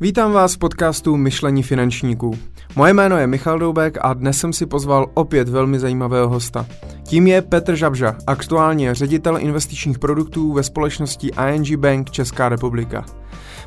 Vítám 0.00 0.32
vás 0.32 0.54
v 0.54 0.58
podcastu 0.58 1.16
Myšlení 1.16 1.62
finančníků. 1.62 2.38
Moje 2.76 2.94
jméno 2.94 3.18
je 3.18 3.26
Michal 3.26 3.58
Doubek 3.58 3.98
a 4.00 4.14
dnes 4.14 4.38
jsem 4.38 4.52
si 4.52 4.66
pozval 4.66 5.10
opět 5.14 5.48
velmi 5.48 5.78
zajímavého 5.78 6.28
hosta. 6.28 6.66
Tím 7.02 7.26
je 7.26 7.42
Petr 7.42 7.76
Žabža, 7.76 8.16
aktuálně 8.26 8.94
ředitel 8.94 9.38
investičních 9.38 9.98
produktů 9.98 10.52
ve 10.52 10.62
společnosti 10.62 11.30
ING 11.52 11.76
Bank 11.76 12.10
Česká 12.10 12.48
republika. 12.48 13.04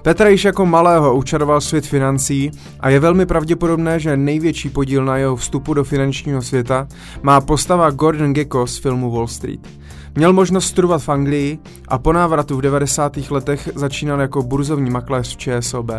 Petr 0.02 0.28
již 0.28 0.46
jako 0.46 0.65
malého 0.65 1.15
učaroval 1.15 1.61
svět 1.61 1.86
financí 1.86 2.52
a 2.79 2.89
je 2.89 3.00
velmi 3.00 3.25
pravděpodobné, 3.25 4.00
že 4.00 4.18
největší 4.18 4.70
podíl 4.70 5.05
na 5.05 5.18
jeho 5.18 5.36
vstupu 5.36 5.73
do 5.73 5.84
finančního 5.84 6.41
světa 6.41 6.88
má 7.21 7.41
postava 7.41 7.89
Gordon 7.89 8.34
Gekko 8.34 8.68
z 8.68 8.77
filmu 8.77 9.11
Wall 9.11 9.28
Street. 9.28 9.81
Měl 10.15 10.33
možnost 10.33 10.65
studovat 10.65 11.01
v 11.01 11.10
Anglii 11.10 11.60
a 11.88 11.97
po 11.97 12.14
návratu 12.14 12.57
v 12.57 12.61
90. 12.61 13.18
letech 13.29 13.70
začínal 13.75 14.21
jako 14.21 14.43
burzovní 14.43 14.89
makléř 14.89 15.36
v 15.36 15.37
ČSOB. 15.37 15.92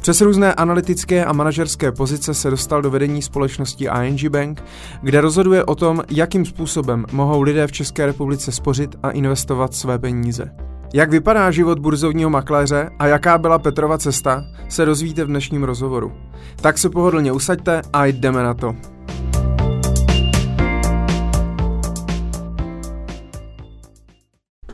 Přes 0.00 0.20
různé 0.20 0.54
analytické 0.54 1.24
a 1.24 1.32
manažerské 1.32 1.92
pozice 1.92 2.34
se 2.34 2.50
dostal 2.50 2.82
do 2.82 2.90
vedení 2.90 3.22
společnosti 3.22 3.88
ING 4.02 4.28
Bank, 4.28 4.64
kde 5.02 5.20
rozhoduje 5.20 5.64
o 5.64 5.74
tom, 5.74 6.02
jakým 6.10 6.44
způsobem 6.44 7.06
mohou 7.12 7.42
lidé 7.42 7.66
v 7.66 7.72
České 7.72 8.06
republice 8.06 8.52
spořit 8.52 8.96
a 9.02 9.10
investovat 9.10 9.74
své 9.74 9.98
peníze. 9.98 10.50
Jak 10.94 11.10
vypadá 11.10 11.50
život 11.50 11.78
burzovního 11.78 12.30
makléře 12.30 12.90
a 12.98 13.06
jaká 13.06 13.38
byla 13.38 13.58
Petrova 13.58 13.98
cesta, 13.98 14.44
se 14.68 14.84
dozvíte 14.84 15.24
v 15.24 15.28
dnešním 15.28 15.64
rozhovoru. 15.64 16.12
Tak 16.60 16.78
se 16.78 16.90
pohodlně 16.90 17.32
usaďte 17.32 17.82
a 17.92 18.06
jdeme 18.06 18.42
na 18.42 18.54
to. 18.54 18.76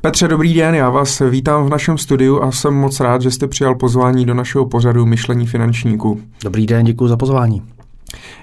Petře, 0.02 0.28
dobrý 0.28 0.54
den, 0.54 0.74
já 0.74 0.90
vás 0.90 1.22
vítám 1.30 1.66
v 1.66 1.68
našem 1.68 1.98
studiu 1.98 2.42
a 2.42 2.52
jsem 2.52 2.74
moc 2.74 3.00
rád, 3.00 3.22
že 3.22 3.30
jste 3.30 3.46
přijal 3.46 3.74
pozvání 3.74 4.26
do 4.26 4.34
našeho 4.34 4.66
pořadu 4.66 5.06
Myšlení 5.06 5.46
finančníků. 5.46 6.20
Dobrý 6.44 6.66
den, 6.66 6.84
děkuji 6.84 7.08
za 7.08 7.16
pozvání. 7.16 7.62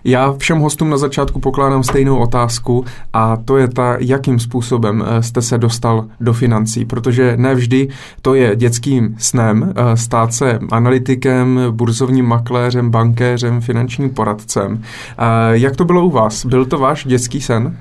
Já 0.03 0.33
všem 0.37 0.59
hostům 0.59 0.89
na 0.89 0.97
začátku 0.97 1.39
pokládám 1.39 1.83
stejnou 1.83 2.17
otázku 2.17 2.85
a 3.13 3.37
to 3.37 3.57
je 3.57 3.67
ta, 3.67 3.95
jakým 3.99 4.39
způsobem 4.39 5.03
eh, 5.07 5.23
jste 5.23 5.41
se 5.41 5.57
dostal 5.57 6.05
do 6.19 6.33
financí, 6.33 6.85
protože 6.85 7.37
ne 7.37 7.55
vždy 7.55 7.87
to 8.21 8.35
je 8.35 8.55
dětským 8.55 9.15
snem 9.19 9.73
eh, 9.75 9.97
stát 9.97 10.33
se 10.33 10.59
analytikem, 10.71 11.59
burzovním 11.71 12.25
makléřem, 12.25 12.89
bankéřem, 12.89 13.61
finančním 13.61 14.09
poradcem. 14.09 14.81
Eh, 14.81 15.23
jak 15.51 15.75
to 15.75 15.85
bylo 15.85 16.05
u 16.05 16.09
vás? 16.09 16.45
Byl 16.45 16.65
to 16.65 16.77
váš 16.77 17.05
dětský 17.05 17.41
sen? 17.41 17.77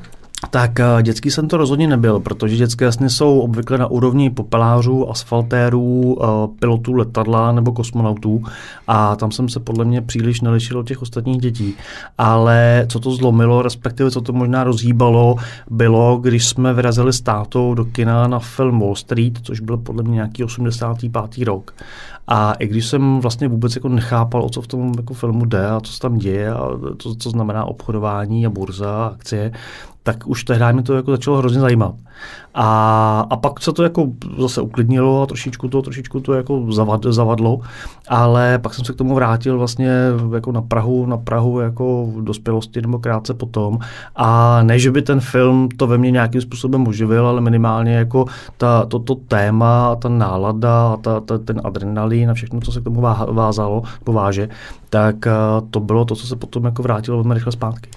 Tak 0.51 0.81
eh, 0.81 1.03
dětský 1.03 1.31
jsem 1.31 1.49
to 1.49 1.57
rozhodně 1.57 1.89
nebyl, 1.89 2.21
protože 2.21 2.57
dětské 2.57 2.93
sny 2.93 3.11
jsou 3.11 3.41
obvykle 3.41 3.79
na 3.79 3.87
úrovni 3.87 4.31
popelářů, 4.31 5.11
asfaltérů, 5.11 6.19
eh, 6.23 6.27
pilotů 6.59 6.93
letadla 6.93 7.53
nebo 7.53 7.73
kosmonautů 7.73 8.45
a 8.87 9.17
tam 9.17 9.31
jsem 9.31 9.49
se 9.49 9.61
podle 9.61 9.85
mě 9.85 10.03
příliš 10.03 10.41
nelišil 10.41 10.79
od 10.79 10.89
těch 10.89 11.03
ostatních 11.03 11.39
dětí. 11.39 11.75
Ale 12.19 12.87
co 12.89 13.01
to 13.01 13.11
zlomilo, 13.11 13.63
respektive 13.63 14.11
co 14.11 14.21
to 14.21 14.33
možná 14.33 14.65
rozhýbalo, 14.65 15.37
bylo, 15.71 16.17
když 16.17 16.47
jsme 16.47 16.75
vyrazili 16.75 17.13
s 17.13 17.21
tátou 17.21 17.75
do 17.75 17.85
kina 17.85 18.29
na 18.29 18.39
film 18.39 18.81
Wall 18.81 18.95
Street, 18.95 19.39
což 19.43 19.61
byl 19.61 19.77
podle 19.77 20.03
mě 20.03 20.15
nějaký 20.15 20.45
85. 20.45 21.45
rok. 21.45 21.75
A 22.29 22.53
i 22.53 22.67
když 22.67 22.87
jsem 22.87 23.21
vlastně 23.21 23.49
vůbec 23.49 23.77
jako 23.77 23.89
nechápal, 23.89 24.45
o 24.45 24.51
co 24.51 24.63
v 24.63 24.67
tom 24.67 24.93
jako 24.97 25.15
filmu 25.15 25.45
jde 25.45 25.67
a 25.67 25.81
co 25.81 25.93
se 25.93 26.01
tam 26.01 26.19
děje 26.19 26.53
a 26.53 26.69
to, 27.03 27.15
co 27.15 27.31
znamená 27.31 27.65
obchodování 27.65 28.47
a 28.47 28.51
burza 28.51 29.05
a 29.05 29.07
akcie, 29.07 29.53
tak 30.03 30.27
už 30.27 30.45
tehdy 30.45 30.73
mi 30.73 30.83
to 30.83 30.95
jako 30.95 31.11
začalo 31.11 31.37
hrozně 31.39 31.61
zajímat. 31.61 31.95
A, 32.59 33.27
a 33.31 33.37
pak 33.37 33.61
se 33.63 33.73
to 33.73 33.83
jako 33.83 34.07
zase 34.39 34.61
uklidnilo 34.61 35.23
a 35.23 35.27
trošičku 35.27 35.69
to, 35.69 35.83
trošičku 35.83 36.21
to 36.21 36.33
jako 36.33 36.73
zavad, 36.73 37.07
zavadlo, 37.09 37.61
ale 38.09 38.59
pak 38.59 38.75
jsem 38.75 38.85
se 38.85 38.93
k 38.93 38.97
tomu 38.97 39.15
vrátil 39.15 39.59
vlastně 39.59 39.91
jako 40.35 40.53
na 40.53 40.63
Prahu, 40.63 41.07
na 41.07 41.17
Prahu 41.17 41.61
jako 41.61 42.07
v 42.07 42.25
dospělosti 42.25 42.83
nebo 42.83 42.99
krátce 42.99 43.35
potom. 43.35 43.79
A 44.17 44.63
ne, 44.63 44.79
že 44.79 44.91
by 44.91 45.03
ten 45.03 45.21
film 45.21 45.69
to 45.77 45.87
ve 45.87 45.99
mně 45.99 46.11
nějakým 46.11 46.41
způsobem 46.41 46.89
oživil, 46.89 47.27
ale 47.27 47.41
minimálně 47.41 47.95
jako 47.95 48.25
ta, 48.57 48.87
to, 48.87 49.15
téma, 49.15 49.97
ta 49.97 50.09
nálada, 50.09 50.97
ta, 50.97 51.21
ta, 51.21 51.39
ten 51.39 51.61
adrenalin 51.65 52.31
a 52.31 52.35
všechno, 52.35 52.61
co 52.61 52.73
se 52.73 52.81
k 52.81 52.85
tomu 52.85 53.01
vázalo, 53.33 53.83
pováže, 54.05 54.49
tak 54.91 55.17
to 55.71 55.81
bylo 55.81 56.05
to, 56.05 56.15
co 56.17 56.27
se 56.27 56.37
potom 56.37 56.65
jako 56.65 56.83
vrátilo 56.83 57.17
velmi 57.17 57.35
rychle 57.35 57.53
zpátky. 57.53 57.91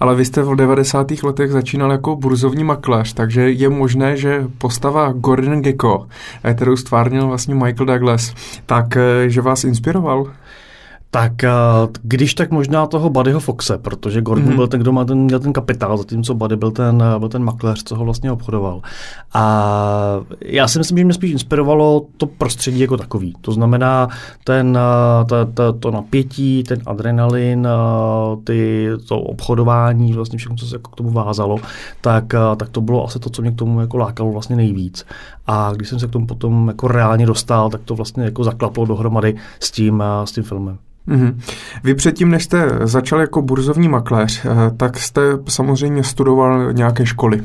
Ale 0.00 0.14
vy 0.14 0.24
jste 0.24 0.42
v 0.42 0.56
90. 0.56 1.22
letech 1.22 1.50
začínal 1.50 1.92
jako 1.92 2.16
burzovní 2.16 2.64
makléř, 2.64 3.12
takže 3.12 3.50
je 3.50 3.68
možné, 3.68 4.16
že 4.16 4.44
postava 4.58 5.12
Gordon 5.12 5.62
Gecko, 5.62 6.06
eh, 6.44 6.54
kterou 6.54 6.76
stvárnil 6.76 7.26
vlastně 7.26 7.54
Michael 7.54 7.86
Douglas, 7.86 8.34
tak 8.66 8.96
eh, 8.96 9.30
že 9.30 9.40
vás 9.40 9.64
inspiroval? 9.64 10.26
Tak 11.10 11.44
eh, 11.44 11.50
když 12.02 12.34
tak 12.34 12.50
možná 12.50 12.86
toho 12.86 13.10
Buddyho 13.10 13.40
Foxe, 13.40 13.78
protože 13.78 14.20
Gordon 14.20 14.48
mm-hmm. 14.48 14.56
byl 14.56 14.66
ten, 14.68 14.80
kdo 14.80 14.92
má 14.92 15.04
ten, 15.04 15.18
měl 15.18 15.40
ten 15.40 15.52
kapitál, 15.52 15.96
zatímco 15.96 16.34
Buddy 16.34 16.56
byl 16.56 16.70
ten, 16.70 17.02
eh, 17.02 17.18
byl 17.18 17.28
ten 17.28 17.44
makléř, 17.44 17.82
co 17.82 17.96
ho 17.96 18.04
vlastně 18.04 18.32
obchodoval. 18.32 18.80
A 19.34 20.20
já 20.40 20.68
si 20.68 20.78
myslím, 20.78 20.98
že 20.98 21.04
mě 21.04 21.14
spíš 21.14 21.32
inspirovalo 21.32 22.06
to 22.16 22.26
prostředí 22.26 22.80
jako 22.80 22.96
takový. 22.96 23.34
To 23.40 23.52
znamená 23.52 24.08
ten, 24.44 24.78
eh, 24.78 25.24
ta, 25.24 25.44
ta, 25.44 25.72
to 25.72 25.90
napětí, 25.90 26.62
ten 26.62 26.78
adrenalin, 26.86 27.68
ty, 28.44 28.88
to 29.08 29.20
obchodování, 29.20 30.12
vlastně 30.12 30.38
všechno, 30.38 30.56
co 30.56 30.66
se 30.66 30.76
jako 30.76 30.90
k 30.90 30.96
tomu 30.96 31.10
vázalo, 31.10 31.56
tak, 32.00 32.24
tak 32.56 32.68
to 32.68 32.80
bylo 32.80 33.04
asi 33.04 33.18
to, 33.18 33.30
co 33.30 33.42
mě 33.42 33.50
k 33.50 33.56
tomu 33.56 33.80
jako 33.80 33.96
lákalo 33.96 34.32
vlastně 34.32 34.56
nejvíc. 34.56 35.06
A 35.46 35.72
když 35.74 35.88
jsem 35.88 35.98
se 35.98 36.06
k 36.06 36.10
tomu 36.10 36.26
potom 36.26 36.68
jako 36.68 36.88
reálně 36.88 37.26
dostal, 37.26 37.70
tak 37.70 37.80
to 37.84 37.94
vlastně 37.94 38.24
jako 38.24 38.44
zaklaplo 38.44 38.84
dohromady 38.84 39.34
s 39.60 39.70
tím, 39.70 40.02
s 40.24 40.32
tím 40.32 40.44
filmem. 40.44 40.78
Mm-hmm. 41.08 41.34
Vy 41.84 41.94
předtím, 41.94 42.30
než 42.30 42.44
jste 42.44 42.78
začal 42.82 43.20
jako 43.20 43.42
burzovní 43.42 43.88
makléř, 43.88 44.44
eh, 44.44 44.70
tak 44.76 44.98
jste 44.98 45.20
samozřejmě 45.48 46.04
studoval 46.04 46.72
nějaké 46.72 47.06
školy. 47.06 47.42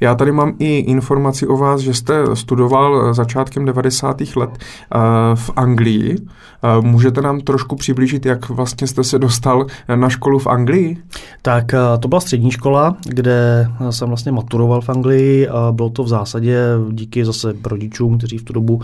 Já 0.00 0.14
tady 0.14 0.32
mám 0.32 0.54
i 0.58 0.78
informaci 0.78 1.46
o 1.46 1.56
vás, 1.56 1.80
že 1.80 1.94
jste 1.94 2.36
studoval 2.36 3.14
začátkem 3.14 3.64
90. 3.64 4.36
let 4.36 4.50
eh, 4.58 4.98
v 5.34 5.50
Anglii. 5.56 6.16
Eh, 6.18 6.80
můžete 6.80 7.20
nám 7.20 7.40
trošku 7.40 7.76
přiblížit, 7.76 8.26
jak 8.26 8.48
vlastně 8.48 8.86
jste 8.86 9.04
se 9.04 9.18
dostal 9.18 9.66
na 9.94 10.08
školu 10.08 10.38
v 10.38 10.46
Anglii? 10.46 10.98
Tak 11.42 11.64
to 12.00 12.08
byla 12.08 12.20
střední 12.20 12.50
škola, 12.50 12.96
kde 13.04 13.68
jsem 13.90 14.08
vlastně 14.08 14.32
maturoval 14.32 14.80
v 14.80 14.88
Anglii. 14.88 15.48
Bylo 15.70 15.90
to 15.90 16.04
v 16.04 16.08
zásadě 16.08 16.58
díky 16.90 17.24
zase 17.24 17.54
rodičům, 17.64 18.18
kteří 18.18 18.38
v 18.38 18.42
tu 18.42 18.52
dobu 18.52 18.80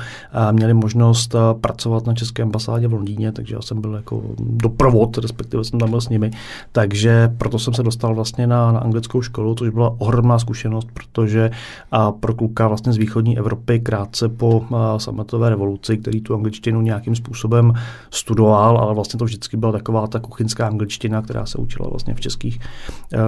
měli 0.53 0.75
možnost 0.75 1.35
pracovat 1.61 2.07
na 2.07 2.15
České 2.15 2.43
ambasádě 2.43 2.89
v 2.89 2.93
Londýně, 2.93 3.33
takže 3.33 3.55
já 3.55 3.63
jsem 3.63 3.81
byl 3.81 3.95
jako 3.95 4.20
doprovod, 4.39 5.19
respektive 5.19 5.65
jsem 5.65 5.79
tam 5.79 5.91
byl 5.91 6.01
s 6.01 6.09
nimi. 6.09 6.31
Takže 6.73 7.33
proto 7.39 7.59
jsem 7.59 7.75
se 7.75 7.83
dostal 7.83 8.15
vlastně 8.15 8.47
na, 8.47 8.73
na 8.73 8.79
anglickou 8.79 9.23
školu, 9.23 9.55
což 9.55 9.69
byla 9.69 9.95
ohromná 9.99 10.39
zkušenost, 10.39 10.89
protože 10.95 11.51
a 11.93 12.13
pro 12.13 12.35
kluka 12.35 12.69
vlastně 12.69 12.93
z 12.93 12.97
východní 12.97 13.39
Evropy 13.39 13.81
krátce 13.81 14.29
po 14.29 14.65
a, 14.77 14.99
sametové 14.99 15.51
revoluci, 15.51 15.99
který 15.99 16.21
tu 16.21 16.35
angličtinu 16.35 16.81
nějakým 16.81 17.15
způsobem 17.15 17.73
studoval, 18.11 18.79
ale 18.79 18.95
vlastně 18.95 19.19
to 19.19 19.25
vždycky 19.25 19.57
byla 19.57 19.73
taková 19.73 20.07
ta 20.07 20.19
kuchyňská 20.19 20.67
angličtina, 20.67 21.23
která 21.23 21.47
se 21.47 21.59
učila 21.59 21.89
vlastně 21.89 22.15
v 22.15 22.21
českých, 22.21 22.61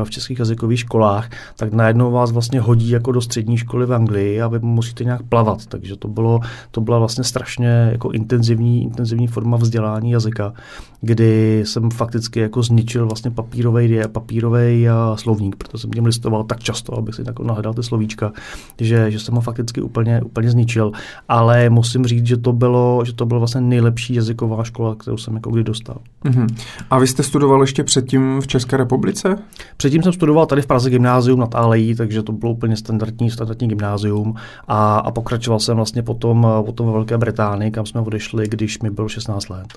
v 0.04 0.10
českých 0.10 0.38
jazykových 0.38 0.78
školách, 0.78 1.30
tak 1.56 1.72
najednou 1.72 2.10
vás 2.10 2.32
vlastně 2.32 2.60
hodí 2.60 2.90
jako 2.90 3.12
do 3.12 3.20
střední 3.20 3.56
školy 3.56 3.86
v 3.86 3.94
Anglii 3.94 4.42
a 4.42 4.48
vy 4.48 4.58
musíte 4.58 5.04
nějak 5.04 5.22
plavat. 5.22 5.66
Takže 5.66 5.96
to, 5.96 6.08
bylo, 6.08 6.40
to 6.70 6.80
byla 6.80 6.98
vlastně 6.98 7.24
strašně 7.24 7.88
jako 7.92 8.10
intenzivní, 8.10 8.82
intenzivní 8.82 9.26
forma 9.26 9.56
vzdělání 9.56 10.10
jazyka 10.10 10.52
kdy 11.00 11.62
jsem 11.66 11.90
fakticky 11.90 12.40
jako 12.40 12.62
zničil 12.62 13.06
vlastně 13.06 13.30
papírový, 13.30 14.00
papírový 14.12 14.86
slovník, 15.14 15.56
protože 15.56 15.78
jsem 15.78 15.90
tím 15.90 16.04
listoval 16.04 16.44
tak 16.44 16.60
často, 16.60 16.98
abych 16.98 17.14
si 17.14 17.22
jako 17.26 17.44
nahledal 17.44 17.74
ty 17.74 17.82
slovíčka, 17.82 18.32
že, 18.78 19.10
že 19.10 19.20
jsem 19.20 19.34
ho 19.34 19.40
fakticky 19.40 19.82
úplně, 19.82 20.22
úplně 20.22 20.50
zničil. 20.50 20.92
Ale 21.28 21.70
musím 21.70 22.06
říct, 22.06 22.26
že 22.26 22.36
to 22.36 22.52
bylo, 22.52 23.02
že 23.04 23.12
to 23.12 23.26
bylo 23.26 23.40
vlastně 23.40 23.60
nejlepší 23.60 24.14
jazyková 24.14 24.64
škola, 24.64 24.94
kterou 24.94 25.16
jsem 25.16 25.34
jako 25.34 25.50
kdy 25.50 25.64
dostal. 25.64 25.96
Mm-hmm. 26.24 26.46
A 26.90 26.98
vy 26.98 27.06
jste 27.06 27.22
studoval 27.22 27.60
ještě 27.60 27.84
předtím 27.84 28.40
v 28.40 28.46
České 28.46 28.76
republice? 28.76 29.38
Předtím 29.76 30.02
jsem 30.02 30.12
studoval 30.12 30.46
tady 30.46 30.62
v 30.62 30.66
Praze 30.66 30.90
gymnázium 30.90 31.40
nad 31.40 31.54
Alejí, 31.54 31.94
takže 31.94 32.22
to 32.22 32.32
bylo 32.32 32.52
úplně 32.52 32.76
standardní, 32.76 33.30
standardní 33.30 33.68
gymnázium 33.68 34.34
a, 34.68 34.98
a 34.98 35.10
pokračoval 35.10 35.60
jsem 35.60 35.76
vlastně 35.76 36.02
potom, 36.02 36.46
potom 36.66 36.86
ve 36.86 36.92
Velké 36.92 37.18
Británii, 37.18 37.70
kam 37.70 37.86
jsme 37.86 38.00
odešli, 38.00 38.48
když 38.48 38.78
mi 38.80 38.90
bylo 38.90 39.08
16 39.08 39.48
let. 39.48 39.68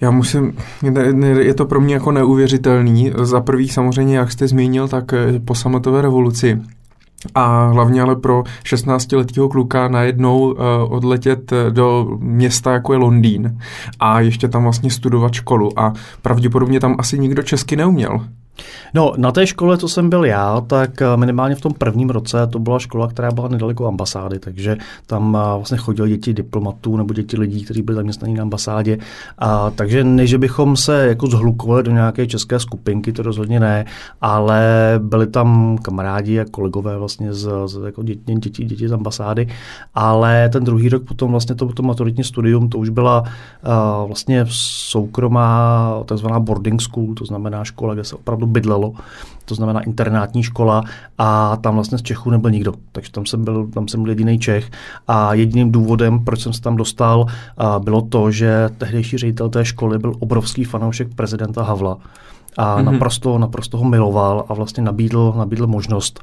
Já 0.00 0.10
musím, 0.10 0.56
je 1.38 1.54
to 1.54 1.66
pro 1.66 1.80
mě 1.80 1.94
jako 1.94 2.12
neuvěřitelný. 2.12 3.12
Za 3.22 3.40
prvý 3.40 3.68
samozřejmě, 3.68 4.16
jak 4.16 4.32
jste 4.32 4.48
zmínil, 4.48 4.88
tak 4.88 5.12
eh, 5.12 5.40
po 5.40 5.54
revoluci 6.00 6.60
a 7.34 7.66
hlavně 7.66 8.02
ale 8.02 8.16
pro 8.16 8.42
16-letého 8.64 9.48
kluka 9.48 9.88
najednou 9.88 10.38
uh, 10.40 10.56
odletět 10.88 11.52
eh, 11.52 11.70
do 11.70 12.16
města, 12.18 12.72
jako 12.72 12.92
je 12.92 12.98
Londýn 12.98 13.58
a 14.00 14.20
ještě 14.20 14.48
tam 14.48 14.62
vlastně 14.62 14.90
studovat 14.90 15.32
školu 15.32 15.78
a 15.78 15.92
pravděpodobně 16.22 16.80
tam 16.80 16.96
asi 16.98 17.18
nikdo 17.18 17.42
česky 17.42 17.76
neuměl. 17.76 18.20
No, 18.94 19.12
na 19.16 19.32
té 19.32 19.46
škole, 19.46 19.78
co 19.78 19.88
jsem 19.88 20.10
byl 20.10 20.24
já, 20.24 20.60
tak 20.60 21.02
eh, 21.02 21.16
minimálně 21.16 21.54
v 21.54 21.60
tom 21.60 21.74
prvním 21.74 22.10
roce 22.10 22.46
to 22.46 22.58
byla 22.58 22.78
škola, 22.78 23.08
která 23.08 23.30
byla 23.30 23.48
nedaleko 23.48 23.86
ambasády, 23.86 24.38
takže 24.38 24.76
tam 25.06 25.36
eh, 25.40 25.56
vlastně 25.56 25.78
chodili 25.78 26.08
děti 26.08 26.34
diplomatů 26.34 26.96
nebo 26.96 27.14
děti 27.14 27.40
lidí, 27.40 27.64
kteří 27.64 27.82
byli 27.82 27.96
zaměstnaní 27.96 28.34
na 28.34 28.42
ambasádě. 28.42 28.98
A, 29.38 29.70
takže 29.70 30.04
než 30.04 30.34
bychom 30.34 30.76
se 30.76 31.06
jako 31.06 31.26
zhlukovali 31.26 31.82
do 31.82 31.90
nějaké 31.90 32.26
české 32.26 32.60
skupinky, 32.60 33.12
to 33.12 33.22
rozhodně 33.22 33.60
ne, 33.60 33.84
ale 34.20 34.60
byli 35.02 35.26
tam 35.26 35.78
kamarádi 35.82 36.40
a 36.40 36.44
kolegové 36.50 36.98
vlastně 36.98 37.34
z, 37.34 37.50
z 37.66 37.84
jako 37.86 38.02
děti, 38.02 38.34
děti, 38.34 38.64
děti 38.64 38.88
z 38.88 38.92
ambasády, 38.92 39.48
ale 39.94 40.48
ten 40.48 40.64
druhý 40.64 40.88
rok 40.88 41.04
potom 41.04 41.30
vlastně 41.30 41.54
to, 41.54 41.66
to 41.66 41.82
maturitní 41.82 42.24
studium, 42.24 42.68
to 42.68 42.78
už 42.78 42.88
byla 42.88 43.20
uh, 43.20 44.06
vlastně 44.06 44.44
soukromá 44.48 46.02
takzvaná 46.04 46.40
boarding 46.40 46.82
school, 46.82 47.14
to 47.14 47.24
znamená 47.24 47.64
škola, 47.64 47.94
kde 47.94 48.04
se 48.04 48.16
opravdu 48.16 48.46
bydlelo, 48.48 48.92
to 49.44 49.54
znamená 49.54 49.80
internátní 49.80 50.42
škola 50.42 50.82
a 51.18 51.56
tam 51.56 51.74
vlastně 51.74 51.98
z 51.98 52.02
Čechů 52.02 52.30
nebyl 52.30 52.50
nikdo. 52.50 52.72
Takže 52.92 53.12
tam 53.12 53.26
jsem 53.26 53.44
byl, 53.44 53.66
tam 53.66 53.88
jsem 53.88 54.02
byl 54.02 54.10
jediný 54.10 54.38
Čech 54.38 54.70
a 55.08 55.34
jediným 55.34 55.72
důvodem, 55.72 56.24
proč 56.24 56.40
jsem 56.40 56.52
se 56.52 56.60
tam 56.60 56.76
dostal, 56.76 57.26
bylo 57.78 58.02
to, 58.02 58.30
že 58.30 58.68
tehdejší 58.78 59.18
ředitel 59.18 59.48
té 59.48 59.64
školy 59.64 59.98
byl 59.98 60.14
obrovský 60.18 60.64
fanoušek 60.64 61.14
prezidenta 61.14 61.62
Havla 61.62 61.98
a 62.56 62.78
mm-hmm. 62.78 62.84
naprosto, 62.84 63.38
naprosto 63.38 63.78
ho 63.78 63.84
miloval 63.84 64.44
a 64.48 64.54
vlastně 64.54 64.82
nabídl, 64.82 65.34
nabídl 65.38 65.66
možnost 65.66 66.20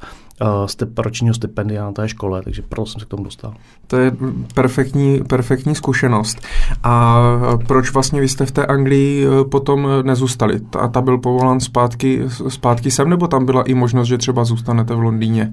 step, 0.66 0.98
ročního 0.98 1.34
stipendia 1.34 1.84
na 1.84 1.92
té 1.92 2.08
škole, 2.08 2.42
takže 2.42 2.62
proto 2.62 2.86
jsem 2.86 3.00
se 3.00 3.06
k 3.06 3.08
tomu 3.08 3.24
dostal. 3.24 3.54
To 3.86 3.96
je 3.96 4.12
perfektní, 4.54 5.20
perfektní 5.28 5.74
zkušenost. 5.74 6.38
A 6.82 7.22
proč 7.66 7.92
vlastně 7.92 8.20
vy 8.20 8.28
jste 8.28 8.46
v 8.46 8.50
té 8.50 8.66
Anglii 8.66 9.26
eh, 9.26 9.44
potom 9.44 9.88
nezůstali? 10.02 10.60
A 10.78 10.88
ta 10.88 11.00
byl 11.00 11.18
povolán 11.18 11.60
zpátky, 11.60 12.22
zpátky 12.48 12.90
sem, 12.90 13.08
nebo 13.08 13.28
tam 13.28 13.46
byla 13.46 13.62
i 13.62 13.74
možnost, 13.74 14.08
že 14.08 14.18
třeba 14.18 14.44
zůstanete 14.44 14.94
v 14.94 15.00
Londýně? 15.00 15.52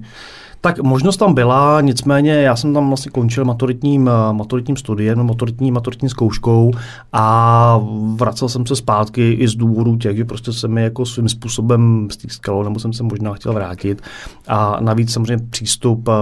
Tak 0.64 0.80
možnost 0.80 1.16
tam 1.16 1.34
byla, 1.34 1.80
nicméně 1.80 2.32
já 2.32 2.56
jsem 2.56 2.74
tam 2.74 2.88
vlastně 2.88 3.10
končil 3.10 3.44
maturitním, 3.44 4.08
eh, 4.08 4.32
maturitním 4.32 4.76
studiem, 4.76 5.26
maturitní, 5.26 5.72
maturitní 5.72 6.08
zkouškou 6.08 6.70
a 7.12 7.80
vracel 8.14 8.48
jsem 8.48 8.66
se 8.66 8.76
zpátky 8.76 9.32
i 9.32 9.48
z 9.48 9.54
důvodu 9.54 9.96
těch, 9.96 10.16
že 10.16 10.24
prostě 10.24 10.52
se 10.52 10.68
mi 10.68 10.82
jako 10.82 11.06
svým 11.06 11.28
způsobem 11.28 12.08
stýskalo, 12.10 12.62
nebo 12.62 12.80
jsem 12.80 12.92
se 12.92 13.02
možná 13.02 13.32
chtěl 13.32 13.52
vrátit. 13.52 14.02
A 14.48 14.73
navíc 14.80 15.12
samozřejmě 15.12 15.46
přístup 15.50 16.08
uh, 16.08 16.14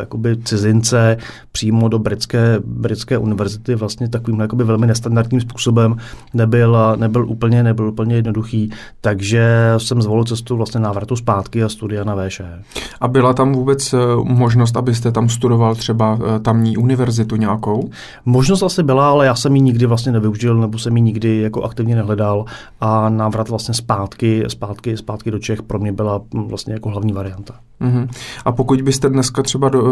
jakoby 0.00 0.36
cizince 0.36 1.16
přímo 1.52 1.88
do 1.88 1.98
britské, 1.98 2.58
britské 2.64 3.18
univerzity 3.18 3.74
vlastně 3.74 4.08
takovým 4.08 4.40
jakoby 4.40 4.64
velmi 4.64 4.86
nestandardním 4.86 5.40
způsobem 5.40 5.96
nebyl, 6.34 6.76
nebyl, 6.96 7.28
úplně, 7.28 7.62
nebyl 7.62 7.88
úplně 7.88 8.14
jednoduchý, 8.14 8.70
takže 9.00 9.74
jsem 9.78 10.02
zvolil 10.02 10.24
cestu 10.24 10.56
vlastně 10.56 10.80
návratu 10.80 11.16
zpátky 11.16 11.64
a 11.64 11.68
studia 11.68 12.04
na 12.04 12.14
VŠE. 12.14 12.62
A 13.00 13.08
byla 13.08 13.32
tam 13.32 13.52
vůbec 13.52 13.94
Eh, 14.00 14.16
možnost, 14.24 14.76
abyste 14.76 15.12
tam 15.12 15.28
studoval 15.28 15.74
třeba 15.74 16.18
eh, 16.36 16.40
tamní 16.40 16.76
univerzitu 16.76 17.36
nějakou? 17.36 17.90
Možnost 18.24 18.62
asi 18.62 18.82
byla, 18.82 19.10
ale 19.10 19.26
já 19.26 19.34
jsem 19.34 19.56
ji 19.56 19.62
nikdy 19.62 19.86
vlastně 19.86 20.12
nevyužil, 20.12 20.60
nebo 20.60 20.78
jsem 20.78 20.96
ji 20.96 21.02
nikdy 21.02 21.40
jako 21.40 21.62
aktivně 21.62 21.96
nehledal 21.96 22.44
a 22.80 23.08
návrat 23.08 23.48
vlastně 23.48 23.74
zpátky, 23.74 24.44
zpátky, 24.48 24.96
zpátky 24.96 25.30
do 25.30 25.38
Čech 25.38 25.62
pro 25.62 25.78
mě 25.78 25.92
byla 25.92 26.20
hm, 26.34 26.48
vlastně 26.48 26.74
jako 26.74 26.88
hlavní 26.88 27.12
varianta. 27.12 27.54
Uh-huh. 28.04 28.42
A 28.44 28.52
pokud 28.52 28.82
byste 28.82 29.08
dneska 29.08 29.42
třeba 29.42 29.68
do, 29.68 29.82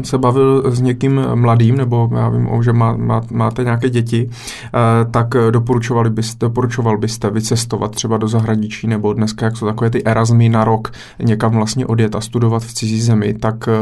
eh, 0.00 0.04
se 0.04 0.18
bavil 0.18 0.62
s 0.72 0.80
někým 0.80 1.20
mladým, 1.34 1.76
nebo 1.76 2.10
já 2.16 2.28
vím, 2.28 2.48
že 2.62 2.72
má, 2.72 2.96
má, 2.96 3.20
máte 3.30 3.64
nějaké 3.64 3.90
děti, 3.90 4.30
tak 5.10 5.28
doporučovali 5.50 6.10
byste, 6.10 6.46
doporučoval 6.46 6.98
byste 6.98 7.30
vycestovat 7.30 7.90
třeba 7.90 8.16
do 8.16 8.28
zahraničí, 8.28 8.86
nebo 8.86 9.12
dneska, 9.12 9.46
jak 9.46 9.56
jsou 9.56 9.66
takové 9.66 9.90
ty 9.90 10.04
Erasmy 10.04 10.48
na 10.48 10.64
rok, 10.64 10.90
někam 11.22 11.52
vlastně 11.52 11.86
odjet 11.86 12.14
a 12.14 12.20
studovat 12.20 12.62
v 12.62 12.74
cizí 12.74 13.00
zemi, 13.00 13.34
tak 13.34 13.68
eh, 13.68 13.72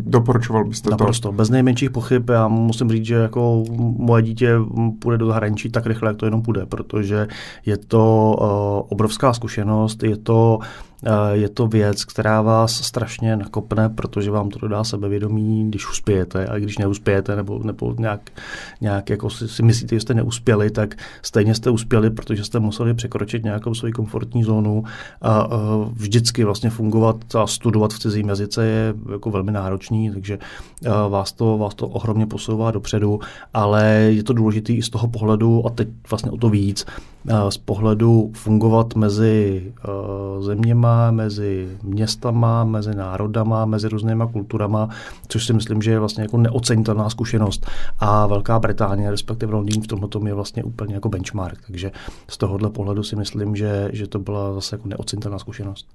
doporučoval 0.00 0.64
byste 0.64 0.90
Naprosto, 0.90 1.28
to? 1.28 1.32
Bez 1.32 1.50
nejmenších 1.50 1.90
pochyb. 1.90 2.30
Já 2.30 2.48
musím 2.48 2.90
říct, 2.90 3.04
že 3.04 3.14
jako 3.14 3.64
moje 3.98 4.22
dítě 4.22 4.56
půjde 4.98 5.18
do 5.18 5.26
zahraničí 5.26 5.70
tak 5.70 5.86
rychle, 5.86 6.08
jak 6.08 6.16
to 6.16 6.26
jenom 6.26 6.42
půjde, 6.42 6.66
protože 6.66 7.28
je 7.66 7.76
to 7.76 8.32
obrovská 8.88 9.32
zkušenost, 9.32 10.02
je 10.02 10.16
to 10.16 10.58
je 11.32 11.48
to 11.48 11.66
věc, 11.66 12.04
která 12.04 12.42
vás 12.42 12.72
strašně 12.72 13.36
nakopne, 13.36 13.88
protože 13.88 14.30
vám 14.30 14.48
to 14.48 14.58
dodá 14.58 14.84
sebevědomí, 14.84 15.68
když 15.68 15.90
uspějete. 15.90 16.46
A 16.46 16.58
když 16.58 16.78
neuspějete 16.78 17.36
nebo, 17.36 17.60
nebo 17.64 17.94
nějak, 17.98 18.30
nějak 18.80 19.10
jako 19.10 19.30
si, 19.30 19.48
si 19.48 19.62
myslíte, 19.62 19.96
že 19.96 20.00
jste 20.00 20.14
neuspěli, 20.14 20.70
tak 20.70 20.94
stejně 21.22 21.54
jste 21.54 21.70
uspěli, 21.70 22.10
protože 22.10 22.44
jste 22.44 22.60
museli 22.60 22.94
překročit 22.94 23.44
nějakou 23.44 23.74
svoji 23.74 23.92
komfortní 23.92 24.44
zónu. 24.44 24.84
A, 25.22 25.40
a 25.40 25.48
vždycky 25.92 26.44
vlastně 26.44 26.70
fungovat 26.70 27.34
a 27.34 27.46
studovat 27.46 27.92
v 27.92 27.98
cizím 27.98 28.28
jazyce 28.28 28.66
je 28.66 28.94
jako 29.12 29.30
velmi 29.30 29.52
náročný, 29.52 30.10
takže 30.10 30.38
vás 31.08 31.32
to, 31.32 31.58
vás 31.58 31.74
to 31.74 31.88
ohromně 31.88 32.26
posouvá 32.26 32.70
dopředu, 32.70 33.20
ale 33.54 33.86
je 34.10 34.22
to 34.22 34.32
důležité 34.32 34.72
i 34.72 34.82
z 34.82 34.90
toho 34.90 35.08
pohledu 35.08 35.66
a 35.66 35.70
teď 35.70 35.88
vlastně 36.10 36.30
o 36.30 36.36
to 36.36 36.48
víc, 36.48 36.86
z 37.48 37.56
pohledu 37.56 38.30
fungovat 38.34 38.94
mezi 38.94 39.62
zeměma, 40.40 40.89
mezi 41.10 41.78
městama, 41.82 42.64
mezi 42.64 42.94
národama, 42.94 43.64
mezi 43.64 43.88
různýma 43.88 44.26
kulturama, 44.26 44.88
což 45.28 45.46
si 45.46 45.52
myslím, 45.52 45.82
že 45.82 45.90
je 45.90 45.98
vlastně 45.98 46.22
jako 46.22 46.36
neocenitelná 46.36 47.10
zkušenost. 47.10 47.66
A 47.98 48.26
Velká 48.26 48.58
Británie, 48.58 49.10
respektive 49.10 49.52
Londýn 49.52 49.82
v 49.82 49.86
tomhle 49.86 50.30
je 50.30 50.34
vlastně 50.34 50.64
úplně 50.64 50.94
jako 50.94 51.08
benchmark. 51.08 51.58
Takže 51.66 51.92
z 52.28 52.36
tohohle 52.38 52.70
pohledu 52.70 53.02
si 53.02 53.16
myslím, 53.16 53.56
že, 53.56 53.90
že 53.92 54.06
to 54.06 54.18
byla 54.18 54.54
zase 54.54 54.76
jako 54.76 54.88
neocenitelná 54.88 55.38
zkušenost. 55.38 55.86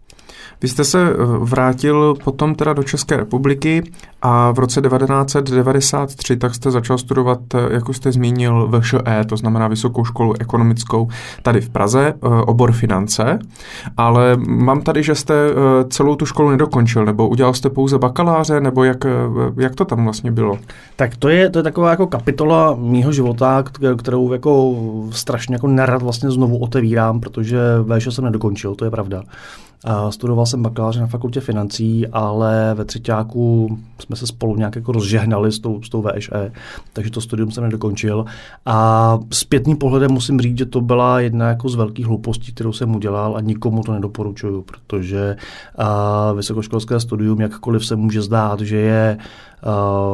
Vy 0.62 0.68
jste 0.68 0.83
se 0.83 1.10
eh, 1.10 1.16
vrátil 1.39 2.16
potom 2.24 2.56
teda 2.56 2.74
do 2.74 2.83
České 2.83 3.18
republiky 3.18 3.83
a 4.22 4.51
v 4.51 4.60
roce 4.60 4.81
1993 4.81 6.38
tak 6.38 6.56
jste 6.56 6.72
začal 6.72 6.98
studovat, 6.98 7.39
eh, 7.56 7.74
jak 7.74 7.83
jste 7.94 8.12
zmínil, 8.12 8.68
VŠE, 8.80 9.24
to 9.30 9.38
znamená 9.38 9.68
Vysokou 9.68 10.06
školu 10.06 10.33
ekonomickou 10.39 11.07
tady 11.42 11.62
v 11.62 11.69
Praze, 11.69 12.13
eh, 12.13 12.27
obor 12.27 12.72
finance, 12.72 13.39
ale 13.98 14.38
mám 14.48 14.81
tady, 14.81 15.04
že 15.04 15.16
jste 15.16 15.36
celou 15.89 16.16
tu 16.16 16.25
školu 16.25 16.50
nedokončil, 16.50 17.06
nebo 17.06 17.28
udělal 17.28 17.54
jste 17.54 17.69
pouze 17.69 17.98
bakaláře, 17.98 18.60
nebo 18.60 18.83
jak, 18.83 18.98
jak 19.57 19.75
to 19.75 19.86
tam 19.86 20.04
vlastně 20.04 20.31
bylo? 20.31 20.57
Tak 20.95 21.18
to 21.18 21.30
je, 21.30 21.50
to 21.50 21.60
je 21.60 21.63
taková 21.63 21.89
jako 21.89 22.07
kapitola 22.07 22.75
mýho 22.80 23.12
života, 23.12 23.63
kterou 23.98 24.33
jako 24.33 24.75
strašně 25.12 25.56
jako 25.56 25.68
nerad 25.68 26.01
vlastně 26.01 26.31
znovu 26.31 26.57
otevírám, 26.57 27.19
protože 27.19 27.60
VŠE 27.98 28.12
jsem 28.12 28.25
nedokončil, 28.25 28.75
to 28.75 28.86
je 28.86 28.92
pravda. 28.92 29.24
Studoval 30.10 30.46
jsem 30.46 30.64
bakaláře 30.64 31.00
na 31.00 31.08
fakultě 31.08 31.40
financí, 31.40 32.08
ale 32.08 32.74
ve 32.74 32.86
třetíku 32.86 33.78
jsme 34.00 34.16
se 34.16 34.28
spolu 34.28 34.56
nějak 34.56 34.76
jako 34.76 34.92
rozžehnali 34.92 35.52
s 35.52 35.59
tou, 35.59 35.81
s 35.81 35.90
tou 35.90 36.02
VŠE, 36.02 36.52
takže 36.94 37.12
to 37.12 37.21
studium 37.21 37.52
jsem 37.52 37.64
nedokončil. 37.64 38.26
A 38.66 39.19
zpětným 39.31 39.78
pohledem 39.78 40.12
musím 40.12 40.40
říct, 40.40 40.57
že 40.57 40.66
to 40.66 40.81
byla 40.81 41.19
jedna 41.19 41.48
jako 41.48 41.69
z 41.69 41.76
velkých 41.76 42.06
hloupostí, 42.06 42.54
kterou 42.54 42.74
jsem 42.74 42.95
udělal 42.95 43.38
a 43.38 43.42
nikomu 43.42 43.83
to 43.83 43.94
nedoporučuju, 43.94 44.62
protože 44.62 45.36
a, 45.78 46.31
vysokoškolské 46.31 47.00
studium, 47.00 47.42
jakkoliv 47.42 47.86
se 47.86 47.95
může 47.95 48.21
zdát, 48.21 48.59
že 48.59 48.78
je 48.78 49.18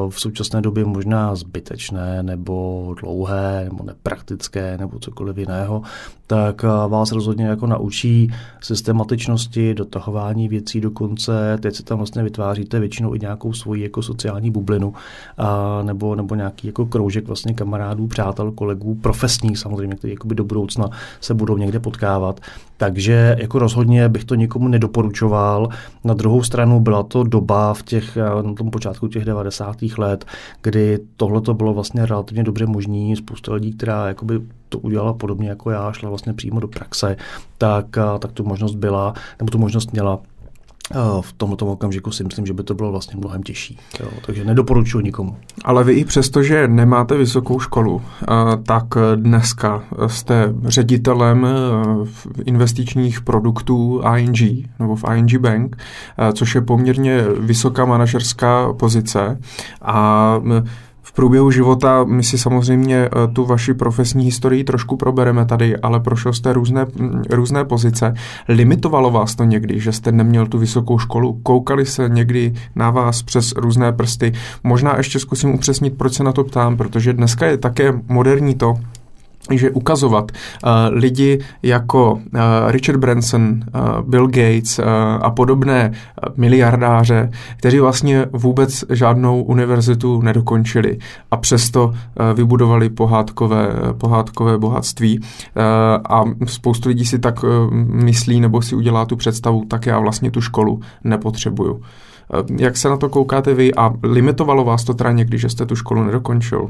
v 0.10 0.22
současné 0.22 0.62
době 0.62 0.86
možná 0.86 1.36
zbytečné 1.36 2.24
nebo 2.24 2.96
dlouhé 3.02 3.62
nebo 3.64 3.84
nepraktické 3.84 4.78
nebo 4.78 5.00
cokoliv 5.00 5.38
jiného, 5.38 5.82
tak 6.28 6.64
vás 6.88 7.12
rozhodně 7.12 7.46
jako 7.46 7.68
naučí 7.68 8.34
systematičnosti, 8.62 9.74
dotahování 9.74 10.48
věcí 10.48 10.82
do 10.82 10.92
konce. 10.92 11.58
Teď 11.62 11.76
si 11.76 11.84
tam 11.84 11.98
vlastně 11.98 12.24
vytváříte 12.24 12.80
většinou 12.80 13.16
i 13.16 13.20
nějakou 13.20 13.54
svoji 13.54 13.84
jako 13.84 14.02
sociální 14.02 14.52
bublinu 14.52 14.94
a, 15.38 15.82
nebo, 15.84 16.16
nebo 16.16 16.36
nějaký 16.36 16.68
jako 16.68 16.86
kroužek 16.86 17.28
vlastně 17.28 17.54
kamarádů, 17.54 18.08
přátel, 18.08 18.52
kolegů, 18.52 18.96
profesních 18.96 19.58
samozřejmě, 19.58 19.96
kteří 19.96 20.16
do 20.26 20.44
budoucna 20.44 20.90
se 21.22 21.34
budou 21.34 21.58
někde 21.58 21.80
potkávat. 21.80 22.40
Takže 22.78 23.36
jako 23.40 23.60
rozhodně 23.60 24.10
bych 24.10 24.26
to 24.26 24.36
nikomu 24.36 24.68
nedoporučoval. 24.68 25.70
Na 26.04 26.14
druhou 26.14 26.44
stranu 26.44 26.80
byla 26.80 27.04
to 27.04 27.24
doba 27.24 27.74
v 27.74 27.84
těch, 27.84 28.18
na 28.42 28.54
tom 28.54 28.72
počátku 28.72 29.08
těch 29.08 29.26
90. 29.32 29.78
let, 29.98 30.26
kdy 30.62 31.00
tohle 31.16 31.42
to 31.42 31.54
bylo 31.54 31.74
vlastně 31.74 32.06
relativně 32.06 32.44
dobře 32.44 32.66
možné. 32.66 33.16
Spousta 33.16 33.54
lidí, 33.54 33.74
která 33.74 34.08
jakoby 34.08 34.42
to 34.70 34.80
udělala 34.80 35.14
podobně 35.14 35.50
jako 35.50 35.72
já, 35.72 35.92
šla 35.92 36.10
vlastně 36.10 36.34
přímo 36.34 36.60
do 36.60 36.68
praxe, 36.68 37.18
tak, 37.58 37.86
tak 38.20 38.32
tu 38.32 38.44
možnost 38.44 38.76
byla, 38.76 39.14
nebo 39.40 39.52
tu 39.52 39.58
možnost 39.58 39.92
měla 39.92 40.20
v 41.22 41.34
tomto 41.34 41.66
okamžiku 41.66 42.12
si 42.12 42.24
myslím, 42.24 42.46
že 42.46 42.54
by 42.54 42.64
to 42.64 42.74
bylo 42.74 42.92
vlastně 42.92 43.18
mnohem 43.18 43.44
těžší. 43.44 43.78
Jo, 44.00 44.08
takže 44.26 44.46
nedoporučuji 44.46 45.00
nikomu. 45.00 45.38
Ale 45.66 45.84
vy 45.84 45.94
i 45.94 46.06
přesto, 46.06 46.44
že 46.44 46.68
nemáte 46.68 47.18
vysokou 47.18 47.60
školu, 47.60 48.02
tak 48.66 48.86
dneska 49.16 49.84
jste 50.08 50.54
ředitelem 50.66 51.46
e, 51.46 51.50
investičních 52.46 53.22
produktů 53.22 54.02
ING, 54.18 54.70
nebo 54.80 54.96
v 54.96 55.04
ING 55.16 55.38
Bank, 55.38 55.78
což 56.34 56.56
je 56.56 56.62
poměrně 56.62 57.24
vysoká 57.40 57.86
manažerská 57.86 58.74
pozice. 58.74 59.40
A 59.82 60.36
V 61.04 61.14
průběhu 61.14 61.52
života 61.52 62.04
my 62.04 62.24
si 62.24 62.38
samozřejmě 62.38 62.98
eh, 62.98 63.28
tu 63.34 63.46
vaši 63.46 63.74
profesní 63.74 64.26
historii 64.26 64.64
trošku 64.64 64.98
probereme 64.98 65.46
tady, 65.46 65.78
ale 65.78 66.00
prošel 66.00 66.34
jste 66.34 66.54
různé, 66.54 66.86
mm, 66.96 67.24
různé 67.30 67.66
pozice. 67.66 68.14
Limitovalo 68.48 69.12
vás 69.12 69.36
to 69.36 69.44
někdy, 69.44 69.80
že 69.80 69.92
jste 69.92 70.12
neměl 70.12 70.48
tu 70.48 70.58
vysokou 70.58 71.00
školu? 71.00 71.40
Koukali 71.44 71.86
se 71.86 72.10
někdy 72.10 72.54
na 72.76 72.90
vás 72.90 73.24
přes 73.24 73.54
různé 73.56 73.92
prsty? 73.92 74.34
Možná 74.64 74.98
ještě 74.98 75.20
zkusím 75.20 75.54
upřesnit, 75.54 75.98
proč 75.98 76.14
se 76.14 76.24
na 76.24 76.32
to 76.32 76.44
ptám, 76.44 76.78
protože 76.78 77.14
dneska 77.14 77.46
je 77.46 77.58
také 77.58 77.94
moderní 78.08 78.56
to, 78.56 78.74
že 79.52 79.72
ukazovat 79.72 80.32
uh, 80.32 80.70
lidi 80.90 81.40
jako 81.64 82.14
uh, 82.14 82.22
Richard 82.68 82.98
Branson, 82.98 83.44
uh, 83.52 84.10
Bill 84.10 84.28
Gates 84.28 84.80
uh, 84.80 84.86
a 85.22 85.30
podobné 85.32 85.90
uh, 85.92 86.34
miliardáře, 86.38 87.32
kteří 87.58 87.80
vlastně 87.80 88.26
vůbec 88.32 88.86
žádnou 88.90 89.44
univerzitu 89.44 90.22
nedokončili 90.22 90.98
a 91.32 91.38
přesto 91.38 91.86
uh, 91.86 91.94
vybudovali 92.34 92.90
pohádkové, 92.90 93.68
pohádkové 93.98 94.58
bohatství. 94.58 95.20
Uh, 95.20 95.26
a 96.10 96.24
spoustu 96.46 96.90
lidí 96.90 97.06
si 97.06 97.20
tak 97.20 97.44
uh, 97.44 97.50
myslí 97.74 98.40
nebo 98.40 98.62
si 98.62 98.76
udělá 98.76 99.06
tu 99.06 99.16
představu, 99.16 99.66
tak 99.68 99.86
já 99.86 100.00
vlastně 100.00 100.32
tu 100.32 100.42
školu 100.42 100.80
nepotřebuju. 101.04 101.82
Jak 102.58 102.78
se 102.78 102.90
na 102.90 102.98
to 102.98 103.10
koukáte 103.10 103.54
vy 103.54 103.76
a 103.76 103.94
limitovalo 104.04 104.64
vás 104.64 104.84
to 104.84 104.94
teda 104.94 105.12
někdy, 105.12 105.38
že 105.38 105.50
jste 105.50 105.66
tu 105.66 105.76
školu 105.76 106.04
nedokončil? 106.04 106.70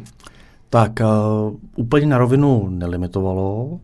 Tak 0.74 0.92
uh, 1.00 1.56
úplně 1.76 2.06
na 2.06 2.18
rovinu 2.18 2.68
nelimitovalo. 2.70 3.64
Uh, 3.66 3.80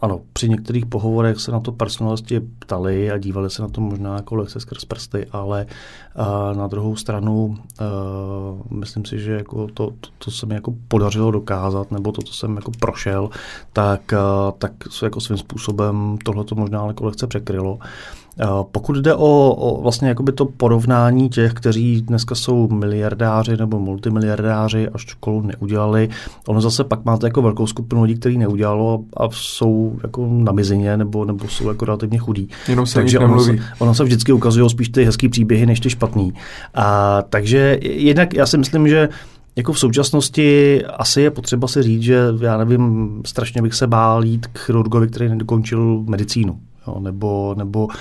ano, 0.00 0.20
při 0.32 0.48
některých 0.48 0.86
pohovorech 0.86 1.40
se 1.40 1.52
na 1.52 1.60
to 1.60 1.72
personalisti 1.72 2.40
ptali 2.40 3.10
a 3.10 3.18
dívali 3.18 3.50
se 3.50 3.62
na 3.62 3.68
to 3.68 3.80
možná 3.80 4.16
jako 4.16 4.34
lehce 4.34 4.60
skrz 4.60 4.84
prsty, 4.84 5.26
ale 5.32 5.66
uh, 6.18 6.56
na 6.56 6.66
druhou 6.66 6.96
stranu 6.96 7.46
uh, 7.46 8.76
myslím 8.78 9.04
si, 9.04 9.18
že 9.18 9.32
jako 9.32 9.66
to, 9.66 9.90
to, 10.00 10.08
to 10.18 10.30
se 10.30 10.46
mi 10.46 10.54
jako 10.54 10.74
podařilo 10.88 11.30
dokázat, 11.30 11.90
nebo 11.90 12.12
to, 12.12 12.22
co 12.22 12.32
jsem 12.32 12.56
jako 12.56 12.70
prošel, 12.80 13.30
tak, 13.72 14.12
uh, 14.12 14.52
tak 14.58 14.72
jako 15.02 15.20
svým 15.20 15.38
způsobem 15.38 16.18
tohle 16.24 16.44
to 16.44 16.54
možná 16.54 16.86
jako 16.86 17.04
lehce 17.04 17.26
překrylo. 17.26 17.74
Uh, 17.74 17.80
pokud 18.72 18.96
jde 18.96 19.14
o, 19.14 19.54
o 19.54 19.82
vlastně 19.82 20.08
jakoby 20.08 20.32
to 20.32 20.44
porovnání 20.44 21.28
těch, 21.28 21.52
kteří 21.52 22.02
dneska 22.02 22.34
jsou 22.34 22.68
miliardáři 22.68 23.56
nebo 23.56 23.78
multimiliardáři 23.78 24.88
a 24.88 24.98
školu 24.98 25.42
neudělali, 25.42 26.08
ono 26.46 26.60
zase 26.60 26.84
pak 26.84 27.04
máte 27.04 27.26
jako 27.26 27.42
velkou 27.42 27.66
skupinu 27.66 28.02
lidí, 28.02 28.14
kteří 28.14 28.38
neudělalo 28.38 29.00
a 29.16 29.28
jsou 29.30 29.98
jako 30.02 30.28
na 30.30 30.52
mizině 30.52 30.96
nebo, 30.96 31.24
nebo 31.24 31.48
jsou 31.48 31.68
jako 31.68 31.84
relativně 31.84 32.18
chudí. 32.18 32.48
Jenom 32.68 32.86
se 32.86 32.94
takže 32.94 33.18
ono 33.18 33.40
se, 33.40 33.56
ono 33.78 33.94
se 33.94 34.04
vždycky 34.04 34.32
ukazují 34.32 34.70
spíš 34.70 34.88
ty 34.88 35.04
hezký 35.04 35.28
příběhy 35.28 35.66
než 35.66 35.80
ty 35.80 35.90
špatný. 35.90 36.32
A, 36.74 37.22
takže 37.22 37.78
jednak 37.82 38.34
já 38.34 38.46
si 38.46 38.58
myslím, 38.58 38.88
že 38.88 39.08
jako 39.56 39.72
v 39.72 39.78
současnosti 39.78 40.80
asi 40.84 41.20
je 41.20 41.30
potřeba 41.30 41.68
si 41.68 41.82
říct, 41.82 42.02
že 42.02 42.18
já 42.40 42.56
nevím, 42.56 43.10
strašně 43.26 43.62
bych 43.62 43.74
se 43.74 43.86
bál 43.86 44.24
jít 44.24 44.46
k 44.46 44.58
chirurgovi, 44.58 45.08
který 45.08 45.28
nedokončil 45.28 46.04
medicínu. 46.06 46.58
Jo, 46.90 47.00
nebo 47.00 47.54
nebo 47.58 47.86
uh, 47.86 47.92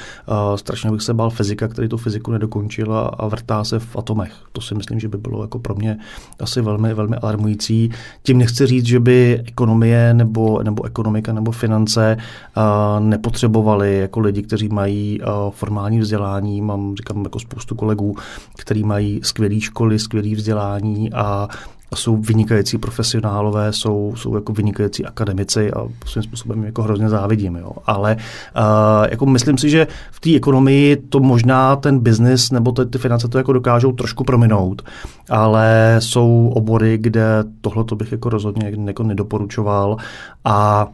strašně 0.55 0.91
bych 0.91 1.01
se 1.01 1.13
bál 1.13 1.29
fyzika, 1.29 1.67
který 1.67 1.87
tu 1.87 1.97
fyziku 1.97 2.31
nedokončil 2.31 2.93
a, 2.93 3.07
a 3.07 3.27
vrtá 3.27 3.63
se 3.63 3.79
v 3.79 3.95
atomech. 3.95 4.33
To 4.51 4.61
si 4.61 4.75
myslím, 4.75 4.99
že 4.99 5.07
by 5.07 5.17
bylo 5.17 5.41
jako 5.41 5.59
pro 5.59 5.75
mě 5.75 5.97
asi 6.39 6.61
velmi, 6.61 6.93
velmi 6.93 7.15
alarmující. 7.15 7.89
Tím 8.23 8.37
nechci 8.37 8.65
říct, 8.65 8.85
že 8.85 8.99
by 8.99 9.43
ekonomie 9.47 10.13
nebo, 10.13 10.63
nebo 10.63 10.85
ekonomika 10.85 11.33
nebo 11.33 11.51
finance 11.51 12.17
uh, 12.57 12.63
nepotřebovali 13.05 13.97
jako 13.97 14.19
lidi, 14.19 14.41
kteří 14.41 14.69
mají 14.69 15.21
uh, 15.21 15.51
formální 15.51 15.99
vzdělání. 15.99 16.61
Mám, 16.61 16.95
říkám, 16.95 17.23
jako 17.23 17.39
spoustu 17.39 17.75
kolegů, 17.75 18.15
kteří 18.57 18.83
mají 18.83 19.19
skvělé 19.23 19.59
školy, 19.59 19.99
skvělé 19.99 20.35
vzdělání 20.35 21.13
a 21.13 21.47
jsou 21.95 22.17
vynikající 22.17 22.77
profesionálové, 22.77 23.73
jsou, 23.73 24.13
jsou 24.17 24.35
jako 24.35 24.53
vynikající 24.53 25.05
akademici 25.05 25.71
a 25.71 25.87
svým 26.05 26.23
způsobem 26.23 26.63
jako 26.63 26.83
hrozně 26.83 27.09
závidím. 27.09 27.55
Jo. 27.55 27.71
Ale 27.85 28.15
uh, 28.15 29.07
jako 29.11 29.25
myslím 29.25 29.57
si, 29.57 29.69
že 29.69 29.87
v 30.11 30.19
té 30.19 30.35
ekonomii 30.35 30.95
to 30.95 31.19
možná 31.19 31.75
ten 31.75 31.99
biznis 31.99 32.51
nebo 32.51 32.71
ty, 32.71 32.85
ty 32.85 32.97
finance 32.97 33.27
to 33.27 33.37
jako 33.37 33.53
dokážou 33.53 33.91
trošku 33.91 34.23
prominout, 34.23 34.81
ale 35.29 35.95
jsou 35.99 36.51
obory, 36.55 36.97
kde 36.97 37.43
tohle 37.61 37.83
to 37.83 37.95
bych 37.95 38.11
jako 38.11 38.29
rozhodně 38.29 38.73
jako 38.85 39.03
nedoporučoval 39.03 39.97
a 40.45 40.87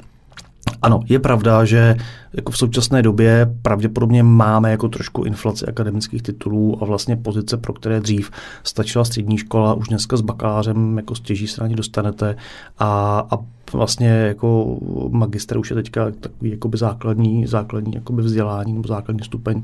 ano, 0.82 1.00
je 1.10 1.20
pravda, 1.20 1.66
že 1.66 1.96
jako 2.34 2.52
v 2.52 2.58
současné 2.58 3.02
době 3.02 3.56
pravděpodobně 3.62 4.24
máme 4.24 4.72
jako 4.72 4.88
trošku 4.88 5.24
inflaci 5.24 5.66
akademických 5.66 6.22
titulů 6.22 6.84
a 6.84 6.86
vlastně 6.86 7.16
pozice, 7.16 7.58
pro 7.58 7.74
které 7.74 8.00
dřív 8.00 8.32
stačila 8.64 9.06
střední 9.06 9.38
škola, 9.38 9.74
už 9.74 9.88
dneska 9.88 10.18
s 10.18 10.22
bakalářem 10.22 10.98
jako 10.98 11.16
stěží 11.16 11.48
se 11.48 11.62
na 11.62 11.68
ně 11.68 11.76
dostanete 11.76 12.36
a, 12.80 13.20
a 13.32 13.38
vlastně 13.74 14.10
jako 14.10 14.78
magister 15.10 15.58
už 15.58 15.70
je 15.70 15.76
teďka 15.76 16.12
takový 16.20 16.52
jakoby 16.52 16.78
základní, 16.78 17.48
základní 17.48 17.96
jakoby 17.96 18.22
vzdělání 18.22 18.74
nebo 18.74 18.88
základní 18.88 19.24
stupeň 19.24 19.64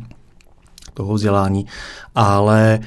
toho 0.93 1.13
vzdělání, 1.13 1.65
ale 2.15 2.79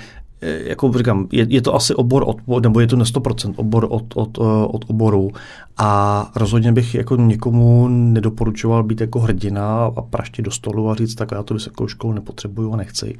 jako 0.45 0.93
říkám, 0.99 1.27
je, 1.33 1.47
je 1.49 1.63
to 1.63 1.75
asi 1.75 1.95
obor 1.95 2.25
od, 2.27 2.63
nebo 2.63 2.81
je 2.81 2.87
to 2.87 2.97
na 2.97 3.05
100% 3.05 3.55
obor 3.57 3.87
od, 3.91 4.05
od, 4.15 4.39
od 4.69 4.85
oboru 4.89 5.31
a 5.77 6.31
rozhodně 6.37 6.73
bych 6.73 6.95
jako 6.95 7.17
někomu 7.17 7.89
nedoporučoval 7.89 8.83
být 8.83 9.01
jako 9.01 9.21
hrdina 9.21 9.85
a 9.97 10.03
praštit 10.03 10.45
do 10.45 10.51
stolu 10.51 10.91
a 10.91 10.95
říct, 10.95 11.15
tak 11.15 11.31
já 11.33 11.43
tu 11.43 11.55
vysokou 11.55 11.89
školu 11.89 12.13
nepotřebuju 12.13 12.73
a 12.73 12.77
nechci. 12.77 13.17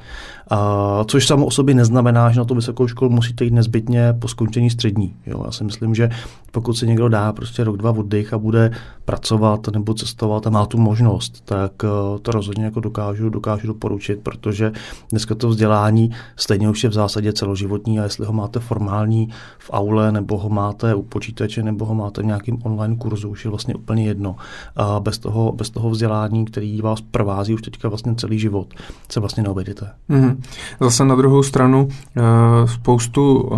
A, 0.51 1.05
což 1.07 1.27
samo 1.27 1.47
o 1.47 1.51
sobě 1.51 1.75
neznamená, 1.75 2.31
že 2.31 2.39
na 2.39 2.45
tu 2.45 2.55
vysokou 2.55 2.87
školu 2.87 3.11
musíte 3.11 3.45
jít 3.45 3.55
nezbytně 3.55 4.15
po 4.19 4.29
skončení 4.29 4.71
střední. 4.71 5.15
Jo? 5.27 5.43
Já 5.45 5.51
si 5.51 5.65
myslím, 5.65 5.95
že 5.95 6.11
pokud 6.51 6.75
si 6.75 6.87
někdo 6.87 7.09
dá 7.09 7.33
prostě 7.33 7.65
rok, 7.65 7.77
dva 7.77 7.91
oddych 7.91 8.33
a 8.33 8.39
bude 8.39 8.71
pracovat 9.05 9.69
nebo 9.73 9.95
cestovat 9.95 10.47
a 10.47 10.51
má 10.51 10.67
tu 10.67 10.79
možnost, 10.79 11.43
tak 11.45 11.73
eh, 11.85 12.19
to 12.19 12.33
rozhodně 12.33 12.65
jako 12.65 12.81
dokážu, 12.81 13.31
dokážu 13.31 13.67
doporučit, 13.67 14.21
protože 14.23 14.73
dneska 15.11 15.35
to 15.35 15.49
vzdělání 15.49 16.11
stejně 16.37 16.69
už 16.69 16.85
je 16.85 16.91
v 16.91 16.93
zásadě 16.93 17.33
celoživotní 17.33 18.01
a 18.01 18.03
jestli 18.03 18.27
ho 18.27 18.33
máte 18.33 18.61
formální 18.61 19.29
v 19.59 19.71
aule, 19.73 20.13
nebo 20.13 20.39
ho 20.39 20.49
máte 20.49 20.95
u 20.95 21.03
počítače, 21.03 21.63
nebo 21.63 21.85
ho 21.85 21.95
máte 21.95 22.23
v 22.23 22.27
nějakým 22.47 22.67
online 22.73 22.97
kurzu, 22.97 23.29
už 23.29 23.45
je 23.45 23.51
vlastně 23.51 23.75
úplně 23.75 24.05
jedno. 24.05 24.37
A 24.77 25.01
bez 25.01 25.19
toho, 25.19 25.53
bez 25.53 25.71
toho 25.71 25.91
vzdělání, 25.91 26.45
který 26.45 26.81
vás 26.81 27.01
provází 27.01 27.55
už 27.55 27.63
teďka 27.63 27.89
vlastně 27.89 28.15
celý 28.15 28.39
život, 28.39 28.75
se 29.13 29.21
vlastně 29.21 29.43
neobejdete. 29.43 29.91
Mm-hmm. 30.11 30.37
Zase 30.81 31.05
na 31.05 31.15
druhou 31.15 31.43
stranu 31.43 31.89
eh, 31.89 32.23
spoustu 32.67 33.51
eh, 33.53 33.57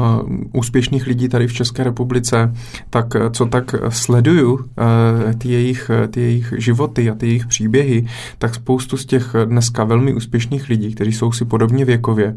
úspěšných 0.52 1.06
lidí 1.06 1.28
tady 1.28 1.46
v 1.46 1.52
České 1.52 1.84
republice, 1.84 2.54
tak 2.90 3.06
co 3.32 3.46
tak 3.46 3.74
sleduju 3.88 4.58
ty 5.38 5.48
jejich, 5.48 5.90
ty 6.10 6.20
jejich 6.20 6.54
životy 6.56 7.10
a 7.10 7.14
ty 7.14 7.26
jejich 7.26 7.46
příběhy, 7.46 8.06
tak 8.38 8.54
spoustu 8.54 8.96
z 8.96 9.06
těch 9.06 9.34
dneska 9.44 9.84
velmi 9.84 10.14
úspěšných 10.14 10.68
lidí, 10.68 10.94
kteří 10.94 11.12
jsou 11.12 11.32
si 11.32 11.44
podobně 11.44 11.84
věkově, 11.84 12.36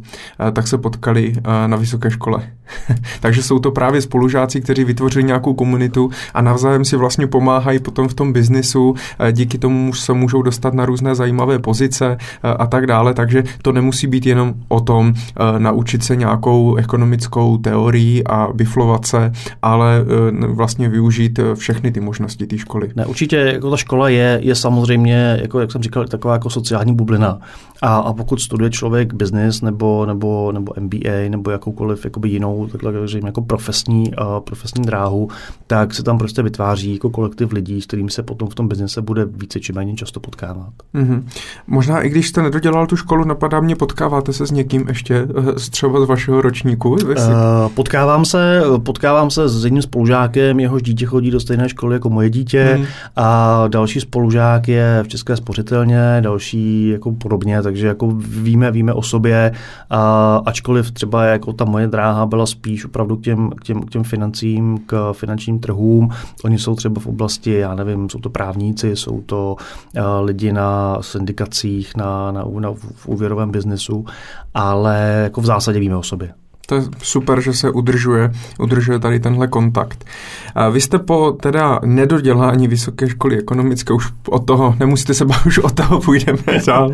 tak 0.54 0.68
se 0.68 0.78
potkali 0.78 1.34
na 1.68 1.78
vysoké 1.78 2.12
škole. 2.12 2.50
Takže 3.20 3.44
jsou 3.44 3.60
to 3.60 3.72
právě 3.72 4.02
spolužáci, 4.02 4.62
kteří 4.62 4.84
vytvořili 4.84 5.24
nějakou 5.24 5.54
komunitu 5.54 6.10
navzájem 6.42 6.86
si 6.86 6.96
vlastně 6.96 7.28
pomáhají 7.28 7.80
potom 7.80 8.08
v 8.08 8.14
tom 8.14 8.34
biznisu, 8.34 8.96
díky 9.32 9.58
tomu 9.58 9.94
se 9.94 10.14
můžou 10.14 10.42
dostat 10.42 10.74
na 10.74 10.86
různé 10.86 11.16
zajímavé 11.16 11.60
pozice 11.60 12.18
a 12.44 12.68
tak 12.68 12.88
dále, 12.88 13.14
takže 13.14 13.44
to 13.62 13.72
nemusí 13.72 14.08
být 14.08 14.26
jenom 14.26 14.54
o 14.68 14.80
tom 14.80 15.14
naučit 15.58 16.04
se 16.04 16.16
nějakou 16.16 16.76
ekonomickou 16.76 17.58
teorii 17.58 18.24
a 18.24 18.48
biflovat 18.54 19.06
se, 19.06 19.32
ale 19.62 20.06
vlastně 20.48 20.90
využít 20.90 21.40
všechny 21.56 21.92
ty 21.92 22.00
možnosti 22.00 22.48
té 22.48 22.58
školy. 22.58 22.90
Ne, 22.96 23.06
určitě 23.06 23.38
jako 23.38 23.70
ta 23.70 23.78
škola 23.78 24.10
je, 24.10 24.40
je 24.44 24.56
samozřejmě, 24.56 25.38
jako, 25.42 25.60
jak 25.60 25.72
jsem 25.72 25.84
říkal, 25.84 26.06
taková 26.06 26.34
jako 26.34 26.50
sociální 26.50 26.96
bublina. 26.96 27.40
A, 27.82 27.98
a 27.98 28.14
pokud 28.14 28.42
studuje 28.42 28.70
člověk 28.70 29.14
business 29.14 29.62
nebo, 29.62 30.06
nebo, 30.06 30.52
nebo 30.52 30.74
MBA 30.80 31.30
nebo 31.30 31.52
jakoukoliv 31.52 32.06
jakoby 32.06 32.30
jinou 32.30 32.68
takhle, 32.68 32.94
jako 33.26 33.42
profesní, 33.42 34.14
uh, 34.22 34.40
profesní 34.40 34.84
dráhu, 34.84 35.30
tak 35.68 35.94
se 35.94 36.04
tam 36.04 36.18
prostě 36.18 36.42
vytváří 36.42 36.94
jako 36.94 37.10
kolektiv 37.10 37.52
lidí, 37.52 37.82
s 37.82 37.86
kterými 37.86 38.12
se 38.12 38.24
potom 38.24 38.50
v 38.50 38.56
tom 38.56 38.68
biznise 38.68 39.02
bude 39.02 39.26
více 39.26 39.60
či 39.60 39.74
méně 39.74 39.96
často 39.96 40.20
potkávat. 40.20 40.74
Mm-hmm. 40.96 41.24
Možná 41.68 42.02
i 42.02 42.10
když 42.10 42.28
jste 42.28 42.42
nedodělal 42.42 42.88
tu 42.88 42.96
školu, 42.96 43.24
napadá 43.26 43.60
mě, 43.60 43.76
potkáváte 43.76 44.34
se 44.34 44.48
s 44.48 44.52
někým 44.52 44.88
ještě 44.88 45.28
z 45.58 45.70
třeba 45.70 46.06
z 46.06 46.08
vašeho 46.08 46.42
ročníku? 46.42 46.90
Uh, 46.90 46.98
potkávám 47.74 48.26
se, 48.26 48.62
potkávám 48.84 49.30
se 49.30 49.50
s 49.50 49.64
jedním 49.64 49.82
spolužákem, 49.82 50.60
jehož 50.60 50.82
dítě 50.82 51.06
chodí 51.06 51.32
do 51.32 51.40
stejné 51.40 51.70
školy 51.70 51.96
jako 51.96 52.10
moje 52.10 52.30
dítě. 52.30 52.76
Mm. 52.80 52.86
A 53.16 53.64
další 53.68 54.00
spolužák 54.00 54.68
je 54.68 55.00
v 55.04 55.08
České 55.08 55.36
spořitelně, 55.36 56.18
další 56.22 56.90
jako 56.90 57.12
podobně, 57.12 57.62
takže 57.70 57.88
jako 57.88 58.08
víme, 58.18 58.72
víme 58.72 58.94
o 58.94 59.02
sobě, 59.02 59.52
a, 59.90 60.42
ačkoliv 60.46 60.92
třeba 60.92 61.24
jako 61.24 61.54
ta 61.54 61.66
moje 61.66 61.88
dráha 61.88 62.26
byla 62.26 62.46
spíš 62.46 62.86
opravdu 62.86 63.18
k 63.18 63.22
těm, 63.22 63.50
k 63.50 63.64
těm, 63.64 63.82
k 63.82 63.90
těm 63.90 64.04
financím, 64.04 64.80
k 64.86 65.14
finančním 65.14 65.60
trhům. 65.60 66.10
Oni 66.44 66.60
jsou 66.60 66.76
třeba 66.76 67.02
v 67.02 67.08
oblasti, 67.08 67.52
já 67.52 67.76
nevím, 67.76 68.10
jsou 68.10 68.20
to 68.20 68.30
právníci, 68.30 68.96
jsou 68.96 69.22
to 69.22 69.56
uh, 69.96 70.04
lidi 70.26 70.52
na 70.54 70.98
syndikacích, 71.02 71.96
na, 71.96 72.32
na, 72.32 72.46
na 72.60 72.74
v 72.96 73.08
úvěrovém 73.08 73.52
biznesu, 73.52 74.06
ale 74.54 75.20
jako 75.24 75.42
v 75.42 75.46
zásadě 75.46 75.80
víme 75.80 75.96
o 75.96 76.04
sobě. 76.04 76.34
To 76.70 76.76
je 76.76 76.82
super, 77.02 77.42
že 77.42 77.54
se 77.54 77.70
udržuje, 77.70 78.32
udržuje 78.60 79.00
tady 79.00 79.20
tenhle 79.20 79.48
kontakt. 79.48 80.06
Vy 80.72 80.82
jste 80.82 81.00
po 81.00 81.38
teda 81.42 81.80
nedodělání 81.86 82.68
vysoké 82.68 83.10
školy 83.10 83.38
ekonomické, 83.38 83.94
už 83.94 84.10
od 84.30 84.46
toho, 84.46 84.76
nemusíte 84.80 85.14
se 85.14 85.26
bavit, 85.26 85.46
už 85.46 85.60
od 85.60 85.74
toho 85.74 86.00
půjdeme 86.00 86.40
dál, 86.68 86.92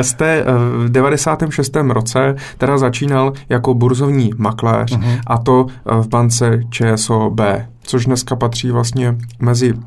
jste 0.00 0.44
v 0.86 0.88
96. 0.88 1.76
roce 1.76 2.36
teda 2.58 2.78
začínal 2.78 3.32
jako 3.48 3.74
burzovní 3.74 4.30
makléř 4.36 4.96
uh-huh. 4.96 5.20
a 5.26 5.38
to 5.38 5.66
v 5.84 6.08
bance 6.08 6.60
ČSOB 6.70 7.40
což 7.84 8.06
dneska 8.06 8.36
patří 8.36 8.70
vlastně 8.70 9.16
mezi 9.40 9.72
uh, 9.72 9.80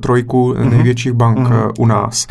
trojku 0.00 0.52
uh-huh. 0.52 0.70
největších 0.70 1.12
bank 1.12 1.38
uh-huh. 1.38 1.64
uh, 1.64 1.72
u 1.78 1.86
nás. 1.86 2.26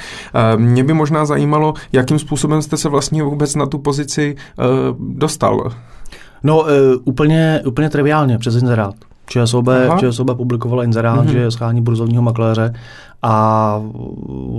Uh, 0.55 0.61
mě 0.61 0.83
by 0.83 0.93
možná 0.93 1.25
zajímalo, 1.25 1.73
jakým 1.91 2.19
způsobem 2.19 2.61
jste 2.61 2.77
se 2.77 2.89
vlastně 2.89 3.23
vůbec 3.23 3.55
na 3.55 3.65
tu 3.65 3.77
pozici 3.77 4.35
uh, 4.35 4.65
dostal. 5.17 5.71
No, 6.43 6.59
uh, 6.59 6.67
úplně, 7.03 7.61
úplně 7.65 7.89
triviálně, 7.89 8.37
přes 8.37 8.55
inzerát. 8.55 8.95
ČSOB, 9.27 9.67
ČSOB 9.99 10.37
publikovala 10.37 10.83
inzerát, 10.83 11.25
mm-hmm. 11.25 11.31
že 11.31 11.51
schání 11.51 11.81
burzovního 11.81 12.21
makléře 12.23 12.73
a 13.23 13.77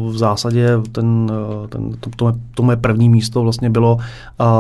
v 0.08 0.16
zásadě 0.16 0.68
ten, 0.92 1.32
ten, 1.68 1.92
to, 2.00 2.10
to, 2.16 2.32
to 2.54 2.62
moje 2.62 2.76
první 2.76 3.08
místo 3.08 3.42
vlastně 3.42 3.70
bylo, 3.70 3.98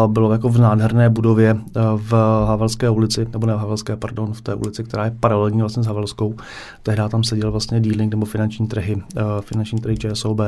bylo 0.06 0.32
jako 0.32 0.48
v 0.48 0.58
nádherné 0.58 1.10
budově 1.10 1.56
v 1.96 2.12
Havelské 2.46 2.90
ulici, 2.90 3.26
nebo 3.32 3.46
ne 3.46 3.54
v 3.54 3.58
Havelské, 3.58 3.96
pardon, 3.96 4.32
v 4.32 4.40
té 4.40 4.54
ulici, 4.54 4.84
která 4.84 5.04
je 5.04 5.16
paralelní 5.20 5.60
vlastně 5.60 5.82
s 5.82 5.86
Havelskou. 5.86 6.34
Tehdy 6.82 7.02
tam 7.08 7.24
seděl 7.24 7.50
vlastně 7.52 7.80
dealing 7.80 8.14
nebo 8.14 8.26
finanční 8.26 8.66
trhy, 8.66 9.02
finanční 9.40 9.80
trhy 9.80 9.96
ČSOB. 9.96 10.40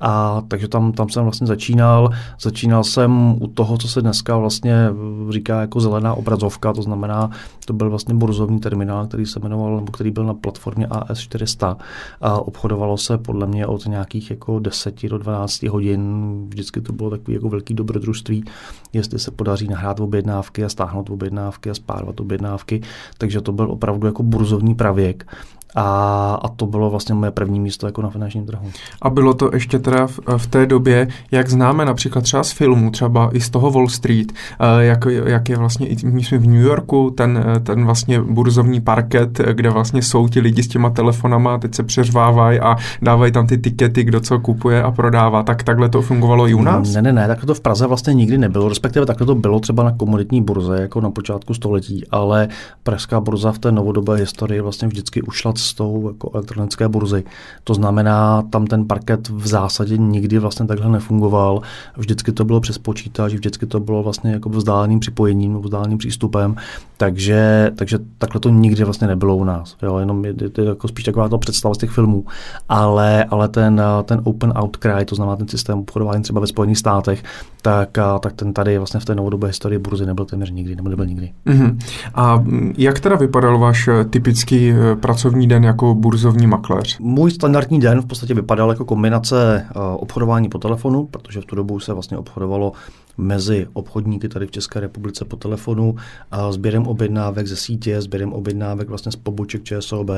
A 0.00 0.42
takže 0.48 0.68
tam, 0.68 0.92
tam 0.92 1.08
jsem 1.08 1.22
vlastně 1.22 1.46
začínal. 1.46 2.10
Začínal 2.40 2.84
jsem 2.84 3.36
u 3.42 3.46
toho, 3.46 3.78
co 3.78 3.88
se 3.88 4.02
dneska 4.02 4.36
vlastně 4.36 4.88
říká 5.30 5.60
jako 5.60 5.80
zelená 5.80 6.14
obrazovka, 6.14 6.72
to 6.72 6.82
znamená, 6.82 7.30
to 7.64 7.72
byl 7.72 7.90
vlastně 7.90 8.14
burzovní 8.14 8.60
terminál, 8.60 9.06
který 9.06 9.26
se 9.26 9.40
jmenoval, 9.40 9.76
nebo 9.76 9.92
který 9.92 10.10
byl 10.10 10.24
na 10.24 10.34
platformě 10.34 10.86
AS400 10.86 11.76
a 12.20 12.40
obchodoval 12.40 12.87
Trvalo 12.88 12.98
se 12.98 13.18
podle 13.18 13.46
mě 13.46 13.66
od 13.66 13.86
nějakých 13.86 14.30
jako 14.30 14.58
10 14.58 15.06
do 15.08 15.18
12 15.18 15.62
hodin. 15.62 16.02
Vždycky 16.48 16.80
to 16.80 16.92
bylo 16.92 17.10
takový 17.10 17.34
jako 17.34 17.48
velký 17.48 17.74
dobrodružství, 17.74 18.44
jestli 18.92 19.18
se 19.18 19.30
podaří 19.30 19.68
nahrát 19.68 20.00
objednávky 20.00 20.64
a 20.64 20.68
stáhnout 20.68 21.10
objednávky 21.10 21.70
a 21.70 21.74
spárovat 21.74 22.20
objednávky. 22.20 22.80
Takže 23.18 23.40
to 23.40 23.52
byl 23.52 23.70
opravdu 23.70 24.06
jako 24.06 24.22
burzovní 24.22 24.74
pravěk. 24.74 25.26
A, 25.74 26.38
a 26.42 26.48
to 26.48 26.66
bylo 26.66 26.90
vlastně 26.90 27.14
moje 27.14 27.30
první 27.30 27.60
místo 27.60 27.86
jako 27.86 28.02
na 28.02 28.10
finančním 28.10 28.46
trhu. 28.46 28.70
A 29.02 29.10
bylo 29.10 29.34
to 29.34 29.50
ještě 29.52 29.78
teda 29.78 30.06
v, 30.06 30.20
v 30.36 30.46
té 30.46 30.66
době, 30.66 31.08
jak 31.30 31.48
známe 31.48 31.84
například 31.84 32.22
třeba 32.22 32.44
z 32.44 32.52
filmu, 32.52 32.90
třeba 32.90 33.30
i 33.32 33.40
z 33.40 33.50
toho 33.50 33.70
Wall 33.70 33.88
Street, 33.88 34.32
eh, 34.32 34.84
jak, 34.84 35.04
jak 35.24 35.48
je 35.48 35.56
vlastně, 35.56 35.88
my 36.04 36.24
jsme 36.24 36.38
v 36.38 36.46
New 36.46 36.62
Yorku, 36.62 37.10
ten, 37.10 37.44
ten 37.62 37.84
vlastně 37.84 38.20
burzovní 38.20 38.80
parket, 38.80 39.40
kde 39.52 39.70
vlastně 39.70 40.02
jsou 40.02 40.28
ti 40.28 40.40
lidi 40.40 40.62
s 40.62 40.68
těma 40.68 40.90
telefonama, 40.90 41.58
teď 41.58 41.74
se 41.74 41.82
přeřvávají 41.82 42.60
a 42.60 42.76
dávají 43.02 43.32
tam 43.32 43.46
ty 43.46 43.58
tikety, 43.58 44.04
kdo 44.04 44.20
co 44.20 44.38
kupuje 44.38 44.82
a 44.82 44.90
prodává. 44.90 45.42
Tak 45.42 45.62
takhle 45.62 45.88
to 45.88 46.02
fungovalo 46.02 46.48
i 46.48 46.54
u 46.54 46.62
nás? 46.62 46.94
Ne, 46.94 47.02
ne, 47.02 47.12
ne, 47.12 47.26
takhle 47.26 47.46
to 47.46 47.54
v 47.54 47.60
Praze 47.60 47.86
vlastně 47.86 48.14
nikdy 48.14 48.38
nebylo, 48.38 48.68
respektive 48.68 49.06
takhle 49.06 49.26
to 49.26 49.34
bylo 49.34 49.60
třeba 49.60 49.82
na 49.82 49.92
komoditní 49.92 50.42
burze, 50.42 50.80
jako 50.80 51.00
na 51.00 51.10
počátku 51.10 51.54
století, 51.54 52.04
ale 52.10 52.48
pražská 52.82 53.20
burza 53.20 53.52
v 53.52 53.58
té 53.58 53.72
novodobé 53.72 54.16
historii 54.16 54.60
vlastně 54.60 54.88
vždycky 54.88 55.22
ušla 55.22 55.52
cestou 55.68 56.08
jako 56.08 56.30
elektronické 56.34 56.88
burzy. 56.88 57.24
To 57.64 57.74
znamená, 57.74 58.42
tam 58.50 58.66
ten 58.66 58.86
parket 58.86 59.28
v 59.28 59.46
zásadě 59.46 59.96
nikdy 59.96 60.38
vlastně 60.38 60.66
takhle 60.66 60.88
nefungoval. 60.88 61.60
Vždycky 61.96 62.32
to 62.32 62.44
bylo 62.44 62.60
přes 62.60 62.78
počítač, 62.78 63.34
vždycky 63.34 63.66
to 63.66 63.80
bylo 63.80 64.02
vlastně 64.02 64.32
jako 64.32 64.48
vzdáleným 64.48 65.00
připojením, 65.00 65.60
vzdáleným 65.60 65.98
přístupem, 65.98 66.56
takže, 66.96 67.70
takže 67.74 67.98
takhle 68.18 68.40
to 68.40 68.48
nikdy 68.48 68.84
vlastně 68.84 69.06
nebylo 69.06 69.36
u 69.36 69.44
nás. 69.44 69.76
Jo, 69.82 69.98
jenom 69.98 70.24
je, 70.24 70.34
je, 70.40 70.50
je 70.58 70.64
jako 70.68 70.88
spíš 70.88 71.04
taková 71.04 71.28
to 71.28 71.38
představa 71.38 71.74
z 71.74 71.78
těch 71.78 71.90
filmů. 71.90 72.24
Ale, 72.68 73.24
ale 73.24 73.48
ten, 73.48 73.82
ten 74.04 74.20
open 74.24 74.52
outcry, 74.62 75.04
to 75.04 75.14
znamená 75.14 75.36
ten 75.36 75.48
systém 75.48 75.78
obchodování 75.78 76.22
třeba 76.22 76.40
ve 76.40 76.46
Spojených 76.46 76.78
státech, 76.78 77.22
tak, 77.62 77.98
tak 78.20 78.32
ten 78.32 78.52
tady 78.52 78.78
vlastně 78.78 79.00
v 79.00 79.04
té 79.04 79.14
novodobé 79.14 79.48
historii 79.48 79.78
burzy 79.78 80.06
nebyl 80.06 80.24
téměř 80.24 80.50
nikdy, 80.50 80.76
nebo 80.76 80.88
nebyl 80.88 81.06
nikdy. 81.06 81.32
Mm-hmm. 81.46 81.78
A 82.14 82.44
jak 82.78 83.00
teda 83.00 83.16
vypadal 83.16 83.58
váš 83.58 83.88
typický 84.10 84.70
eh, 84.70 84.96
pracovní 84.96 85.47
den 85.48 85.64
jako 85.64 85.94
burzovní 85.94 86.46
makléř? 86.46 86.98
Můj 87.00 87.30
standardní 87.30 87.80
den 87.80 88.00
v 88.00 88.06
podstatě 88.06 88.34
vypadal 88.34 88.70
jako 88.70 88.84
kombinace 88.84 89.66
uh, 89.76 89.82
obchodování 89.82 90.48
po 90.48 90.58
telefonu, 90.58 91.06
protože 91.06 91.40
v 91.40 91.44
tu 91.44 91.56
dobu 91.56 91.80
se 91.80 91.92
vlastně 91.92 92.18
obchodovalo 92.18 92.72
mezi 93.18 93.66
obchodníky 93.72 94.28
tady 94.28 94.46
v 94.46 94.50
České 94.50 94.80
republice 94.80 95.24
po 95.24 95.36
telefonu, 95.36 95.94
a 96.30 96.52
sběrem 96.52 96.86
objednávek 96.86 97.46
ze 97.46 97.56
sítě, 97.56 98.02
sběrem 98.02 98.32
objednávek 98.32 98.88
vlastně 98.88 99.12
z 99.12 99.16
poboček 99.16 99.64
ČSOB, 99.64 100.10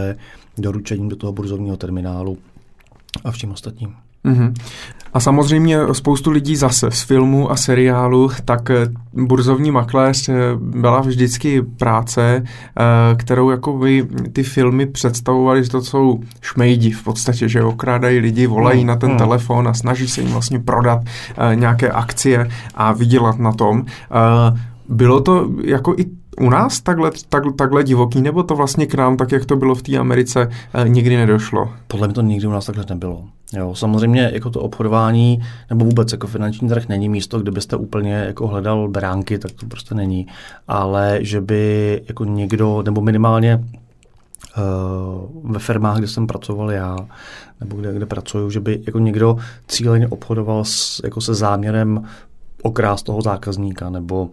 doručením 0.58 1.08
do 1.08 1.16
toho 1.16 1.32
burzovního 1.32 1.76
terminálu 1.76 2.38
a 3.24 3.30
vším 3.30 3.52
ostatním. 3.52 3.94
Mm-hmm. 4.24 4.52
A 5.14 5.20
samozřejmě 5.20 5.78
spoustu 5.92 6.30
lidí 6.30 6.56
zase 6.56 6.90
z 6.90 7.02
filmu 7.02 7.50
a 7.50 7.56
seriálu, 7.56 8.30
tak 8.44 8.70
eh, 8.70 8.86
burzovní 9.12 9.70
makléř 9.70 10.28
eh, 10.28 10.34
byla 10.56 11.00
vždycky 11.00 11.62
práce, 11.62 12.42
eh, 12.44 13.14
kterou 13.16 13.50
jako 13.50 13.78
by 13.78 14.08
ty 14.32 14.42
filmy 14.42 14.86
představovaly, 14.86 15.64
že 15.64 15.70
to 15.70 15.82
jsou 15.82 16.20
šmejdi 16.40 16.90
v 16.90 17.02
podstatě, 17.02 17.48
že 17.48 17.62
okrádají 17.62 18.18
lidi, 18.18 18.46
volají 18.46 18.80
mm, 18.80 18.86
na 18.86 18.96
ten 18.96 19.10
mm. 19.10 19.18
telefon 19.18 19.68
a 19.68 19.74
snaží 19.74 20.08
se 20.08 20.20
jim 20.20 20.30
vlastně 20.30 20.58
prodat 20.58 21.02
nějaké 21.54 21.90
akcie 21.90 22.48
a 22.74 22.92
vydělat 22.92 23.38
na 23.38 23.52
tom. 23.52 23.84
Bylo 24.88 25.20
to 25.20 25.50
jako 25.64 25.94
i 25.98 26.06
u 26.40 26.50
nás 26.50 26.80
takhle, 26.80 27.10
tak, 27.28 27.44
takhle 27.58 27.84
divoký, 27.84 28.22
nebo 28.22 28.42
to 28.42 28.56
vlastně 28.56 28.86
k 28.86 28.94
nám, 28.94 29.16
tak 29.16 29.32
jak 29.32 29.44
to 29.44 29.56
bylo 29.56 29.74
v 29.74 29.82
té 29.82 29.96
Americe, 29.98 30.50
nikdy 30.86 31.16
nedošlo? 31.16 31.72
Podle 31.86 32.08
mě 32.08 32.14
to 32.14 32.22
nikdy 32.22 32.46
u 32.46 32.50
nás 32.50 32.66
takhle 32.66 32.84
nebylo. 32.88 33.24
Jo, 33.52 33.74
samozřejmě 33.74 34.30
jako 34.32 34.50
to 34.50 34.60
obchodování 34.60 35.42
nebo 35.70 35.84
vůbec 35.84 36.12
jako 36.12 36.26
finanční 36.26 36.68
trh 36.68 36.88
není 36.88 37.08
místo, 37.08 37.40
kde 37.40 37.50
byste 37.50 37.76
úplně 37.76 38.12
jako 38.12 38.46
hledal 38.46 38.88
beránky, 38.88 39.38
tak 39.38 39.52
to 39.52 39.66
prostě 39.66 39.94
není. 39.94 40.26
Ale 40.68 41.18
že 41.20 41.40
by 41.40 42.02
jako 42.08 42.24
někdo, 42.24 42.82
nebo 42.82 43.00
minimálně 43.00 43.64
uh, 44.58 45.52
ve 45.52 45.58
firmách, 45.58 45.98
kde 45.98 46.08
jsem 46.08 46.26
pracoval 46.26 46.70
já, 46.70 46.96
nebo 47.60 47.76
kde, 47.76 47.94
kde 47.94 48.06
pracuju, 48.06 48.50
že 48.50 48.60
by 48.60 48.82
jako 48.86 48.98
někdo 48.98 49.36
cíleně 49.68 50.08
obchodoval 50.08 50.64
s, 50.64 51.00
jako 51.04 51.20
se 51.20 51.34
záměrem 51.34 52.04
okrást 52.62 53.06
toho 53.06 53.22
zákazníka 53.22 53.90
nebo 53.90 54.28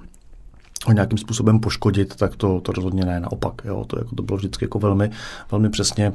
ho 0.86 0.94
nějakým 0.94 1.18
způsobem 1.18 1.60
poškodit, 1.60 2.16
tak 2.16 2.36
to, 2.36 2.62
to 2.62 2.72
rozhodně 2.72 3.06
ne, 3.06 3.20
naopak. 3.20 3.62
Jo, 3.66 3.86
to, 3.88 4.00
jako 4.00 4.16
to 4.16 4.24
bylo 4.24 4.38
vždycky 4.38 4.66
jako 4.66 4.80
velmi, 4.80 5.12
velmi 5.52 5.70
přesně 5.70 6.13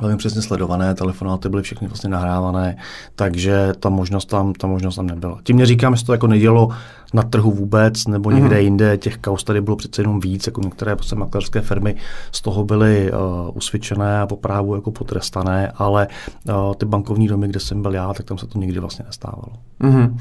velmi 0.00 0.16
přesně 0.16 0.42
sledované, 0.42 0.94
telefonáty 0.94 1.48
byly 1.48 1.62
všechny 1.62 1.88
vlastně 1.88 2.10
nahrávané, 2.10 2.76
takže 3.14 3.72
ta 3.80 3.88
možnost 3.88 4.24
tam, 4.24 4.52
ta 4.52 4.66
možnost 4.66 4.96
tam 4.96 5.06
nebyla. 5.06 5.38
Tím 5.42 5.56
neříkám, 5.56 5.96
že 5.96 6.04
to 6.04 6.12
jako 6.12 6.26
nedělo 6.26 6.68
na 7.14 7.22
trhu 7.22 7.50
vůbec 7.50 8.06
nebo 8.06 8.30
někde 8.30 8.56
mm-hmm. 8.56 8.62
jinde, 8.62 8.98
těch 8.98 9.18
kaus 9.18 9.44
tady 9.44 9.60
bylo 9.60 9.76
přece 9.76 10.02
jenom 10.02 10.20
víc, 10.20 10.46
jako 10.46 10.60
některé 10.60 10.96
prostě 10.96 11.16
makléřské 11.16 11.60
firmy 11.60 11.96
z 12.32 12.40
toho 12.40 12.64
byly 12.64 13.12
uh, 13.12 13.56
usvědčené 13.56 14.20
a 14.20 14.26
po 14.26 14.36
právu 14.36 14.74
jako 14.74 14.90
potrestané, 14.90 15.72
ale 15.76 16.06
uh, 16.48 16.74
ty 16.74 16.86
bankovní 16.86 17.28
domy, 17.28 17.48
kde 17.48 17.60
jsem 17.60 17.82
byl 17.82 17.94
já, 17.94 18.12
tak 18.12 18.26
tam 18.26 18.38
se 18.38 18.46
to 18.46 18.58
nikdy 18.58 18.80
vlastně 18.80 19.04
nestávalo. 19.06 19.52
Mm-hmm. 19.80 20.16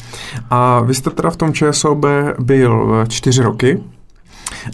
A 0.50 0.82
vy 0.82 0.94
jste 0.94 1.10
teda 1.10 1.30
v 1.30 1.38
tom 1.38 1.54
ČSOB 1.54 2.06
byl 2.40 3.02
eh, 3.02 3.08
čtyři 3.08 3.44
roky, 3.44 3.84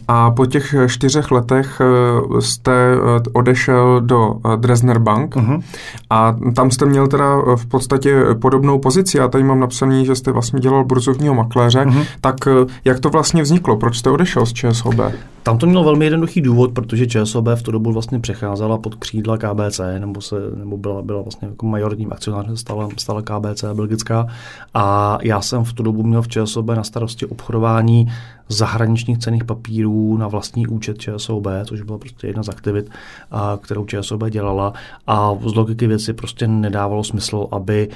a 0.07 0.31
po 0.31 0.45
těch 0.45 0.75
čtyřech 0.87 1.31
letech 1.31 1.81
eh, 1.81 2.41
jste 2.41 2.71
eh, 2.71 3.29
odešel 3.33 4.01
do 4.01 4.35
eh, 4.45 4.57
Dresdner 4.57 4.99
Bank 4.99 5.35
uh-huh. 5.35 5.61
a 6.09 6.35
tam 6.55 6.71
jste 6.71 6.85
měl 6.85 7.07
teda 7.07 7.35
v 7.55 7.65
podstatě 7.65 8.23
podobnou 8.41 8.79
pozici. 8.79 9.17
Já 9.17 9.27
tady 9.27 9.43
mám 9.43 9.59
napsaný, 9.59 10.05
že 10.05 10.15
jste 10.15 10.31
vlastně 10.31 10.59
dělal 10.59 10.85
burzovního 10.85 11.33
makléře. 11.33 11.79
Uh-huh. 11.79 12.05
Tak 12.21 12.35
jak 12.85 12.99
to 12.99 13.09
vlastně 13.09 13.43
vzniklo? 13.43 13.77
Proč 13.77 13.97
jste 13.97 14.09
odešel 14.09 14.45
z 14.45 14.53
ČSOB? 14.53 14.95
Tam 15.43 15.57
to 15.57 15.65
mělo 15.65 15.83
velmi 15.83 16.05
jednoduchý 16.05 16.41
důvod, 16.41 16.71
protože 16.71 17.07
ČSOB 17.07 17.47
v 17.55 17.61
tu 17.61 17.71
dobu 17.71 17.93
vlastně 17.93 18.19
přecházela 18.19 18.77
pod 18.77 18.95
křídla 18.95 19.37
KBC, 19.37 19.81
nebo, 19.99 20.21
se, 20.21 20.35
nebo 20.55 20.77
byla, 20.77 21.01
byla 21.01 21.21
vlastně 21.21 21.47
jako 21.47 21.65
majoritním 21.65 22.13
akcionářem, 22.13 22.57
stala, 22.57 22.89
stala 22.97 23.21
KBC 23.21 23.63
belgická. 23.73 24.27
A 24.73 25.17
já 25.23 25.41
jsem 25.41 25.63
v 25.63 25.73
tu 25.73 25.83
dobu 25.83 26.03
měl 26.03 26.21
v 26.21 26.27
ČSOB 26.27 26.67
na 26.67 26.83
starosti 26.83 27.25
obchodování 27.25 28.07
zahraničních 28.49 29.17
cených 29.17 29.43
papírů 29.43 30.17
na 30.17 30.27
vlastní 30.27 30.67
účet 30.67 30.97
ČSOB, 30.97 31.47
což 31.65 31.81
byla 31.81 31.97
prostě 31.97 32.27
jedna 32.27 32.43
z 32.43 32.49
aktivit, 32.49 32.89
kterou 33.61 33.85
ČSOB 33.85 34.23
dělala. 34.29 34.73
A 35.07 35.31
z 35.45 35.55
logiky 35.55 35.87
věci 35.87 36.13
prostě 36.13 36.47
nedávalo 36.47 37.03
smysl, 37.03 37.47
aby 37.51 37.89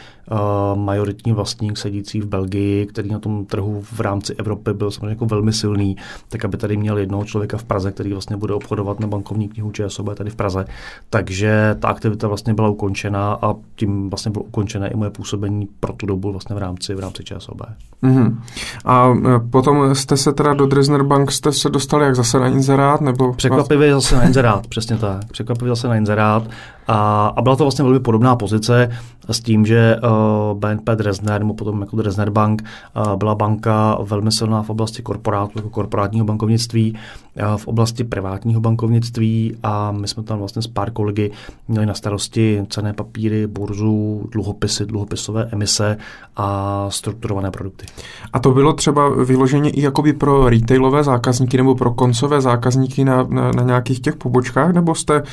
majoritní 0.76 1.32
vlastník 1.32 1.78
sedící 1.78 2.22
v 2.22 2.26
Belgii, 2.26 2.86
který 2.86 3.10
na 3.10 3.20
tom 3.20 3.46
trhu 3.46 3.82
v 3.82 4.00
rámci 4.00 4.36
Evropy 4.36 4.74
byl 4.74 4.92
samozřejmě 4.92 5.10
jako 5.10 5.26
velmi 5.26 5.54
silný, 5.54 5.98
tak 6.30 6.46
aby 6.46 6.58
tady 6.58 6.78
měl 6.78 6.98
jednoho 6.98 7.26
člověka 7.26 7.58
v 7.58 7.64
Praze, 7.64 7.92
který 7.92 8.12
vlastně 8.12 8.38
bude 8.38 8.54
obchodovat 8.54 9.00
na 9.00 9.08
bankovní 9.08 9.50
knihu 9.50 9.72
ČSOB 9.72 10.16
tady 10.16 10.30
v 10.30 10.36
Praze. 10.36 10.66
Takže 11.10 11.76
ta 11.80 11.88
aktivita 11.88 12.28
vlastně 12.28 12.54
byla 12.54 12.70
ukončena 12.70 13.34
a 13.42 13.56
tím 13.76 14.10
vlastně 14.10 14.32
bylo 14.32 14.44
ukončené 14.44 14.90
i 14.90 14.96
moje 14.96 15.10
působení 15.10 15.68
pro 15.80 15.94
tu 15.94 16.06
dobu 16.06 16.32
vlastně 16.32 16.56
v 16.56 16.60
rámci, 16.60 16.96
v 16.96 17.00
rámci 17.00 17.24
ČSOB. 17.24 17.62
Mm-hmm. 18.04 18.38
A 18.86 19.14
e, 19.36 19.40
potom 19.50 19.96
jste 19.96 20.18
se 20.18 20.34
teda 20.44 20.54
do 20.54 20.66
Dresner 20.66 21.04
Bank 21.04 21.32
jste 21.32 21.52
se 21.52 21.70
dostali 21.70 22.06
jak 22.06 22.16
zase 22.16 22.40
na 22.40 22.48
inzerát? 22.48 23.02
Nebo 23.02 23.34
Překvapivě 23.34 23.94
zase 23.94 24.16
na 24.16 24.24
inzerát, 24.24 24.68
přesně 24.68 24.98
tak. 24.98 25.32
Překvapivě 25.32 25.70
zase 25.70 25.88
na 25.88 25.96
inzerát. 25.96 26.44
A, 26.88 27.28
a 27.28 27.42
byla 27.42 27.56
to 27.56 27.64
vlastně 27.64 27.84
velmi 27.84 28.00
podobná 28.00 28.36
pozice 28.36 28.90
s 29.30 29.40
tím, 29.40 29.66
že 29.66 29.96
uh, 30.04 30.60
BNP 30.60 30.90
Dresdner, 30.96 31.42
nebo 31.42 31.54
potom 31.54 31.82
jako 31.82 31.96
Dresdner 31.96 32.30
Bank, 32.30 32.64
uh, 33.08 33.16
byla 33.16 33.36
banka 33.36 33.98
velmi 34.04 34.32
silná 34.32 34.64
v 34.64 34.70
oblasti 34.70 35.02
korporátu, 35.02 35.52
jako 35.56 35.70
korporátního 35.70 36.26
bankovnictví, 36.26 36.94
uh, 36.94 37.58
v 37.58 37.68
oblasti 37.68 38.04
privátního 38.04 38.62
bankovnictví 38.62 39.56
a 39.64 39.92
my 39.92 40.08
jsme 40.08 40.24
tam 40.24 40.40
vlastně 40.40 40.62
s 40.62 40.68
pár 40.68 40.92
kolegy 40.92 41.32
měli 41.68 41.86
na 41.86 41.94
starosti 41.94 42.66
cené 42.70 42.94
papíry, 42.94 43.48
burzu, 43.48 44.24
dluhopisy, 44.32 44.86
dluhopisové 44.86 45.50
emise 45.52 45.98
a 46.36 46.86
strukturované 46.90 47.52
produkty. 47.52 47.86
A 48.34 48.40
to 48.40 48.52
bylo 48.52 48.74
třeba 48.74 49.10
vyloženě 49.10 49.70
i 49.70 49.82
jakoby 49.82 50.14
pro 50.14 50.50
retailové 50.50 51.04
zákazníky 51.04 51.58
nebo 51.58 51.76
pro 51.76 51.92
koncové 51.92 52.42
zákazníky 52.42 53.06
na, 53.06 53.24
na, 53.24 53.52
na 53.52 53.64
nějakých 53.64 54.00
těch 54.00 54.16
pobočkách, 54.16 54.74
nebo 54.74 54.96
jste 54.96 55.24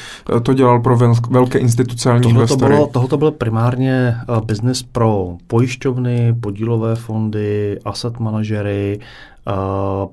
to 0.42 0.54
dělal 0.54 0.80
pro 0.80 0.96
velké 0.96 1.39
velké 1.40 1.58
institucionální 1.58 2.22
tohle 2.22 2.42
investory. 2.42 2.74
Bylo, 2.74 2.86
tohoto 2.86 3.16
byl 3.16 3.30
primárně 3.30 4.16
uh, 4.28 4.40
biznis 4.40 4.82
pro 4.82 5.36
pojišťovny, 5.46 6.34
podílové 6.40 6.94
fondy, 6.94 7.78
asset 7.84 8.18
manažery, 8.18 9.00
uh, 9.46 9.54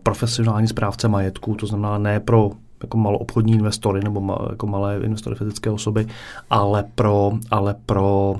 profesionální 0.03 0.67
správce 0.67 1.07
majetku, 1.07 1.55
to 1.55 1.65
znamená 1.65 1.97
ne 1.97 2.19
pro 2.19 2.51
jako 2.81 2.97
maloobchodní 2.97 3.53
investory 3.53 4.01
nebo 4.03 4.21
ma, 4.21 4.37
jako 4.49 4.67
malé 4.67 4.99
investory 5.03 5.35
fyzické 5.35 5.69
osoby, 5.69 6.07
ale 6.49 6.83
pro, 6.95 7.31
ale 7.51 7.75
pro 7.85 8.35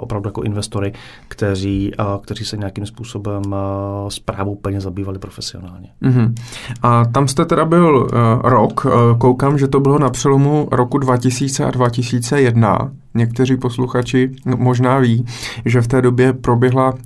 opravdu 0.00 0.28
jako 0.28 0.42
investory, 0.42 0.92
kteří, 1.28 1.92
uh, 1.98 2.22
kteří 2.22 2.44
se 2.44 2.56
nějakým 2.56 2.86
způsobem 2.86 3.42
uh, 3.46 4.08
zprávou 4.08 4.54
peněz 4.54 4.84
zabývali 4.84 5.18
profesionálně. 5.18 5.88
Uh-huh. 6.02 6.34
A 6.82 7.04
tam 7.04 7.28
jste 7.28 7.44
teda 7.44 7.64
byl 7.64 8.08
rok, 8.44 8.86
koukám, 9.18 9.58
že 9.58 9.68
to 9.68 9.80
bylo 9.80 9.98
na 9.98 10.10
přelomu 10.10 10.68
roku 10.72 10.98
2000 10.98 11.64
a 11.64 11.70
2001. 11.70 12.90
Někteří 13.14 13.56
posluchači 13.56 14.30
možná 14.56 14.98
ví, 14.98 15.26
že 15.64 15.80
v 15.80 15.88
té 15.88 16.02
době 16.02 16.32
proběhla 16.32 16.92
uh, 16.92 16.98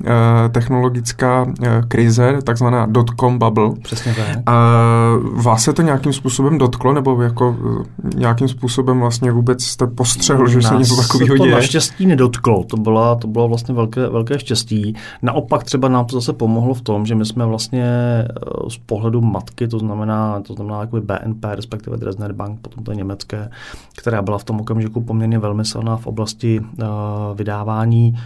technologická 0.51 1.43
uh, 1.43 1.53
krize, 1.89 2.39
takzvaná 2.45 2.87
dot-com 2.87 3.39
bubble. 3.39 3.71
Přesně 3.83 4.15
tak. 4.15 4.27
Uh, 4.37 5.43
vás 5.43 5.63
se 5.63 5.73
to 5.73 5.83
nějakým 5.83 6.13
způsobem 6.13 6.59
dotklo, 6.59 6.93
nebo 6.93 7.23
jako 7.23 7.49
uh, 7.51 7.85
nějakým 8.15 8.49
způsobem 8.49 9.01
vlastně 9.01 9.33
vůbec 9.33 9.65
jste 9.65 9.87
postřehl, 9.87 10.49
že 10.49 10.63
se 10.63 10.75
něco 10.75 10.97
takového 10.97 11.37
děje? 11.37 11.51
to 11.51 11.57
naštěstí 11.57 12.07
nedotklo, 12.07 12.65
to, 12.65 12.77
byla, 12.77 13.15
to 13.15 13.29
bylo 13.29 13.49
vlastně 13.49 13.75
velké, 13.75 14.09
velké 14.09 14.39
štěstí. 14.39 14.95
Naopak 15.23 15.65
třeba 15.65 15.89
nám 15.89 16.05
to 16.05 16.17
zase 16.21 16.33
pomohlo 16.33 16.75
v 16.75 16.81
tom, 16.81 17.07
že 17.07 17.15
my 17.15 17.25
jsme 17.25 17.47
vlastně 17.47 17.85
z 18.69 18.77
pohledu 18.77 19.21
matky, 19.21 19.69
to 19.69 19.79
znamená, 19.79 20.41
to 20.41 20.55
znamená 20.55 20.87
BNP, 20.87 21.45
respektive 21.45 21.97
Dresdner 21.97 22.33
Bank, 22.33 22.61
potom 22.61 22.85
to 22.85 22.93
německé, 22.93 23.51
která 23.99 24.23
byla 24.23 24.39
v 24.39 24.45
tom 24.45 24.61
okamžiku 24.61 25.01
poměrně 25.01 25.39
velmi 25.39 25.65
silná 25.65 25.98
v 25.99 26.07
oblasti 26.07 26.61
uh, 26.61 26.67
vydávání 27.35 28.19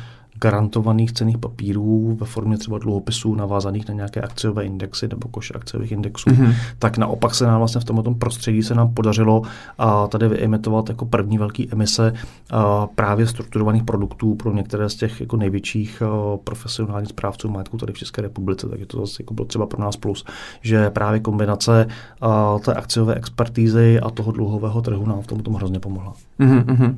garantovaných 0.42 1.12
cených 1.12 1.38
papírů 1.38 2.16
ve 2.20 2.26
formě 2.26 2.58
třeba 2.58 2.78
dluhopisů 2.78 3.34
navázaných 3.34 3.88
na 3.88 3.94
nějaké 3.94 4.20
akciové 4.20 4.64
indexy 4.64 5.08
nebo 5.08 5.28
koš 5.28 5.52
akciových 5.54 5.92
indexů, 5.92 6.30
mm-hmm. 6.30 6.54
tak 6.78 6.98
naopak 6.98 7.34
se 7.34 7.46
nám 7.46 7.58
vlastně 7.58 7.80
v 7.80 7.84
tomto 7.84 8.14
prostředí 8.14 8.62
se 8.62 8.74
nám 8.74 8.94
podařilo 8.94 9.42
a 9.78 10.06
tady 10.06 10.28
vyimitovat 10.28 10.88
jako 10.88 11.06
první 11.06 11.38
velký 11.38 11.68
emise 11.72 12.12
a 12.50 12.86
právě 12.86 13.26
strukturovaných 13.26 13.84
produktů 13.84 14.34
pro 14.34 14.52
některé 14.52 14.88
z 14.88 14.94
těch 14.94 15.20
jako 15.20 15.36
největších 15.36 16.02
a, 16.02 16.36
profesionálních 16.44 17.08
správců 17.08 17.48
majetku 17.48 17.76
tady 17.76 17.92
v 17.92 17.98
České 17.98 18.22
republice. 18.22 18.68
Takže 18.68 18.86
to 18.86 19.00
zase 19.00 19.22
jako 19.22 19.34
bylo 19.34 19.46
třeba 19.46 19.66
pro 19.66 19.80
nás 19.80 19.96
plus, 19.96 20.24
že 20.60 20.90
právě 20.90 21.20
kombinace 21.20 21.86
a, 22.20 22.58
té 22.58 22.74
akciové 22.74 23.14
expertízy 23.14 24.00
a 24.00 24.10
toho 24.10 24.32
dluhového 24.32 24.82
trhu 24.82 25.06
nám 25.06 25.20
v 25.22 25.26
tom, 25.26 25.40
tom 25.40 25.54
hrozně 25.54 25.80
pomohla. 25.80 26.12
Mm-hmm. 26.40 26.94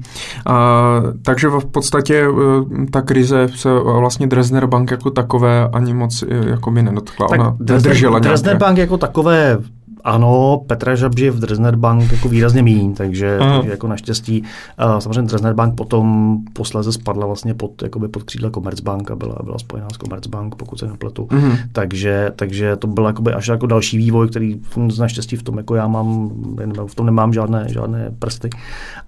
A, 0.46 0.54
takže 1.22 1.48
v 1.48 1.64
podstatě 1.64 2.26
e, 2.26 2.86
ta 2.90 3.02
krize 3.02 3.33
se, 3.34 3.48
se 3.58 3.68
vlastně 3.72 4.26
Dresdner 4.26 4.66
Bank 4.66 4.90
jako 4.90 5.10
takové 5.10 5.68
ani 5.72 5.94
moc 5.94 6.22
eh, 6.22 6.50
jako 6.50 6.70
mi 6.70 6.82
nedotkla. 6.82 7.28
Tak 7.28 7.40
Ona 7.40 7.56
Dresdner, 7.60 8.20
Dresdner 8.20 8.56
Bank 8.56 8.78
jako 8.78 8.98
takové 8.98 9.58
ano, 10.04 10.60
Petra 10.66 10.94
Žabži 10.94 11.30
v 11.30 11.38
Dresdner 11.38 11.76
Bank 11.76 12.12
jako 12.12 12.28
výrazně 12.28 12.62
míň, 12.62 12.94
takže, 12.94 13.38
takže 13.38 13.70
jako 13.70 13.88
naštěstí. 13.88 14.42
Uh, 14.84 14.98
samozřejmě 14.98 15.28
Dresdner 15.28 15.54
Bank 15.54 15.74
potom 15.74 16.38
posléze 16.52 16.92
spadla 16.92 17.26
vlastně 17.26 17.54
pod, 17.54 17.82
jakoby 17.82 18.08
pod 18.08 18.22
křídla 18.22 18.50
Commerzbank 18.50 19.10
a 19.10 19.16
byla, 19.16 19.36
byla 19.44 19.58
spojená 19.58 19.88
s 19.90 19.96
Commerzbank, 19.96 20.54
pokud 20.54 20.78
se 20.78 20.86
nepletu. 20.86 21.24
Uh-huh. 21.24 21.58
Takže, 21.72 22.32
takže 22.36 22.76
to 22.76 22.86
byl 22.86 23.04
jakoby 23.04 23.32
až 23.32 23.48
jako 23.48 23.66
další 23.66 23.98
vývoj, 23.98 24.28
který 24.28 24.60
naštěstí 24.98 25.36
v 25.36 25.42
tom 25.42 25.56
jako 25.56 25.74
já 25.74 25.86
mám, 25.86 26.30
v 26.86 26.94
tom 26.94 27.06
nemám 27.06 27.32
žádné, 27.32 27.66
žádné 27.68 28.10
prsty. 28.18 28.50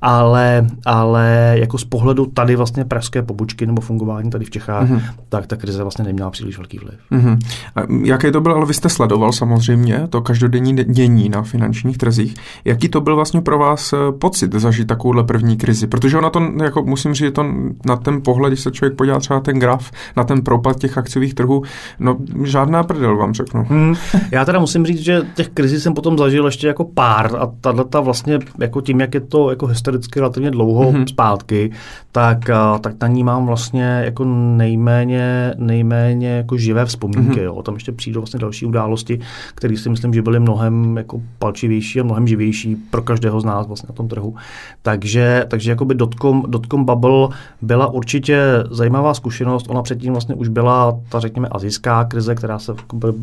Ale, 0.02 0.66
ale 0.86 1.54
jako 1.58 1.78
z 1.78 1.84
pohledu 1.84 2.26
tady 2.26 2.56
vlastně 2.56 2.84
pražské 2.84 3.22
pobočky 3.22 3.66
nebo 3.66 3.82
fungování 3.82 4.30
tady 4.30 4.44
v 4.44 4.50
Čechách, 4.50 4.90
uh-huh. 4.90 5.02
tak 5.28 5.46
ta 5.46 5.56
krize 5.56 5.82
vlastně 5.82 6.04
neměla 6.04 6.30
příliš 6.30 6.56
velký 6.56 6.78
vliv. 6.78 6.98
Uh-huh. 7.12 7.38
A 7.76 7.80
jaké 8.04 8.32
to 8.32 8.40
bylo, 8.40 8.56
ale 8.56 8.66
vy 8.66 8.74
jste 8.74 8.88
sledoval 8.88 9.32
samozřejmě 9.32 10.06
to 10.10 10.20
každodenní 10.20 10.85
dění 10.86 11.28
na 11.28 11.42
finančních 11.42 11.98
trzích. 11.98 12.34
Jaký 12.64 12.88
to 12.88 13.00
byl 13.00 13.16
vlastně 13.16 13.40
pro 13.40 13.58
vás 13.58 13.92
eh, 13.92 13.96
pocit 14.18 14.54
zažít 14.54 14.86
takovouhle 14.88 15.24
první 15.24 15.56
krizi? 15.56 15.86
Protože 15.86 16.18
ona 16.18 16.30
to, 16.30 16.42
jako 16.62 16.82
musím 16.82 17.14
říct, 17.14 17.32
to 17.32 17.44
na 17.86 17.96
ten 17.96 18.22
pohled, 18.22 18.50
když 18.50 18.60
se 18.60 18.70
člověk 18.70 18.96
podívá 18.96 19.18
třeba 19.18 19.40
ten 19.40 19.58
graf, 19.58 19.90
na 20.16 20.24
ten 20.24 20.42
propad 20.42 20.80
těch 20.80 20.98
akciových 20.98 21.34
trhů, 21.34 21.62
no 21.98 22.16
žádná 22.44 22.82
prdel 22.82 23.16
vám 23.16 23.34
řeknu. 23.34 23.64
Hmm. 23.68 23.94
Já 24.32 24.44
teda 24.44 24.58
musím 24.58 24.86
říct, 24.86 25.00
že 25.00 25.22
těch 25.34 25.48
krizí 25.48 25.80
jsem 25.80 25.94
potom 25.94 26.18
zažil 26.18 26.46
ještě 26.46 26.66
jako 26.66 26.84
pár 26.84 27.36
a 27.36 27.52
tato 27.60 28.02
vlastně 28.02 28.38
jako 28.60 28.80
tím, 28.80 29.00
jak 29.00 29.14
je 29.14 29.20
to 29.20 29.50
jako 29.50 29.66
historicky 29.66 30.20
relativně 30.20 30.50
dlouho 30.50 30.92
hmm. 30.92 31.06
zpátky, 31.06 31.70
tak, 32.12 32.50
eh, 32.50 32.78
tak 32.80 32.94
na 33.00 33.08
ní 33.08 33.24
mám 33.24 33.46
vlastně 33.46 34.02
jako 34.04 34.24
nejméně, 34.56 35.54
nejméně 35.56 36.28
jako 36.28 36.56
živé 36.56 36.84
vzpomínky. 36.84 37.40
Hmm. 37.40 37.44
Jo. 37.44 37.62
Tam 37.62 37.74
ještě 37.74 37.92
přijdou 37.92 38.20
vlastně 38.20 38.40
další 38.40 38.66
události, 38.66 39.20
které 39.54 39.76
si 39.76 39.88
myslím, 39.88 40.14
že 40.14 40.22
byly 40.22 40.40
mnohem 40.40 40.75
mnohem 40.76 40.96
jako 40.96 41.22
palčivější 41.38 42.00
a 42.00 42.04
mnohem 42.04 42.26
živější 42.26 42.76
pro 42.76 43.02
každého 43.02 43.40
z 43.40 43.44
nás 43.44 43.66
vlastně 43.66 43.86
na 43.88 43.94
tom 43.94 44.08
trhu. 44.08 44.34
Takže, 44.82 45.44
takže 45.48 45.70
jakoby 45.70 45.94
dotcom, 45.94 46.44
dotcom 46.46 46.84
bubble 46.84 47.28
byla 47.62 47.86
určitě 47.86 48.64
zajímavá 48.70 49.14
zkušenost. 49.14 49.66
Ona 49.68 49.82
předtím 49.82 50.12
vlastně 50.12 50.34
už 50.34 50.48
byla 50.48 51.00
ta, 51.08 51.20
řekněme, 51.20 51.48
azijská 51.48 52.04
krize, 52.04 52.34
která 52.34 52.58
se 52.58 52.74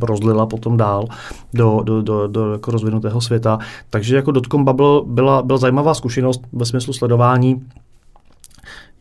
rozlila 0.01 0.45
potom 0.45 0.77
dál 0.77 1.07
do, 1.53 1.81
do, 1.83 2.01
do, 2.01 2.27
do 2.27 2.51
jako 2.51 2.71
rozvinutého 2.71 3.21
světa. 3.21 3.59
Takže 3.89 4.15
jako 4.15 4.31
dotcom 4.31 4.65
bubble 4.65 5.01
byla, 5.05 5.41
byla 5.41 5.57
zajímavá 5.57 5.93
zkušenost 5.93 6.41
ve 6.53 6.65
smyslu 6.65 6.93
sledování 6.93 7.61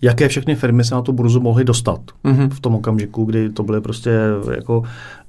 jaké 0.02 0.28
všechny 0.28 0.54
firmy 0.54 0.84
se 0.84 0.94
na 0.94 1.02
tu 1.02 1.12
burzu 1.12 1.40
mohly 1.40 1.64
dostat 1.64 2.00
mm-hmm. 2.24 2.48
v 2.50 2.60
tom 2.60 2.74
okamžiku, 2.74 3.24
kdy 3.24 3.50
to 3.50 3.62
byly 3.62 3.80
prostě 3.80 4.10
jako 4.54 4.82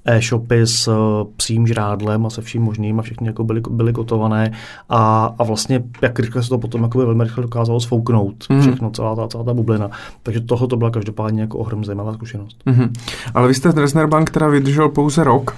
e-shopy 0.06 0.62
s 0.62 0.88
uh, 0.88 0.94
psím 1.38 1.68
žrádlem 1.68 2.26
a 2.26 2.30
se 2.30 2.42
vším 2.42 2.62
možným 2.62 3.00
a 3.00 3.04
všechny 3.04 3.28
jako 3.28 3.44
byly, 3.44 3.62
byly 3.70 3.94
kotované 3.94 4.52
a, 4.90 5.34
a 5.40 5.44
vlastně 5.44 5.84
jak 6.02 6.20
rychle 6.20 6.44
se 6.44 6.50
to 6.50 6.58
potom 6.58 6.84
jako 6.84 6.98
velmi 6.98 7.24
rychle 7.24 7.42
dokázalo 7.42 7.80
sfouknout 7.80 8.46
mm. 8.50 8.62
všechno, 8.62 8.92
celá 8.92 9.16
ta, 9.16 9.28
celá 9.28 9.44
ta 9.44 9.54
bublina. 9.54 9.90
Takže 10.24 10.42
toho 10.42 10.68
to 10.68 10.78
byla 10.78 10.90
každopádně 10.90 11.42
jako 11.42 11.58
ohromně 11.58 11.86
zajímavá 11.86 12.14
zkušenost. 12.14 12.58
Mm-hmm. 12.66 12.92
Ale 13.34 13.48
vy 13.48 13.54
jste 13.54 13.72
Dresner 13.72 14.08
Bank 14.08 14.30
teda 14.30 14.48
vydržel 14.48 14.90
pouze 14.90 15.24
rok. 15.24 15.56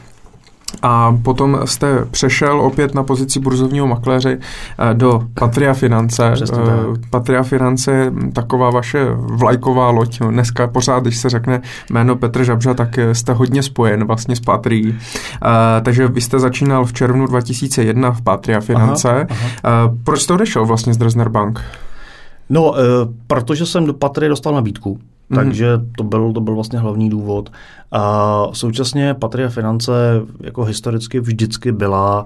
A 0.82 1.17
potom 1.23 1.60
jste 1.65 2.06
přešel 2.12 2.62
opět 2.62 2.95
na 2.95 3.04
pozici 3.04 3.39
burzovního 3.39 3.88
makléře 3.88 4.38
eh, 4.39 4.93
do 4.93 5.23
Patria 5.39 5.73
Finance. 5.73 6.34
Eh, 6.56 7.10
Patria 7.10 7.43
Finance 7.43 7.91
je 7.91 8.12
taková 8.34 8.69
vaše 8.69 9.08
vlajková 9.15 9.89
loď. 9.89 10.19
Dneska 10.19 10.67
pořád, 10.67 11.04
když 11.04 11.17
se 11.17 11.30
řekne 11.30 11.62
jméno 11.89 12.15
Petr 12.15 12.43
Žabža, 12.43 12.73
tak 12.73 12.99
jste 13.13 13.34
hodně 13.34 13.63
spojen 13.63 14.04
vlastně 14.04 14.36
s 14.36 14.39
Patrií. 14.39 14.95
Eh, 14.97 15.82
takže 15.82 16.08
vy 16.08 16.21
jste 16.21 16.39
začínal 16.39 16.86
v 16.86 16.93
červnu 16.93 17.28
2001 17.28 18.12
v 18.12 18.21
Patria 18.21 18.60
Finance. 18.60 19.10
Aha, 19.10 19.39
aha. 19.63 19.93
Proč 20.04 20.21
jste 20.21 20.34
odešel 20.34 20.65
vlastně 20.65 20.93
z 20.93 20.97
Dresner 20.97 21.30
Bank? 21.30 21.62
No, 22.49 22.73
protože 23.28 23.65
jsem 23.65 23.86
do 23.86 23.93
Patrie 23.93 24.30
dostal 24.30 24.54
nabídku. 24.54 24.99
Mm-hmm. 25.32 25.36
Takže 25.36 25.80
to 25.98 26.04
byl, 26.04 26.34
to 26.34 26.42
byl 26.42 26.56
vlastně 26.56 26.80
hlavní 26.80 27.10
důvod. 27.10 27.52
A 27.92 28.48
současně 28.54 29.14
Patria 29.14 29.50
Finance 29.50 29.92
jako 30.40 30.64
historicky 30.64 31.20
vždycky 31.20 31.72
byla 31.72 32.26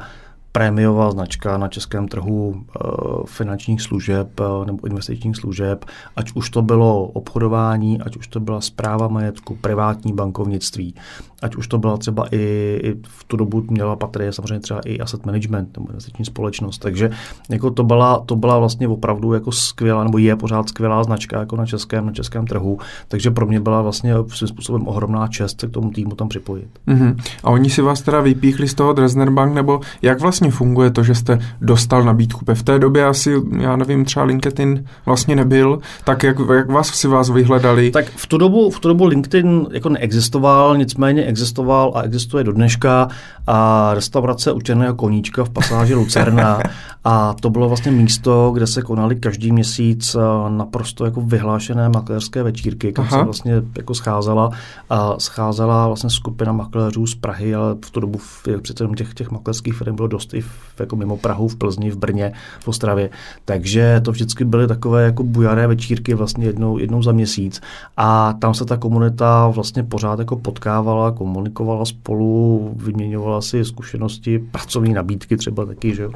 prémiová 0.51 1.11
značka 1.11 1.57
na 1.57 1.67
českém 1.67 2.07
trhu 2.07 2.49
uh, 2.49 3.25
finančních 3.25 3.81
služeb 3.81 4.39
uh, 4.39 4.65
nebo 4.65 4.87
investičních 4.87 5.35
služeb, 5.35 5.85
ať 6.15 6.31
už 6.33 6.49
to 6.49 6.61
bylo 6.61 7.05
obchodování, 7.05 8.01
ať 8.01 8.17
už 8.17 8.27
to 8.27 8.39
byla 8.39 8.61
zpráva 8.61 9.07
majetku, 9.07 9.55
privátní 9.55 10.13
bankovnictví, 10.13 10.95
ať 11.41 11.55
už 11.55 11.67
to 11.67 11.77
byla 11.77 11.97
třeba 11.97 12.25
i, 12.31 12.37
i 12.83 12.95
v 13.03 13.23
tu 13.23 13.37
dobu 13.37 13.63
měla 13.69 13.95
patrie 13.95 14.33
samozřejmě 14.33 14.59
třeba 14.59 14.79
i 14.85 14.99
asset 14.99 15.25
management 15.25 15.77
nebo 15.77 15.89
investiční 15.89 16.25
společnost, 16.25 16.77
takže 16.77 17.09
jako 17.49 17.71
to 17.71 17.83
byla, 17.83 18.19
to 18.25 18.35
byla 18.35 18.59
vlastně 18.59 18.87
opravdu 18.87 19.33
jako 19.33 19.51
skvělá, 19.51 20.03
nebo 20.03 20.17
je 20.17 20.35
pořád 20.35 20.69
skvělá 20.69 21.03
značka 21.03 21.39
jako 21.39 21.55
na 21.55 21.65
českém, 21.65 22.05
na 22.05 22.11
českém 22.11 22.47
trhu, 22.47 22.79
takže 23.07 23.31
pro 23.31 23.45
mě 23.45 23.59
byla 23.59 23.81
vlastně 23.81 24.13
svým 24.27 24.47
způsobem 24.47 24.87
ohromná 24.87 25.27
čest 25.27 25.61
se 25.61 25.67
k 25.67 25.71
tomu 25.71 25.91
týmu 25.91 26.15
tam 26.15 26.29
připojit. 26.29 26.69
Mm-hmm. 26.87 27.15
A 27.43 27.49
oni 27.49 27.69
si 27.69 27.81
vás 27.81 28.01
teda 28.01 28.21
vypíchli 28.21 28.67
z 28.67 28.73
toho 28.73 28.93
Dresdner 28.93 29.29
Bank, 29.29 29.53
nebo 29.53 29.81
jak 30.01 30.21
vlastně 30.21 30.51
funguje 30.51 30.91
to, 30.91 31.03
že 31.03 31.15
jste 31.15 31.39
dostal 31.61 32.03
nabídku? 32.03 32.45
V 32.53 32.63
té 32.63 32.79
době 32.79 33.05
asi, 33.05 33.33
já 33.57 33.75
nevím, 33.75 34.05
třeba 34.05 34.25
LinkedIn 34.25 34.85
vlastně 35.05 35.35
nebyl, 35.35 35.79
tak 36.03 36.23
jak, 36.23 36.37
jak 36.55 36.69
vás 36.69 36.87
si 36.87 37.07
vás 37.07 37.29
vyhledali? 37.29 37.91
Tak 37.91 38.05
v 38.05 38.27
tu 38.27 38.37
dobu, 38.37 38.69
v 38.69 38.79
tu 38.79 38.87
dobu 38.87 39.05
LinkedIn 39.05 39.67
jako 39.71 39.89
neexistoval, 39.89 40.77
nicméně 40.77 41.28
existoval 41.29 41.91
a 41.95 42.01
existuje 42.01 42.43
do 42.43 42.51
dneška 42.51 43.07
a 43.47 43.89
restaurace 43.93 44.51
u 44.51 44.61
Černého 44.61 44.95
koníčka 44.95 45.43
v 45.43 45.49
pasáži 45.49 45.95
Lucerna. 45.95 46.59
A 47.03 47.33
to 47.33 47.49
bylo 47.49 47.67
vlastně 47.67 47.91
místo, 47.91 48.51
kde 48.53 48.67
se 48.67 48.81
konaly 48.81 49.15
každý 49.15 49.51
měsíc 49.51 50.15
eh, 50.15 50.49
naprosto 50.49 51.05
jako 51.05 51.21
vyhlášené 51.21 51.89
makléřské 51.89 52.43
večírky, 52.43 52.93
kam 52.93 53.09
se 53.09 53.23
vlastně 53.23 53.53
jako 53.77 53.93
scházela, 53.93 54.51
a 54.89 55.19
scházela 55.19 55.87
vlastně 55.87 56.09
skupina 56.09 56.51
makléřů 56.51 57.07
z 57.07 57.15
Prahy, 57.15 57.55
ale 57.55 57.75
v 57.85 57.91
tu 57.91 57.99
dobu 57.99 58.19
přece 58.61 58.87
těch, 58.95 59.13
těch 59.13 59.31
makléřských 59.31 59.73
firm 59.73 59.95
bylo 59.95 60.07
dost 60.07 60.33
i 60.33 60.41
v, 60.41 60.49
jako 60.79 60.95
mimo 60.95 61.17
Prahu, 61.17 61.47
v 61.47 61.55
Plzni, 61.55 61.91
v 61.91 61.97
Brně, 61.97 62.33
v 62.59 62.67
Ostravě. 62.67 63.09
Takže 63.45 64.01
to 64.05 64.11
vždycky 64.11 64.45
byly 64.45 64.67
takové 64.67 65.03
jako 65.03 65.23
bujaré 65.23 65.67
večírky 65.67 66.13
vlastně 66.13 66.45
jednou, 66.45 66.77
jednou 66.77 67.03
za 67.03 67.11
měsíc. 67.11 67.61
A 67.97 68.33
tam 68.33 68.53
se 68.53 68.65
ta 68.65 68.77
komunita 68.77 69.47
vlastně 69.47 69.83
pořád 69.83 70.19
jako 70.19 70.35
potkávala, 70.35 71.11
komunikovala 71.19 71.85
spolu, 71.85 72.71
vyměňovala 72.75 73.41
si 73.41 73.65
zkušenosti, 73.65 74.39
pracovní 74.39 74.93
nabídky 74.93 75.37
třeba 75.37 75.65
taky, 75.65 75.95
že 75.95 76.03
jo. 76.03 76.11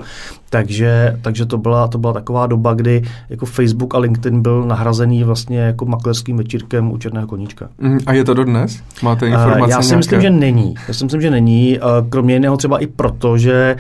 Takže, 0.50 1.20
takže 1.22 1.46
to, 1.46 1.58
byla, 1.58 1.88
to 1.88 1.98
byla 1.98 2.14
taková 2.14 2.48
doba, 2.48 2.74
kdy 2.74 3.04
jako 3.30 3.46
Facebook 3.46 3.96
a 3.96 3.98
LinkedIn 3.98 4.42
byl 4.42 4.64
nahrazený 4.64 5.24
vlastně 5.24 5.60
jako 5.60 5.86
maklerským 5.86 6.38
večírkem 6.38 6.92
u 6.92 6.98
Černého 6.98 7.28
koníčka. 7.28 7.70
Mm, 7.78 7.98
a 8.06 8.14
je 8.14 8.24
to 8.24 8.34
dodnes? 8.34 8.84
Máte 9.04 9.28
informace 9.28 9.72
Já 9.72 9.82
si 9.82 9.88
nějaké? 9.88 9.98
myslím, 9.98 10.22
že 10.22 10.30
není. 10.30 10.74
Já 10.88 10.94
si 10.94 11.04
myslím, 11.04 11.22
že 11.22 11.32
není. 11.32 11.80
Kromě 12.10 12.34
jiného 12.34 12.58
třeba 12.58 12.80
i 12.80 12.88
proto, 12.88 13.38
že 13.38 13.76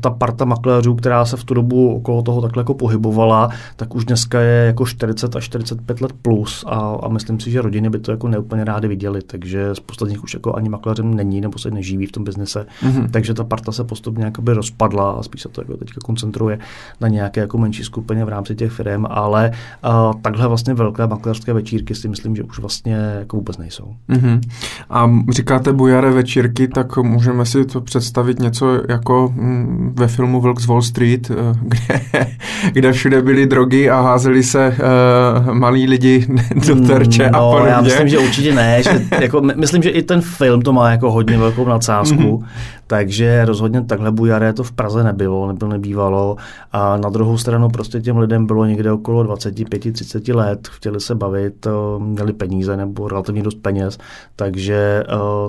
ta 0.00 0.10
parta 0.10 0.44
makléřů, 0.44 0.94
která 0.94 1.24
se 1.24 1.36
v 1.36 1.44
tu 1.44 1.54
dobu 1.54 1.94
okolo 1.94 2.22
toho 2.22 2.40
takhle 2.42 2.60
jako 2.60 2.74
pohybovala, 2.74 3.48
tak 3.76 3.94
už 3.94 4.04
dneska 4.04 4.40
je 4.40 4.66
jako 4.66 4.86
40 4.86 5.36
až 5.36 5.44
45 5.44 6.00
let 6.00 6.12
plus 6.22 6.64
a, 6.66 6.96
a 7.02 7.08
myslím 7.08 7.40
si, 7.40 7.50
že 7.50 7.62
rodiny 7.62 7.90
by 7.90 7.98
to 7.98 8.10
jako 8.10 8.28
neúplně 8.28 8.64
rády 8.64 8.88
viděli, 8.88 9.22
takže 9.22 9.74
spousta 9.74 10.06
z 10.06 10.08
nich 10.08 10.21
už 10.22 10.34
jako 10.34 10.54
ani 10.54 10.68
makléřem 10.68 11.14
není 11.14 11.40
nebo 11.40 11.58
se 11.58 11.70
neživí 11.70 12.06
v 12.06 12.12
tom 12.12 12.24
biznise. 12.24 12.66
Mm-hmm. 12.82 13.10
Takže 13.10 13.34
ta 13.34 13.44
parta 13.44 13.72
se 13.72 13.84
postupně 13.84 14.24
jakoby 14.24 14.52
rozpadla 14.52 15.10
a 15.10 15.22
spíš 15.22 15.42
se 15.42 15.48
to 15.48 15.60
jako 15.60 15.76
teďka 15.76 16.00
koncentruje 16.04 16.58
na 17.00 17.08
nějaké 17.08 17.40
jako 17.40 17.58
menší 17.58 17.84
skupině 17.84 18.24
v 18.24 18.28
rámci 18.28 18.54
těch 18.54 18.72
firm, 18.72 19.06
ale 19.10 19.52
uh, 19.84 20.20
takhle 20.20 20.48
vlastně 20.48 20.74
velké 20.74 21.06
makléřské 21.06 21.52
večírky 21.52 21.94
si 21.94 22.08
myslím, 22.08 22.36
že 22.36 22.42
už 22.42 22.58
vlastně 22.58 22.94
jako 22.94 23.36
vůbec 23.36 23.58
nejsou. 23.58 23.94
Mm-hmm. 24.08 24.40
A 24.90 25.10
říkáte 25.30 25.72
bujare 25.72 26.10
večírky, 26.10 26.68
tak 26.68 26.96
můžeme 26.96 27.46
si 27.46 27.64
to 27.64 27.80
představit 27.80 28.38
něco 28.38 28.80
jako 28.88 29.32
mm, 29.36 29.94
ve 29.96 30.08
filmu 30.08 30.40
Vlk 30.40 30.60
z 30.60 30.66
Wall 30.66 30.82
Street, 30.82 31.30
eh, 31.30 31.34
kde, 31.62 32.00
kde 32.72 32.92
všude 32.92 33.22
byly 33.22 33.46
drogy 33.46 33.90
a 33.90 34.00
házeli 34.00 34.42
se 34.42 34.76
uh, 35.46 35.54
malí 35.54 35.86
lidi 35.86 36.26
do 36.66 36.86
terče 36.86 37.30
no, 37.32 37.38
a 37.38 37.52
podobně. 37.52 37.72
Já 37.72 37.80
myslím, 37.80 38.08
že 38.08 38.18
určitě 38.18 38.54
ne. 38.54 38.82
Že, 38.82 39.04
jako, 39.20 39.40
myslím, 39.40 39.82
že 39.82 39.90
i 39.90 40.02
ten 40.12 40.20
film 40.20 40.62
to 40.62 40.72
má 40.72 40.90
jako 40.90 41.10
hodně 41.12 41.38
velkou 41.38 41.64
nadsázku. 41.68 42.44
Takže 42.92 43.44
rozhodně 43.44 43.82
takhle 43.82 44.12
bujaré 44.12 44.52
to 44.52 44.64
v 44.64 44.72
Praze 44.72 45.04
nebylo, 45.04 45.48
nebylo 45.48 45.70
nebývalo. 45.70 46.36
A 46.72 46.96
na 46.96 47.08
druhou 47.08 47.38
stranu 47.38 47.68
prostě 47.68 48.00
těm 48.00 48.18
lidem 48.18 48.46
bylo 48.46 48.64
někde 48.64 48.92
okolo 48.92 49.24
25-30 49.24 50.36
let, 50.36 50.68
chtěli 50.72 51.00
se 51.00 51.14
bavit, 51.14 51.66
měli 51.98 52.32
peníze 52.32 52.76
nebo 52.76 53.08
relativně 53.08 53.42
dost 53.42 53.54
peněz, 53.62 53.98
takže 54.36 55.04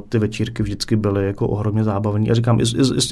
ty 0.10 0.20
večírky 0.20 0.64
vždycky 0.64 0.96
byly 0.96 1.28
jako 1.28 1.48
ohromně 1.48 1.84
zábavní. 1.84 2.32
A 2.32 2.34
říkám, 2.34 2.60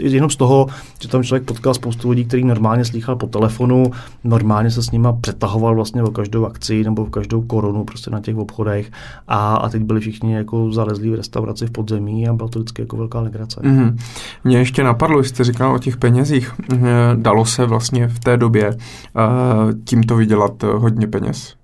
jenom 0.02 0.30
z 0.30 0.36
toho, 0.36 0.68
že 1.02 1.08
tam 1.08 1.24
člověk 1.24 1.44
potkal 1.44 1.74
spoustu 1.74 2.10
lidí, 2.10 2.26
který 2.26 2.44
normálně 2.44 2.86
slýchal 2.86 3.16
po 3.16 3.28
telefonu, 3.28 3.92
normálně 4.24 4.72
se 4.72 4.84
s 4.84 4.92
nima 4.92 5.14
přetahoval 5.14 5.76
vlastně 5.76 6.04
o 6.04 6.12
každou 6.12 6.46
akci 6.46 6.84
nebo 6.84 7.06
v 7.06 7.10
každou 7.10 7.42
korunu 7.42 7.84
prostě 7.84 8.12
na 8.12 8.20
těch 8.20 8.38
obchodech 8.38 8.92
a, 9.28 9.56
a 9.56 9.70
teď 9.70 9.82
byli 9.82 10.00
všichni 10.00 10.34
jako 10.34 10.72
zalezlí 10.72 11.10
v 11.10 11.16
restauraci 11.16 11.68
v 11.68 11.72
podzemí 11.72 12.28
a 12.28 12.34
byla 12.34 12.50
to 12.50 12.60
vždycky 12.60 12.82
jako 12.82 12.98
velká 12.98 13.20
legrace. 13.20 13.62
Mm-hmm. 13.62 13.98
Mě 14.44 14.58
ještě 14.58 14.84
napadlo, 14.84 15.24
jste 15.24 15.44
říkal 15.44 15.76
o 15.76 15.80
těch 15.80 15.98
penězích. 15.98 16.54
Eh, 16.74 16.78
dalo 17.16 17.46
se 17.46 17.66
vlastně 17.66 18.08
v 18.08 18.20
té 18.20 18.38
době 18.38 18.68
eh, 18.68 18.78
tímto 19.86 20.16
vydělat 20.16 20.64
hodně 20.64 21.08
peněz? 21.08 21.61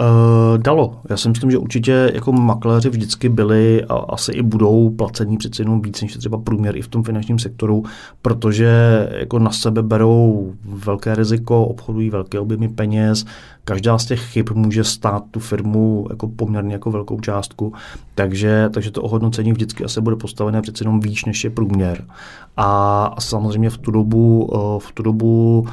Uh, 0.00 0.58
dalo. 0.58 1.00
Já 1.10 1.16
si 1.16 1.28
myslím, 1.28 1.50
že 1.50 1.58
určitě 1.58 2.10
jako 2.14 2.32
makléři 2.32 2.90
vždycky 2.90 3.28
byli 3.28 3.84
a 3.84 3.94
asi 3.94 4.32
i 4.32 4.42
budou 4.42 4.90
placení 4.90 5.36
přeci 5.36 5.62
jenom 5.62 5.82
víc 5.82 6.02
než 6.02 6.16
třeba 6.16 6.38
průměr 6.38 6.76
i 6.76 6.82
v 6.82 6.88
tom 6.88 7.02
finančním 7.02 7.38
sektoru, 7.38 7.84
protože 8.22 9.08
jako 9.12 9.38
na 9.38 9.50
sebe 9.50 9.82
berou 9.82 10.52
velké 10.64 11.14
riziko, 11.14 11.64
obchodují 11.64 12.10
velké 12.10 12.40
objemy 12.40 12.68
peněz, 12.68 13.24
každá 13.64 13.98
z 13.98 14.06
těch 14.06 14.20
chyb 14.20 14.48
může 14.54 14.84
stát 14.84 15.24
tu 15.30 15.40
firmu 15.40 16.06
jako 16.10 16.28
poměrně 16.28 16.72
jako 16.72 16.90
velkou 16.90 17.20
částku, 17.20 17.72
takže, 18.14 18.68
takže 18.72 18.90
to 18.90 19.02
ohodnocení 19.02 19.52
vždycky 19.52 19.84
asi 19.84 20.00
bude 20.00 20.16
postavené 20.16 20.62
přeci 20.62 20.84
jenom 20.84 21.00
výš 21.00 21.24
než 21.24 21.44
je 21.44 21.50
průměr. 21.50 22.04
A, 22.56 23.04
a 23.16 23.20
samozřejmě 23.20 23.70
v 23.70 23.78
tu 23.78 23.90
dobu, 23.90 24.50
v 24.78 24.92
tu 24.92 25.02
dobu 25.02 25.66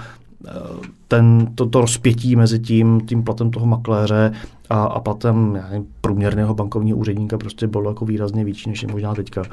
ten, 1.08 1.48
to, 1.56 1.66
to 1.66 1.82
rozpětí 1.82 2.36
mezi 2.36 2.60
tím, 2.60 3.02
tím 3.02 3.24
platem 3.24 3.52
toho 3.52 3.66
makléře 3.66 4.34
a, 4.70 4.84
a 4.84 5.00
platem 5.00 5.56
já 5.56 5.70
nevím, 5.70 5.88
průměrného 6.02 6.54
bankovního 6.54 6.98
úředníka 6.98 7.38
prostě 7.38 7.68
bylo 7.68 7.90
jako 7.90 8.06
výrazně 8.06 8.44
větší, 8.44 8.70
než 8.70 8.82
je 8.82 8.88
možná 8.92 9.16
teďka. 9.16 9.44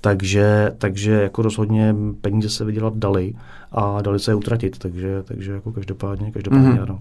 Takže, 0.00 0.72
takže 0.78 1.12
jako 1.12 1.42
rozhodně 1.42 1.94
peníze 2.20 2.48
se 2.48 2.64
vydělat 2.64 2.96
dali 2.96 3.34
a 3.72 4.02
dali 4.02 4.18
se 4.18 4.30
je 4.30 4.34
utratit, 4.34 4.78
takže, 4.78 5.22
takže 5.24 5.52
jako 5.52 5.72
každopádně, 5.72 6.30
každopádně 6.30 6.68
mm-hmm. 6.68 6.82
ano. 6.82 6.98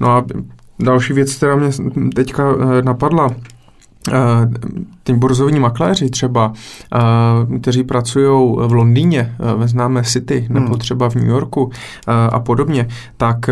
No 0.00 0.08
a 0.08 0.24
další 0.80 1.12
věc, 1.12 1.34
která 1.34 1.56
mě 1.56 1.70
teďka 2.14 2.54
eh, 2.54 2.82
napadla, 2.82 3.28
ty 5.02 5.12
burzovní 5.12 5.60
makléři 5.60 6.10
třeba, 6.10 6.52
eh, 6.94 7.58
kteří 7.58 7.84
pracují 7.84 8.56
v 8.66 8.72
Londýně, 8.72 9.36
eh, 9.40 9.54
ve 9.54 9.68
známé 9.68 10.02
City, 10.02 10.46
nebo 10.50 10.66
hmm. 10.66 10.78
třeba 10.78 11.10
v 11.10 11.14
New 11.14 11.28
Yorku 11.28 11.70
a 12.32 12.40
podobně, 12.40 12.88
tak 13.16 13.50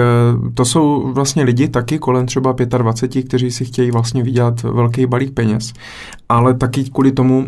to 0.54 0.64
jsou 0.64 1.12
vlastně 1.12 1.42
lidi 1.42 1.68
taky 1.68 1.98
kolem 1.98 2.26
třeba 2.26 2.54
25, 2.78 3.22
kteří 3.22 3.50
si 3.50 3.64
chtějí 3.64 3.90
vlastně 3.90 4.22
vydělat 4.22 4.62
velký 4.62 5.06
balík 5.06 5.34
peněz, 5.34 5.72
ale 6.28 6.54
taky 6.54 6.84
kvůli 6.84 7.12
tomu 7.12 7.46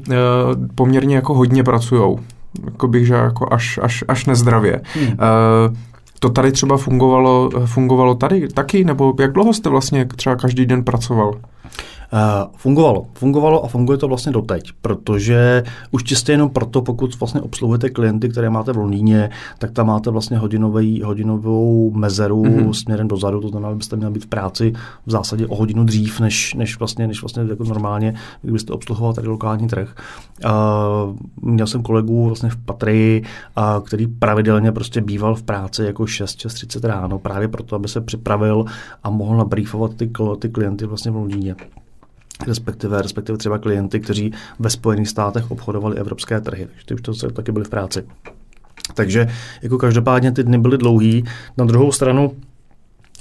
poměrně 0.74 1.16
jako 1.16 1.34
hodně 1.34 1.64
pracují. 1.64 2.16
Jako 2.64 2.88
bych, 2.88 3.06
že 3.06 3.14
jako 3.14 3.52
až, 3.52 3.78
až, 3.82 4.04
až 4.08 4.26
nezdravě. 4.26 4.80
Hmm. 4.94 5.16
To 6.20 6.30
tady 6.30 6.52
třeba 6.52 6.76
fungovalo, 6.76 7.50
fungovalo 7.66 8.14
tady 8.14 8.48
taky, 8.48 8.84
nebo 8.84 9.14
jak 9.20 9.32
dlouho 9.32 9.52
jste 9.52 9.68
vlastně 9.68 10.04
třeba 10.04 10.36
každý 10.36 10.66
den 10.66 10.84
pracoval? 10.84 11.34
Uh, 12.12 12.51
fungovalo. 12.57 13.07
Fungovalo 13.14 13.64
a 13.64 13.68
funguje 13.68 13.98
to 13.98 14.09
vlastně 14.09 14.33
doteď, 14.33 14.72
protože 14.81 15.62
už 15.90 16.05
čistě 16.05 16.33
jenom 16.33 16.51
proto, 16.51 16.83
pokud 16.83 17.20
vlastně 17.20 17.40
obsluhujete 17.40 17.90
klienty, 17.90 18.29
které 18.29 18.51
máte 18.51 18.72
v 18.72 18.77
Londýně, 18.77 19.31
tak 19.59 19.70
tam 19.70 19.87
máte 19.87 20.11
vlastně 20.11 20.38
hodinový, 20.38 21.03
hodinovou 21.03 21.90
mezeru 21.94 22.42
mm-hmm. 22.42 22.72
směrem 22.72 23.09
dozadu, 23.09 23.40
to 23.40 23.48
znamená, 23.48 23.75
byste 23.75 23.96
měli 23.96 24.12
být 24.12 24.25
v 24.25 24.27
práci 24.27 24.72
v 25.07 25.11
zásadě 25.11 25.46
o 25.46 25.57
hodinu 25.57 25.85
dřív, 25.85 26.20
než, 26.20 26.55
než 26.55 26.79
vlastně, 26.79 27.07
než 27.07 27.22
vlastně 27.22 27.42
jako 27.51 27.64
normálně, 27.64 28.14
kdybyste 28.42 28.72
obsluhoval 28.72 29.12
tady 29.12 29.29
lokální 29.29 29.68
trh. 29.68 29.94
Uh, 30.44 30.51
měl 31.42 31.66
jsem 31.66 31.83
kolegu 31.83 32.27
vlastně 32.27 32.51
v 32.51 32.57
Patrii, 32.57 33.22
uh, 33.22 33.85
který 33.87 34.07
pravidelně 34.07 34.72
prostě 34.72 35.01
býval 35.01 35.35
v 35.35 35.42
práci 35.42 35.85
jako 35.85 36.07
6, 36.07 36.38
6.30 36.38 36.88
ráno, 36.88 37.18
právě 37.18 37.48
proto, 37.48 37.77
aby 37.77 37.88
se 37.88 38.01
připravil 38.01 38.64
a 39.03 39.11
mohl 39.11 39.37
nabrýfovat 39.37 39.94
ty, 39.94 40.11
ty 40.38 40.48
klienty 40.48 40.87
vlastně 40.87 41.11
v 41.11 41.16
Londýně 41.16 41.55
respektive, 42.46 43.02
respektive 43.02 43.38
třeba 43.38 43.59
klienty, 43.59 44.00
kteří 44.00 44.33
ve 44.59 44.70
Spojených 44.70 45.09
státech 45.09 45.50
obchodovali 45.50 45.96
evropské 45.96 46.40
trhy. 46.40 46.66
Takže 46.66 46.87
ty 46.87 46.94
už 46.94 47.20
to 47.20 47.31
taky 47.31 47.52
byli 47.52 47.64
v 47.64 47.68
práci. 47.68 48.05
Takže 48.94 49.28
jako 49.62 49.78
každopádně 49.78 50.33
ty 50.33 50.42
dny 50.44 50.59
byly 50.59 50.78
dlouhý. 50.78 51.24
Na 51.57 51.64
druhou 51.64 51.92
stranu, 51.92 52.33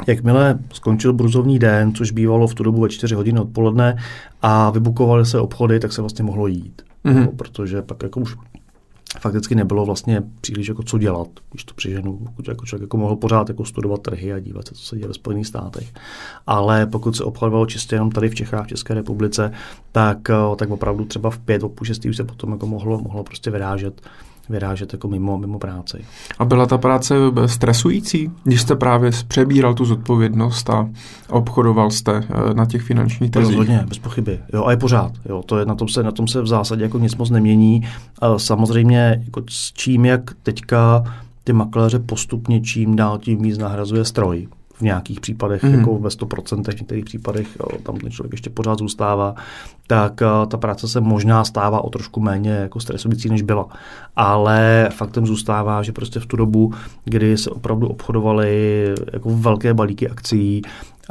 Jakmile 0.07 0.59
skončil 0.73 1.13
bruzovní 1.13 1.59
den, 1.59 1.93
což 1.95 2.11
bývalo 2.11 2.47
v 2.47 2.55
tu 2.55 2.63
dobu 2.63 2.81
ve 2.81 2.89
4 2.89 3.15
hodiny 3.15 3.39
odpoledne 3.39 3.97
a 4.41 4.69
vybukovaly 4.69 5.25
se 5.25 5.39
obchody, 5.39 5.79
tak 5.79 5.93
se 5.93 6.01
vlastně 6.01 6.23
mohlo 6.23 6.47
jít. 6.47 6.81
Mm-hmm. 7.05 7.25
No, 7.25 7.31
protože 7.31 7.81
pak 7.81 8.03
jako 8.03 8.19
už 8.19 8.35
fakticky 9.19 9.55
nebylo 9.55 9.85
vlastně 9.85 10.23
příliš 10.41 10.67
jako 10.67 10.83
co 10.83 10.97
dělat, 10.97 11.27
když 11.51 11.63
to 11.63 11.73
přiženu, 11.73 12.17
pokud 12.17 12.47
jako 12.47 12.65
člověk 12.65 12.81
jako 12.81 12.97
mohl 12.97 13.15
pořád 13.15 13.49
jako 13.49 13.65
studovat 13.65 14.01
trhy 14.01 14.33
a 14.33 14.39
dívat 14.39 14.67
se, 14.67 14.75
co 14.75 14.81
se 14.85 14.95
děje 14.95 15.07
ve 15.07 15.13
Spojených 15.13 15.47
státech. 15.47 15.93
Ale 16.47 16.85
pokud 16.85 17.15
se 17.15 17.23
obchodovalo 17.23 17.65
čistě 17.65 17.95
jenom 17.95 18.11
tady 18.11 18.29
v 18.29 18.35
Čechách, 18.35 18.65
v 18.65 18.69
České 18.69 18.93
republice, 18.93 19.51
tak, 19.91 20.29
eh, 20.29 20.55
tak 20.55 20.69
opravdu 20.69 21.05
třeba 21.05 21.29
v 21.29 21.39
pět, 21.39 21.63
o 21.63 21.69
půl 21.69 21.85
šestý 21.85 22.09
už 22.09 22.17
se 22.17 22.23
potom 22.23 22.51
jako 22.51 22.67
mohlo, 22.67 23.01
mohlo 23.01 23.23
prostě 23.23 23.51
vyrážet 23.51 24.01
vyrážet 24.49 24.93
jako 24.93 25.07
mimo, 25.07 25.37
mimo 25.37 25.59
práci. 25.59 26.05
A 26.39 26.45
byla 26.45 26.65
ta 26.65 26.77
práce 26.77 27.15
stresující, 27.45 28.31
když 28.43 28.61
jste 28.61 28.75
právě 28.75 29.11
přebíral 29.27 29.73
tu 29.73 29.85
zodpovědnost 29.85 30.69
a 30.69 30.89
obchodoval 31.29 31.91
jste 31.91 32.17
eh, 32.17 32.53
na 32.53 32.65
těch 32.65 32.81
finančních 32.81 33.31
trzích? 33.31 33.57
Rozhodně, 33.57 33.83
bez 33.87 33.99
pochyby. 33.99 34.39
Jo, 34.53 34.65
a 34.65 34.71
je 34.71 34.77
pořád. 34.77 35.11
Jo, 35.29 35.43
to 35.45 35.59
je, 35.59 35.65
na, 35.65 35.75
tom 35.75 35.87
se, 35.87 36.03
na 36.03 36.11
tom 36.11 36.27
se 36.27 36.41
v 36.41 36.47
zásadě 36.47 36.83
jako 36.83 36.99
nic 36.99 37.15
moc 37.15 37.29
nemění. 37.29 37.87
A 38.19 38.39
samozřejmě 38.39 39.21
jako 39.25 39.41
s 39.49 39.71
čím, 39.73 40.05
jak 40.05 40.21
teďka 40.43 41.03
ty 41.43 41.53
makléře 41.53 41.99
postupně 41.99 42.61
čím 42.61 42.95
dál 42.95 43.17
tím 43.17 43.41
víc 43.41 43.57
nahrazuje 43.57 44.05
stroj 44.05 44.47
v 44.81 44.83
nějakých 44.83 45.19
případech, 45.19 45.63
mm. 45.63 45.73
jako 45.73 45.97
ve 45.97 46.09
100%, 46.09 46.71
v 46.71 46.79
některých 46.79 47.05
případech 47.05 47.47
tam 47.83 47.97
ten 47.97 48.11
člověk 48.11 48.31
ještě 48.31 48.49
pořád 48.49 48.79
zůstává, 48.79 49.35
tak 49.87 50.21
uh, 50.21 50.49
ta 50.49 50.57
práce 50.57 50.87
se 50.87 51.01
možná 51.01 51.43
stává 51.43 51.83
o 51.83 51.89
trošku 51.89 52.19
méně 52.19 52.51
jako 52.51 52.79
stresující, 52.79 53.29
než 53.29 53.41
byla. 53.41 53.67
Ale 54.15 54.89
faktem 54.91 55.25
zůstává, 55.25 55.83
že 55.83 55.91
prostě 55.91 56.19
v 56.19 56.25
tu 56.25 56.37
dobu, 56.37 56.73
kdy 57.05 57.37
se 57.37 57.49
opravdu 57.49 57.87
obchodovaly 57.87 58.85
jako 59.13 59.29
velké 59.29 59.73
balíky 59.73 60.09
akcí, 60.09 60.61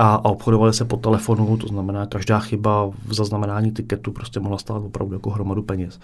a, 0.01 0.15
a 0.15 0.25
obchodovali 0.25 0.75
se 0.75 0.85
po 0.85 0.97
telefonu, 0.97 1.57
to 1.57 1.67
znamená, 1.67 2.07
každá 2.07 2.39
chyba 2.39 2.87
v 3.07 3.15
zaznamenání 3.15 3.71
tiketu 3.71 4.13
prostě 4.13 4.41
mohla 4.41 4.59
stát 4.59 4.77
opravdu 4.77 5.15
jako 5.15 5.31
hromadu 5.31 5.63
peněz 5.63 6.01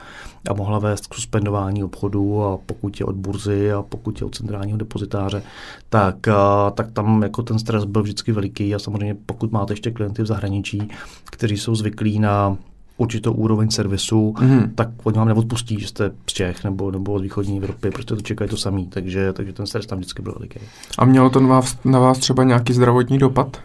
a 0.51 0.55
mohla 0.55 0.79
vést 0.79 1.07
k 1.07 1.15
suspendování 1.15 1.85
obchodu 1.85 2.45
a 2.45 2.59
pokud 2.67 3.01
je 3.01 3.07
od 3.07 3.17
burzy 3.17 3.73
a 3.73 3.83
pokud 3.83 4.21
je 4.21 4.27
od 4.27 4.35
centrálního 4.35 4.79
depozitáře, 4.79 5.43
tak, 5.89 6.29
a, 6.29 6.71
tak 6.71 6.93
tam 6.93 7.23
jako 7.23 7.43
ten 7.43 7.59
stres 7.59 7.85
byl 7.85 8.03
vždycky 8.03 8.33
veliký 8.33 8.75
a 8.75 8.79
samozřejmě 8.79 9.17
pokud 9.27 9.53
máte 9.53 9.73
ještě 9.73 9.91
klienty 9.91 10.23
v 10.23 10.27
zahraničí, 10.27 10.89
kteří 11.25 11.57
jsou 11.57 11.75
zvyklí 11.75 12.19
na 12.19 12.57
určitou 12.97 13.33
úroveň 13.33 13.71
servisu, 13.71 14.35
mm-hmm. 14.39 14.71
tak 14.75 14.89
oni 15.05 15.19
vám 15.19 15.29
neodpustí, 15.29 15.81
že 15.81 15.87
jste 15.87 16.11
z 16.27 16.33
Čech 16.33 16.65
nebo, 16.65 16.91
nebo 16.91 17.13
od 17.13 17.23
východní 17.23 17.59
Evropy, 17.59 17.91
prostě 17.91 18.15
to 18.15 18.21
čekají 18.21 18.51
to 18.51 18.57
samý, 18.57 18.87
takže, 18.87 19.33
takže 19.33 19.53
ten 19.53 19.67
stres 19.67 19.87
tam 19.87 19.99
vždycky 19.99 20.23
byl 20.23 20.35
veliký. 20.39 20.61
A 20.99 21.05
mělo 21.05 21.31
to 21.31 21.41
na 21.41 21.49
vás, 21.49 21.79
na 21.85 21.99
vás 21.99 22.19
třeba 22.19 22.45
nějaký 22.45 22.73
zdravotní 22.73 23.19
dopad? 23.19 23.57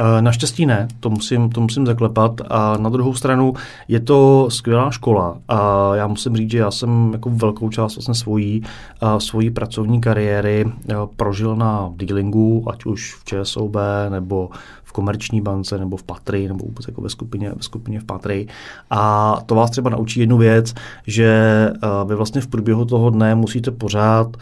Eh, 0.00 0.22
naštěstí 0.22 0.66
ne, 0.66 0.88
to 1.00 1.10
musím, 1.10 1.50
to 1.50 1.60
musím 1.60 1.86
zaklepat. 1.86 2.40
A 2.50 2.76
na 2.76 2.90
druhou 2.90 3.14
stranu 3.14 3.54
je 3.88 4.00
to 4.00 4.46
skvělá 4.50 4.90
škola. 4.90 5.38
A 5.48 5.90
já 5.94 6.06
musím 6.06 6.36
říct, 6.36 6.50
že 6.50 6.58
já 6.58 6.70
jsem 6.70 7.10
jako 7.12 7.30
velkou 7.30 7.70
část 7.70 7.96
vlastně 7.96 8.14
svojí, 8.14 8.62
svojí 9.18 9.50
pracovní 9.50 10.00
kariéry 10.00 10.64
eh, 10.66 10.94
prožil 11.16 11.56
na 11.56 11.92
dealingu, 11.96 12.64
ať 12.70 12.84
už 12.84 13.14
v 13.14 13.24
ČSOB 13.24 13.76
nebo 14.08 14.50
v 14.84 14.92
komerční 14.92 15.40
bance 15.40 15.78
nebo 15.78 15.96
v 15.96 16.02
Patry 16.02 16.48
nebo 16.48 16.64
vůbec 16.64 16.86
jako 16.88 17.00
ve 17.00 17.08
skupině, 17.08 17.52
ve 17.56 17.62
skupině 17.62 18.00
v 18.00 18.04
Patry. 18.04 18.46
A 18.90 19.36
to 19.46 19.54
vás 19.54 19.70
třeba 19.70 19.90
naučí 19.90 20.20
jednu 20.20 20.38
věc, 20.38 20.74
že 21.06 21.26
eh, 21.74 21.88
vy 22.04 22.14
vlastně 22.14 22.40
v 22.40 22.46
průběhu 22.46 22.84
toho 22.84 23.10
dne 23.10 23.34
musíte 23.34 23.70
pořád 23.70 24.36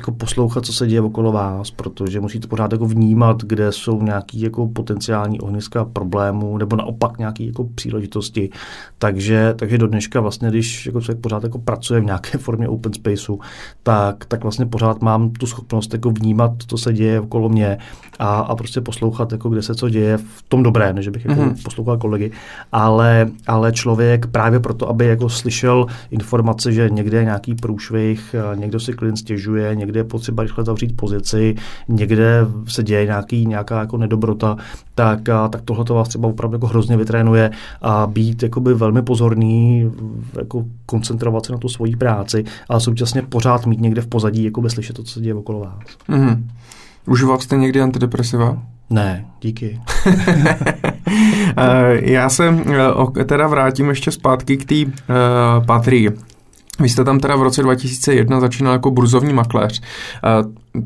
jako 0.00 0.12
poslouchat, 0.12 0.66
co 0.66 0.72
se 0.72 0.86
děje 0.86 1.00
okolo 1.00 1.32
vás, 1.32 1.70
protože 1.70 2.20
musíte 2.20 2.48
pořád 2.48 2.72
jako 2.72 2.86
vnímat, 2.86 3.42
kde 3.42 3.72
jsou 3.72 4.02
nějaký 4.02 4.40
jako 4.40 4.68
potenciální 4.68 5.40
ohniska 5.40 5.84
problémů, 5.84 6.58
nebo 6.58 6.76
naopak 6.76 7.18
nějaké 7.18 7.44
jako 7.44 7.64
příležitosti. 7.74 8.50
Takže, 8.98 9.54
takže 9.58 9.78
do 9.78 9.86
dneška 9.86 10.20
vlastně, 10.20 10.48
když 10.48 10.86
jako 10.86 11.00
člověk 11.00 11.20
pořád 11.20 11.42
jako 11.42 11.58
pracuje 11.58 12.00
v 12.00 12.04
nějaké 12.04 12.38
formě 12.46 12.68
open 12.68 12.92
spaceu, 12.92 13.40
tak, 13.82 14.24
tak 14.24 14.42
vlastně 14.42 14.66
pořád 14.66 15.02
mám 15.02 15.30
tu 15.30 15.46
schopnost 15.46 15.92
jako 15.92 16.10
vnímat, 16.10 16.52
co 16.66 16.78
se 16.78 16.92
děje 16.92 17.20
okolo 17.20 17.48
mě 17.48 17.78
a, 18.18 18.38
a 18.38 18.56
prostě 18.56 18.80
poslouchat, 18.80 19.32
jako 19.32 19.48
kde 19.48 19.62
se 19.62 19.74
co 19.74 19.88
děje 19.88 20.16
v 20.16 20.42
tom 20.48 20.62
dobré, 20.62 20.92
než 20.92 21.08
bych 21.08 21.24
jako 21.24 21.40
mm-hmm. 21.40 21.62
poslouchal 21.64 21.98
kolegy, 21.98 22.30
ale, 22.72 23.30
ale 23.46 23.72
člověk 23.72 24.26
právě 24.26 24.60
proto, 24.60 24.88
aby 24.88 25.06
jako 25.06 25.28
slyšel 25.28 25.86
informace, 26.10 26.72
že 26.72 26.90
někde 26.90 27.18
je 27.18 27.24
nějaký 27.24 27.54
průšvih, 27.54 28.34
někdo 28.54 28.80
si 28.80 28.92
klient 28.92 29.16
stěžuje, 29.16 29.76
někde 29.90 30.00
je 30.00 30.04
potřeba 30.04 30.42
rychle 30.42 30.64
zavřít 30.64 30.96
pozici, 30.96 31.54
někde 31.88 32.46
se 32.68 32.82
děje 32.82 33.06
nějaký, 33.06 33.46
nějaká 33.46 33.80
jako 33.80 33.96
nedobrota, 33.96 34.56
tak, 34.94 35.28
a, 35.28 35.48
tak 35.48 35.60
tohle 35.62 35.84
to 35.84 35.94
vás 35.94 36.08
třeba 36.08 36.28
opravdu 36.28 36.54
jako 36.54 36.66
hrozně 36.66 36.96
vytrénuje 36.96 37.50
a 37.82 38.06
být 38.06 38.42
jakoby 38.42 38.74
velmi 38.74 39.02
pozorný, 39.02 39.90
jako 40.38 40.64
koncentrovat 40.86 41.46
se 41.46 41.52
na 41.52 41.58
tu 41.58 41.68
svoji 41.68 41.96
práci, 41.96 42.44
ale 42.68 42.80
současně 42.80 43.22
pořád 43.22 43.66
mít 43.66 43.80
někde 43.80 44.02
v 44.02 44.06
pozadí, 44.06 44.44
jako 44.44 44.70
slyšet 44.70 44.96
to, 44.96 45.02
co 45.02 45.12
se 45.12 45.20
děje 45.20 45.34
okolo 45.34 45.60
vás. 45.60 45.84
Mm-hmm. 46.08 46.42
Užíval 47.06 47.38
jste 47.38 47.56
někdy 47.56 47.80
antidepresiva? 47.80 48.62
Ne, 48.90 49.24
díky. 49.40 49.80
Eh, 51.56 52.12
já 52.12 52.28
se 52.28 52.54
eh, 53.20 53.24
teda 53.24 53.46
vrátím 53.46 53.88
ještě 53.88 54.10
zpátky 54.10 54.56
k 54.56 54.64
té 54.64 54.74
uh, 54.84 55.66
patrii. 55.66 56.10
Vy 56.80 56.88
jste 56.88 57.04
tam 57.04 57.20
teda 57.20 57.36
v 57.36 57.42
roce 57.42 57.62
2001 57.62 58.40
začínal 58.40 58.72
jako 58.72 58.90
burzovní 58.90 59.32
makléř. 59.32 59.80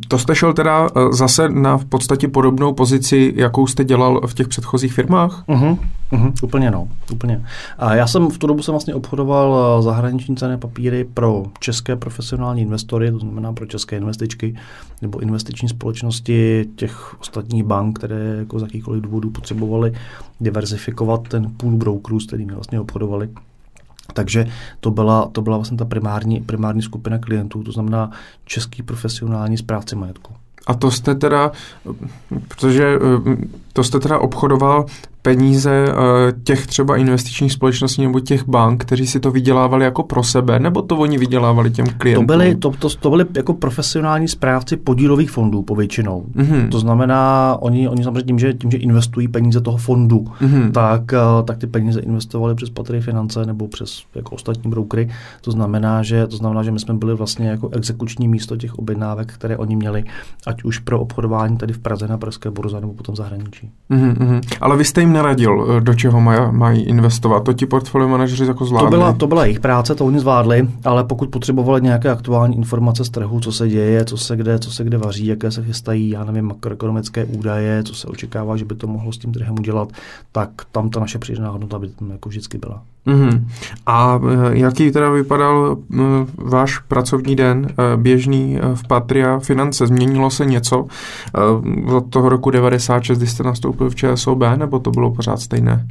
To 0.09 0.19
jste 0.19 0.35
šel 0.35 0.53
teda 0.53 0.89
zase 1.13 1.49
na 1.49 1.77
v 1.79 1.85
podstatě 1.85 2.29
podobnou 2.29 2.73
pozici, 2.73 3.33
jakou 3.37 3.67
jste 3.67 3.85
dělal 3.85 4.21
v 4.27 4.35
těch 4.35 4.49
předchozích 4.49 4.93
firmách? 4.93 5.45
Uh-huh, 5.49 5.79
uh-huh, 6.13 6.33
úplně 6.43 6.71
no, 6.71 6.89
úplně. 7.13 7.45
A 7.79 7.95
já 7.95 8.07
jsem 8.07 8.31
v 8.31 8.39
tu 8.39 8.47
dobu 8.47 8.63
jsem 8.63 8.73
vlastně 8.73 8.95
obchodoval 8.95 9.83
zahraniční 9.83 10.37
cené 10.37 10.59
papíry 10.59 11.05
pro 11.15 11.45
české 11.61 11.97
profesionální 11.97 12.63
investory, 12.63 13.11
to 13.11 13.19
znamená 13.19 13.53
pro 13.53 13.67
české 13.67 13.97
investičky 13.97 14.57
nebo 15.03 15.19
investiční 15.19 15.69
společnosti 15.69 16.65
těch 16.77 17.21
ostatních 17.21 17.65
bank, 17.65 17.99
které 17.99 18.37
jako 18.39 18.59
z 18.59 18.63
jakýchkoliv 18.63 19.03
důvodů 19.03 19.31
potřebovali 19.31 19.93
diverzifikovat 20.41 21.29
ten 21.29 21.51
půl 21.57 21.73
brokerů, 21.73 22.21
s 22.21 22.27
kterými 22.27 22.53
vlastně 22.53 22.81
obchodovali 22.81 23.29
takže 24.15 24.47
to 24.81 24.91
byla, 24.91 25.29
to 25.33 25.43
byla 25.43 25.57
vlastně 25.57 25.77
ta 25.77 25.85
primární, 25.85 26.41
primární 26.41 26.83
skupina 26.83 27.19
klientů, 27.19 27.63
to 27.63 27.73
znamená 27.73 28.11
český 28.45 28.83
profesionální 28.83 29.57
správci 29.57 29.97
majetku. 29.97 30.33
A 30.67 30.75
to 30.75 30.91
jste 30.91 31.15
teda, 31.15 31.53
protože 32.49 32.85
eh, 32.85 33.64
to 33.77 33.85
jste 33.85 34.01
teda 34.01 34.19
obchodoval 34.19 34.87
peníze 35.25 35.87
eh, 35.89 35.93
těch 36.45 36.67
třeba 36.67 36.97
investičních 36.97 37.53
společností 37.53 38.03
nebo 38.03 38.21
těch 38.21 38.49
bank, 38.49 38.85
kteří 38.85 39.07
si 39.07 39.21
to 39.21 39.31
vydělávali 39.31 39.85
jako 39.85 40.03
pro 40.03 40.23
sebe, 40.23 40.59
nebo 40.59 40.83
to 40.83 40.97
oni 40.97 41.19
vydělávali 41.19 41.71
těm 41.71 41.87
klientům? 41.87 42.27
To 42.27 42.33
byli, 42.33 42.55
to, 42.55 42.71
to, 42.71 42.89
to 42.89 43.11
byli 43.11 43.25
jako 43.37 43.55
profesionální 43.55 44.29
správci 44.29 44.77
podílových 44.77 45.31
fondů 45.31 45.63
povětšinou. 45.63 46.25
Mm-hmm. 46.37 46.69
To 46.69 46.79
znamená, 46.79 47.57
oni, 47.61 47.89
oni 47.89 48.05
samozřejmě 48.05 48.23
tím 48.23 48.39
že, 48.39 48.55
tím, 48.55 48.71
že 48.71 48.79
investují 48.79 49.29
peníze 49.29 49.61
toho 49.61 49.77
fondu, 49.77 50.19
mm-hmm. 50.19 50.71
tak, 50.71 51.13
eh, 51.13 51.43
tak 51.45 51.59
ty 51.59 51.67
peníze 51.67 52.01
investovali 52.01 52.55
přes 52.55 52.71
patry 52.71 53.01
finance 53.01 53.47
nebo 53.47 53.69
přes 53.69 54.03
jako 54.15 54.35
ostatní 54.35 54.71
brokery. 54.71 55.09
To 55.41 55.51
znamená, 55.51 56.03
že, 56.03 56.27
to 56.27 56.37
znamená, 56.37 56.63
že 56.63 56.71
my 56.71 56.81
jsme 56.81 56.95
byli 56.95 57.15
vlastně 57.15 57.49
jako 57.49 57.69
exekuční 57.69 58.29
místo 58.29 58.57
těch 58.57 58.75
objednávek, 58.75 59.33
které 59.33 59.57
oni 59.57 59.77
měli, 59.77 60.05
ať 60.47 60.65
už 60.65 60.79
pro 60.79 61.01
obchodování 61.01 61.57
tady 61.57 61.73
v 61.73 61.79
Praze 61.79 62.09
na 62.09 62.19
Pražské 62.19 62.51
burze 62.51 62.81
nebo 62.81 62.93
potom 62.93 63.15
v 63.15 63.19
zahraničí. 63.65 63.85
Mm-hmm. 63.91 64.41
Ale 64.61 64.77
vy 64.77 64.85
jste 64.85 65.01
jim 65.01 65.13
neradil, 65.13 65.67
eh, 65.77 65.81
do 65.81 65.95
čeho 65.95 66.21
maj, 66.21 66.39
mají 66.51 66.83
investovat. 66.83 67.45
To 67.45 67.53
ti 67.53 67.67
portfolio 67.67 68.09
manažeři 68.09 68.45
jako 68.45 68.65
zvládli. 68.65 68.87
To 68.87 68.97
byla, 68.97 69.13
to 69.13 69.27
byla 69.27 69.45
jejich 69.45 69.61
práce, 69.61 69.95
to 69.95 70.07
oni 70.07 70.21
zvládli, 70.21 70.69
ale 70.85 71.05
pokud 71.05 71.31
potřebovali 71.31 71.81
nějaké 71.81 72.11
aktuální 72.11 72.57
informace 72.57 73.05
z 73.05 73.11
trhu, 73.11 73.41
co 73.41 73.53
se 73.53 73.69
děje, 73.69 74.05
co 74.05 74.17
se 74.17 74.37
kde, 74.37 74.59
co 74.59 74.71
se 74.71 74.85
kde 74.85 74.99
vaří, 74.99 75.27
jaké 75.27 75.51
se 75.51 75.63
chystají, 75.63 76.11
já 76.11 76.25
nevím, 76.25 76.45
makroekonomické 76.45 77.25
údaje, 77.25 77.83
co 77.83 77.95
se 77.95 78.09
očekává, 78.09 78.57
že 78.57 78.65
by 78.65 78.75
to 78.75 78.87
mohlo 78.87 79.13
s 79.13 79.19
tím 79.19 79.33
trhem 79.33 79.55
udělat, 79.59 79.89
tak 80.33 80.51
tam 80.73 80.91
ta 80.91 81.01
naše 81.01 81.19
přidaná 81.19 81.51
hodnota 81.51 81.79
by 81.79 81.89
tam 81.89 82.11
jako 82.11 82.29
vždycky 82.29 82.59
byla. 82.59 82.83
Mm-hmm. 83.07 83.45
A 83.87 84.21
eh, 84.31 84.59
jaký 84.59 84.91
teda 84.91 85.11
vypadal 85.11 85.77
uh, 85.89 85.99
váš 86.37 86.79
pracovní 86.79 87.37
den 87.37 87.67
běžný 87.97 88.59
v 88.75 88.87
Patria 88.87 89.39
Finance? 89.39 89.87
Změnilo 89.87 90.31
se 90.31 90.45
něco 90.45 90.87
od 91.97 92.11
toho 92.11 92.29
roku 92.29 92.51
96, 92.51 93.19
kdy 93.19 93.27
jste 93.27 93.43
nastoupil 93.55 93.91
v 93.91 93.95
ČSOB, 93.95 94.43
nebo 94.57 94.79
to 94.79 94.91
bylo 94.91 95.15
pořád 95.15 95.41
stejné? 95.41 95.87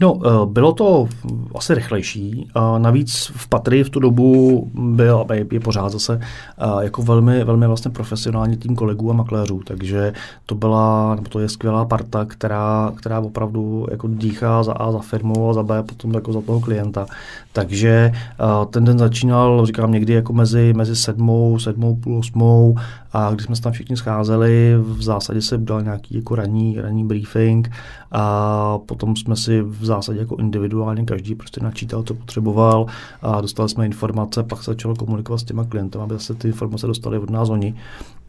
No, 0.00 0.20
eh, 0.24 0.46
bylo 0.46 0.72
to 0.72 1.08
asi 1.54 1.74
rychlejší. 1.74 2.48
Navíc 2.78 3.32
v 3.36 3.48
Patry 3.48 3.84
v 3.84 3.90
tu 3.90 4.00
dobu 4.00 4.70
byl, 4.74 5.24
je 5.52 5.60
pořád 5.60 5.88
zase, 5.88 6.20
eh, 6.20 6.84
jako 6.84 7.02
velmi, 7.02 7.44
velmi 7.44 7.66
vlastně 7.66 7.90
profesionální 7.90 8.56
tým 8.56 8.76
kolegů 8.76 9.10
a 9.10 9.14
makléřů, 9.14 9.60
takže 9.66 10.12
to 10.46 10.54
byla, 10.54 11.14
nebo 11.14 11.28
to 11.28 11.40
je 11.40 11.48
skvělá 11.48 11.84
parta, 11.84 12.24
která, 12.24 12.92
která 12.96 13.20
opravdu 13.20 13.86
jako 13.90 14.08
dýchá 14.08 14.62
za 14.62 14.72
A 14.72 14.92
za 14.92 14.98
firmu 14.98 15.50
a 15.50 15.52
za 15.52 15.62
B 15.62 15.82
potom 15.82 16.14
jako 16.14 16.32
za 16.32 16.40
toho 16.40 16.60
klienta. 16.60 17.06
Takže 17.52 18.12
eh, 18.12 18.66
ten 18.70 18.84
den 18.84 18.98
začínal, 18.98 19.66
říkám, 19.66 19.92
někdy 19.92 20.12
jako 20.12 20.32
mezi, 20.32 20.72
mezi 20.76 20.96
sedmou, 20.96 21.58
sedmou, 21.58 21.96
půl 21.96 22.18
osmou 22.18 22.76
a 23.16 23.30
když 23.34 23.46
jsme 23.46 23.56
se 23.56 23.62
tam 23.62 23.72
všichni 23.72 23.96
scházeli, 23.96 24.74
v 24.78 25.02
zásadě 25.02 25.42
se 25.42 25.58
dal 25.58 25.82
nějaký 25.82 26.16
jako 26.16 26.34
ranní, 26.34 26.80
ranní 26.80 27.04
briefing 27.04 27.70
a 28.12 28.78
potom 28.78 29.16
jsme 29.16 29.36
si 29.36 29.62
v 29.62 29.84
zásadě 29.84 30.18
jako 30.18 30.36
individuálně 30.36 31.04
každý 31.04 31.34
prostě 31.34 31.60
načítal, 31.60 32.02
co 32.02 32.14
potřeboval 32.14 32.86
a 33.22 33.40
dostali 33.40 33.68
jsme 33.68 33.86
informace, 33.86 34.42
pak 34.42 34.62
se 34.62 34.70
začalo 34.70 34.94
komunikovat 34.94 35.38
s 35.38 35.44
těma 35.44 35.64
klienty, 35.64 35.98
aby 35.98 36.14
zase 36.14 36.34
ty 36.34 36.48
informace 36.48 36.86
dostali 36.86 37.18
od 37.18 37.30
nás 37.30 37.48
oni 37.48 37.74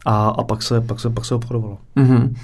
a, 0.06 0.28
a 0.28 0.44
pak, 0.44 0.62
se, 0.62 0.80
pak, 0.80 1.00
se, 1.00 1.10
pak 1.10 1.24
se 1.24 1.34
obchodovalo. 1.34 1.78
Mm-hmm. 1.96 2.34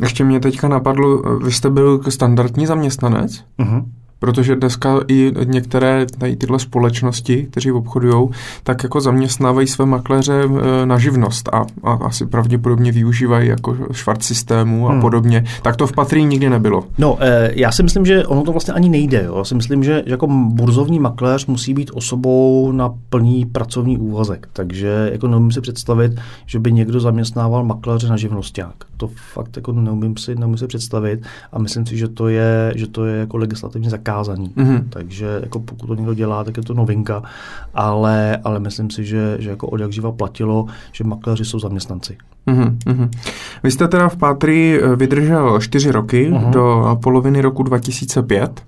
Ještě 0.00 0.24
mě 0.24 0.40
teďka 0.40 0.68
napadlo, 0.68 1.38
vy 1.38 1.52
jste 1.52 1.70
byl 1.70 2.00
standardní 2.08 2.66
zaměstnanec? 2.66 3.44
Mm-hmm. 3.58 3.84
Protože 4.24 4.56
dneska 4.56 5.00
i 5.08 5.32
některé 5.44 6.06
tady 6.18 6.36
tyhle 6.36 6.58
společnosti, 6.58 7.46
kteří 7.50 7.72
obchodují, 7.72 8.28
tak 8.62 8.82
jako 8.82 9.00
zaměstnávají 9.00 9.66
své 9.66 9.86
makléře 9.86 10.42
e, 10.42 10.86
na 10.86 10.98
živnost 10.98 11.48
a, 11.52 11.66
a 11.84 11.92
asi 11.92 12.26
pravděpodobně 12.26 12.92
využívají 12.92 13.48
jako 13.48 13.76
švart 13.92 14.22
systému 14.22 14.88
a 14.88 14.92
hmm. 14.92 15.00
podobně. 15.00 15.44
Tak 15.62 15.76
to 15.76 15.86
v 15.86 15.92
Patří 15.92 16.24
nikdy 16.24 16.50
nebylo. 16.50 16.84
No, 16.98 17.16
e, 17.20 17.50
já 17.54 17.72
si 17.72 17.82
myslím, 17.82 18.06
že 18.06 18.26
ono 18.26 18.42
to 18.42 18.52
vlastně 18.52 18.74
ani 18.74 18.88
nejde. 18.88 19.22
Jo. 19.24 19.38
Já 19.38 19.44
si 19.44 19.54
myslím, 19.54 19.84
že, 19.84 20.02
že 20.06 20.12
jako 20.12 20.26
burzovní 20.26 20.98
makléř 20.98 21.46
musí 21.46 21.74
být 21.74 21.90
osobou 21.94 22.72
na 22.72 22.94
plný 23.08 23.46
pracovní 23.46 23.98
úvazek. 23.98 24.48
Takže 24.52 25.08
jako 25.12 25.28
neumím 25.28 25.52
si 25.52 25.60
představit, 25.60 26.12
že 26.46 26.58
by 26.58 26.72
někdo 26.72 27.00
zaměstnával 27.00 27.64
makléře 27.64 28.08
na 28.08 28.16
živnosták. 28.16 28.74
To 28.96 29.10
fakt 29.32 29.56
jako 29.56 29.72
neumím 29.72 30.16
si, 30.16 30.34
neumím 30.34 30.58
si 30.58 30.66
představit 30.66 31.20
a 31.52 31.58
myslím 31.58 31.86
si, 31.86 31.96
že 31.96 32.08
to 32.08 32.28
je, 32.28 32.72
že 32.76 32.86
to 32.86 33.04
je 33.04 33.16
jako 33.16 33.36
legislativně 33.36 33.90
zakázané 33.90 34.13
zakázaný. 34.14 34.52
Mm-hmm. 34.56 34.84
Takže 34.88 35.40
jako 35.42 35.60
pokud 35.60 35.86
to 35.86 35.94
někdo 35.94 36.14
dělá, 36.14 36.44
tak 36.44 36.56
je 36.56 36.62
to 36.62 36.74
novinka, 36.74 37.22
ale, 37.74 38.38
ale 38.44 38.60
myslím 38.60 38.90
si, 38.90 39.04
že, 39.04 39.36
že 39.38 39.50
jako 39.50 39.66
od 39.66 39.80
jak 39.80 39.92
živa 39.92 40.12
platilo, 40.12 40.66
že 40.92 41.04
makléři 41.04 41.44
jsou 41.44 41.58
zaměstnanci. 41.58 42.16
Mm-hmm. 42.46 43.10
Vy 43.62 43.70
jste 43.70 43.88
teda 43.88 44.08
v 44.08 44.16
Pátry 44.16 44.80
eh, 44.82 44.96
vydržel 44.96 45.60
čtyři 45.60 45.90
roky 45.90 46.30
mm-hmm. 46.30 46.50
do 46.50 46.96
poloviny 47.02 47.40
roku 47.40 47.62
2005 47.62 48.62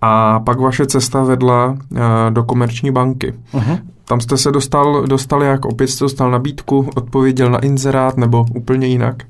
a 0.00 0.40
pak 0.40 0.60
vaše 0.60 0.86
cesta 0.86 1.22
vedla 1.22 1.66
uh, 1.66 1.98
do 2.30 2.44
komerční 2.44 2.90
banky. 2.90 3.34
Uh-huh. 3.54 3.78
Tam 4.04 4.20
jste 4.20 4.36
se 4.36 4.50
dostal, 4.50 5.06
dostal 5.06 5.42
jak? 5.42 5.64
Opět 5.64 5.88
jste 5.88 6.04
dostal 6.04 6.30
nabídku, 6.30 6.90
odpověděl 6.96 7.50
na 7.50 7.58
inzerát 7.58 8.16
nebo 8.16 8.46
úplně 8.54 8.86
jinak? 8.86 9.22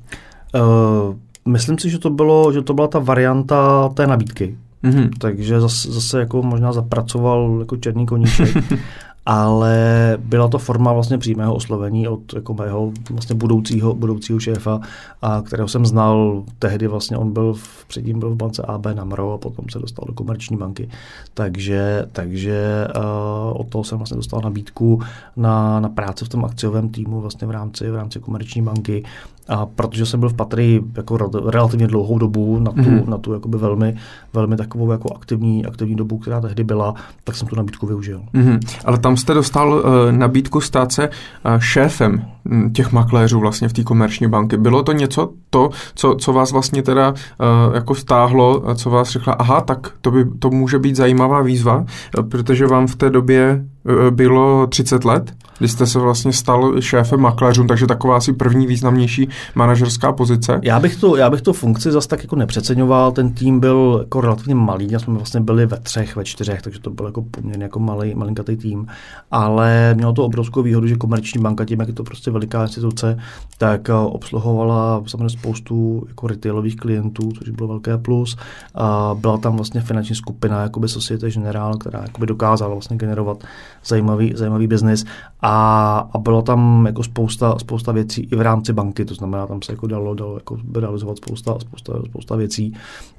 Uh, 0.55 1.15
myslím 1.51 1.77
si, 1.77 1.89
že 1.89 1.99
to, 1.99 2.09
bylo, 2.09 2.51
že 2.51 2.61
to 2.61 2.73
byla 2.73 2.87
ta 2.87 2.99
varianta 2.99 3.89
té 3.93 4.07
nabídky. 4.07 4.57
Mm-hmm. 4.83 5.09
Takže 5.17 5.61
zase, 5.61 5.91
zase 5.91 6.19
jako 6.19 6.43
možná 6.43 6.73
zapracoval 6.73 7.57
jako 7.59 7.77
černý 7.77 8.05
koníček. 8.05 8.57
ale 9.25 10.17
byla 10.19 10.47
to 10.47 10.57
forma 10.57 10.93
vlastně 10.93 11.17
přímého 11.17 11.55
oslovení 11.55 12.07
od 12.07 12.33
jako 12.33 12.53
mého 12.53 12.91
vlastně 13.09 13.35
budoucího, 13.35 13.93
budoucího 13.93 14.39
šéfa, 14.39 14.79
a 15.21 15.41
kterého 15.41 15.67
jsem 15.67 15.85
znal 15.85 16.43
tehdy 16.59 16.87
vlastně, 16.87 17.17
on 17.17 17.33
byl 17.33 17.53
v, 17.53 17.85
předtím 17.87 18.19
byl 18.19 18.29
v 18.29 18.35
bance 18.35 18.61
AB 18.61 18.85
Namro 18.85 19.33
a 19.33 19.37
potom 19.37 19.65
se 19.71 19.79
dostal 19.79 20.05
do 20.07 20.13
komerční 20.13 20.57
banky, 20.57 20.89
takže, 21.33 22.05
takže 22.11 22.87
uh, 22.95 23.61
od 23.61 23.69
toho 23.69 23.83
jsem 23.83 23.97
vlastně 23.97 24.17
dostal 24.17 24.41
nabídku 24.43 25.01
na, 25.35 25.79
na 25.79 25.89
práci 25.89 26.25
v 26.25 26.29
tom 26.29 26.45
akciovém 26.45 26.89
týmu 26.89 27.21
vlastně 27.21 27.47
v 27.47 27.51
rámci, 27.51 27.91
v 27.91 27.95
rámci 27.95 28.19
komerční 28.19 28.61
banky 28.61 29.03
a 29.49 29.65
protože 29.65 30.05
jsem 30.05 30.19
byl 30.19 30.29
v 30.29 30.33
Patry 30.33 30.83
jako 30.97 31.17
relativně 31.49 31.87
dlouhou 31.87 32.17
dobu 32.17 32.59
na 32.59 32.71
tu, 32.71 32.81
mm-hmm. 32.81 33.09
na 33.09 33.17
tu 33.17 33.33
jakoby 33.33 33.57
velmi, 33.57 33.95
velmi 34.33 34.57
takovou 34.57 34.91
jako 34.91 35.15
aktivní, 35.15 35.65
aktivní 35.65 35.95
dobu, 35.95 36.17
která 36.17 36.41
tehdy 36.41 36.63
byla, 36.63 36.95
tak 37.23 37.35
jsem 37.35 37.47
tu 37.47 37.55
nabídku 37.55 37.87
využil. 37.87 38.21
Mm-hmm. 38.33 38.59
Ale 38.85 38.97
tam 38.97 39.08
jste 39.17 39.33
dostal 39.33 39.73
uh, 39.73 40.11
nabídku 40.11 40.61
stát 40.61 40.91
se 40.91 41.07
uh, 41.09 41.59
šéfem 41.59 42.25
hm, 42.45 42.73
těch 42.73 42.91
makléřů 42.91 43.39
vlastně 43.39 43.69
v 43.69 43.73
té 43.73 43.83
komerční 43.83 44.27
banky. 44.27 44.57
Bylo 44.57 44.83
to 44.83 44.91
něco 44.91 45.29
to, 45.49 45.69
co, 45.95 46.15
co 46.15 46.33
vás 46.33 46.51
vlastně 46.51 46.83
teda 46.83 47.09
uh, 47.09 47.75
jako 47.75 47.95
stáhlo, 47.95 48.63
co 48.75 48.89
vás 48.89 49.09
řekla, 49.09 49.33
aha, 49.33 49.61
tak 49.61 49.91
to, 50.01 50.11
by, 50.11 50.25
to 50.39 50.49
může 50.49 50.79
být 50.79 50.95
zajímavá 50.95 51.41
výzva, 51.41 51.85
protože 52.29 52.67
vám 52.67 52.87
v 52.87 52.95
té 52.95 53.09
době 53.09 53.65
bylo 54.11 54.67
30 54.67 55.05
let? 55.05 55.33
kdy 55.59 55.67
jste 55.67 55.87
se 55.87 55.99
vlastně 55.99 56.33
stal 56.33 56.81
šéfem 56.81 57.19
makléřům, 57.19 57.67
takže 57.67 57.87
taková 57.87 58.17
asi 58.17 58.33
první 58.33 58.67
významnější 58.67 59.29
manažerská 59.55 60.11
pozice. 60.11 60.59
Já 60.63 60.79
bych 60.79 60.95
tu, 60.95 61.15
já 61.15 61.29
bych 61.29 61.41
tu 61.41 61.53
funkci 61.53 61.91
zase 61.91 62.07
tak 62.07 62.23
jako 62.23 62.35
nepřeceňoval, 62.35 63.11
ten 63.11 63.33
tým 63.33 63.59
byl 63.59 63.97
jako 63.99 64.21
relativně 64.21 64.55
malý, 64.55 64.91
já 64.91 64.99
jsme 64.99 65.13
vlastně 65.13 65.39
byli 65.39 65.65
ve 65.65 65.79
třech, 65.79 66.15
ve 66.15 66.23
čtyřech, 66.23 66.61
takže 66.61 66.79
to 66.79 66.89
byl 66.89 67.05
jako 67.05 67.21
poměrně 67.21 67.63
jako 67.63 67.79
malý, 67.79 68.15
malinkatý 68.15 68.55
tým, 68.55 68.87
ale 69.31 69.93
mělo 69.93 70.13
to 70.13 70.25
obrovskou 70.25 70.61
výhodu, 70.61 70.87
že 70.87 70.95
komerční 70.95 71.41
banka 71.41 71.65
tím, 71.65 71.79
jak 71.79 71.87
je 71.87 71.93
to 71.93 72.03
prostě 72.03 72.31
veliká 72.31 72.61
instituce, 72.61 73.19
tak 73.57 73.89
eh, 73.89 73.93
obsluhovala 73.93 75.03
samozřejmě 75.07 75.29
spoustu 75.29 76.03
jako 76.07 76.27
retailových 76.27 76.75
klientů, 76.75 77.31
což 77.31 77.49
bylo 77.49 77.67
velké 77.67 77.97
plus. 77.97 78.37
A 78.75 79.15
byla 79.19 79.37
tam 79.37 79.55
vlastně 79.55 79.81
finanční 79.81 80.15
skupina, 80.15 80.61
jakoby 80.61 80.87
Societe 80.87 81.31
General, 81.31 81.77
která 81.77 82.01
jakoby 82.01 82.27
dokázala 82.27 82.73
vlastně 82.73 82.97
generovat 82.97 83.43
zajímavý, 83.85 84.33
zajímavý 84.35 84.67
biznis. 84.67 85.05
A 85.41 85.89
a, 86.13 86.17
bylo 86.17 86.41
tam 86.41 86.85
jako 86.85 87.03
spousta, 87.03 87.59
spousta 87.59 87.91
věcí 87.91 88.27
i 88.31 88.35
v 88.35 88.41
rámci 88.41 88.73
banky, 88.73 89.05
to 89.05 89.13
znamená, 89.13 89.47
tam 89.47 89.61
se 89.61 89.71
jako 89.71 89.87
dalo, 89.87 90.15
dalo 90.15 90.33
jako 90.33 90.57
realizovat 90.75 91.17
spousta, 91.17 91.59
spousta, 91.59 91.93
spousta 92.05 92.35
věcí. 92.35 92.73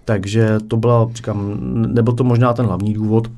Takže 0.05 0.61
to 0.69 0.77
byla, 0.77 1.09
říkám, 1.15 1.57
nebyl 1.95 2.13
to 2.13 2.25
možná 2.25 2.53
ten 2.53 2.67
hlavní 2.67 2.95
důvod, 2.95 3.31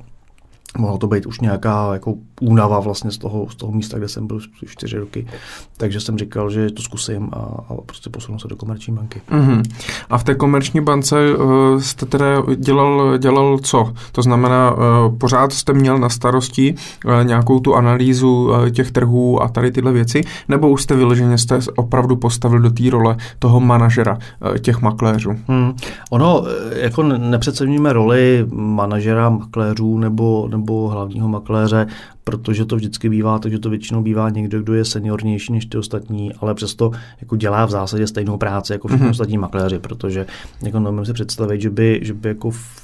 mohlo 0.78 0.98
to 0.98 1.06
být 1.06 1.26
už 1.26 1.40
nějaká 1.40 1.92
jako 1.92 2.14
únava 2.42 2.80
vlastně 2.80 3.10
z 3.10 3.18
toho, 3.18 3.46
z 3.50 3.56
toho 3.56 3.72
místa, 3.72 3.98
kde 3.98 4.08
jsem 4.08 4.26
byl 4.26 4.40
čtyři 4.66 4.98
roky. 4.98 5.26
Takže 5.76 6.00
jsem 6.00 6.18
říkal, 6.18 6.50
že 6.50 6.70
to 6.70 6.82
zkusím 6.82 7.30
a, 7.32 7.36
a 7.38 7.74
prostě 7.86 8.10
posunu 8.10 8.38
se 8.38 8.48
do 8.48 8.56
komerční 8.56 8.94
banky. 8.94 9.20
Mm-hmm. 9.30 9.62
A 10.10 10.18
v 10.18 10.24
té 10.24 10.34
komerční 10.34 10.80
bance 10.80 11.36
uh, 11.36 11.80
jste 11.80 12.06
teda 12.06 12.26
dělal, 12.56 13.18
dělal 13.18 13.58
co? 13.58 13.92
To 14.12 14.22
znamená, 14.22 14.72
uh, 14.72 14.78
pořád 15.18 15.52
jste 15.52 15.72
měl 15.72 15.98
na 15.98 16.08
starosti 16.08 16.74
uh, 17.04 17.24
nějakou 17.24 17.60
tu 17.60 17.74
analýzu 17.74 18.30
uh, 18.30 18.68
těch 18.68 18.90
trhů 18.90 19.42
a 19.42 19.48
tady 19.48 19.70
tyhle 19.70 19.92
věci, 19.92 20.20
nebo 20.48 20.68
už 20.68 20.82
jste 20.82 20.96
vyloženě 20.96 21.38
jste 21.38 21.58
opravdu 21.76 22.16
postavil 22.16 22.58
do 22.58 22.70
té 22.70 22.90
role 22.90 23.16
toho 23.38 23.60
manažera 23.60 24.18
uh, 24.18 24.58
těch 24.58 24.82
makléřů? 24.82 25.30
Hmm. 25.48 25.72
Ono, 26.10 26.44
jako 26.76 27.02
nepředstavíme 27.02 27.92
roli 27.92 28.46
manažera 28.52 29.30
makléřů 29.30 29.98
nebo 29.98 30.48
nebo 30.50 30.88
hlavního 30.88 31.28
makléře, 31.28 31.86
protože 32.24 32.64
to 32.64 32.76
vždycky 32.76 33.08
bývá, 33.08 33.38
takže 33.38 33.58
to 33.58 33.70
většinou 33.70 34.02
bývá 34.02 34.30
někdo, 34.30 34.62
kdo 34.62 34.74
je 34.74 34.84
seniornější 34.84 35.52
než 35.52 35.66
ty 35.66 35.78
ostatní, 35.78 36.32
ale 36.32 36.54
přesto 36.54 36.90
jako 37.20 37.36
dělá 37.36 37.64
v 37.64 37.70
zásadě 37.70 38.06
stejnou 38.06 38.36
práci 38.36 38.72
jako 38.72 38.88
všichni 38.88 39.06
mm-hmm. 39.06 39.10
ostatní 39.10 39.38
makléři, 39.38 39.78
protože 39.78 40.26
jako 40.62 40.80
nemůžu 40.80 41.04
si 41.04 41.12
představit, 41.12 41.60
že 41.60 41.70
by, 41.70 42.00
že 42.02 42.14
by 42.14 42.28
jako 42.28 42.50
v 42.50 42.82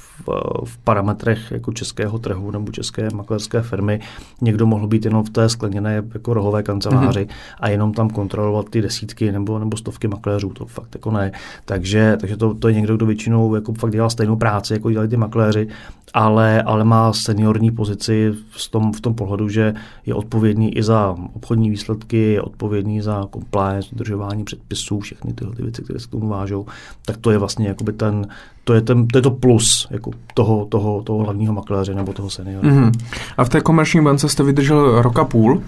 v 0.65 0.77
parametrech 0.77 1.51
jako 1.51 1.73
českého 1.73 2.19
trhu 2.19 2.51
nebo 2.51 2.71
české 2.71 3.09
makléřské 3.13 3.61
firmy 3.61 3.99
někdo 4.41 4.65
mohl 4.65 4.87
být 4.87 5.05
jenom 5.05 5.23
v 5.23 5.29
té 5.29 5.49
skleněné 5.49 6.03
jako 6.13 6.33
rohové 6.33 6.63
kanceláři 6.63 7.19
mm-hmm. 7.19 7.55
a 7.59 7.69
jenom 7.69 7.93
tam 7.93 8.09
kontrolovat 8.09 8.69
ty 8.69 8.81
desítky 8.81 9.31
nebo, 9.31 9.59
nebo 9.59 9.77
stovky 9.77 10.07
makléřů. 10.07 10.49
To 10.49 10.65
fakt 10.65 10.95
jako 10.95 11.11
ne. 11.11 11.31
Takže, 11.65 12.17
takže 12.19 12.37
to, 12.37 12.53
to 12.53 12.67
je 12.67 12.73
někdo, 12.73 12.95
kdo 12.97 13.05
většinou 13.05 13.55
jako 13.55 13.73
fakt 13.73 13.91
dělá 13.91 14.09
stejnou 14.09 14.35
práci, 14.35 14.73
jako 14.73 14.91
dělají 14.91 15.09
ty 15.09 15.17
makléři, 15.17 15.67
ale, 16.13 16.61
ale 16.61 16.83
má 16.83 17.13
seniorní 17.13 17.71
pozici 17.71 18.33
v 18.51 18.69
tom, 18.69 18.93
v 18.93 19.01
tom 19.01 19.13
pohledu, 19.13 19.49
že 19.49 19.73
je 20.05 20.13
odpovědný 20.13 20.77
i 20.77 20.83
za 20.83 21.15
obchodní 21.33 21.69
výsledky, 21.69 22.17
je 22.17 22.41
odpovědný 22.41 23.01
za 23.01 23.27
compliance, 23.33 23.89
dodržování 23.91 24.43
předpisů, 24.43 24.99
všechny 24.99 25.33
tyhle 25.33 25.55
ty 25.55 25.63
věci, 25.63 25.81
které 25.81 25.99
se 25.99 26.07
k 26.07 26.11
tomu 26.11 26.27
vážou, 26.27 26.65
tak 27.05 27.17
to 27.17 27.31
je 27.31 27.37
vlastně 27.37 27.67
jakoby 27.67 27.93
ten, 27.93 28.27
to 28.63 28.73
je, 28.73 28.81
ten, 28.81 29.07
to 29.07 29.17
je 29.17 29.21
to 29.21 29.31
plus 29.31 29.87
jako 29.91 30.11
toho, 30.33 30.65
toho, 30.65 31.01
toho 31.01 31.23
hlavního 31.23 31.53
makléře 31.53 31.95
nebo 31.95 32.13
toho 32.13 32.29
seniora. 32.29 32.69
Mm-hmm. 32.69 32.91
A 33.37 33.43
v 33.43 33.49
té 33.49 33.61
komerční 33.61 34.03
bance 34.03 34.29
jste 34.29 34.43
vydržel 34.43 35.01
roka 35.01 35.25
půl. 35.25 35.61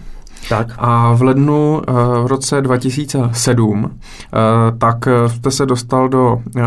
Tak. 0.50 0.74
A 0.78 1.14
v 1.14 1.22
lednu 1.22 1.82
eh, 1.88 1.92
v 2.24 2.28
roce 2.28 2.62
2007 2.62 3.92
eh, 3.92 4.38
tak 4.78 4.98
jste 5.28 5.52
se 5.52 5.66
dostal 5.66 6.10
do 6.10 6.38
eh, 6.58 6.62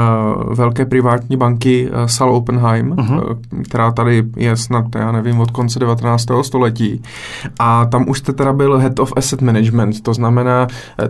velké 0.55 0.87
privátní 0.87 1.37
banky 1.37 1.91
Sal 2.07 2.37
Oppenheim, 2.37 2.91
uh-huh. 2.91 3.39
která 3.65 3.91
tady 3.91 4.25
je 4.37 4.57
snad, 4.57 4.85
já 4.97 5.13
nevím, 5.13 5.41
od 5.41 5.51
konce 5.51 5.79
19. 5.79 6.27
století. 6.43 7.03
A 7.59 7.85
tam 7.85 8.09
už 8.09 8.19
jste 8.19 8.33
teda 8.33 8.53
byl 8.53 8.79
head 8.79 8.99
of 8.99 9.13
asset 9.17 9.43
management, 9.43 10.03
to 10.03 10.15
znamená, 10.15 10.67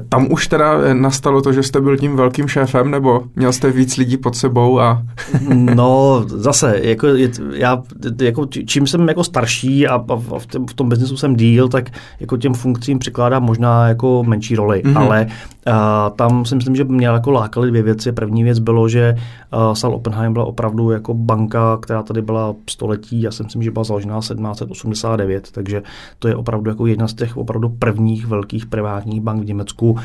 tam 0.08 0.26
už 0.32 0.48
teda 0.48 0.94
nastalo 0.94 1.40
to, 1.40 1.52
že 1.52 1.62
jste 1.62 1.80
byl 1.80 1.96
tím 1.96 2.16
velkým 2.16 2.48
šéfem, 2.48 2.90
nebo 2.90 3.22
měl 3.36 3.52
jste 3.52 3.70
víc 3.70 3.96
lidí 3.96 4.16
pod 4.16 4.36
sebou 4.36 4.80
a... 4.80 5.02
no, 5.54 6.24
zase, 6.26 6.80
jako, 6.82 7.06
já, 7.54 7.82
jako, 8.20 8.46
čím 8.46 8.86
jsem 8.86 9.08
jako 9.08 9.24
starší 9.24 9.86
a, 9.86 9.94
a 9.94 10.16
v, 10.16 10.46
v 10.70 10.74
tom 10.74 10.88
biznesu 10.88 11.16
jsem 11.16 11.36
díl, 11.36 11.68
tak 11.68 11.90
jako 12.20 12.36
těm 12.36 12.53
funkcím 12.54 12.98
přikládá 12.98 13.38
možná 13.38 13.88
jako 13.88 14.22
menší 14.26 14.56
roli, 14.56 14.82
mm-hmm. 14.84 14.98
ale 14.98 15.26
uh, 15.66 15.74
tam 16.16 16.44
si 16.44 16.54
myslím, 16.54 16.76
že 16.76 16.84
mě 16.84 17.06
jako 17.06 17.30
lákaly 17.30 17.68
dvě 17.68 17.82
věci. 17.82 18.12
První 18.12 18.44
věc 18.44 18.58
bylo, 18.58 18.88
že 18.88 19.16
uh, 19.52 19.74
Sal 19.74 19.94
Oppenheim 19.94 20.32
byla 20.32 20.44
opravdu 20.44 20.90
jako 20.90 21.14
banka, 21.14 21.76
která 21.76 22.02
tady 22.02 22.22
byla 22.22 22.54
století, 22.70 23.22
já 23.22 23.30
si 23.30 23.42
myslím, 23.42 23.62
že 23.62 23.70
byla 23.70 23.84
založena 23.84 24.20
1789, 24.20 25.50
takže 25.52 25.82
to 26.18 26.28
je 26.28 26.36
opravdu 26.36 26.70
jako 26.70 26.86
jedna 26.86 27.08
z 27.08 27.14
těch 27.14 27.36
opravdu 27.36 27.68
prvních 27.68 28.26
velkých 28.26 28.66
privátních 28.66 29.20
bank 29.20 29.42
v 29.42 29.46
Německu, 29.46 29.90
uh, 29.90 29.98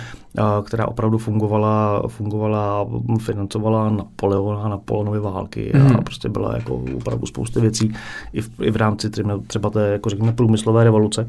která 0.66 0.88
opravdu 0.88 1.18
fungovala, 1.18 2.04
fungovala, 2.08 2.86
financovala 3.20 3.89
Napoleona, 3.89 4.70
Napoleonovy 4.70 5.20
války 5.20 5.72
mm-hmm. 5.74 5.86
a 5.86 5.93
mhm. 5.93 6.04
prostě 6.04 6.30
byla 6.30 6.56
jako 6.56 6.82
opravdu 6.95 7.26
spousty 7.26 7.62
věcí 7.62 7.93
i 8.34 8.41
v, 8.41 8.50
i 8.62 8.72
v 8.72 8.76
rámci 8.76 9.10
třeba, 9.10 9.39
třeba 9.47 9.70
té, 9.70 9.88
jako 9.88 10.10
řekněme, 10.10 10.34
průmyslové 10.34 10.84
revoluce. 10.84 11.28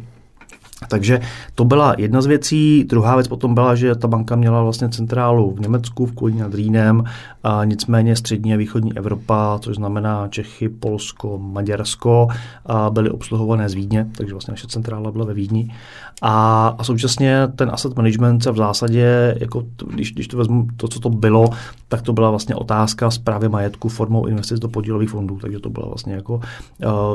Takže 0.88 1.20
to 1.54 1.64
byla 1.64 1.94
jedna 1.98 2.22
z 2.22 2.26
věcí. 2.26 2.84
Druhá 2.84 3.14
věc 3.14 3.28
potom 3.28 3.54
byla, 3.54 3.74
že 3.74 3.94
ta 3.94 4.08
banka 4.08 4.36
měla 4.36 4.62
vlastně 4.62 4.88
centrálu 4.88 5.54
v 5.54 5.60
Německu, 5.60 6.06
v 6.06 6.12
Kolíně 6.12 6.42
nad 6.42 6.54
Rýnem, 6.54 7.04
a 7.44 7.64
nicméně 7.64 8.16
střední 8.16 8.54
a 8.54 8.56
východní 8.56 8.96
Evropa, 8.96 9.58
což 9.62 9.76
znamená 9.76 10.28
Čechy, 10.28 10.68
Polsko, 10.68 11.38
Maďarsko, 11.38 12.28
a 12.66 12.90
byly 12.90 13.10
obsluhované 13.10 13.68
z 13.68 13.74
Vídně, 13.74 14.06
takže 14.16 14.34
vlastně 14.34 14.52
naše 14.52 14.66
centrála 14.66 15.10
byla 15.10 15.24
ve 15.24 15.34
Vídni. 15.34 15.74
A, 16.22 16.68
a 16.78 16.84
současně 16.84 17.48
ten 17.56 17.70
asset 17.72 17.96
management 17.96 18.42
se 18.42 18.50
v 18.50 18.56
zásadě, 18.56 19.36
jako 19.40 19.64
když, 19.94 20.12
když 20.12 20.28
to 20.28 20.36
vezmu 20.36 20.66
to, 20.76 20.88
co 20.88 21.00
to 21.00 21.10
bylo, 21.10 21.50
tak 21.88 22.02
to 22.02 22.12
byla 22.12 22.30
vlastně 22.30 22.54
otázka 22.54 23.10
zprávy 23.10 23.48
majetku 23.48 23.88
formou 23.88 24.26
investic 24.26 24.58
do 24.58 24.68
podílových 24.68 25.10
fondů, 25.10 25.38
takže 25.40 25.58
to 25.58 25.70
byla 25.70 25.86
vlastně 25.86 26.14
jako 26.14 26.34
uh, 26.34 26.40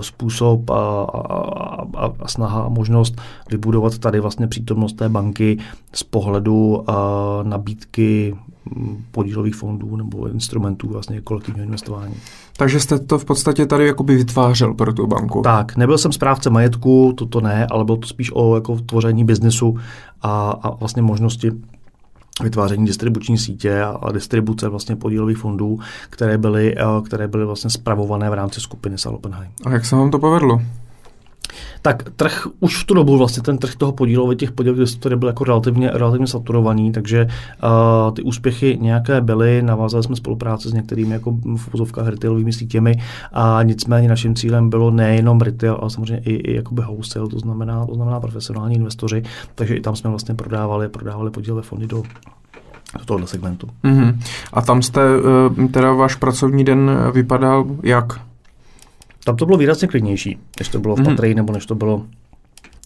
způsob 0.01 0.69
a, 0.69 1.03
a, 1.03 1.85
a, 1.97 2.11
a 2.19 2.27
snaha 2.27 2.61
a 2.61 2.69
možnost 2.69 3.21
vybudovat 3.55 3.97
tady 3.97 4.19
vlastně 4.19 4.47
přítomnost 4.47 4.93
té 4.93 5.09
banky 5.09 5.57
z 5.93 6.03
pohledu 6.03 6.75
uh, 6.77 6.95
nabídky 7.43 8.35
podílových 9.11 9.55
fondů 9.55 9.95
nebo 9.95 10.27
instrumentů 10.27 10.87
vlastně 10.89 11.21
kolektivního 11.21 11.65
investování. 11.65 12.15
Takže 12.57 12.79
jste 12.79 12.99
to 12.99 13.19
v 13.19 13.25
podstatě 13.25 13.65
tady 13.65 13.87
jakoby 13.87 14.15
vytvářel 14.15 14.73
pro 14.73 14.93
tu 14.93 15.07
banku. 15.07 15.41
Tak, 15.41 15.75
nebyl 15.75 15.97
jsem 15.97 16.11
správce 16.11 16.49
majetku, 16.49 17.13
toto 17.17 17.41
ne, 17.41 17.67
ale 17.71 17.85
bylo 17.85 17.97
to 17.97 18.07
spíš 18.07 18.31
o 18.33 18.55
jako 18.55 18.75
tvoření 18.75 19.25
biznesu 19.25 19.77
a, 20.21 20.59
a 20.61 20.75
vlastně 20.75 21.01
možnosti 21.01 21.51
vytváření 22.43 22.85
distribuční 22.85 23.37
sítě 23.37 23.81
a 23.81 24.11
distribuce 24.11 24.69
vlastně 24.69 24.95
podílových 24.95 25.37
fondů, 25.37 25.79
které 26.09 26.37
byly, 26.37 26.75
které 27.05 27.27
byly 27.27 27.45
vlastně 27.45 27.69
spravované 27.69 28.29
v 28.29 28.33
rámci 28.33 28.61
skupiny 28.61 28.97
Salopenheim. 28.97 29.51
A 29.65 29.71
jak 29.71 29.85
se 29.85 29.95
vám 29.95 30.11
to 30.11 30.19
povedlo? 30.19 30.61
Tak 31.81 32.03
trh 32.15 32.47
už 32.59 32.83
v 32.83 32.85
tu 32.85 32.93
dobu 32.93 33.17
vlastně 33.17 33.43
ten 33.43 33.57
trh 33.57 33.75
toho 33.75 33.91
podílu, 33.91 34.33
těch 34.33 34.51
podílových 34.51 34.95
který 34.99 35.15
byl 35.15 35.27
jako 35.27 35.43
relativně, 35.43 35.89
relativně 35.93 36.27
saturovaný, 36.27 36.91
takže 36.91 37.27
uh, 37.27 38.13
ty 38.13 38.21
úspěchy 38.21 38.77
nějaké 38.81 39.21
byly, 39.21 39.61
navázali 39.61 40.03
jsme 40.03 40.15
spolupráce 40.15 40.69
s 40.69 40.73
některými 40.73 41.13
jako 41.13 41.31
v 41.31 41.71
vozovkách 41.71 42.07
retailovými 42.07 42.53
sítěmi 42.53 42.93
a 43.33 43.63
nicméně 43.63 44.07
naším 44.07 44.35
cílem 44.35 44.69
bylo 44.69 44.91
nejenom 44.91 45.41
retail, 45.41 45.77
ale 45.81 45.89
samozřejmě 45.89 46.23
i, 46.25 46.33
i 46.33 46.55
jakoby 46.55 46.81
wholesale, 46.81 47.29
to 47.29 47.39
znamená, 47.39 47.85
to 47.85 47.95
znamená 47.95 48.19
profesionální 48.19 48.75
investoři, 48.75 49.23
takže 49.55 49.75
i 49.75 49.81
tam 49.81 49.95
jsme 49.95 50.09
vlastně 50.09 50.35
prodávali, 50.35 50.89
prodávali 50.89 51.31
podílové 51.31 51.61
fondy 51.61 51.87
do 51.87 52.03
do 52.99 53.05
tohoto 53.05 53.27
segmentu. 53.27 53.67
Mm-hmm. 53.83 54.19
A 54.53 54.61
tam 54.61 54.81
jste, 54.81 55.01
eh, 55.61 55.67
teda 55.67 55.93
váš 55.93 56.15
pracovní 56.15 56.63
den 56.63 56.91
vypadal 57.13 57.65
jak? 57.83 58.19
Tam 59.25 59.35
to 59.35 59.45
bylo 59.45 59.57
výrazně 59.57 59.87
klidnější, 59.87 60.37
než 60.59 60.69
to 60.69 60.79
bylo 60.79 60.95
v 60.95 60.99
mm-hmm. 60.99 61.35
nebo 61.35 61.53
než 61.53 61.65
to 61.65 61.75
bylo 61.75 62.05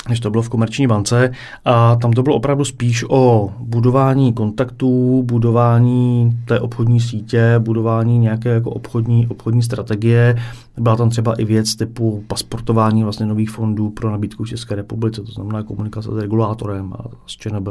než 0.09 0.19
to 0.19 0.29
bylo 0.29 0.43
v 0.43 0.49
komerční 0.49 0.87
bance. 0.87 1.31
A 1.65 1.95
tam 1.95 2.11
to 2.11 2.23
bylo 2.23 2.35
opravdu 2.35 2.65
spíš 2.65 3.05
o 3.09 3.51
budování 3.59 4.33
kontaktů, 4.33 5.23
budování 5.23 6.39
té 6.45 6.59
obchodní 6.59 6.99
sítě, 6.99 7.55
budování 7.59 8.19
nějaké 8.19 8.49
jako 8.49 8.69
obchodní, 8.69 9.27
obchodní 9.27 9.61
strategie. 9.61 10.35
Byla 10.77 10.95
tam 10.95 11.09
třeba 11.09 11.33
i 11.33 11.45
věc 11.45 11.75
typu 11.75 12.23
pasportování 12.27 13.03
vlastně 13.03 13.25
nových 13.25 13.49
fondů 13.49 13.89
pro 13.89 14.11
nabídku 14.11 14.43
v 14.43 14.47
České 14.47 14.75
republice, 14.75 15.21
to 15.21 15.31
znamená 15.31 15.63
komunikace 15.63 16.09
s 16.11 16.17
regulátorem 16.17 16.93
a 16.93 17.03
s 17.27 17.31
ČNB. 17.31 17.67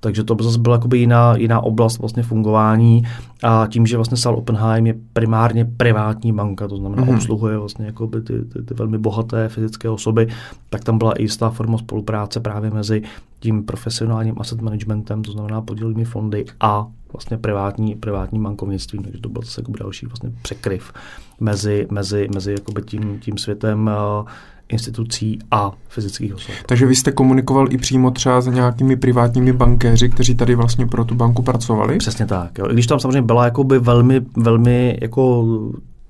Takže 0.00 0.24
to 0.24 0.36
zase 0.40 0.58
byla 0.58 0.80
jiná, 0.94 1.36
jiná 1.36 1.60
oblast 1.60 1.98
vlastně 1.98 2.22
fungování 2.22 3.02
a 3.42 3.66
tím, 3.70 3.86
že 3.86 3.96
vlastně 3.96 4.16
Sal 4.16 4.34
Oppenheim 4.34 4.86
je 4.86 4.94
primárně 5.12 5.64
privátní 5.64 6.32
banka, 6.32 6.68
to 6.68 6.76
znamená 6.76 7.02
mm-hmm. 7.02 7.14
obsluhuje 7.14 7.58
vlastně 7.58 7.86
jako 7.86 8.06
by 8.06 8.20
ty, 8.20 8.44
ty, 8.44 8.62
ty, 8.62 8.74
velmi 8.74 8.98
bohaté 8.98 9.48
fyzické 9.48 9.90
osoby, 9.90 10.28
tak 10.70 10.84
tam 10.84 10.98
byla 10.98 11.12
i 11.12 11.22
jistá 11.22 11.50
forma 11.50 11.71
spolupráce 11.78 12.40
právě 12.40 12.70
mezi 12.70 13.02
tím 13.40 13.64
profesionálním 13.64 14.34
asset 14.38 14.60
managementem, 14.60 15.22
to 15.22 15.32
znamená 15.32 15.60
podílnými 15.60 16.04
fondy 16.04 16.44
a 16.60 16.86
vlastně 17.12 17.38
privátní, 17.38 17.94
privátní 17.94 18.42
bankovnictví, 18.42 18.98
takže 18.98 19.20
to 19.20 19.28
byl 19.28 19.42
zase 19.42 19.60
jako 19.60 19.72
další 19.72 20.06
vlastně 20.06 20.32
překryv 20.42 20.92
mezi, 21.40 21.86
mezi, 21.90 22.28
mezi 22.34 22.54
tím, 22.84 23.18
tím 23.20 23.38
světem 23.38 23.90
uh, 24.20 24.28
institucí 24.68 25.38
a 25.50 25.72
fyzických 25.88 26.34
osob. 26.34 26.54
Takže 26.66 26.86
vy 26.86 26.96
jste 26.96 27.12
komunikoval 27.12 27.72
i 27.72 27.78
přímo 27.78 28.10
třeba 28.10 28.40
s 28.40 28.46
nějakými 28.46 28.96
privátními 28.96 29.52
bankéři, 29.52 30.08
kteří 30.08 30.34
tady 30.34 30.54
vlastně 30.54 30.86
pro 30.86 31.04
tu 31.04 31.14
banku 31.14 31.42
pracovali? 31.42 31.98
Přesně 31.98 32.26
tak. 32.26 32.58
Jo. 32.58 32.66
I 32.70 32.72
když 32.72 32.86
tam 32.86 33.00
samozřejmě 33.00 33.22
byla 33.22 33.44
jakoby 33.44 33.78
velmi, 33.78 34.20
velmi 34.36 34.98
jako 35.00 35.44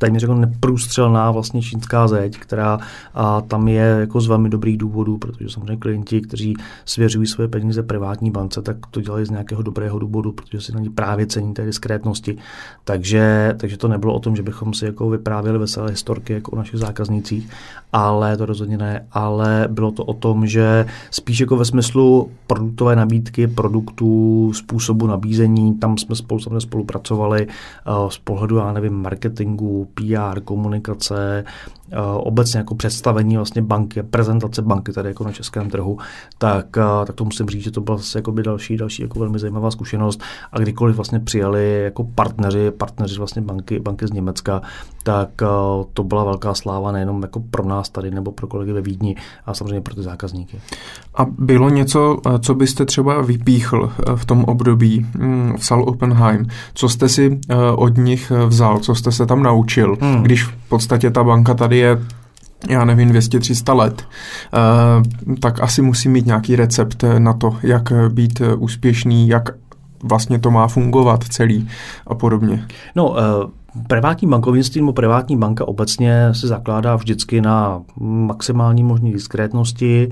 téměř 0.03 0.23
jako 0.23 0.35
neprůstřelná 0.35 1.31
vlastně 1.31 1.63
čínská 1.63 2.09
zeď, 2.09 2.39
která 2.39 2.79
a 3.15 3.41
tam 3.41 3.69
je 3.69 3.97
jako 4.01 4.21
z 4.21 4.27
velmi 4.27 4.49
dobrých 4.49 4.79
důvodů, 4.79 5.19
protože 5.19 5.49
samozřejmě 5.49 5.77
klienti, 5.77 6.21
kteří 6.21 6.55
svěřují 6.85 7.27
své 7.27 7.49
peníze 7.49 7.83
privátní 7.83 8.31
bance, 8.31 8.63
tak 8.63 8.77
to 8.91 9.01
dělají 9.01 9.27
z 9.27 9.31
nějakého 9.31 9.63
dobrého 9.63 9.99
důvodu, 9.99 10.33
protože 10.33 10.61
si 10.61 10.73
na 10.73 10.81
ní 10.81 10.91
právě 10.91 11.27
cení 11.27 11.55
té 11.55 11.65
diskrétnosti. 11.65 12.39
Takže, 12.85 13.55
takže 13.57 13.77
to 13.77 13.89
nebylo 13.89 14.15
o 14.15 14.21
tom, 14.21 14.37
že 14.37 14.43
bychom 14.43 14.75
si 14.75 14.85
jako 14.85 15.11
vyprávěli 15.11 15.59
veselé 15.59 15.91
historky 15.91 16.33
jako 16.33 16.51
o 16.51 16.57
našich 16.57 16.81
zákaznících, 16.81 17.49
ale 17.93 18.37
to 18.37 18.47
rozhodně 18.47 18.79
ne, 18.79 19.07
ale 19.13 19.69
bylo 19.71 19.91
to 19.91 20.05
o 20.05 20.15
tom, 20.15 20.47
že 20.47 20.87
spíš 21.11 21.41
jako 21.41 21.57
ve 21.57 21.65
smyslu 21.65 22.31
produktové 22.47 22.97
nabídky, 22.97 23.47
produktů, 23.47 24.53
způsobu 24.55 25.07
nabízení, 25.07 25.75
tam 25.75 25.99
jsme 25.99 26.17
spolu 26.17 26.41
samozřejmě 26.41 26.61
spolupracovali 26.61 27.47
uh, 27.47 28.09
z 28.09 28.19
pohledu, 28.19 28.57
já 28.57 28.73
nevím, 28.73 28.93
marketingu, 28.93 29.89
PR, 29.95 30.43
komunikace, 30.45 31.45
obecně 32.17 32.59
jako 32.59 32.75
představení 32.75 33.37
vlastně 33.37 33.63
banky, 33.63 34.03
prezentace 34.03 34.63
banky 34.63 34.93
tady 34.93 35.09
jako 35.09 35.25
na 35.25 35.33
českém 35.33 35.71
trhu, 35.71 35.99
tak, 36.39 36.67
eh, 36.77 37.07
tak 37.07 37.17
to 37.17 37.25
musím 37.25 37.49
říct, 37.49 37.63
že 37.63 37.71
to 37.71 37.81
byla 37.81 37.97
zase 37.97 38.19
jako 38.19 38.33
by 38.33 38.43
další, 38.43 38.77
další 38.77 39.03
jako 39.03 39.19
velmi 39.19 39.39
zajímavá 39.39 39.71
zkušenost 39.71 40.23
a 40.53 40.59
kdykoliv 40.59 40.97
vlastně 40.97 41.21
přijali 41.21 41.83
jako 41.83 42.05
partneři, 42.05 42.71
partneři 42.71 43.19
vlastně 43.19 43.43
banky, 43.43 43.79
banky 43.79 44.07
z 44.07 44.13
Německa, 44.13 44.63
tak 45.03 45.29
eh, 45.43 45.47
to 45.95 46.05
byla 46.05 46.25
velká 46.25 46.55
sláva 46.55 46.93
nejenom 46.93 47.23
jako 47.23 47.41
pro 47.51 47.65
nás 47.65 47.89
tady 47.89 48.11
nebo 48.11 48.33
pro 48.33 48.47
kolegy 48.47 48.73
ve 48.73 48.81
Vídni, 48.81 49.17
a 49.47 49.55
samozřejmě 49.55 49.81
pro 49.81 49.95
ty 49.95 50.03
zákazníky. 50.03 50.61
A 51.15 51.25
bylo 51.39 51.69
něco, 51.71 52.19
co 52.41 52.55
byste 52.55 52.85
třeba 52.85 53.23
vypíchl 53.23 53.93
v 54.17 54.25
tom 54.25 54.45
období 54.45 55.07
hm, 55.19 55.55
v 55.59 55.67
Sal 55.67 55.83
Oppenheim? 55.89 56.47
Co 56.75 56.89
jste 56.89 57.09
si 57.09 57.41
od 57.77 57.99
nich 57.99 58.33
vzal? 58.47 58.79
Co 58.79 58.95
jste 58.95 59.13
se 59.13 59.27
tam 59.27 59.43
naučil, 59.43 59.97
hmm. 60.01 60.23
když 60.23 60.45
v 60.45 60.69
podstatě 60.69 61.11
ta 61.11 61.25
banka 61.25 61.55
tady 61.55 61.82
je 61.83 61.99
já 62.69 62.85
nevím, 62.85 63.13
200-300 63.13 63.75
let, 63.77 64.03
eh, 64.03 65.39
tak 65.41 65.63
asi 65.63 65.83
musí 65.83 66.09
mít 66.09 66.27
nějaký 66.27 66.57
recept 66.57 67.05
na 67.19 67.33
to, 67.33 67.57
jak 67.63 67.93
být 68.09 68.43
úspěšný, 68.57 69.29
jak 69.29 69.49
vlastně 70.03 70.39
to 70.39 70.51
má 70.51 70.69
fungovat 70.69 71.25
celý 71.25 71.69
a 72.07 72.15
podobně. 72.15 72.67
No, 72.97 73.17
eh, 73.19 73.23
Privátní 73.87 74.29
bankovnictví 74.29 74.81
nebo 74.81 74.93
privátní 74.93 75.37
banka 75.37 75.69
obecně 75.69 76.29
se 76.33 76.49
zakládá 76.49 76.97
vždycky 76.97 77.41
na 77.41 77.83
maximální 78.01 78.83
možné 78.83 79.11
diskrétnosti, 79.13 80.11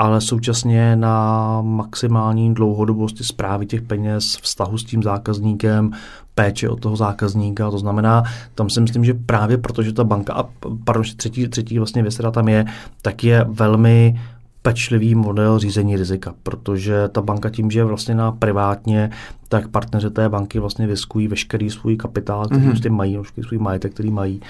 ale 0.00 0.20
současně 0.20 0.96
na 0.96 1.58
maximální 1.62 2.54
dlouhodobosti 2.54 3.24
zprávy 3.24 3.66
těch 3.66 3.82
peněz, 3.82 4.38
vztahu 4.42 4.78
s 4.78 4.84
tím 4.84 5.02
zákazníkem, 5.02 5.90
péče 6.34 6.68
od 6.68 6.80
toho 6.80 6.96
zákazníka. 6.96 7.70
To 7.70 7.78
znamená, 7.78 8.22
tam 8.54 8.70
si 8.70 8.80
myslím, 8.80 9.04
že 9.04 9.14
právě 9.14 9.58
protože 9.58 9.92
ta 9.92 10.04
banka, 10.04 10.32
a 10.32 10.44
pardon, 10.84 11.04
třetí, 11.16 11.48
třetí 11.48 11.78
vlastně 11.78 12.02
věc, 12.02 12.14
která 12.14 12.30
tam 12.30 12.48
je, 12.48 12.64
tak 13.02 13.24
je 13.24 13.44
velmi 13.48 14.20
pečlivý 14.62 15.14
model 15.14 15.58
řízení 15.58 15.96
rizika, 15.96 16.34
protože 16.42 17.08
ta 17.08 17.22
banka 17.22 17.50
tím, 17.50 17.70
že 17.70 17.80
je 17.80 17.84
vlastně 17.84 18.14
na 18.14 18.32
privátně, 18.32 19.10
tak 19.50 19.68
partneři 19.68 20.10
té 20.10 20.28
banky 20.28 20.58
vlastně 20.58 20.86
vyskují 20.86 21.28
veškerý 21.28 21.70
svůj 21.70 21.96
kapitál, 21.96 22.46
který 22.46 22.62
mm-hmm. 22.62 22.68
prostě 22.68 22.90
mají, 22.90 23.16
veškerý 23.16 23.46
svůj 23.46 23.58
majetek, 23.58 23.94
který 23.94 24.10
mají 24.10 24.40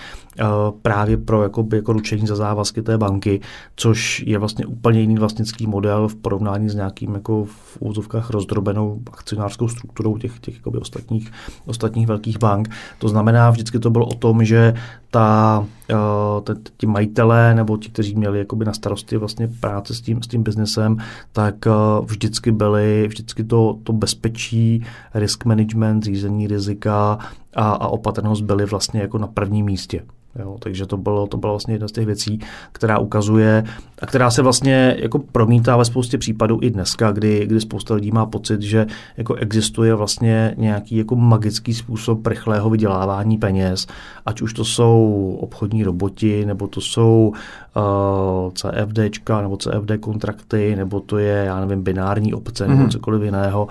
uh, 0.40 0.46
právě 0.82 1.16
pro 1.16 1.42
jakoby, 1.42 1.76
jako 1.76 1.92
ručení 1.92 2.26
za 2.26 2.36
závazky 2.36 2.82
té 2.82 2.98
banky, 2.98 3.40
což 3.76 4.24
je 4.26 4.38
vlastně 4.38 4.66
úplně 4.66 5.00
jiný 5.00 5.16
vlastnický 5.16 5.66
model 5.66 6.08
v 6.08 6.14
porovnání 6.14 6.68
s 6.68 6.74
nějakým 6.74 7.14
jako 7.14 7.44
v 7.44 7.76
úzovkách 7.80 8.30
rozdrobenou 8.30 9.00
akcionářskou 9.12 9.68
strukturou 9.68 10.18
těch, 10.18 10.38
těch 10.40 10.54
jakoby, 10.54 10.78
ostatních, 10.78 11.32
ostatních 11.66 12.06
velkých 12.06 12.38
bank. 12.38 12.68
To 12.98 13.08
znamená, 13.08 13.50
vždycky 13.50 13.78
to 13.78 13.90
bylo 13.90 14.06
o 14.06 14.14
tom, 14.14 14.44
že 14.44 14.74
ta, 15.10 15.66
uh, 15.92 16.56
ti 16.76 16.86
majitelé 16.86 17.54
nebo 17.54 17.76
ti, 17.76 17.88
kteří 17.88 18.14
měli 18.14 18.38
jakoby 18.38 18.64
na 18.64 18.72
starosti 18.72 19.16
vlastně 19.16 19.48
práce 19.60 19.94
s 19.94 20.00
tím, 20.00 20.22
s 20.22 20.26
tím 20.26 20.42
biznesem, 20.42 20.96
tak 21.32 21.54
uh, 21.66 22.06
vždycky 22.06 22.52
byli, 22.52 23.06
vždycky 23.08 23.44
to, 23.44 23.78
to 23.82 23.92
bezpečí, 23.92 24.84
risk 25.14 25.44
management, 25.44 26.02
řízení 26.02 26.46
rizika 26.46 27.18
a, 27.56 27.70
a 27.70 27.88
opatrnost 27.88 28.42
byly 28.42 28.64
vlastně 28.64 29.00
jako 29.00 29.18
na 29.18 29.26
prvním 29.26 29.66
místě. 29.66 30.02
Jo, 30.38 30.56
takže 30.60 30.86
to 30.86 30.96
bylo, 30.96 31.26
to 31.26 31.36
byla 31.36 31.52
vlastně 31.52 31.74
jedna 31.74 31.88
z 31.88 31.92
těch 31.92 32.06
věcí, 32.06 32.40
která 32.72 32.98
ukazuje 32.98 33.64
a 34.02 34.06
která 34.06 34.30
se 34.30 34.42
vlastně 34.42 34.96
jako 34.98 35.18
promítá 35.18 35.76
ve 35.76 35.84
spoustě 35.84 36.18
případů 36.18 36.58
i 36.62 36.70
dneska, 36.70 37.12
kdy, 37.12 37.46
kdy 37.46 37.60
spousta 37.60 37.94
lidí 37.94 38.10
má 38.10 38.26
pocit, 38.26 38.62
že 38.62 38.86
jako 39.16 39.34
existuje 39.34 39.94
vlastně 39.94 40.54
nějaký 40.58 40.96
jako 40.96 41.16
magický 41.16 41.74
způsob 41.74 42.26
rychlého 42.26 42.70
vydělávání 42.70 43.38
peněz, 43.38 43.86
ať 44.26 44.42
už 44.42 44.52
to 44.52 44.64
jsou 44.64 45.38
obchodní 45.40 45.84
roboti, 45.84 46.46
nebo 46.46 46.66
to 46.66 46.80
jsou 46.80 47.32
uh, 47.76 48.52
CFDčka, 48.52 49.40
nebo 49.40 49.56
CFD 49.56 49.90
kontrakty, 50.00 50.76
nebo 50.76 51.00
to 51.00 51.18
je, 51.18 51.44
já 51.46 51.60
nevím, 51.60 51.82
binární 51.82 52.34
obce, 52.34 52.64
mm-hmm. 52.64 52.68
nebo 52.68 52.82
mhm. 52.82 52.90
cokoliv 52.90 53.22
jiného 53.22 53.68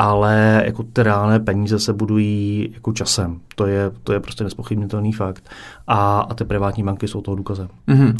ale 0.00 0.62
jako 0.66 0.82
ty 0.82 1.02
reálné 1.02 1.40
peníze 1.40 1.78
se 1.78 1.92
budují 1.92 2.70
jako 2.74 2.92
časem. 2.92 3.40
To 3.54 3.66
je, 3.66 3.90
to 4.04 4.12
je 4.12 4.20
prostě 4.20 4.44
nespochybnitelný 4.44 5.12
fakt. 5.12 5.44
A, 5.86 6.20
a 6.20 6.34
ty 6.34 6.44
privátní 6.44 6.82
banky 6.82 7.08
jsou 7.08 7.20
toho 7.20 7.34
důkazem. 7.34 7.68
Mm-hmm. 7.88 8.16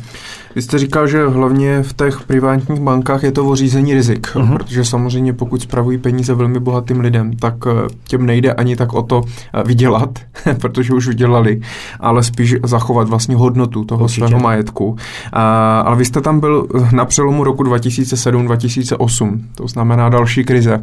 Vy 0.55 0.63
jste 0.63 0.79
říkal, 0.79 1.07
že 1.07 1.27
hlavně 1.27 1.83
v 1.83 1.93
těch 1.93 2.21
privátních 2.21 2.81
bankách 2.81 3.23
je 3.23 3.33
to 3.33 3.47
o 3.47 3.57
řízení 3.57 3.95
rizik, 3.95 4.27
mm-hmm. 4.27 4.57
protože 4.57 4.85
samozřejmě 4.85 5.33
pokud 5.33 5.63
spravují 5.63 5.99
peníze 5.99 6.35
velmi 6.35 6.61
bohatým 6.61 7.01
lidem, 7.01 7.33
tak 7.37 7.55
eh, 7.67 7.89
těm 8.09 8.27
nejde 8.27 8.53
ani 8.53 8.77
tak 8.77 8.93
o 8.93 9.03
to 9.03 9.23
eh, 9.55 9.63
vydělat, 9.63 10.19
protože 10.61 10.95
už 10.95 11.09
vydělali, 11.09 11.61
ale 12.01 12.23
spíš 12.23 12.57
zachovat 12.63 13.09
vlastně 13.09 13.37
hodnotu 13.37 13.85
toho 13.85 14.05
Určitě. 14.05 14.27
svého 14.27 14.41
majetku. 14.41 14.97
A, 15.33 15.81
ale 15.81 15.97
vy 15.97 16.05
jste 16.05 16.21
tam 16.21 16.41
byl 16.41 16.67
na 16.93 17.05
přelomu 17.05 17.45
roku 17.45 17.63
2007-2008, 17.63 19.41
to 19.55 19.69
znamená 19.69 20.09
další 20.09 20.45
krize. 20.45 20.83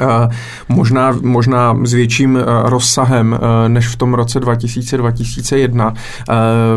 Eh, 0.00 0.28
možná, 0.68 1.18
možná 1.22 1.76
s 1.84 1.92
větším 1.92 2.36
eh, 2.36 2.42
rozsahem 2.64 3.38
eh, 3.40 3.68
než 3.68 3.88
v 3.88 3.96
tom 3.96 4.14
roce 4.14 4.40
2000-2001. 4.40 5.94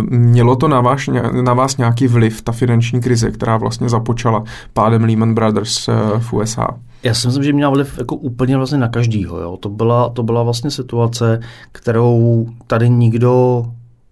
Mělo 0.10 0.56
to 0.56 0.68
na 0.68 0.82
vás, 0.82 1.02
na 1.44 1.54
vás 1.54 1.78
nějaký 1.78 2.08
vliv, 2.08 2.42
ta 2.42 2.52
finanční 2.52 3.02
krize, 3.02 3.32
která 3.32 3.58
vlastně 3.58 3.90
započala 3.90 4.44
pádem 4.74 5.04
Lehman 5.04 5.34
Brothers 5.34 5.90
v 6.20 6.34
USA? 6.34 6.68
Já 7.04 7.14
si 7.14 7.28
myslím, 7.28 7.44
že 7.44 7.54
měla 7.54 7.72
vliv 7.72 7.98
jako 7.98 8.16
úplně 8.16 8.58
vlastně 8.58 8.78
na 8.78 8.88
každýho. 8.88 9.40
Jo. 9.40 9.58
To, 9.58 9.70
byla, 9.70 10.10
to 10.10 10.24
byla 10.24 10.44
vlastně 10.44 10.72
situace, 10.72 11.40
kterou 11.72 12.48
tady 12.68 12.90
nikdo 12.90 13.66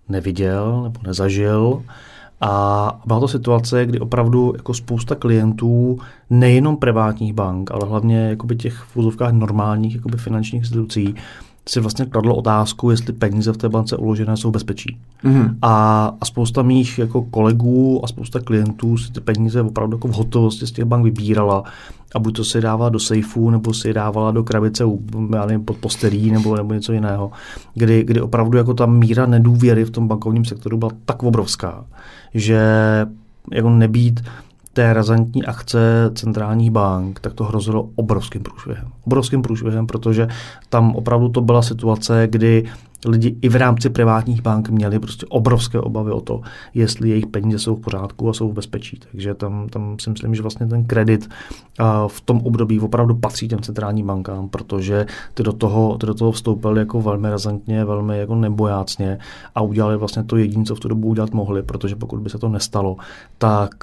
neviděl 0.09 0.81
nebo 0.83 0.99
nezažil. 1.07 1.81
A 2.45 3.01
byla 3.05 3.19
to 3.19 3.27
situace, 3.27 3.85
kdy 3.85 3.99
opravdu 3.99 4.53
jako 4.55 4.73
spousta 4.73 5.15
klientů, 5.15 5.99
nejenom 6.29 6.77
privátních 6.77 7.33
bank, 7.33 7.71
ale 7.71 7.87
hlavně 7.87 8.29
jakoby 8.29 8.55
těch 8.55 8.73
v 8.73 8.97
úzovkách 8.97 9.31
normálních 9.31 9.95
jakoby 9.95 10.17
finančních 10.17 10.61
institucí, 10.61 11.15
si 11.69 11.79
vlastně 11.79 12.05
kladlo 12.05 12.35
otázku, 12.35 12.91
jestli 12.91 13.13
peníze 13.13 13.53
v 13.53 13.57
té 13.57 13.69
bance 13.69 13.97
uložené 13.97 14.37
jsou 14.37 14.51
bezpečí. 14.51 14.97
Mm-hmm. 15.23 15.55
A, 15.61 16.05
a 16.21 16.25
spousta 16.25 16.61
mých 16.61 16.99
jako 16.99 17.21
kolegů 17.21 18.01
a 18.03 18.07
spousta 18.07 18.39
klientů 18.39 18.97
si 18.97 19.11
ty 19.11 19.19
peníze 19.19 19.61
opravdu 19.61 19.97
jako 19.97 20.07
v 20.07 20.13
hotovosti 20.13 20.67
z 20.67 20.71
těch 20.71 20.85
bank 20.85 21.03
vybírala 21.03 21.63
a 22.15 22.19
buď 22.19 22.35
to 22.35 22.43
si 22.43 22.61
dávala 22.61 22.89
do 22.89 22.99
sejfu, 22.99 23.49
nebo 23.49 23.73
si 23.73 23.93
dávala 23.93 24.31
do 24.31 24.43
krabice 24.43 24.83
já 25.35 25.45
nevím, 25.45 25.65
pod 25.65 25.77
postelí, 25.77 26.31
nebo, 26.31 26.55
nebo 26.55 26.73
něco 26.73 26.93
jiného, 26.93 27.31
kdy, 27.73 28.03
kdy 28.03 28.21
opravdu 28.21 28.57
jako 28.57 28.73
ta 28.73 28.85
míra 28.85 29.25
nedůvěry 29.25 29.85
v 29.85 29.91
tom 29.91 30.07
bankovním 30.07 30.45
sektoru 30.45 30.77
byla 30.77 30.91
tak 31.05 31.23
obrovská, 31.23 31.85
že 32.33 32.61
jako 33.51 33.69
nebýt 33.69 34.23
té 34.73 34.93
razantní 34.93 35.45
akce 35.45 36.11
centrálních 36.15 36.71
bank, 36.71 37.19
tak 37.19 37.33
to 37.33 37.43
hrozilo 37.43 37.89
obrovským 37.95 38.43
průšvihem. 38.43 38.87
Obrovským 39.05 39.41
průšvihem, 39.41 39.87
protože 39.87 40.27
tam 40.69 40.95
opravdu 40.95 41.29
to 41.29 41.41
byla 41.41 41.61
situace, 41.61 42.27
kdy 42.29 42.65
lidi 43.05 43.35
i 43.41 43.49
v 43.49 43.55
rámci 43.55 43.89
privátních 43.89 44.41
bank 44.41 44.69
měli 44.69 44.99
prostě 44.99 45.25
obrovské 45.29 45.79
obavy 45.79 46.11
o 46.11 46.21
to, 46.21 46.41
jestli 46.73 47.09
jejich 47.09 47.27
peníze 47.27 47.59
jsou 47.59 47.75
v 47.75 47.81
pořádku 47.81 48.29
a 48.29 48.33
jsou 48.33 48.49
v 48.49 48.53
bezpečí. 48.53 48.99
Takže 49.11 49.33
tam, 49.33 49.69
tam 49.69 49.95
si 49.99 50.09
myslím, 50.09 50.35
že 50.35 50.41
vlastně 50.41 50.67
ten 50.67 50.85
kredit 50.85 51.29
v 52.07 52.21
tom 52.21 52.41
období 52.43 52.79
opravdu 52.79 53.15
patří 53.15 53.47
těm 53.47 53.59
centrálním 53.59 54.07
bankám, 54.07 54.49
protože 54.49 55.05
ty 55.33 55.43
do 55.43 55.53
toho, 55.53 55.97
ty 55.97 56.05
do 56.05 56.13
toho 56.13 56.31
vstoupili 56.31 56.79
jako 56.79 57.01
velmi 57.01 57.29
razantně, 57.29 57.85
velmi 57.85 58.19
jako 58.19 58.35
nebojácně 58.35 59.19
a 59.55 59.61
udělali 59.61 59.97
vlastně 59.97 60.23
to 60.23 60.37
jediné, 60.37 60.65
co 60.65 60.75
v 60.75 60.79
tu 60.79 60.87
dobu 60.87 61.07
udělat 61.07 61.33
mohli, 61.33 61.63
protože 61.63 61.95
pokud 61.95 62.19
by 62.19 62.29
se 62.29 62.37
to 62.37 62.49
nestalo, 62.49 62.97
tak 63.37 63.75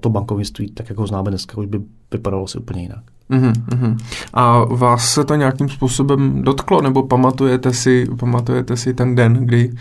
to 0.00 0.10
bankovnictví, 0.10 0.70
tak 0.70 0.88
jako 0.88 1.06
známe 1.06 1.30
dneska, 1.30 1.58
už 1.58 1.66
by 1.66 1.80
vypadalo 2.12 2.46
si 2.46 2.58
úplně 2.58 2.82
jinak. 2.82 3.13
Uhum, 3.30 3.52
A 4.34 4.64
vás 4.64 5.14
se 5.14 5.24
to 5.24 5.34
nějakým 5.34 5.68
způsobem 5.68 6.42
dotklo, 6.42 6.80
nebo 6.82 7.02
pamatujete 7.02 7.72
si, 7.72 8.06
pamatujete 8.18 8.76
si 8.76 8.94
ten 8.94 9.14
den, 9.14 9.34
kdy, 9.34 9.72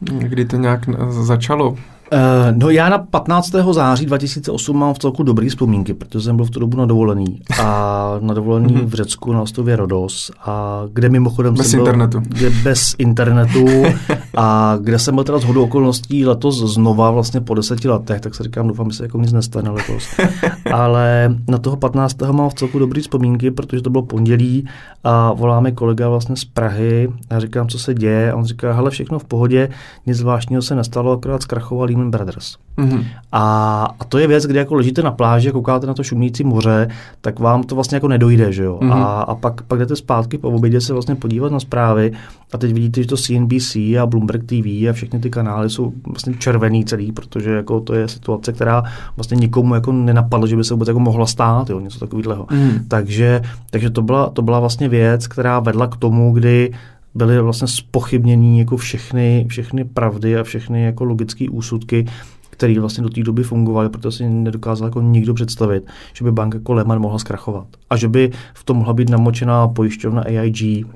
kdy 0.00 0.44
to 0.44 0.56
nějak 0.56 0.80
začalo? 1.08 1.76
Uh, 2.12 2.58
no 2.58 2.70
já 2.70 2.88
na 2.88 2.98
15. 2.98 3.50
září 3.72 4.06
2008 4.06 4.78
mám 4.78 4.94
v 4.94 4.98
celku 4.98 5.22
dobrý 5.22 5.48
vzpomínky, 5.48 5.94
protože 5.94 6.20
jsem 6.20 6.36
byl 6.36 6.44
v 6.44 6.50
tu 6.50 6.60
dobu 6.60 6.76
na 6.76 6.86
dovolený. 6.86 7.40
A 7.62 8.18
na 8.20 8.34
dovolený 8.34 8.74
mhm. 8.74 8.86
v 8.86 8.94
Řecku 8.94 9.32
na 9.32 9.42
ostrově 9.42 9.76
Rodos, 9.76 10.30
a 10.44 10.82
kde 10.92 11.08
mimochodem 11.08 11.54
bez 11.54 11.70
jsem 11.70 11.80
internetu. 11.80 12.20
byl, 12.20 12.28
kde 12.30 12.50
bez 12.50 12.94
internetu 12.98 13.64
a 14.36 14.78
kde 14.80 14.98
jsem 14.98 15.14
byl 15.14 15.24
teda 15.24 15.38
z 15.38 15.44
hodu 15.44 15.62
okolností 15.62 16.26
letos 16.26 16.74
znova 16.74 17.10
vlastně 17.10 17.40
po 17.40 17.54
deseti 17.54 17.88
letech, 17.88 18.20
tak 18.20 18.34
se 18.34 18.42
říkám, 18.42 18.68
doufám, 18.68 18.90
že 18.90 18.96
se 18.96 19.02
jako 19.02 19.18
nic 19.18 19.32
nestane 19.32 19.70
letos. 19.70 20.04
Ale 20.72 21.36
na 21.48 21.58
toho 21.58 21.76
15. 21.76 22.16
mám 22.32 22.50
v 22.50 22.54
celku 22.54 22.78
dobrý 22.78 23.00
vzpomínky, 23.00 23.50
protože 23.50 23.82
to 23.82 23.90
bylo 23.90 24.02
pondělí 24.02 24.68
a 25.04 25.32
voláme 25.32 25.72
kolega 25.72 26.08
vlastně 26.08 26.36
z 26.36 26.44
Prahy 26.44 27.08
a 27.30 27.40
říkám, 27.40 27.68
co 27.68 27.78
se 27.78 27.94
děje. 27.94 28.32
A 28.32 28.36
on 28.36 28.44
říká, 28.44 28.72
hele, 28.72 28.90
všechno 28.90 29.18
v 29.18 29.24
pohodě, 29.24 29.68
nic 30.06 30.16
zvláštního 30.16 30.62
se 30.62 30.74
nestalo, 30.74 31.12
akorát 31.12 31.42
zkrachoval 31.42 31.90
Lehman 31.94 32.10
Brothers. 32.10 32.56
Mm-hmm. 32.78 33.04
A, 33.32 33.84
a 34.00 34.04
to 34.04 34.18
je 34.18 34.26
věc, 34.26 34.46
kdy 34.46 34.58
jako 34.58 34.74
ležíte 34.74 35.02
na 35.02 35.10
pláži 35.10 35.48
a 35.48 35.52
koukáte 35.52 35.86
na 35.86 35.94
to 35.94 36.02
šumící 36.02 36.44
moře, 36.44 36.88
tak 37.20 37.38
vám 37.38 37.62
to 37.62 37.74
vlastně 37.74 37.96
jako 37.96 38.08
nedojde, 38.08 38.52
že 38.52 38.64
jo. 38.64 38.78
Mm-hmm. 38.82 38.92
A, 38.92 39.20
a 39.20 39.34
pak, 39.34 39.62
pak 39.62 39.78
jdete 39.78 39.96
zpátky 39.96 40.38
po 40.38 40.50
obědě 40.50 40.80
se 40.80 40.92
vlastně 40.92 41.14
podívat 41.14 41.52
na 41.52 41.60
zprávy 41.60 42.12
a 42.52 42.58
teď 42.58 42.72
vidíte, 42.72 43.02
že 43.02 43.08
to 43.08 43.16
CNBC 43.16 43.76
a 43.76 44.06
Bloomberg 44.06 44.42
TV 44.44 44.66
a 44.90 44.92
všechny 44.92 45.18
ty 45.18 45.30
kanály 45.30 45.70
jsou 45.70 45.92
vlastně 46.06 46.34
červený 46.34 46.84
celý, 46.84 47.12
protože 47.12 47.50
jako 47.50 47.80
to 47.80 47.94
je 47.94 48.08
situace, 48.08 48.52
která 48.52 48.82
vlastně 49.16 49.36
nikomu 49.36 49.74
jako 49.74 49.92
nenapadlo, 49.92 50.46
že 50.46 50.56
by 50.56 50.64
se 50.64 50.74
vůbec 50.74 50.88
jako 50.88 51.00
mohla 51.00 51.26
stát, 51.26 51.70
jo, 51.70 51.80
něco 51.80 51.98
takového. 51.98 52.46
Mm. 52.50 52.78
Takže, 52.88 53.42
takže 53.70 53.90
to, 53.90 54.02
byla, 54.02 54.30
to 54.30 54.42
byla 54.42 54.60
vlastně 54.60 54.88
věc, 54.88 55.26
která 55.26 55.60
vedla 55.60 55.86
k 55.86 55.96
tomu, 55.96 56.32
kdy 56.32 56.72
byly 57.14 57.40
vlastně 57.40 57.68
spochybnění 57.68 58.58
jako 58.58 58.76
všechny, 58.76 59.46
všechny 59.48 59.84
pravdy 59.84 60.36
a 60.36 60.42
všechny 60.42 60.84
jako 60.84 61.04
logické 61.04 61.50
úsudky, 61.50 62.06
které 62.50 62.80
vlastně 62.80 63.02
do 63.02 63.10
té 63.10 63.22
doby 63.22 63.42
fungovaly, 63.42 63.88
protože 63.88 64.16
si 64.16 64.28
nedokázal 64.28 64.88
jako 64.88 65.00
nikdo 65.00 65.34
představit, 65.34 65.86
že 66.12 66.24
by 66.24 66.32
banka 66.32 66.58
jako 66.58 66.72
Lehman 66.72 67.00
mohla 67.00 67.18
zkrachovat. 67.18 67.66
A 67.90 67.96
že 67.96 68.08
by 68.08 68.30
v 68.54 68.64
tom 68.64 68.76
mohla 68.76 68.92
být 68.92 69.10
namočená 69.10 69.68
pojišťovna 69.68 70.22
AIG, 70.22 70.86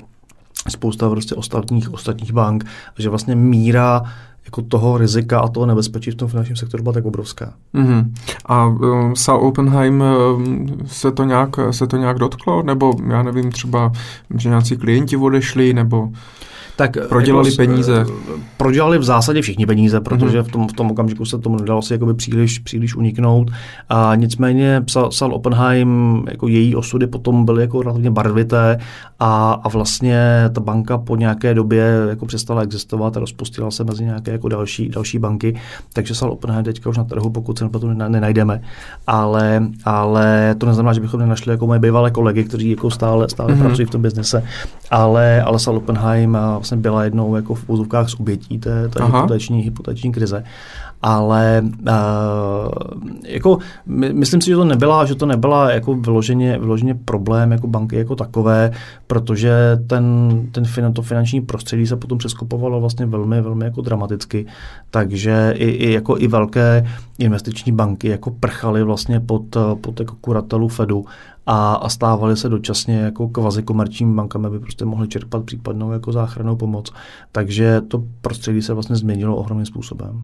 spousta 0.68 1.10
prostě 1.10 1.34
ostatních, 1.34 1.92
ostatních 1.92 2.32
bank, 2.32 2.64
a 2.98 3.02
že 3.02 3.08
vlastně 3.08 3.34
míra 3.34 4.02
jako 4.48 4.62
toho 4.62 4.98
rizika 4.98 5.40
a 5.40 5.48
toho 5.48 5.66
nebezpečí 5.66 6.10
v 6.10 6.14
tom 6.14 6.28
finančním 6.28 6.56
sektoru 6.56 6.82
byla 6.82 6.92
tak 6.92 7.04
obrovská. 7.04 7.52
Mm-hmm. 7.74 8.12
A 8.46 8.66
um, 8.66 9.16
Sal 9.16 9.36
Oppenheim 9.36 10.04
um, 10.36 10.66
se 10.86 11.12
to, 11.12 11.24
nějak, 11.24 11.50
se 11.70 11.86
to 11.86 11.96
nějak 11.96 12.18
dotklo? 12.18 12.62
Nebo 12.62 12.92
já 13.08 13.22
nevím, 13.22 13.52
třeba, 13.52 13.92
že 14.36 14.48
nějací 14.48 14.76
klienti 14.76 15.16
odešli, 15.16 15.72
nebo... 15.72 16.08
tak 16.78 17.08
prodělali 17.08 17.48
jako, 17.48 17.56
peníze? 17.56 18.06
Prodělali 18.56 18.98
v 18.98 19.02
zásadě 19.02 19.42
všichni 19.42 19.66
peníze, 19.66 20.00
protože 20.00 20.40
mm-hmm. 20.40 20.48
v, 20.48 20.52
tom, 20.52 20.68
v 20.68 20.72
tom 20.72 20.90
okamžiku 20.90 21.24
se 21.24 21.38
tomu 21.38 21.56
nedalo 21.56 21.82
si 21.82 21.92
jakoby 21.92 22.14
příliš, 22.14 22.58
příliš 22.58 22.94
uniknout. 22.94 23.50
A 23.88 24.14
nicméně 24.14 24.80
psal, 24.84 25.08
psal 25.08 25.34
Oppenheim, 25.34 26.22
jako 26.30 26.48
její 26.48 26.76
osudy 26.76 27.06
potom 27.06 27.44
byly 27.44 27.62
jako 27.62 27.82
relativně 27.82 28.10
barvité 28.10 28.78
a, 29.18 29.52
a 29.52 29.68
vlastně 29.68 30.20
ta 30.52 30.60
banka 30.60 30.98
po 30.98 31.16
nějaké 31.16 31.54
době 31.54 32.06
jako 32.08 32.26
přestala 32.26 32.62
existovat 32.62 33.16
a 33.16 33.20
rozpustila 33.20 33.70
se 33.70 33.84
mezi 33.84 34.04
nějaké 34.04 34.30
jako 34.30 34.48
další, 34.48 34.88
další 34.88 35.18
banky, 35.18 35.54
takže 35.92 36.14
Sal 36.14 36.30
Oppenheim 36.30 36.64
teďka 36.64 36.90
už 36.90 36.96
na 36.96 37.04
trhu, 37.04 37.30
pokud 37.30 37.58
se 37.58 37.68
na 37.94 38.08
nenajdeme. 38.08 38.62
Ale, 39.06 39.62
ale 39.84 40.54
to 40.58 40.66
neznamená, 40.66 40.92
že 40.92 41.00
bychom 41.00 41.20
nenašli 41.20 41.50
jako 41.50 41.66
moje 41.66 41.80
bývalé 41.80 42.10
kolegy, 42.10 42.44
kteří 42.44 42.70
jako 42.70 42.90
stále, 42.90 43.28
stále 43.28 43.54
mm-hmm. 43.54 43.62
pracují 43.66 43.86
v 43.86 43.90
tom 43.90 44.02
biznise, 44.02 44.44
ale, 44.90 45.42
ale 45.42 45.58
Sal 45.58 45.76
Oppenheim 45.76 46.38
vlastně 46.68 46.82
byla 46.82 47.04
jednou 47.04 47.36
jako 47.36 47.54
v 47.54 47.64
úzovkách 47.68 48.08
z 48.08 48.20
obětí 48.20 48.58
té, 48.58 48.88
té 48.88 49.04
hypoteční, 49.04 49.60
hypoteční 49.62 50.12
krize 50.12 50.44
ale 51.02 51.62
uh, 51.62 51.88
jako 53.26 53.58
my, 53.86 54.12
myslím 54.12 54.40
si, 54.40 54.50
že 54.50 54.56
to 54.56 54.64
nebyla, 54.64 55.04
že 55.04 55.14
to 55.14 55.26
nebyla 55.26 55.70
jako 55.70 55.94
vyloženě, 55.94 56.58
vyloženě 56.58 56.94
problém 56.94 57.52
jako 57.52 57.66
banky 57.66 57.96
jako 57.96 58.16
takové, 58.16 58.70
protože 59.06 59.78
ten, 59.86 60.30
ten 60.52 60.64
finan, 60.64 60.92
to 60.92 61.02
finanční 61.02 61.40
prostředí 61.40 61.86
se 61.86 61.96
potom 61.96 62.18
přeskupovalo 62.18 62.80
vlastně 62.80 63.06
velmi, 63.06 63.40
velmi 63.40 63.64
jako 63.64 63.80
dramaticky, 63.80 64.46
takže 64.90 65.54
i, 65.56 65.68
i 65.68 65.92
jako 65.92 66.18
i 66.18 66.26
velké 66.28 66.86
investiční 67.18 67.72
banky 67.72 68.08
jako 68.08 68.30
prchaly 68.30 68.82
vlastně 68.82 69.20
pod, 69.20 69.56
pod 69.80 70.00
jako 70.00 70.16
kuratelu 70.20 70.68
Fedu 70.68 71.04
a, 71.46 71.74
a 71.74 71.88
stávaly 71.88 72.36
se 72.36 72.48
dočasně 72.48 72.98
jako 72.98 73.28
kvazi 73.28 73.62
komerčními 73.62 74.14
bankami, 74.14 74.46
aby 74.46 74.58
prostě 74.58 74.84
mohly 74.84 75.08
čerpat 75.08 75.44
případnou 75.44 75.92
jako 75.92 76.12
záchranou 76.12 76.56
pomoc. 76.56 76.92
Takže 77.32 77.80
to 77.80 78.02
prostředí 78.20 78.62
se 78.62 78.74
vlastně 78.74 78.96
změnilo 78.96 79.36
ohromným 79.36 79.66
způsobem. 79.66 80.20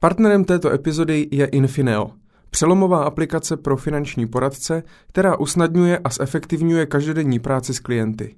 Partnerem 0.00 0.44
této 0.44 0.72
epizody 0.72 1.28
je 1.30 1.46
Infineo, 1.46 2.10
přelomová 2.50 3.04
aplikace 3.04 3.56
pro 3.56 3.76
finanční 3.76 4.26
poradce, 4.26 4.82
která 5.08 5.36
usnadňuje 5.36 5.98
a 5.98 6.10
zefektivňuje 6.10 6.86
každodenní 6.86 7.38
práci 7.38 7.74
s 7.74 7.80
klienty. 7.80 8.36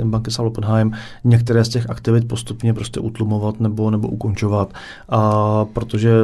banky 0.04 0.30
Oppenheim 0.38 0.92
některé 1.24 1.64
z 1.64 1.68
těch 1.68 1.90
aktivit 1.90 2.28
postupně 2.28 2.74
prostě 2.74 3.00
utlumovat 3.00 3.60
nebo, 3.60 3.90
nebo 3.90 4.08
ukončovat. 4.08 4.74
A 5.08 5.64
protože 5.64 6.14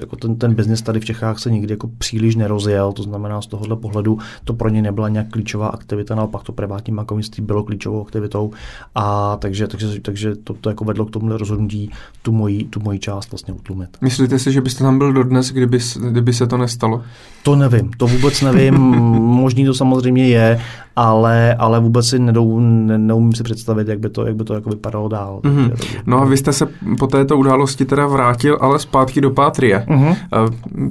jako 0.00 0.16
ten, 0.16 0.36
ten 0.36 0.54
biznis 0.54 0.82
tady 0.82 1.00
v 1.00 1.04
Čechách 1.04 1.38
se 1.38 1.50
nikdy 1.50 1.72
jako 1.72 1.90
příliš 1.98 2.36
nerozjel, 2.36 2.92
to 2.92 3.02
znamená 3.02 3.42
z 3.42 3.46
tohohle 3.46 3.76
pohledu 3.76 4.18
to 4.44 4.54
pro 4.54 4.68
ně 4.68 4.82
nebyla 4.82 5.08
nějak 5.08 5.30
klíčová 5.30 5.68
aktivita, 5.68 6.14
naopak 6.14 6.42
to 6.42 6.52
privátní 6.52 6.94
bankovnictví 6.94 7.42
bylo 7.42 7.62
klíčovou 7.64 8.02
aktivitou 8.02 8.50
a 8.94 9.36
takže, 9.36 9.66
takže, 9.66 10.00
takže 10.00 10.36
to, 10.36 10.54
to 10.54 10.68
jako 10.68 10.84
vedlo 10.84 11.04
k 11.04 11.10
tomu 11.10 11.38
rozhodnutí 11.38 11.90
tu 12.22 12.32
moji, 12.32 12.64
tu 12.64 12.80
moji 12.80 12.91
část 12.98 13.30
vlastně 13.30 13.54
utlumit. 13.54 13.88
Myslíte 14.00 14.38
si, 14.38 14.52
že 14.52 14.60
byste 14.60 14.84
tam 14.84 14.98
byl 14.98 15.12
dodnes, 15.12 15.52
kdyby, 15.52 15.78
kdyby 16.10 16.32
se 16.32 16.46
to 16.46 16.56
nestalo? 16.56 17.02
To 17.42 17.56
nevím, 17.56 17.90
to 17.90 18.06
vůbec 18.06 18.40
nevím. 18.40 18.74
Možný 19.42 19.64
to 19.64 19.74
samozřejmě 19.74 20.28
je, 20.28 20.60
ale, 20.96 21.54
ale 21.54 21.80
vůbec 21.80 22.08
si 22.08 22.18
nedou, 22.18 22.60
ne, 22.60 22.98
neumím 22.98 23.32
si 23.32 23.42
představit, 23.42 23.88
jak 23.88 23.98
by 23.98 24.08
to, 24.08 24.26
jak 24.26 24.36
by 24.36 24.44
to 24.44 24.54
jako 24.54 24.70
vypadalo 24.70 25.08
dál. 25.08 25.40
Mm-hmm. 25.44 25.72
No 26.06 26.22
a 26.22 26.24
vy 26.24 26.36
jste 26.36 26.52
se 26.52 26.68
po 26.98 27.06
této 27.06 27.36
události 27.36 27.84
teda 27.84 28.06
vrátil, 28.06 28.58
ale 28.60 28.78
zpátky 28.78 29.20
do 29.20 29.30
Pátrie. 29.30 29.86
Mm-hmm. 29.88 30.16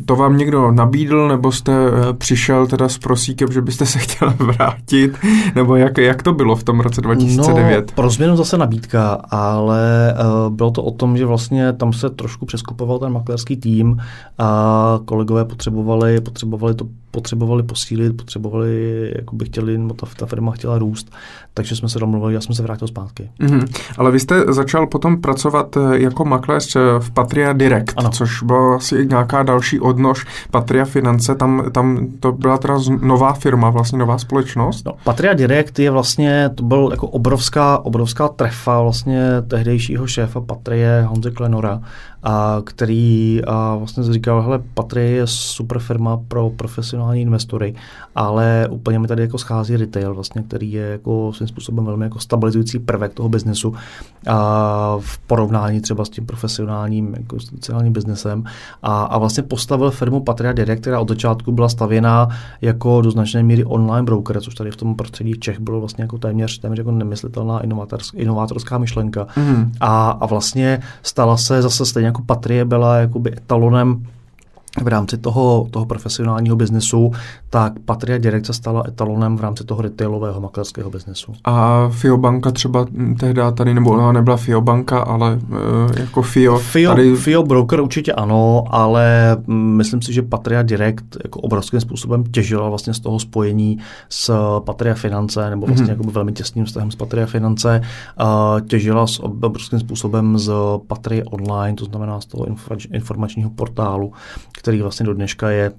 To 0.05 0.15
vám 0.15 0.37
někdo 0.37 0.71
nabídl, 0.71 1.27
nebo 1.27 1.51
jste 1.51 1.71
eh, 1.71 2.13
přišel 2.13 2.67
teda 2.67 2.89
s 2.89 2.97
prosíkem, 2.97 3.51
že 3.51 3.61
byste 3.61 3.85
se 3.85 3.99
chtěl 4.05 4.33
vrátit, 4.39 5.17
nebo 5.55 5.75
jak, 5.75 5.97
jak 5.97 6.23
to 6.23 6.33
bylo 6.33 6.55
v 6.55 6.63
tom 6.63 6.79
roce 6.79 7.01
2009? 7.01 7.85
No, 7.87 7.95
pro 7.95 8.09
změnu 8.09 8.35
zase 8.35 8.57
nabídka, 8.57 9.21
ale 9.29 10.13
uh, 10.45 10.53
bylo 10.53 10.71
to 10.71 10.83
o 10.83 10.91
tom, 10.91 11.17
že 11.17 11.25
vlastně 11.25 11.73
tam 11.73 11.93
se 11.93 12.09
trošku 12.09 12.45
přeskupoval 12.45 12.99
ten 12.99 13.13
maklerský 13.13 13.57
tým 13.57 13.97
a 14.37 14.99
kolegové 15.05 15.45
potřebovali, 15.45 16.21
potřebovali 16.21 16.75
to 16.75 16.85
potřebovali 17.11 17.63
posílit, 17.63 18.17
potřebovali, 18.17 19.11
jako 19.15 19.35
by 19.35 19.45
chtěli, 19.45 19.77
nebo 19.77 19.93
ta, 19.93 20.07
ta 20.17 20.25
firma 20.25 20.51
chtěla 20.51 20.77
růst, 20.77 21.11
takže 21.53 21.75
jsme 21.75 21.89
se 21.89 21.99
domluvili, 21.99 22.33
já 22.33 22.41
jsem 22.41 22.55
se 22.55 22.63
vrátil 22.63 22.87
zpátky. 22.87 23.29
Mm-hmm. 23.39 23.67
Ale 23.97 24.11
vy 24.11 24.19
jste 24.19 24.53
začal 24.53 24.87
potom 24.87 25.21
pracovat 25.21 25.77
eh, 25.77 25.99
jako 25.99 26.25
makléř 26.25 26.75
eh, 26.75 26.79
v 26.99 27.11
Patria 27.11 27.53
Direct, 27.53 27.93
ano. 27.97 28.09
což 28.09 28.43
byla 28.43 28.75
asi 28.75 29.05
nějaká 29.05 29.43
další 29.43 29.79
odnož 29.79 30.25
Patria 30.51 30.85
Finance, 30.85 31.35
tam, 31.35 31.63
tam 31.71 32.07
to 32.19 32.31
byla 32.31 32.57
teda 32.57 32.77
nová 33.01 33.33
firma, 33.33 33.69
vlastně 33.69 33.99
nová 33.99 34.17
společnost? 34.17 34.85
No, 34.85 34.93
Patria 35.03 35.33
Direct 35.33 35.79
je 35.79 35.91
vlastně, 35.91 36.49
to 36.55 36.63
byl 36.63 36.87
jako 36.91 37.07
obrovská, 37.07 37.77
obrovská 37.77 38.27
trefa 38.27 38.81
vlastně 38.81 39.27
tehdejšího 39.47 40.07
šéfa 40.07 40.41
Patrie 40.41 41.05
Honze 41.07 41.31
Klenora, 41.31 41.81
a 42.23 42.61
který 42.63 43.41
a 43.47 43.75
vlastně 43.75 44.03
říkal, 44.03 44.41
hele, 44.41 44.59
Patria 44.73 45.15
je 45.15 45.27
super 45.27 45.79
firma 45.79 46.17
pro 46.27 46.49
profesionální 46.49 47.21
investory, 47.21 47.75
ale 48.15 48.67
úplně 48.69 48.99
mi 48.99 49.07
tady 49.07 49.21
jako 49.21 49.37
schází 49.37 49.77
retail, 49.77 50.15
vlastně, 50.15 50.43
který 50.43 50.71
je 50.71 50.85
jako 50.85 51.33
svým 51.33 51.47
způsobem 51.47 51.85
velmi 51.85 52.05
jako 52.05 52.19
stabilizující 52.19 52.79
prvek 52.79 53.13
toho 53.13 53.29
biznesu 53.29 53.73
a 54.27 54.97
v 54.99 55.17
porovnání 55.17 55.81
třeba 55.81 56.05
s 56.05 56.09
tím 56.09 56.25
profesionálním 56.25 57.13
jako 57.17 57.39
sociálním 57.39 57.93
biznesem 57.93 58.43
a, 58.83 59.03
a 59.03 59.17
vlastně 59.17 59.43
postavil 59.43 59.91
firmu 59.91 60.19
Patria 60.19 60.53
Direct, 60.53 60.81
která 60.81 60.99
od 60.99 61.09
začátku 61.09 61.51
byla 61.51 61.69
stavěná 61.69 62.29
jako 62.61 63.01
do 63.01 63.11
značné 63.11 63.43
míry 63.43 63.65
online 63.65 64.03
broker, 64.03 64.41
což 64.41 64.55
tady 64.55 64.71
v 64.71 64.75
tom 64.75 64.95
prostředí 64.95 65.33
Čech 65.39 65.59
bylo 65.59 65.79
vlastně 65.79 66.01
jako 66.01 66.17
téměř, 66.17 66.59
téměř 66.59 66.77
jako 66.77 66.91
nemyslitelná 66.91 67.61
inovátorská 68.15 68.77
myšlenka. 68.77 69.27
Mm. 69.37 69.71
A, 69.79 70.09
a 70.11 70.25
vlastně 70.25 70.79
stala 71.03 71.37
se 71.37 71.61
zase 71.61 71.85
stejně 71.85 72.10
jako 72.11 72.21
Patrie 72.21 72.65
byla 72.65 72.97
jakoby 72.97 73.33
etalonem 73.37 74.07
v 74.83 74.87
rámci 74.87 75.17
toho, 75.17 75.67
toho 75.71 75.85
profesionálního 75.85 76.55
biznesu, 76.55 77.11
tak 77.49 77.73
Patria 77.85 78.17
Direct 78.17 78.45
se 78.45 78.53
stala 78.53 78.83
etalonem 78.87 79.37
v 79.37 79.41
rámci 79.41 79.63
toho 79.63 79.81
retailového 79.81 80.41
maklerského 80.41 80.89
biznesu. 80.89 81.33
A 81.43 81.89
Fiobanka 81.89 82.51
třeba 82.51 82.85
tehdy 83.19 83.41
tady, 83.53 83.73
nebo 83.73 83.91
ona 83.91 84.11
nebyla 84.11 84.37
Fiobanka, 84.37 84.99
ale 84.99 85.39
e, 85.95 85.99
jako 86.01 86.21
Fio, 86.21 86.57
Fio, 86.57 86.91
tady... 86.91 87.15
Fio 87.15 87.43
Broker 87.43 87.81
určitě 87.81 88.13
ano, 88.13 88.63
ale 88.69 89.37
myslím 89.47 90.01
si, 90.01 90.13
že 90.13 90.21
Patria 90.21 90.61
Direct 90.61 91.17
jako 91.23 91.39
obrovským 91.39 91.81
způsobem 91.81 92.23
těžila 92.23 92.69
vlastně 92.69 92.93
z 92.93 92.99
toho 92.99 93.19
spojení 93.19 93.77
s 94.09 94.59
Patria 94.59 94.95
Finance, 94.95 95.49
nebo 95.49 95.65
vlastně 95.65 95.85
mm-hmm. 95.85 95.89
jako 95.89 96.11
velmi 96.11 96.31
těsným 96.33 96.65
vztahem 96.65 96.91
s 96.91 96.95
Patria 96.95 97.25
Finance, 97.25 97.81
těžila 98.67 99.07
s 99.07 99.19
obrovským 99.19 99.79
způsobem 99.79 100.37
z 100.37 100.51
Patria 100.87 101.23
Online, 101.31 101.75
to 101.75 101.85
znamená 101.85 102.21
z 102.21 102.25
toho 102.25 102.45
informačního 102.93 103.49
portálu, 103.49 104.13
který 104.61 104.81
vlastně 104.81 105.05
do 105.05 105.13
dneška 105.13 105.49
je 105.49 105.71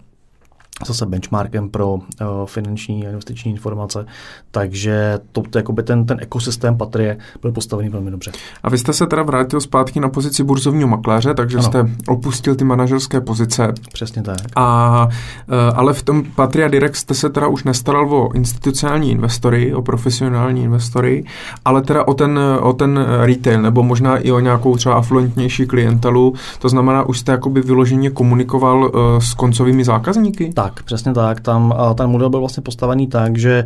zase 0.87 1.07
benchmarkem 1.07 1.69
pro 1.69 1.95
uh, 1.95 2.01
finanční 2.47 3.07
a 3.07 3.11
investiční 3.11 3.53
informace, 3.53 4.07
takže 4.51 5.19
to, 5.33 5.43
to 5.51 5.59
jakoby 5.59 5.83
ten, 5.83 6.07
ten 6.07 6.19
ekosystém 6.21 6.77
Patrie 6.77 7.19
byl 7.43 7.53
postavený 7.53 7.89
velmi 7.89 8.11
dobře. 8.11 8.33
A 8.63 8.71
vy 8.71 8.79
jste 8.79 8.93
se 8.93 9.07
teda 9.07 9.23
vrátil 9.23 9.61
zpátky 9.61 10.01
na 10.01 10.09
pozici 10.09 10.45
burzovního 10.45 10.89
makléře, 10.89 11.35
takže 11.35 11.59
ano. 11.59 11.67
jste 11.67 11.91
opustil 12.09 12.55
ty 12.55 12.65
manažerské 12.65 13.21
pozice. 13.21 13.73
Přesně 13.93 14.23
tak. 14.23 14.37
A, 14.57 15.09
uh, 15.49 15.55
ale 15.75 15.93
v 15.93 16.03
tom 16.03 16.25
Patria 16.35 16.69
Direct 16.69 16.97
jste 16.97 17.15
se 17.15 17.31
teda 17.31 17.47
už 17.47 17.65
nestaral 17.65 18.15
o 18.15 18.33
institucionální 18.33 19.11
investory, 19.11 19.75
o 19.75 19.83
profesionální 19.83 20.63
investory, 20.63 21.25
ale 21.65 21.83
teda 21.83 22.09
o 22.09 22.15
ten, 22.15 22.41
o 22.61 22.73
ten 22.73 23.07
retail, 23.21 23.63
nebo 23.63 23.83
možná 23.83 24.17
i 24.17 24.33
o 24.33 24.41
nějakou 24.41 24.77
třeba 24.77 24.95
afluentnější 24.95 25.67
klientelu, 25.67 26.35
to 26.59 26.69
znamená, 26.69 27.03
už 27.03 27.19
jste 27.19 27.33
jakoby 27.33 27.61
vyloženě 27.61 28.11
komunikoval 28.11 28.85
uh, 28.85 28.91
s 29.19 29.35
koncovými 29.35 29.85
zákazníky? 29.85 30.53
Tak, 30.53 30.72
tak, 30.75 30.85
přesně 30.85 31.13
tak. 31.13 31.41
Tam 31.41 31.75
ten 31.95 32.07
model 32.07 32.31
byl 32.31 32.41
vlastně 32.41 32.63
postavený 32.63 33.07
tak, 33.07 33.39
že 33.39 33.65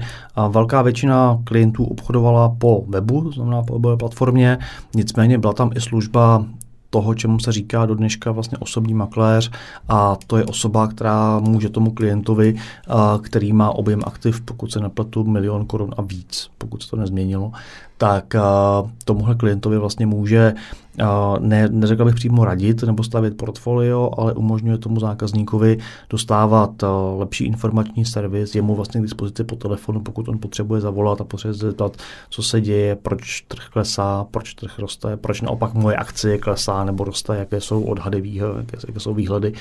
velká 0.48 0.82
většina 0.82 1.38
klientů 1.44 1.84
obchodovala 1.84 2.48
po 2.58 2.84
webu, 2.88 3.22
to 3.22 3.30
znamená 3.30 3.62
po 3.62 3.72
webové 3.72 3.96
platformě, 3.96 4.58
nicméně 4.94 5.38
byla 5.38 5.52
tam 5.52 5.70
i 5.74 5.80
služba 5.80 6.44
toho, 6.90 7.14
čemu 7.14 7.38
se 7.38 7.52
říká 7.52 7.86
do 7.86 7.94
dneška 7.94 8.32
vlastně 8.32 8.58
osobní 8.58 8.94
makléř. 8.94 9.50
A 9.88 10.16
to 10.26 10.36
je 10.36 10.44
osoba, 10.44 10.86
která 10.86 11.38
může 11.38 11.68
tomu 11.68 11.90
klientovi, 11.90 12.54
který 13.22 13.52
má 13.52 13.70
objem 13.70 14.00
aktiv, 14.04 14.40
pokud 14.40 14.72
se 14.72 14.80
nepletu, 14.80 15.24
milion 15.24 15.66
korun 15.66 15.94
a 15.96 16.02
víc, 16.02 16.50
pokud 16.58 16.82
se 16.82 16.90
to 16.90 16.96
nezměnilo, 16.96 17.52
tak 17.98 18.36
tomuhle 19.04 19.34
klientovi 19.34 19.78
vlastně 19.78 20.06
může 20.06 20.54
ne, 21.38 21.68
neřekl 21.68 22.04
bych 22.04 22.14
přímo 22.14 22.44
radit 22.44 22.82
nebo 22.82 23.02
stavět 23.02 23.36
portfolio, 23.36 24.10
ale 24.18 24.32
umožňuje 24.32 24.78
tomu 24.78 25.00
zákazníkovi 25.00 25.78
dostávat 26.10 26.70
lepší 27.18 27.44
informační 27.44 28.04
servis, 28.04 28.54
je 28.54 28.62
mu 28.62 28.74
vlastně 28.74 29.00
k 29.00 29.02
dispozici 29.02 29.44
po 29.44 29.56
telefonu, 29.56 30.00
pokud 30.00 30.28
on 30.28 30.38
potřebuje 30.38 30.80
zavolat 30.80 31.20
a 31.20 31.24
potřebuje 31.24 31.54
zeptat, 31.54 31.96
co 32.30 32.42
se 32.42 32.60
děje, 32.60 32.96
proč 32.96 33.40
trh 33.48 33.62
klesá, 33.72 34.26
proč 34.30 34.54
trh 34.54 34.78
roste, 34.78 35.16
proč 35.16 35.40
naopak 35.40 35.74
moje 35.74 35.96
akcie 35.96 36.38
klesá 36.38 36.84
nebo 36.84 37.04
roste, 37.04 37.36
jaké 37.36 37.60
jsou 37.60 37.82
odhady, 37.82 38.22
jaké, 38.24 38.78
jaké 38.86 39.00
jsou 39.00 39.14
výhledy, 39.14 39.52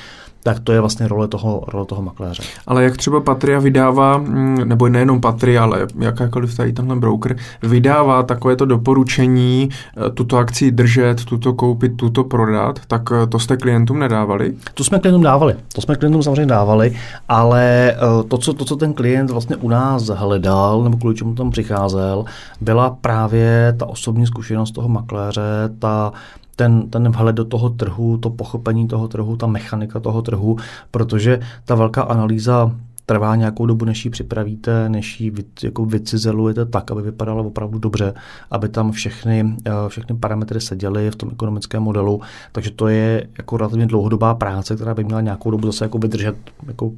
tak 0.43 0.59
to 0.59 0.71
je 0.71 0.79
vlastně 0.79 1.07
role 1.07 1.27
toho, 1.27 1.63
role 1.67 1.85
toho 1.85 2.01
makléře. 2.01 2.43
Ale 2.67 2.83
jak 2.83 2.97
třeba 2.97 3.21
Patria 3.21 3.59
vydává, 3.59 4.17
mm, 4.17 4.69
nebo 4.69 4.89
nejenom 4.89 5.21
Patria, 5.21 5.63
ale 5.63 5.87
jakákoliv 5.99 6.57
tady 6.57 6.73
tenhle 6.73 6.95
broker, 6.95 7.35
vydává 7.63 8.23
takovéto 8.25 8.65
doporučení 8.65 9.69
e, 10.07 10.09
tuto 10.09 10.37
akci 10.37 10.71
držet, 10.71 11.25
tuto 11.25 11.53
koupit, 11.53 11.97
tuto 11.97 12.23
prodat, 12.23 12.79
tak 12.87 13.01
e, 13.11 13.27
to 13.27 13.39
jste 13.39 13.57
klientům 13.57 13.99
nedávali? 13.99 14.53
To 14.73 14.83
jsme 14.83 14.99
klientům 14.99 15.23
dávali, 15.23 15.55
to 15.73 15.81
jsme 15.81 15.95
klientům 15.95 16.23
samozřejmě 16.23 16.45
dávali, 16.45 16.95
ale 17.27 17.91
e, 17.91 18.23
to, 18.27 18.37
co, 18.37 18.53
to, 18.53 18.65
co 18.65 18.75
ten 18.75 18.93
klient 18.93 19.29
vlastně 19.29 19.55
u 19.55 19.69
nás 19.69 20.03
hledal, 20.07 20.83
nebo 20.83 20.97
kvůli 20.97 21.15
čemu 21.15 21.35
tam 21.35 21.51
přicházel, 21.51 22.25
byla 22.61 22.97
právě 23.01 23.75
ta 23.79 23.85
osobní 23.85 24.27
zkušenost 24.27 24.71
toho 24.71 24.89
makléře, 24.89 25.41
ta 25.79 26.13
ten, 26.55 26.89
ten 26.89 27.11
vhled 27.11 27.35
do 27.35 27.45
toho 27.45 27.69
trhu, 27.69 28.17
to 28.17 28.29
pochopení 28.29 28.87
toho 28.87 29.07
trhu, 29.07 29.37
ta 29.37 29.47
mechanika 29.47 29.99
toho 29.99 30.21
trhu, 30.21 30.57
protože 30.91 31.39
ta 31.65 31.75
velká 31.75 32.01
analýza 32.01 32.71
trvá 33.05 33.35
nějakou 33.35 33.65
dobu, 33.65 33.85
než 33.85 34.05
ji 34.05 34.11
připravíte, 34.11 34.89
než 34.89 35.21
ji 35.21 35.33
jako 35.63 35.85
vycizelujete 35.85 36.65
tak, 36.65 36.91
aby 36.91 37.01
vypadala 37.01 37.43
opravdu 37.43 37.79
dobře, 37.79 38.13
aby 38.51 38.69
tam 38.69 38.91
všechny, 38.91 39.55
eh, 39.65 39.71
všechny 39.87 40.15
parametry 40.15 40.61
seděly 40.61 41.11
v 41.11 41.15
tom 41.15 41.29
ekonomickém 41.31 41.83
modelu. 41.83 42.21
Takže 42.51 42.71
to 42.71 42.87
je 42.87 43.27
jako 43.37 43.57
relativně 43.57 43.85
dlouhodobá 43.85 44.35
práce, 44.35 44.75
která 44.75 44.93
by 44.93 45.03
měla 45.03 45.21
nějakou 45.21 45.51
dobu 45.51 45.67
zase 45.67 45.85
jako 45.85 45.97
vydržet 45.97 46.35
jako 46.67 46.91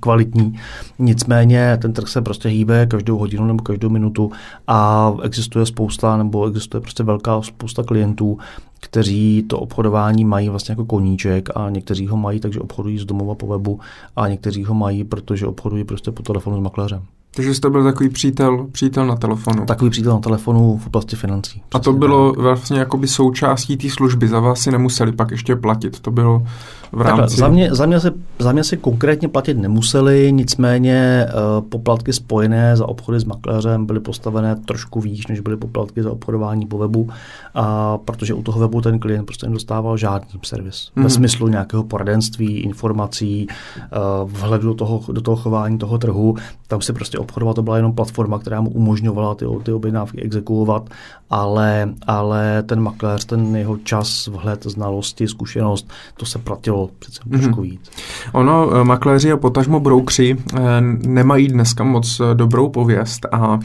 kvalitní. 0.00 0.58
Nicméně 0.98 1.78
ten 1.82 1.92
trh 1.92 2.08
se 2.08 2.22
prostě 2.22 2.48
hýbe 2.48 2.86
každou 2.86 3.18
hodinu 3.18 3.46
nebo 3.46 3.62
každou 3.62 3.88
minutu 3.88 4.30
a 4.66 5.12
existuje 5.22 5.66
spousta 5.66 6.16
nebo 6.16 6.46
existuje 6.46 6.80
prostě 6.80 7.02
velká 7.02 7.42
spousta 7.42 7.82
klientů, 7.82 8.38
kteří 8.80 9.44
to 9.48 9.58
obchodování 9.58 10.24
mají 10.24 10.48
vlastně 10.48 10.72
jako 10.72 10.84
koníček 10.84 11.48
a 11.54 11.70
někteří 11.70 12.06
ho 12.06 12.16
mají, 12.16 12.40
takže 12.40 12.60
obchodují 12.60 12.98
z 12.98 13.04
domova 13.04 13.34
po 13.34 13.46
webu 13.46 13.80
a 14.16 14.28
někteří 14.28 14.64
ho 14.64 14.74
mají, 14.74 15.04
protože 15.04 15.46
obchodují 15.46 15.84
prostě 15.84 16.10
po 16.10 16.22
telefonu 16.22 16.56
s 16.56 16.60
makléřem. 16.60 17.02
Takže 17.34 17.54
jste 17.54 17.70
byl 17.70 17.84
takový 17.84 18.08
přítel, 18.08 18.66
přítel 18.72 19.06
na 19.06 19.16
telefonu. 19.16 19.66
Takový 19.66 19.90
přítel 19.90 20.12
na 20.12 20.18
telefonu 20.18 20.76
v 20.76 20.86
oblasti 20.86 21.16
financí. 21.16 21.62
A 21.72 21.78
to 21.78 21.92
bylo 21.92 22.32
tak. 22.32 22.40
vlastně 22.40 22.78
jakoby 22.78 23.08
součástí 23.08 23.76
té 23.76 23.90
služby. 23.90 24.28
Za 24.28 24.40
vás 24.40 24.60
si 24.60 24.70
nemuseli 24.70 25.12
pak 25.12 25.30
ještě 25.30 25.56
platit. 25.56 26.00
To 26.00 26.10
bylo 26.10 26.46
v 26.92 27.00
rámci... 27.00 27.20
Takhle, 27.20 27.36
za, 27.36 27.48
mě, 27.48 27.74
za, 27.74 27.86
mě 27.86 28.00
se, 28.00 28.12
za 28.38 28.52
mě 28.52 28.64
si 28.64 28.76
konkrétně 28.76 29.28
platit 29.28 29.58
nemuseli, 29.58 30.32
nicméně 30.32 31.26
uh, 31.26 31.68
poplatky 31.68 32.12
spojené 32.12 32.76
za 32.76 32.88
obchody 32.88 33.20
s 33.20 33.24
makléřem 33.24 33.86
byly 33.86 34.00
postavené 34.00 34.56
trošku 34.56 35.00
výš, 35.00 35.26
než 35.26 35.40
byly 35.40 35.56
poplatky 35.56 36.02
za 36.02 36.12
obchodování 36.12 36.66
po 36.66 36.78
webu, 36.78 37.08
a 37.54 37.98
protože 37.98 38.34
u 38.34 38.42
toho 38.42 38.60
webu 38.60 38.80
ten 38.80 38.98
klient 38.98 39.24
prostě 39.24 39.46
nedostával 39.46 39.96
žádný 39.96 40.40
servis. 40.42 40.76
Mm-hmm. 40.76 40.96
Ve 40.96 41.02
mhm. 41.02 41.10
smyslu 41.10 41.48
nějakého 41.48 41.84
poradenství, 41.84 42.60
informací, 42.60 43.46
uh, 43.76 44.30
vhledu 44.30 44.68
do 44.68 44.74
toho, 44.74 45.12
do 45.12 45.20
toho 45.20 45.36
chování 45.36 45.78
toho 45.78 45.98
trhu. 45.98 46.36
Tam 46.66 46.80
si 46.80 46.92
prostě 46.92 47.18
obchodovat, 47.18 47.56
to 47.56 47.62
byla 47.62 47.76
jenom 47.76 47.92
platforma, 47.92 48.38
která 48.38 48.60
mu 48.60 48.70
umožňovala 48.70 49.34
ty, 49.34 49.44
ty 49.62 49.72
objednávky 49.72 50.22
exekuovat, 50.22 50.90
ale, 51.30 51.94
ale 52.06 52.62
ten 52.62 52.80
makléř, 52.80 53.24
ten 53.24 53.56
jeho 53.56 53.76
čas, 53.76 54.26
vhled, 54.26 54.64
znalosti, 54.64 55.28
zkušenost, 55.28 55.88
to 56.16 56.26
se 56.26 56.38
platilo 56.38 56.79
přece 56.98 57.22
mm-hmm. 57.22 57.40
trošku 57.40 57.62
víc. 57.62 57.90
Ono, 58.32 58.70
eh, 58.74 58.84
makléři 58.84 59.32
a 59.32 59.36
potažmo 59.36 59.80
broukři 59.80 60.36
eh, 60.36 60.60
nemají 61.06 61.48
dneska 61.48 61.84
moc 61.84 62.20
eh, 62.20 62.34
dobrou 62.34 62.68
pověst 62.68 63.26
a 63.32 63.58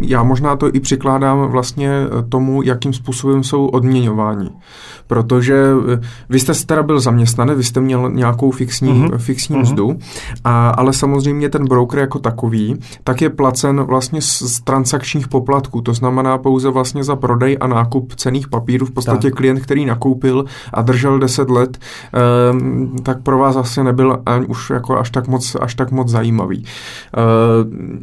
já 0.00 0.22
možná 0.22 0.56
to 0.56 0.74
i 0.74 0.80
přikládám 0.80 1.50
vlastně 1.50 1.90
tomu, 2.28 2.62
jakým 2.62 2.92
způsobem 2.92 3.44
jsou 3.44 3.66
odměňováni 3.66 4.50
protože 5.06 5.72
vy 6.28 6.40
jste 6.40 6.52
teda 6.54 6.82
byl 6.82 7.00
zaměstnanec, 7.00 7.56
vy 7.56 7.64
jste 7.64 7.80
měl 7.80 8.10
nějakou 8.10 8.50
fixní, 8.50 8.92
uh-huh. 8.92 9.18
fixní 9.18 9.56
uh-huh. 9.56 9.60
mzdu, 9.60 9.98
a, 10.44 10.70
ale 10.70 10.92
samozřejmě 10.92 11.48
ten 11.48 11.64
broker 11.64 11.98
jako 11.98 12.18
takový, 12.18 12.76
tak 13.04 13.22
je 13.22 13.30
placen 13.30 13.82
vlastně 13.82 14.22
z, 14.22 14.42
z 14.42 14.60
transakčních 14.60 15.28
poplatků, 15.28 15.80
to 15.80 15.94
znamená 15.94 16.38
pouze 16.38 16.70
vlastně 16.70 17.04
za 17.04 17.16
prodej 17.16 17.56
a 17.60 17.66
nákup 17.66 18.14
cených 18.14 18.48
papírů, 18.48 18.86
v 18.86 18.90
podstatě 18.90 19.30
tak. 19.30 19.38
klient, 19.38 19.60
který 19.60 19.86
nakoupil 19.86 20.44
a 20.72 20.82
držel 20.82 21.18
10 21.18 21.50
let, 21.50 21.78
tak 23.02 23.22
pro 23.22 23.38
vás 23.38 23.56
asi 23.56 23.84
nebyl 23.84 24.22
ani 24.26 24.46
už 24.46 24.70
jako 24.70 24.98
až 24.98 25.10
tak 25.10 25.28
moc, 25.28 25.56
až 25.60 25.74
tak 25.74 25.90
moc 25.90 26.08
zajímavý. 26.08 26.58
Uh, 26.58 26.64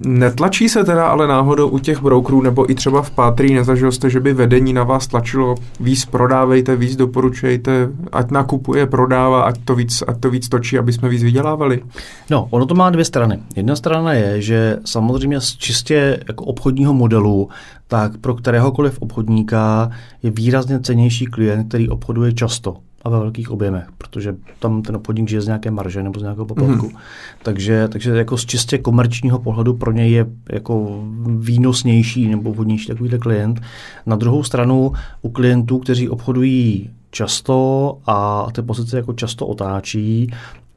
netlačí 0.06 0.70
se 0.70 0.84
teda 0.84 1.08
ale 1.08 1.28
náhodou 1.28 1.68
u 1.68 1.80
těch 1.80 2.02
brokerů, 2.02 2.42
nebo 2.42 2.72
i 2.72 2.76
třeba 2.76 3.02
v 3.02 3.12
Pátří 3.12 3.54
nezažil 3.54 3.92
jste, 3.92 4.10
že 4.10 4.20
by 4.20 4.34
vedení 4.34 4.74
na 4.74 4.84
vás 4.84 5.08
tlačilo, 5.08 5.56
víc 5.80 6.06
prodávejte, 6.06 6.76
víc 6.76 6.96
doporučujete, 6.96 7.90
ať 8.12 8.32
nakupuje, 8.32 8.86
prodává, 8.86 9.42
ať 9.42 9.60
to 9.66 9.76
víc, 9.76 10.04
ať 10.08 10.20
to 10.20 10.30
víc 10.30 10.50
točí, 10.50 10.78
aby 10.78 10.94
jsme 10.94 11.10
víc 11.10 11.24
vydělávali? 11.24 11.84
No, 12.30 12.48
ono 12.50 12.66
to 12.66 12.76
má 12.76 12.90
dvě 12.90 13.06
strany. 13.06 13.40
Jedna 13.56 13.76
strana 13.76 14.14
je, 14.14 14.42
že 14.42 14.78
samozřejmě 14.86 15.42
z 15.42 15.58
čistě 15.58 16.20
jako 16.28 16.46
obchodního 16.46 16.94
modelu, 16.94 17.50
tak 17.88 18.18
pro 18.18 18.34
kteréhokoliv 18.34 19.00
obchodníka 19.00 19.90
je 20.24 20.32
výrazně 20.32 20.80
cenější 20.80 21.26
klient, 21.26 21.68
který 21.68 21.90
obchoduje 21.90 22.34
často 22.34 22.78
a 23.04 23.10
ve 23.10 23.20
velkých 23.20 23.52
objemech, 23.52 23.86
protože 23.98 24.36
tam 24.60 24.82
ten 24.82 24.96
obchodník 24.96 25.30
žije 25.30 25.42
z 25.42 25.46
nějaké 25.46 25.72
marže 25.72 26.04
nebo 26.04 26.20
z 26.20 26.22
nějakého 26.22 26.46
poplatku. 26.46 26.86
Mm. 26.86 26.98
Takže, 27.44 27.88
takže 27.88 28.12
jako 28.12 28.38
z 28.38 28.46
čistě 28.46 28.78
komerčního 28.78 29.40
pohledu 29.40 29.74
pro 29.74 29.92
něj 29.92 30.12
je 30.12 30.26
jako 30.52 31.04
výnosnější 31.38 32.28
nebo 32.28 32.54
vhodnější 32.54 32.88
takovýhle 32.88 33.18
klient. 33.18 33.62
Na 34.06 34.16
druhou 34.16 34.44
stranu 34.44 34.92
u 35.22 35.30
klientů, 35.30 35.80
kteří 35.80 36.10
obchodují 36.10 36.90
často 37.12 37.98
a 38.08 38.48
ty 38.52 38.62
pozice 38.62 38.98
jako 38.98 39.14
často 39.14 39.48
otáčí, 39.48 40.32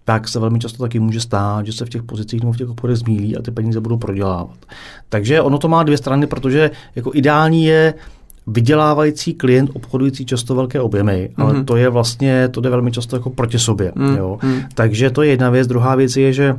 tak 0.05 0.29
se 0.29 0.41
velmi 0.41 0.59
často 0.59 0.83
taky 0.83 1.01
může 1.01 1.21
stát, 1.21 1.67
že 1.67 1.73
se 1.73 1.85
v 1.85 1.89
těch 1.89 2.03
pozicích 2.03 2.41
nebo 2.41 2.53
v 2.53 2.57
těch 2.57 2.69
obchodech 2.69 2.97
zmílí 2.97 3.37
a 3.37 3.43
ty 3.43 3.51
peníze 3.51 3.81
budou 3.81 3.97
prodělávat. 3.97 4.57
Takže 5.09 5.43
ono 5.43 5.59
to 5.59 5.69
má 5.69 5.83
dvě 5.83 5.99
strany, 5.99 6.27
protože 6.27 6.71
jako 6.97 7.11
ideální 7.15 7.65
je 7.65 7.95
vydělávající 8.47 9.35
klient 9.35 9.71
obchodující 9.73 10.27
často 10.27 10.55
velké 10.55 10.81
objemy, 10.81 11.31
mm-hmm. 11.31 11.43
ale 11.43 11.53
mhm. 11.53 11.65
to 11.65 11.77
je 11.77 11.89
vlastně, 11.89 12.49
to 12.49 12.61
jde 12.61 12.71
velmi 12.71 12.93
často 12.93 13.17
jako 13.17 13.31
proti 13.31 13.59
sobě. 13.59 13.93
Mm-hmm. 13.97 14.17
Jo? 14.17 14.39
Takže 14.75 15.11
to 15.11 15.23
je 15.23 15.31
jedna 15.31 15.51
věc. 15.51 15.69
Druhá 15.69 15.95
věc 15.95 16.17
je, 16.17 16.33
že 16.33 16.55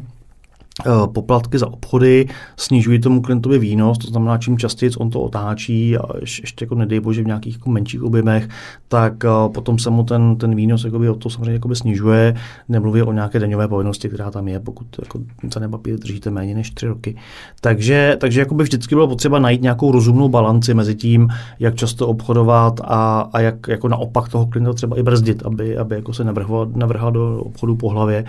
poplatky 1.13 1.59
za 1.59 1.67
obchody 1.67 2.27
snižují 2.57 2.99
tomu 2.99 3.21
klientovi 3.21 3.59
výnos, 3.59 3.97
to 3.97 4.07
znamená, 4.07 4.37
čím 4.37 4.57
častěji 4.57 4.91
on 4.97 5.09
to 5.09 5.21
otáčí 5.21 5.97
a 5.97 6.03
ještě 6.21 6.65
jako 6.65 6.75
nedej 6.75 6.99
bože 6.99 7.23
v 7.23 7.25
nějakých 7.25 7.53
jako 7.53 7.69
menších 7.69 8.03
objemech, 8.03 8.49
tak 8.87 9.25
eh, 9.25 9.29
potom 9.53 9.79
se 9.79 9.89
mu 9.89 10.03
ten, 10.03 10.35
ten 10.35 10.55
výnos 10.55 10.83
jakoby, 10.83 11.09
o 11.09 11.15
to 11.15 11.29
samozřejmě 11.29 11.53
jakoby 11.53 11.75
snižuje, 11.75 12.35
nemluví 12.69 13.01
o 13.01 13.13
nějaké 13.13 13.39
daňové 13.39 13.67
povinnosti, 13.67 14.09
která 14.09 14.31
tam 14.31 14.47
je, 14.47 14.59
pokud 14.59 14.87
jako 14.99 15.19
cené 15.49 15.69
papíry 15.69 15.97
držíte 15.97 16.31
méně 16.31 16.55
než 16.55 16.71
tři 16.71 16.87
roky. 16.87 17.15
Takže, 17.61 18.17
takže 18.19 18.39
jakoby 18.39 18.63
vždycky 18.63 18.95
bylo 18.95 19.07
potřeba 19.07 19.39
najít 19.39 19.61
nějakou 19.61 19.91
rozumnou 19.91 20.29
balanci 20.29 20.73
mezi 20.73 20.95
tím, 20.95 21.27
jak 21.59 21.75
často 21.75 22.07
obchodovat 22.07 22.81
a, 22.83 23.29
a 23.33 23.39
jak 23.39 23.67
jako 23.67 23.87
naopak 23.87 24.29
toho 24.29 24.45
klienta 24.45 24.73
třeba 24.73 24.99
i 24.99 25.03
brzdit, 25.03 25.45
aby, 25.45 25.77
aby 25.77 25.95
jako 25.95 26.13
se 26.13 26.23
navrhal 26.75 27.11
do 27.11 27.39
obchodu 27.39 27.75
po 27.75 27.89
hlavě 27.89 28.25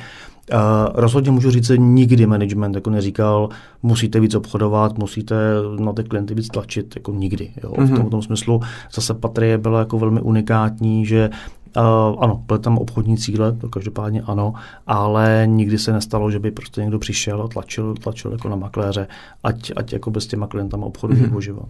Uh, 0.53 0.59
rozhodně 0.94 1.30
můžu 1.30 1.51
říct, 1.51 1.66
že 1.66 1.78
nikdy 1.78 2.26
management 2.26 2.74
jako 2.74 2.90
neříkal, 2.90 3.49
musíte 3.82 4.20
víc 4.20 4.34
obchodovat, 4.34 4.99
musíte 4.99 5.36
na 5.78 5.92
ty 5.92 6.05
klienty 6.05 6.34
víc 6.34 6.49
tlačit, 6.49 6.96
jako 6.96 7.12
nikdy. 7.12 7.51
Jo. 7.64 7.70
Mm-hmm. 7.70 7.94
V 7.94 7.96
tom, 7.96 8.07
v 8.07 8.11
tom 8.11 8.22
smyslu 8.22 8.61
zase 8.94 9.14
Patrie 9.14 9.59
byla 9.59 9.78
jako 9.78 9.99
velmi 9.99 10.20
unikátní, 10.20 11.07
že 11.07 11.30
Uh, 11.76 11.84
ano, 12.24 12.42
byly 12.46 12.59
tam 12.59 12.78
obchodní 12.78 13.16
cíle, 13.16 13.53
to 13.53 13.68
každopádně 13.68 14.22
ano, 14.26 14.55
ale 14.86 15.42
nikdy 15.46 15.78
se 15.78 15.92
nestalo, 15.92 16.30
že 16.30 16.38
by 16.38 16.51
prostě 16.51 16.80
někdo 16.80 16.99
přišel 16.99 17.42
a 17.42 17.49
tlačil, 17.49 17.94
tlačil 17.94 18.32
jako 18.32 18.49
na 18.49 18.57
makléře, 18.57 19.07
ať, 19.44 19.72
ať 19.76 19.92
jako 19.92 20.11
bez 20.11 20.26
těma 20.26 20.46
klientama 20.46 20.86
obchodu 20.86 21.14
mm-hmm. 21.14 21.62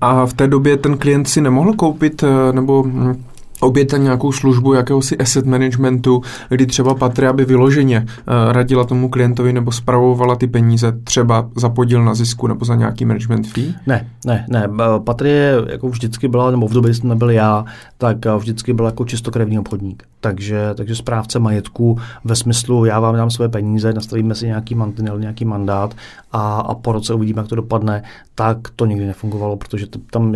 A 0.00 0.26
v 0.26 0.34
té 0.34 0.46
době 0.46 0.76
ten 0.76 0.98
klient 0.98 1.28
si 1.28 1.40
nemohl 1.40 1.72
koupit 1.72 2.22
eh, 2.22 2.52
nebo 2.52 2.82
hm, 2.82 3.24
oběta 3.60 3.96
nějakou 3.96 4.32
službu 4.32 4.74
jakéhosi 4.74 5.18
asset 5.18 5.46
managementu, 5.46 6.22
kdy 6.48 6.66
třeba 6.66 6.94
Patria 6.94 7.32
by 7.32 7.44
vyloženě 7.44 8.00
uh, 8.00 8.52
radila 8.52 8.84
tomu 8.84 9.08
klientovi 9.08 9.52
nebo 9.52 9.72
spravovala 9.72 10.36
ty 10.36 10.46
peníze 10.46 10.92
třeba 11.04 11.48
za 11.56 11.68
podíl 11.68 12.04
na 12.04 12.14
zisku 12.14 12.46
nebo 12.46 12.64
za 12.64 12.74
nějaký 12.74 13.04
management 13.04 13.46
fee? 13.46 13.74
Ne, 13.86 14.08
ne, 14.26 14.46
ne. 14.48 14.68
Patrie 15.04 15.54
jako 15.70 15.88
vždycky 15.88 16.28
byla, 16.28 16.50
nebo 16.50 16.68
v 16.68 16.72
době, 16.72 16.90
kdy 16.90 16.94
jsem 16.94 17.08
nebyl 17.08 17.30
já, 17.30 17.64
tak 17.98 18.26
eh, 18.26 18.36
vždycky 18.36 18.72
byl 18.72 18.84
jako 18.84 19.04
čistokrevný 19.04 19.58
obchodník. 19.58 20.04
Takže, 20.26 20.70
takže 20.74 20.96
správce 20.96 21.38
majetku 21.38 21.98
ve 22.24 22.36
smyslu, 22.36 22.84
já 22.84 23.00
vám 23.00 23.16
dám 23.16 23.30
své 23.30 23.48
peníze, 23.48 23.92
nastavíme 23.92 24.34
si 24.34 24.46
nějaký 24.46 24.74
mantinel, 24.74 25.20
nějaký 25.20 25.44
mandát 25.44 25.94
a, 26.32 26.60
a 26.60 26.74
po 26.74 26.92
roce 26.92 27.14
uvidíme, 27.14 27.40
jak 27.40 27.48
to 27.48 27.54
dopadne, 27.54 28.02
tak 28.34 28.58
to 28.76 28.86
nikdy 28.86 29.06
nefungovalo, 29.06 29.56
protože 29.56 29.86
to, 29.86 29.98
tam 30.10 30.34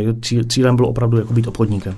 cílem 0.49 0.77
bylo 0.77 0.89
opravdu 0.89 1.19
jako 1.19 1.33
být 1.33 1.47
obchodníkem. 1.47 1.95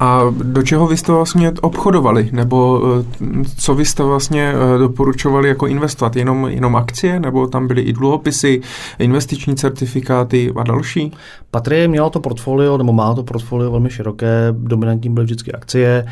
A 0.00 0.20
do 0.42 0.62
čeho 0.62 0.86
vy 0.86 0.96
jste 0.96 1.12
vlastně 1.12 1.52
obchodovali? 1.60 2.28
Nebo 2.32 2.82
eh, 3.00 3.44
co 3.58 3.74
vy 3.74 3.84
jste 3.84 4.02
vlastně 4.02 4.52
eh, 4.52 4.78
doporučovali 4.78 5.48
jako 5.48 5.66
investovat? 5.66 6.16
Jenom, 6.16 6.46
jenom 6.46 6.76
akcie? 6.76 7.20
Nebo 7.20 7.46
tam 7.46 7.66
byly 7.66 7.82
i 7.82 7.92
dluhopisy, 7.92 8.60
investiční 8.98 9.56
certifikáty 9.56 10.52
a 10.56 10.62
další? 10.62 11.12
Patrie 11.50 11.88
měla 11.88 12.10
to 12.10 12.20
portfolio, 12.20 12.78
nebo 12.78 12.92
má 12.92 13.14
to 13.14 13.22
portfolio 13.22 13.70
velmi 13.70 13.90
široké, 13.90 14.48
dominantní 14.52 15.10
byly 15.10 15.24
vždycky 15.24 15.52
akcie, 15.52 16.06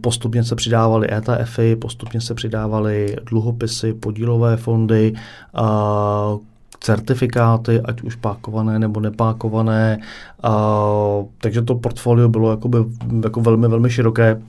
postupně 0.00 0.44
se 0.46 0.56
přidávaly 0.56 1.08
ETFy, 1.12 1.76
postupně 1.76 2.20
se 2.20 2.34
přidávaly 2.34 3.16
dluhopisy, 3.30 3.92
podílové 3.92 4.56
fondy, 4.56 5.14
certifikáty, 6.80 7.80
ať 7.80 8.02
už 8.02 8.14
pákované 8.14 8.78
nebo 8.78 9.00
nepákované. 9.00 9.98
A, 10.42 10.52
takže 11.38 11.62
to 11.62 11.74
portfolio 11.74 12.28
bylo 12.28 12.50
jakoby, 12.50 12.78
jako 13.24 13.40
velmi, 13.40 13.68
velmi 13.68 13.90
široké. 13.90 14.42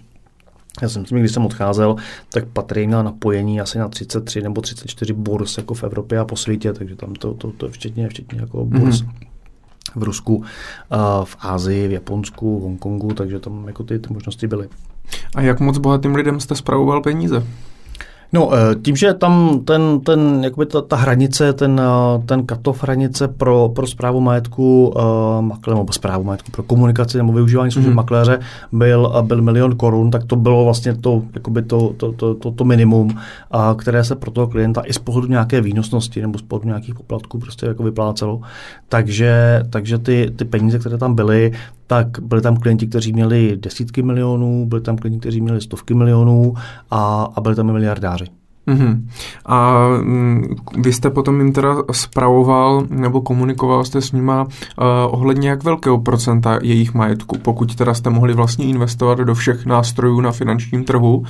Já 0.81 0.89
jsem 0.89 1.01
myslím, 1.01 1.19
když 1.19 1.31
jsem 1.31 1.45
odcházel, 1.45 1.95
tak 2.31 2.45
Patry 2.45 2.87
měla 2.87 3.03
napojení 3.03 3.61
asi 3.61 3.79
na 3.79 3.87
33 3.87 4.41
nebo 4.41 4.61
34 4.61 5.13
burs 5.13 5.57
jako 5.57 5.73
v 5.73 5.83
Evropě 5.83 6.19
a 6.19 6.25
po 6.25 6.35
světě, 6.35 6.73
takže 6.73 6.95
tam 6.95 7.13
to, 7.13 7.33
to, 7.33 7.51
to 7.51 7.69
včetně, 7.69 8.09
včetně 8.09 8.39
jako 8.41 8.65
burs. 8.65 9.01
Mm-hmm 9.01 9.27
v 9.95 10.03
Rusku, 10.03 10.43
v 11.23 11.37
Ázii, 11.39 11.87
v 11.87 11.91
Japonsku, 11.91 12.59
v 12.59 12.63
Hongkongu, 12.63 13.13
takže 13.13 13.39
tam 13.39 13.67
jako 13.67 13.83
ty, 13.83 13.99
ty 13.99 14.13
možnosti 14.13 14.47
byly. 14.47 14.69
A 15.35 15.41
jak 15.41 15.59
moc 15.59 15.77
bohatým 15.77 16.15
lidem 16.15 16.39
jste 16.39 16.55
spravoval 16.55 17.01
peníze? 17.01 17.43
No, 18.33 18.49
eh, 18.53 18.75
tím, 18.81 18.95
že 18.95 19.13
tam 19.13 19.59
ten, 19.65 19.99
ten 19.99 20.43
jakoby 20.43 20.65
ta, 20.65 20.81
ta 20.81 20.95
hranice, 20.95 21.53
ten, 21.53 21.81
eh, 21.83 22.23
ten 22.25 22.45
katov 22.45 22.83
hranice 22.83 23.27
pro, 23.27 23.69
pro 23.69 23.87
zprávu 23.87 24.21
majetku, 24.21 24.87
uh, 24.87 25.41
makle, 25.41 25.75
nebo 25.75 25.93
zprávu 25.93 26.23
majetku 26.23 26.51
pro 26.51 26.63
komunikaci 26.63 27.17
nebo 27.17 27.33
využívání 27.33 27.71
služeb 27.71 27.87
hmm. 27.87 27.95
makléře 27.95 28.39
byl, 28.71 29.13
byl 29.21 29.41
milion 29.41 29.75
korun, 29.75 30.11
tak 30.11 30.23
to 30.23 30.35
bylo 30.35 30.63
vlastně 30.63 30.95
to, 30.95 31.23
jakoby 31.33 31.61
to, 31.61 31.93
to, 31.97 32.11
to, 32.11 32.33
to, 32.35 32.51
to 32.51 32.65
minimum, 32.65 33.07
uh, 33.07 33.77
které 33.77 34.03
se 34.03 34.15
pro 34.15 34.31
toho 34.31 34.47
klienta 34.47 34.81
i 34.85 34.93
z 34.93 34.99
pohledu 34.99 35.27
nějaké 35.27 35.61
výnosnosti 35.61 36.21
nebo 36.21 36.39
z 36.39 36.41
pohledu 36.41 36.67
nějakých 36.67 36.95
poplatků 36.95 37.39
prostě 37.39 37.65
jako 37.65 37.83
vyplácelo. 37.83 38.41
Takže, 38.89 39.63
takže 39.69 39.97
ty, 39.97 40.31
ty 40.35 40.45
peníze, 40.45 40.79
které 40.79 40.97
tam 40.97 41.15
byly, 41.15 41.51
tak 41.87 42.07
byli 42.21 42.41
tam 42.41 42.57
klienti, 42.57 42.87
kteří 42.87 43.13
měli 43.13 43.57
desítky 43.57 44.03
milionů, 44.03 44.65
byli 44.65 44.81
tam 44.81 44.97
klienti, 44.97 45.19
kteří 45.19 45.41
měli 45.41 45.61
stovky 45.61 45.93
milionů 45.93 46.53
a, 46.91 47.27
a 47.35 47.41
byli 47.41 47.55
tam 47.55 47.69
i 47.69 47.73
miliardáři. 47.73 48.25
Mm-hmm. 48.67 49.07
A 49.45 49.87
mm, 50.01 50.55
vy 50.77 50.93
jste 50.93 51.09
potom 51.09 51.39
jim 51.39 51.53
teda 51.53 51.75
spravoval 51.91 52.83
nebo 52.89 53.21
komunikoval 53.21 53.83
jste 53.83 54.01
s 54.01 54.11
nima 54.11 54.43
uh, 54.43 54.49
ohledně 55.05 55.49
jak 55.49 55.63
velkého 55.63 55.97
procenta 55.97 56.59
jejich 56.63 56.93
majetku, 56.93 57.37
pokud 57.37 57.75
teda 57.75 57.93
jste 57.93 58.09
mohli 58.09 58.33
vlastně 58.33 58.65
investovat 58.65 59.17
do 59.19 59.35
všech 59.35 59.65
nástrojů 59.65 60.21
na 60.21 60.31
finančním 60.31 60.83
trhu, 60.83 61.23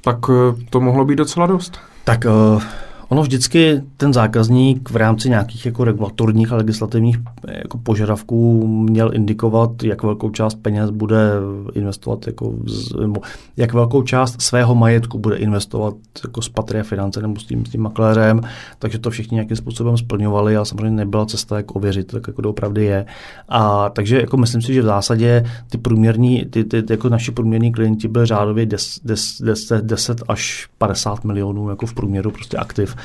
tak 0.00 0.28
uh, 0.28 0.34
to 0.70 0.80
mohlo 0.80 1.04
být 1.04 1.16
docela 1.16 1.46
dost. 1.46 1.78
Tak 2.04 2.24
uh, 2.54 2.62
Ono 3.08 3.22
vždycky 3.22 3.82
ten 3.96 4.12
zákazník 4.12 4.90
v 4.90 4.96
rámci 4.96 5.28
nějakých 5.28 5.66
jako 5.66 5.84
regulatorních 5.84 6.52
a 6.52 6.56
legislativních 6.56 7.18
jako 7.48 7.78
požadavků 7.78 8.66
měl 8.66 9.10
indikovat, 9.14 9.82
jak 9.82 10.02
velkou 10.02 10.30
část 10.30 10.54
peněz 10.54 10.90
bude 10.90 11.30
investovat, 11.74 12.26
jako 12.26 12.54
z, 12.66 12.92
jak 13.56 13.72
velkou 13.72 14.02
část 14.02 14.42
svého 14.42 14.74
majetku 14.74 15.18
bude 15.18 15.36
investovat 15.36 15.94
jako 16.24 16.42
z 16.42 16.48
Patria 16.48 16.84
Finance 16.84 17.22
nebo 17.22 17.40
s 17.40 17.44
tím, 17.44 17.66
s 17.66 17.70
tím 17.70 17.82
makléřem, 17.82 18.40
takže 18.78 18.98
to 18.98 19.10
všichni 19.10 19.34
nějakým 19.34 19.56
způsobem 19.56 19.96
splňovali 19.96 20.56
a 20.56 20.64
samozřejmě 20.64 20.96
nebyla 20.96 21.26
cesta, 21.26 21.56
jak 21.56 21.76
ověřit, 21.76 22.06
tak 22.06 22.26
jako 22.26 22.42
doopravdy 22.42 22.84
je. 22.84 23.06
A 23.48 23.88
takže 23.88 24.20
jako 24.20 24.36
myslím 24.36 24.62
si, 24.62 24.74
že 24.74 24.82
v 24.82 24.84
zásadě 24.84 25.44
ty 25.70 25.78
průměrní, 25.78 26.44
ty, 26.44 26.64
ty, 26.64 26.82
ty 26.82 26.92
jako 26.92 27.08
naši 27.08 27.30
průměrní 27.30 27.72
klienti 27.72 28.08
byli 28.08 28.26
řádově 28.26 28.66
10, 28.66 29.04
10, 29.40 29.84
10 29.84 30.22
až 30.28 30.68
50 30.78 31.24
milionů 31.24 31.70
jako 31.70 31.86
v 31.86 31.94
průměru 31.94 32.30
prostě 32.30 32.56
aktiv 32.56 32.95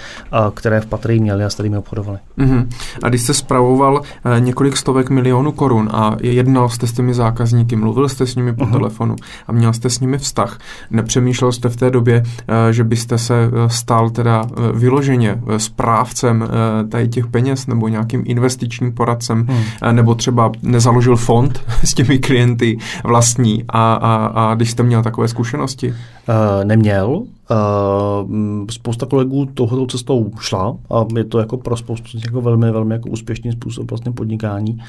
které 0.54 0.82
v 0.82 0.86
Patrii 0.86 1.20
měli 1.20 1.44
a 1.44 1.50
s 1.50 1.54
kterými 1.54 1.78
obchodovali. 1.78 2.20
Mm-hmm. 2.38 2.68
A 3.04 3.10
když 3.10 3.22
jste 3.22 3.34
spravoval 3.34 4.02
eh, 4.02 4.40
několik 4.40 4.78
stovek 4.78 5.10
milionů 5.10 5.52
korun 5.52 5.90
a 5.94 6.18
jednal 6.22 6.70
jste 6.70 6.88
s 6.88 6.94
těmi 6.94 7.14
zákazníky, 7.14 7.76
mluvil 7.76 8.10
jste 8.10 8.28
s 8.28 8.36
nimi 8.36 8.54
po 8.54 8.66
mm-hmm. 8.66 8.72
telefonu 8.72 9.16
a 9.48 9.52
měl 9.52 9.74
jste 9.74 9.90
s 9.90 10.00
nimi 10.00 10.18
vztah, 10.18 10.60
nepřemýšlel 10.92 11.52
jste 11.52 11.70
v 11.70 11.76
té 11.76 11.90
době, 11.90 12.24
eh, 12.48 12.74
že 12.74 12.84
byste 12.84 13.18
se 13.18 13.36
eh, 13.44 13.70
stal 13.70 14.10
teda 14.10 14.46
vyloženě 14.74 15.42
správcem 15.58 16.48
tady 16.90 17.08
těch 17.08 17.28
peněz 17.28 17.68
nebo 17.68 17.88
nějakým 17.88 18.24
investičním 18.26 18.92
poradcem, 18.94 19.38
mm. 19.38 19.96
nebo 19.96 20.16
třeba 20.16 20.52
nezaložil 20.62 21.16
fond 21.16 21.62
s 21.84 21.94
těmi 21.94 22.20
klienty 22.20 22.78
vlastní 23.04 23.64
a, 23.70 23.94
a, 23.94 24.26
a 24.26 24.56
když 24.56 24.72
jste 24.72 24.84
měl 24.84 25.04
takové 25.04 25.28
zkušenosti? 25.28 25.88
Uh, 25.90 25.96
neměl. 26.64 27.24
Uh, 27.52 28.32
spousta 28.72 29.06
kolegů 29.06 29.46
touhletou 29.46 29.86
cestou 29.86 30.32
šla 30.40 30.78
a 30.90 31.06
je 31.18 31.24
to 31.24 31.40
jako 31.40 31.58
pro 31.58 31.78
spoustu 31.78 32.18
jako 32.26 32.42
velmi, 32.42 32.72
velmi 32.72 32.94
jako 32.94 33.10
úspěšný 33.10 33.52
způsob 33.52 33.90
vlastně 33.92 34.12
podnikání 34.12 34.80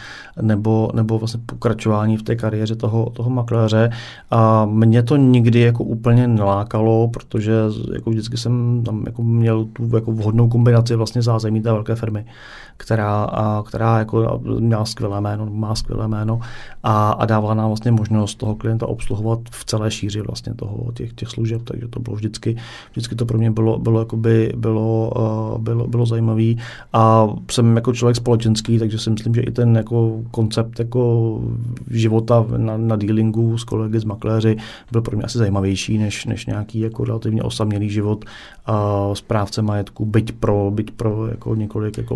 nebo, 0.43 0.91
nebo 0.95 1.19
vlastně 1.19 1.41
pokračování 1.47 2.17
v 2.17 2.23
té 2.23 2.37
kariéře 2.37 2.77
toho, 2.77 3.11
toho 3.11 3.31
makléře. 3.31 3.91
A 4.31 4.65
mě 4.65 5.03
to 5.03 5.17
nikdy 5.17 5.61
jako 5.61 5.85
úplně 5.85 6.29
nelákalo, 6.29 7.09
protože 7.09 7.53
jako 7.95 8.11
vždycky 8.11 8.37
jsem 8.37 8.83
tam 8.85 9.03
jako 9.07 9.23
měl 9.23 9.65
tu 9.65 9.97
jako 9.97 10.13
vhodnou 10.13 10.49
kombinaci 10.49 10.97
vlastně 10.97 11.23
zázemí 11.23 11.63
té 11.63 11.73
velké 11.73 11.95
firmy, 11.95 12.25
která, 12.83 13.24
a, 13.24 13.62
která 13.62 13.99
jako 13.99 14.41
měla 14.59 14.85
skvělé 14.85 15.20
jméno, 15.20 15.47
má 15.47 15.74
skvělé 15.74 16.09
jméno 16.09 16.41
a, 16.83 17.11
a 17.11 17.26
dávala 17.26 17.55
nám 17.55 17.66
vlastně 17.66 17.93
možnost 17.93 18.35
toho 18.35 18.55
klienta 18.55 18.87
obsluhovat 18.87 19.39
v 19.51 19.64
celé 19.64 19.91
šíři 19.91 20.20
vlastně 20.20 20.55
toho, 20.55 20.93
těch, 20.93 21.12
těch 21.12 21.28
služeb, 21.28 21.62
takže 21.64 21.89
to 21.89 22.01
bylo 22.01 22.16
vždycky 22.16 22.57
vždycky, 22.93 23.14
to 23.14 23.26
pro 23.26 23.39
mě 23.39 23.51
bylo, 23.51 23.78
bylo, 23.78 23.99
jakoby, 23.99 24.53
bylo, 24.57 25.12
uh, 25.16 25.61
bylo, 25.61 25.87
bylo 25.87 26.07
zajímavé. 26.07 26.55
A 26.93 27.28
jsem 27.51 27.76
jako 27.76 27.93
člověk 27.93 28.16
společenský, 28.16 28.78
takže 28.78 28.99
si 28.99 29.11
myslím, 29.11 29.35
že 29.35 29.41
i 29.41 29.51
ten 29.51 29.76
jako 29.76 30.22
koncept 30.30 30.78
jako 30.78 31.41
života 31.91 32.47
na, 32.57 32.76
na 32.76 32.97
dealingu 32.97 33.59
s 33.59 33.64
kolegy, 33.64 34.01
s 34.01 34.05
makléři 34.05 34.57
byl 34.93 35.03
pro 35.03 35.16
mě 35.16 35.24
asi 35.24 35.39
zajímavější, 35.39 35.99
než, 35.99 36.26
než 36.26 36.47
nějaký 36.47 36.80
jako 36.80 37.05
relativně 37.05 37.43
osamělý 37.43 37.91
život 37.91 38.24
uh, 38.68 39.14
správce 39.14 39.62
majetku, 39.62 40.05
byť 40.05 40.33
pro, 40.33 40.70
byť 40.74 40.91
pro 40.91 41.26
jako 41.26 41.55
několik 41.55 41.99
jako 41.99 42.14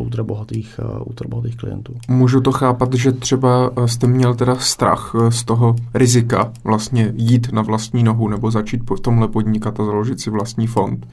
ultrabohatých, 0.56 0.80
uh, 1.00 1.06
ultrabohatých 1.06 1.56
klientů. 1.56 1.94
Můžu 2.08 2.40
to 2.40 2.52
chápat, 2.52 2.94
že 2.94 3.12
třeba 3.12 3.70
jste 3.86 4.06
měl 4.06 4.34
teda 4.34 4.56
strach 4.56 5.14
z 5.28 5.44
toho 5.44 5.76
rizika 5.94 6.52
vlastně 6.64 7.12
jít 7.16 7.52
na 7.52 7.62
vlastní 7.62 8.02
nohu 8.02 8.28
nebo 8.28 8.50
začít 8.50 8.86
po 8.86 8.96
tomhle 8.96 9.28
podnikat 9.28 9.80
a 9.80 9.84
založit 9.84 10.20
si 10.20 10.30
vlastní 10.30 10.66
fond. 10.66 11.06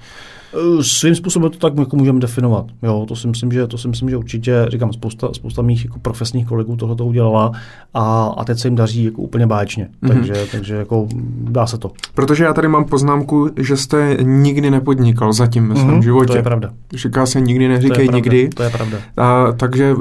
Eh, 0.53 0.83
svým 0.83 1.15
způsobem 1.15 1.51
to 1.51 1.57
tak 1.57 1.77
jako 1.77 1.95
můžeme 1.95 2.19
definovat. 2.19 2.65
Jo, 2.83 3.05
to 3.07 3.15
si 3.15 3.27
myslím, 3.27 3.51
že, 3.51 3.67
to 3.67 3.77
si 3.77 3.87
myslím, 3.87 4.09
že 4.09 4.17
určitě, 4.17 4.65
říkám, 4.67 4.93
spousta, 4.93 5.29
spousta 5.33 5.61
mých 5.61 5.85
jako 5.85 5.99
profesních 5.99 6.47
kolegů 6.47 6.75
tohle 6.75 6.95
to 6.95 7.05
udělala 7.05 7.51
a, 7.93 8.33
a 8.37 8.43
teď 8.43 8.59
se 8.59 8.67
jim 8.67 8.75
daří 8.75 9.03
jako 9.03 9.21
úplně 9.21 9.47
báječně. 9.47 9.87
Mm-hmm. 10.03 10.07
Takže, 10.07 10.33
takže 10.51 10.75
jako 10.75 11.07
dá 11.41 11.65
se 11.67 11.77
to. 11.77 11.91
Protože 12.15 12.43
já 12.43 12.53
tady 12.53 12.67
mám 12.67 12.85
poznámku, 12.85 13.49
že 13.57 13.77
jste 13.77 14.17
nikdy 14.21 14.71
nepodnikal 14.71 15.33
zatím 15.33 15.69
ve 15.69 15.75
svém 15.75 15.87
mm-hmm, 15.87 16.03
životě. 16.03 16.27
To 16.27 16.37
je 16.37 16.43
pravda. 16.43 16.69
Říká 16.93 17.25
se 17.25 17.41
nikdy, 17.41 17.67
neříkej 17.67 18.07
to 18.07 18.15
nikdy. 18.15 18.49
To 18.49 18.63
je 18.63 18.69
pravda. 18.69 18.97
A, 19.17 19.51
takže 19.51 19.93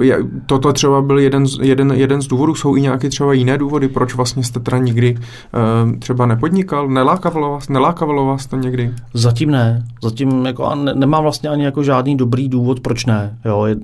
toto 0.47 0.73
třeba 0.73 1.03
byl 1.03 1.19
jeden 1.19 1.47
z, 1.47 1.59
jeden, 1.63 1.93
jeden 1.93 2.23
z 2.23 2.27
důvodů. 2.27 2.55
Jsou 2.55 2.77
i 2.77 2.81
nějaké 2.81 3.09
třeba 3.09 3.33
jiné 3.33 3.59
důvody, 3.59 3.89
proč 3.89 4.15
vlastně 4.15 4.45
jste 4.45 4.61
teda 4.61 4.79
nikdy 4.79 5.15
uh, 5.15 5.99
třeba 5.99 6.27
nepodnikal? 6.27 6.89
Nelákavalo 6.89 7.51
vás, 7.51 7.69
nelákavalo 7.69 8.27
vás 8.27 8.47
to 8.47 8.57
někdy? 8.57 8.91
Zatím 9.15 9.51
ne. 9.51 9.85
Zatím 10.03 10.42
jako, 10.47 10.65
a 10.65 10.75
ne, 10.75 10.95
nemám 10.95 11.23
vlastně 11.23 11.49
ani 11.49 11.65
jako 11.65 11.83
žádný 11.83 12.17
dobrý 12.17 12.49
důvod, 12.49 12.81
proč 12.81 13.07
ne. 13.07 13.39
Jo, 13.45 13.65
je, 13.65 13.77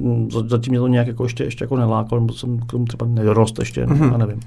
zatím 0.47 0.71
mě 0.71 0.81
to 0.81 0.89
nějak 0.89 1.07
jako 1.07 1.23
ještě, 1.23 1.45
ještě 1.45 1.65
jako 1.65 1.77
nelákalo, 1.77 2.21
nebo 2.21 2.33
jsem 2.33 2.59
k 2.59 2.73
tomu 2.73 2.85
třeba 2.85 3.07
nedorost 3.07 3.59
ještě, 3.59 3.87
mm-hmm. 3.87 4.15
a 4.15 4.17
nevím. 4.17 4.41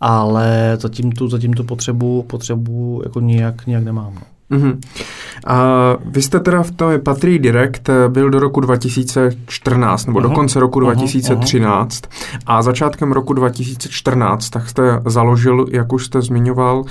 Ale 0.00 0.76
zatím 0.80 1.12
tu, 1.12 1.28
zatím 1.28 1.52
tu 1.52 1.64
potřebu, 1.64 2.22
potřebu 2.22 3.00
jako 3.04 3.20
nijak, 3.20 3.66
nijak 3.66 3.84
nemám. 3.84 4.14
No. 4.14 4.20
Mm-hmm. 4.52 4.78
A 5.46 5.96
vy 6.04 6.22
jste 6.22 6.40
teda 6.40 6.62
v 6.62 6.70
tom 6.70 7.00
Patří 7.00 7.38
Direct 7.38 7.90
byl 8.08 8.30
do 8.30 8.38
roku 8.38 8.60
2014, 8.60 10.06
nebo 10.06 10.18
uh-huh. 10.18 10.22
do 10.22 10.30
konce 10.30 10.60
roku 10.60 10.80
2013. 10.80 12.02
Uh-huh. 12.02 12.38
A 12.46 12.62
začátkem 12.62 13.12
roku 13.12 13.32
2014 13.32 14.50
tak 14.50 14.68
jste 14.68 15.02
založil, 15.06 15.66
jak 15.70 15.92
už 15.92 16.06
jste 16.06 16.22
zmiňoval, 16.22 16.80
uh, 16.80 16.86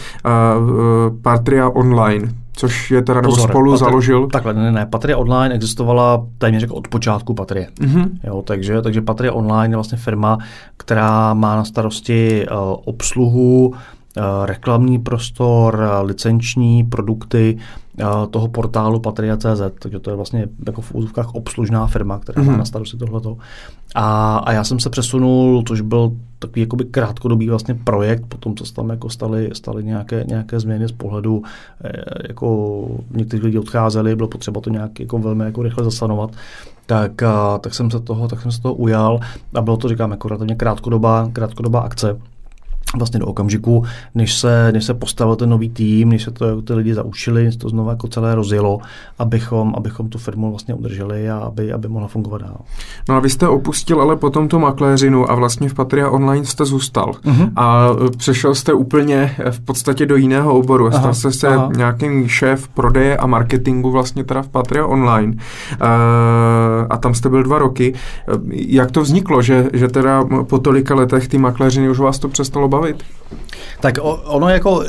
Patria 1.22 1.70
Online, 1.70 2.36
což 2.62 2.92
je 2.92 3.02
teda, 3.02 3.22
nebo 3.22 3.34
Pozor, 3.34 3.50
spolu 3.50 3.72
Patri- 3.72 3.78
založil. 3.78 4.28
Takhle, 4.28 4.54
ne, 4.54 4.72
ne, 4.72 4.86
Patria 4.86 5.18
Online 5.18 5.56
existovala 5.56 6.26
téměř 6.38 6.62
jako 6.62 6.76
od 6.76 6.88
počátku 6.88 7.34
Patrie. 7.34 7.68
Mm-hmm. 7.80 8.10
Jo, 8.24 8.42
takže, 8.42 8.82
takže 8.82 9.02
Patria 9.02 9.34
Online 9.34 9.74
je 9.74 9.78
vlastně 9.78 9.98
firma, 9.98 10.38
která 10.78 11.34
má 11.34 11.56
na 11.56 11.64
starosti 11.64 12.46
uh, 12.52 12.58
obsluhu 12.86 13.74
reklamní 14.46 15.00
prostor, 15.00 15.84
eh, 15.84 16.02
licenční 16.02 16.84
produkty 16.84 17.58
eh, 18.00 18.06
toho 18.30 18.48
portálu 18.48 19.00
Patria.cz, 19.00 19.62
takže 19.80 20.00
to 20.00 20.10
je 20.10 20.16
vlastně 20.16 20.48
jako 20.66 20.82
v 20.82 20.96
úzovkách 20.96 21.36
obslužná 21.36 21.88
firma, 21.88 22.20
která 22.20 22.44
má 22.44 22.50
mhm. 22.50 22.60
na 22.60 22.66
starosti 22.66 22.98
tohleto. 22.98 23.38
A, 23.96 24.38
a 24.38 24.52
já 24.52 24.64
jsem 24.64 24.80
se 24.80 24.90
přesunul, 24.90 25.64
což 25.68 25.82
byl 25.82 26.12
takový 26.40 26.62
jakoby 26.62 26.86
krátkodobý 26.86 27.50
vlastně 27.50 27.76
projekt, 27.76 28.26
potom 28.28 28.56
co 28.56 28.66
se 28.66 28.74
tam 28.74 28.90
jako 28.90 29.10
staly, 29.10 29.50
staly 29.54 29.84
nějaké, 29.84 30.24
nějaké 30.28 30.60
změny 30.60 30.88
z 30.88 30.92
pohledu, 30.92 31.44
jako 32.28 32.88
někteří 33.12 33.44
lidi 33.44 33.60
odcházeli, 33.60 34.16
bylo 34.16 34.28
potřeba 34.28 34.62
to 34.62 34.70
nějak 34.70 35.00
jako 35.00 35.20
velmi 35.20 35.44
jako 35.44 35.64
rychle 35.64 35.84
zasanovat, 35.84 36.32
tak, 36.86 37.12
tak, 37.62 37.74
jsem 37.74 37.92
se 37.92 38.00
toho, 38.00 38.28
tak 38.28 38.42
jsem 38.42 38.52
se 38.52 38.62
toho 38.62 38.74
ujal 38.74 39.20
a 39.54 39.62
bylo 39.62 39.78
to, 39.78 39.90
říkám, 39.90 40.12
jako 40.12 40.28
relativně 40.28 40.56
krátkodobá, 40.56 41.30
krátkodobá 41.34 41.80
akce 41.80 42.18
vlastně 42.98 43.20
do 43.20 43.26
okamžiku, 43.26 43.84
než 44.16 44.34
se, 44.34 44.72
než 44.72 44.84
se 44.86 44.94
postavil 44.94 45.36
ten 45.36 45.50
nový 45.50 45.70
tým, 45.70 46.10
než 46.10 46.24
se 46.24 46.32
to 46.32 46.62
ty 46.62 46.74
lidi 46.74 46.94
zaušili, 46.94 47.44
než 47.44 47.56
to 47.56 47.70
znovu 47.70 47.90
jako 47.90 48.08
celé 48.08 48.36
rozjelo, 48.36 48.80
abychom, 49.20 49.74
abychom 49.78 50.10
tu 50.10 50.18
firmu 50.18 50.50
vlastně 50.50 50.74
udrželi 50.74 51.30
a 51.30 51.38
aby, 51.38 51.74
aby 51.74 51.88
mohla 51.88 52.08
fungovat 52.08 52.42
dál. 52.42 52.58
No 53.10 53.16
a 53.16 53.20
vy 53.20 53.30
jste 53.30 53.48
opustil 53.48 54.02
ale 54.02 54.16
potom 54.16 54.48
tu 54.48 54.60
makléřinu 54.60 55.32
a 55.32 55.36
vlastně 55.36 55.70
v 55.70 55.74
Patria 55.74 56.10
Online 56.10 56.46
jste 56.46 56.66
zůstal. 56.66 57.12
Uh-huh. 57.12 57.52
A 57.56 57.88
přešel 58.18 58.56
jste 58.56 58.74
úplně 58.74 59.36
v 59.52 59.60
podstatě 59.60 60.06
do 60.06 60.16
jiného 60.16 60.58
oboru. 60.58 60.92
Stal 60.92 61.14
jste 61.14 61.32
se 61.32 61.48
aha. 61.48 61.70
nějakým 61.78 62.28
šéf 62.28 62.68
prodeje 62.68 63.18
a 63.18 63.28
marketingu 63.28 63.92
vlastně 63.92 64.24
teda 64.24 64.42
v 64.42 64.50
Patria 64.50 64.86
Online. 64.86 65.34
Uh, 65.34 65.88
a 66.90 66.98
tam 66.98 67.14
jste 67.14 67.30
byl 67.30 67.44
dva 67.44 67.58
roky. 67.58 67.94
Jak 68.52 68.92
to 68.92 69.02
vzniklo, 69.02 69.42
že, 69.42 69.70
že 69.74 69.88
teda 69.88 70.24
po 70.44 70.60
tolika 70.60 70.96
letech 70.96 71.28
ty 71.28 71.38
makléřiny 71.38 71.90
už 71.90 72.00
vás 72.00 72.20
to 72.20 72.28
přestalo 72.28 72.68
bavit? 72.68 72.81
Bavit? 72.82 73.04
Tak 73.80 73.96
ono 74.26 74.50
jako, 74.50 74.84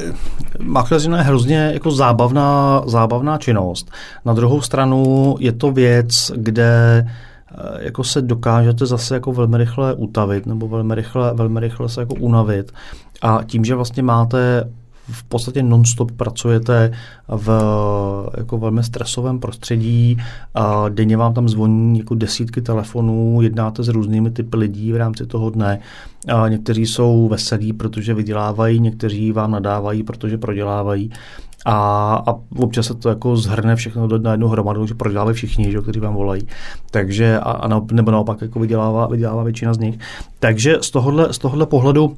makléřina 0.60 1.18
je 1.18 1.24
hrozně 1.24 1.70
jako 1.72 1.90
zábavná, 1.90 2.82
zábavná 2.86 3.38
činnost. 3.38 3.90
Na 4.24 4.32
druhou 4.32 4.60
stranu 4.60 5.34
je 5.38 5.52
to 5.52 5.72
věc, 5.72 6.32
kde 6.36 7.04
eh, 7.06 7.84
jako 7.84 8.04
se 8.04 8.22
dokážete 8.22 8.86
zase 8.86 9.14
jako 9.14 9.32
velmi 9.32 9.58
rychle 9.58 9.94
utavit 9.94 10.46
nebo 10.46 10.68
velmi 10.68 10.94
rychle, 10.94 11.34
velmi 11.34 11.60
rychle 11.60 11.88
se 11.88 12.00
jako 12.00 12.14
unavit. 12.14 12.72
A 13.22 13.40
tím, 13.46 13.64
že 13.64 13.74
vlastně 13.74 14.02
máte 14.02 14.68
v 15.10 15.24
podstatě 15.24 15.62
non-stop 15.62 16.12
pracujete 16.12 16.92
v 17.28 17.48
jako 18.36 18.58
velmi 18.58 18.84
stresovém 18.84 19.38
prostředí, 19.38 20.16
a 20.54 20.88
denně 20.88 21.16
vám 21.16 21.34
tam 21.34 21.48
zvoní 21.48 21.98
jako 21.98 22.14
desítky 22.14 22.62
telefonů, 22.62 23.42
jednáte 23.42 23.82
s 23.82 23.88
různými 23.88 24.30
typy 24.30 24.56
lidí 24.56 24.92
v 24.92 24.96
rámci 24.96 25.26
toho 25.26 25.50
dne. 25.50 25.78
A 26.28 26.48
někteří 26.48 26.86
jsou 26.86 27.28
veselí, 27.28 27.72
protože 27.72 28.14
vydělávají, 28.14 28.80
někteří 28.80 29.32
vám 29.32 29.50
nadávají, 29.50 30.02
protože 30.02 30.38
prodělávají. 30.38 31.10
A, 31.64 32.14
a 32.26 32.34
občas 32.56 32.86
se 32.86 32.94
to 32.94 33.08
jako 33.08 33.36
zhrne 33.36 33.76
všechno 33.76 34.06
do, 34.06 34.18
na 34.18 34.30
jednu 34.30 34.48
hromadu, 34.48 34.86
že 34.86 34.94
prodělávají 34.94 35.34
všichni, 35.34 35.72
že, 35.72 35.80
kteří 35.80 36.00
vám 36.00 36.14
volají. 36.14 36.42
Takže, 36.90 37.38
a, 37.38 37.50
a 37.50 37.80
nebo 37.92 38.10
naopak 38.10 38.42
jako 38.42 38.60
vydělává, 38.60 39.06
vydělává 39.06 39.42
většina 39.42 39.74
z 39.74 39.78
nich. 39.78 39.98
Takže 40.38 40.78
z 40.80 40.90
tohohle, 40.90 41.32
z 41.32 41.38
tohohle 41.38 41.66
pohledu 41.66 42.16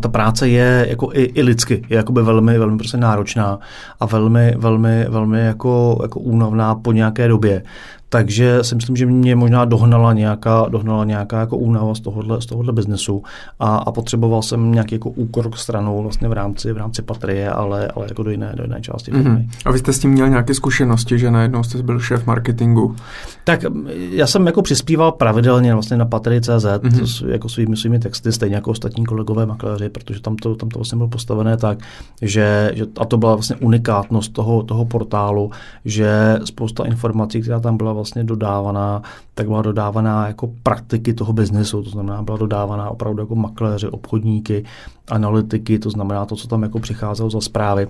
ta 0.00 0.08
práce 0.08 0.48
je 0.48 0.86
jako 0.88 1.10
i, 1.12 1.22
i 1.22 1.42
lidsky, 1.42 1.82
je 1.88 1.96
jakoby 1.96 2.22
velmi, 2.22 2.58
velmi 2.58 2.78
prostě 2.78 2.96
náročná 2.96 3.58
a 4.00 4.06
velmi, 4.06 4.54
velmi, 4.58 5.06
velmi 5.08 5.40
jako, 5.40 5.98
jako 6.02 6.20
únavná 6.20 6.74
po 6.74 6.92
nějaké 6.92 7.28
době. 7.28 7.62
Takže 8.08 8.58
si 8.64 8.74
myslím, 8.74 8.96
že 8.96 9.06
mě 9.06 9.36
možná 9.36 9.64
dohnala 9.64 10.12
nějaká, 10.12 10.66
dohnala 10.68 11.04
nějaká 11.04 11.40
jako 11.40 11.56
únava 11.56 11.94
z 11.94 12.00
tohohle, 12.00 12.42
z 12.42 12.46
tohohle 12.46 12.72
biznesu 12.72 13.22
a, 13.60 13.76
a, 13.76 13.92
potřeboval 13.92 14.42
jsem 14.42 14.72
nějaký 14.72 14.94
jako 14.94 15.10
úkor 15.10 15.50
stranou 15.56 16.02
vlastně 16.02 16.28
v 16.28 16.32
rámci, 16.32 16.72
v 16.72 16.76
rámci 16.76 17.02
patrie, 17.02 17.50
ale, 17.50 17.88
ale 17.88 18.06
jako 18.08 18.22
do 18.22 18.30
jiné, 18.30 18.52
do 18.56 18.62
jiné 18.62 18.80
části 18.80 19.12
Mm-hmm. 19.18 19.48
A 19.64 19.70
vy 19.70 19.78
jste 19.78 19.92
s 19.92 19.98
tím 19.98 20.10
měl 20.10 20.28
nějaké 20.28 20.54
zkušenosti, 20.54 21.18
že 21.18 21.30
najednou 21.30 21.62
jste 21.62 21.82
byl 21.82 22.00
šéf 22.00 22.26
marketingu? 22.26 22.96
Tak 23.44 23.64
já 24.10 24.26
jsem 24.26 24.46
jako 24.46 24.62
přispíval 24.62 25.12
pravidelně 25.12 25.72
vlastně 25.72 25.96
na 25.96 26.04
patrii.cz 26.04 26.48
mm-hmm. 26.48 27.28
jako 27.28 27.48
svými, 27.48 27.76
svými 27.76 27.98
texty, 27.98 28.32
stejně 28.32 28.54
jako 28.54 28.70
ostatní 28.70 29.06
kolegové 29.06 29.46
makléři, 29.46 29.88
protože 29.88 30.20
tam 30.20 30.36
to, 30.36 30.54
tam 30.54 30.68
to 30.68 30.78
vlastně 30.78 30.96
bylo 30.96 31.08
postavené 31.08 31.56
tak, 31.56 31.78
že, 32.22 32.70
že 32.74 32.86
a 33.00 33.04
to 33.04 33.18
byla 33.18 33.34
vlastně 33.34 33.56
unikátnost 33.56 34.32
toho, 34.32 34.62
toho 34.62 34.84
portálu, 34.84 35.50
že 35.84 36.38
spousta 36.44 36.84
informací, 36.84 37.40
která 37.40 37.60
tam 37.60 37.76
byla 37.76 37.92
vlastně 37.98 38.24
dodávaná, 38.24 39.02
tak 39.34 39.46
byla 39.46 39.62
dodávaná 39.62 40.26
jako 40.26 40.50
praktiky 40.62 41.14
toho 41.14 41.32
biznesu, 41.32 41.82
to 41.82 41.90
znamená, 41.90 42.22
byla 42.22 42.36
dodávaná 42.36 42.90
opravdu 42.90 43.22
jako 43.22 43.34
makléři, 43.34 43.88
obchodníky, 43.88 44.64
analytiky, 45.10 45.78
to 45.78 45.90
znamená 45.90 46.26
to, 46.26 46.36
co 46.36 46.48
tam 46.48 46.62
jako 46.62 46.78
přicházelo 46.78 47.30
za 47.30 47.40
zprávy 47.40 47.88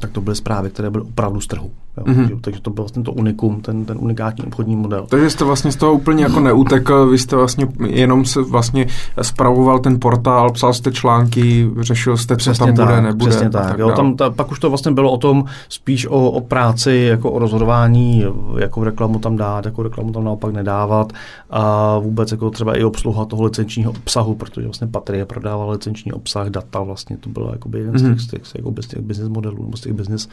tak 0.00 0.10
to 0.10 0.20
byly 0.20 0.36
zprávy, 0.36 0.70
které 0.70 0.90
byly 0.90 1.04
opravdu 1.04 1.40
z 1.40 1.46
trhu. 1.46 1.70
Jo? 1.96 2.04
Mm-hmm. 2.04 2.16
Takže, 2.16 2.36
takže 2.40 2.60
to 2.60 2.70
byl 2.70 2.84
vlastně 2.84 3.02
to 3.02 3.12
unikum, 3.12 3.60
ten, 3.60 3.84
ten 3.84 3.96
unikátní 4.00 4.44
obchodní 4.44 4.76
model. 4.76 5.06
Takže 5.08 5.30
jste 5.30 5.44
vlastně 5.44 5.72
z 5.72 5.76
toho 5.76 5.92
úplně 5.92 6.22
jako 6.22 6.40
neutekl, 6.40 7.06
vy 7.06 7.18
jste 7.18 7.36
vlastně 7.36 7.66
jenom 7.88 8.24
se 8.24 8.42
vlastně 8.42 8.86
spravoval 9.22 9.78
ten 9.78 10.00
portál, 10.00 10.52
psal 10.52 10.74
jste 10.74 10.92
články, 10.92 11.70
řešil 11.80 12.16
jste, 12.16 12.36
co 12.36 12.54
tam 12.54 12.74
tak, 12.74 12.86
bude, 12.86 13.02
nebude. 13.02 13.30
Přesně 13.30 13.50
tak. 13.50 13.66
tak 13.66 13.78
jo, 13.78 13.92
tam, 13.96 14.16
ta, 14.16 14.30
pak 14.30 14.50
už 14.50 14.58
to 14.58 14.68
vlastně 14.68 14.92
bylo 14.92 15.12
o 15.12 15.16
tom 15.16 15.44
spíš 15.68 16.06
o, 16.06 16.30
o 16.30 16.40
práci, 16.40 17.06
jako 17.10 17.30
o 17.30 17.38
rozhodování, 17.38 18.24
jakou 18.58 18.84
reklamu 18.84 19.18
tam 19.18 19.36
dát, 19.36 19.64
jakou 19.64 19.82
reklamu 19.82 20.12
tam 20.12 20.24
naopak 20.24 20.52
nedávat 20.52 21.12
a 21.50 21.98
vůbec 21.98 22.32
jako 22.32 22.50
třeba 22.50 22.78
i 22.78 22.84
obsluha 22.84 23.24
toho 23.24 23.44
licenčního 23.44 23.90
obsahu, 23.90 24.34
protože 24.34 24.66
vlastně 24.66 24.86
Patrie 24.86 25.24
prodával 25.24 25.70
licenční 25.70 26.12
obsah, 26.12 26.48
data 26.48 26.82
vlastně, 26.82 27.16
to 27.16 27.30
bylo 27.30 27.52
jako 27.52 27.68
jeden 27.76 27.94
mm-hmm. 27.94 28.16
z 28.16 28.26
těch, 28.26 28.46
z 28.46 28.52
těch, 28.52 28.64
jako 28.64 28.82
z 28.82 28.86
těch 28.86 29.00
business 29.00 29.28
modelů, 29.28 29.62
nebo 29.62 29.76
z 29.76 29.80
těch 29.80 29.92
business, 29.92 30.28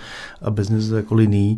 business 0.49 0.89
jako 0.89 1.16
liní, 1.16 1.49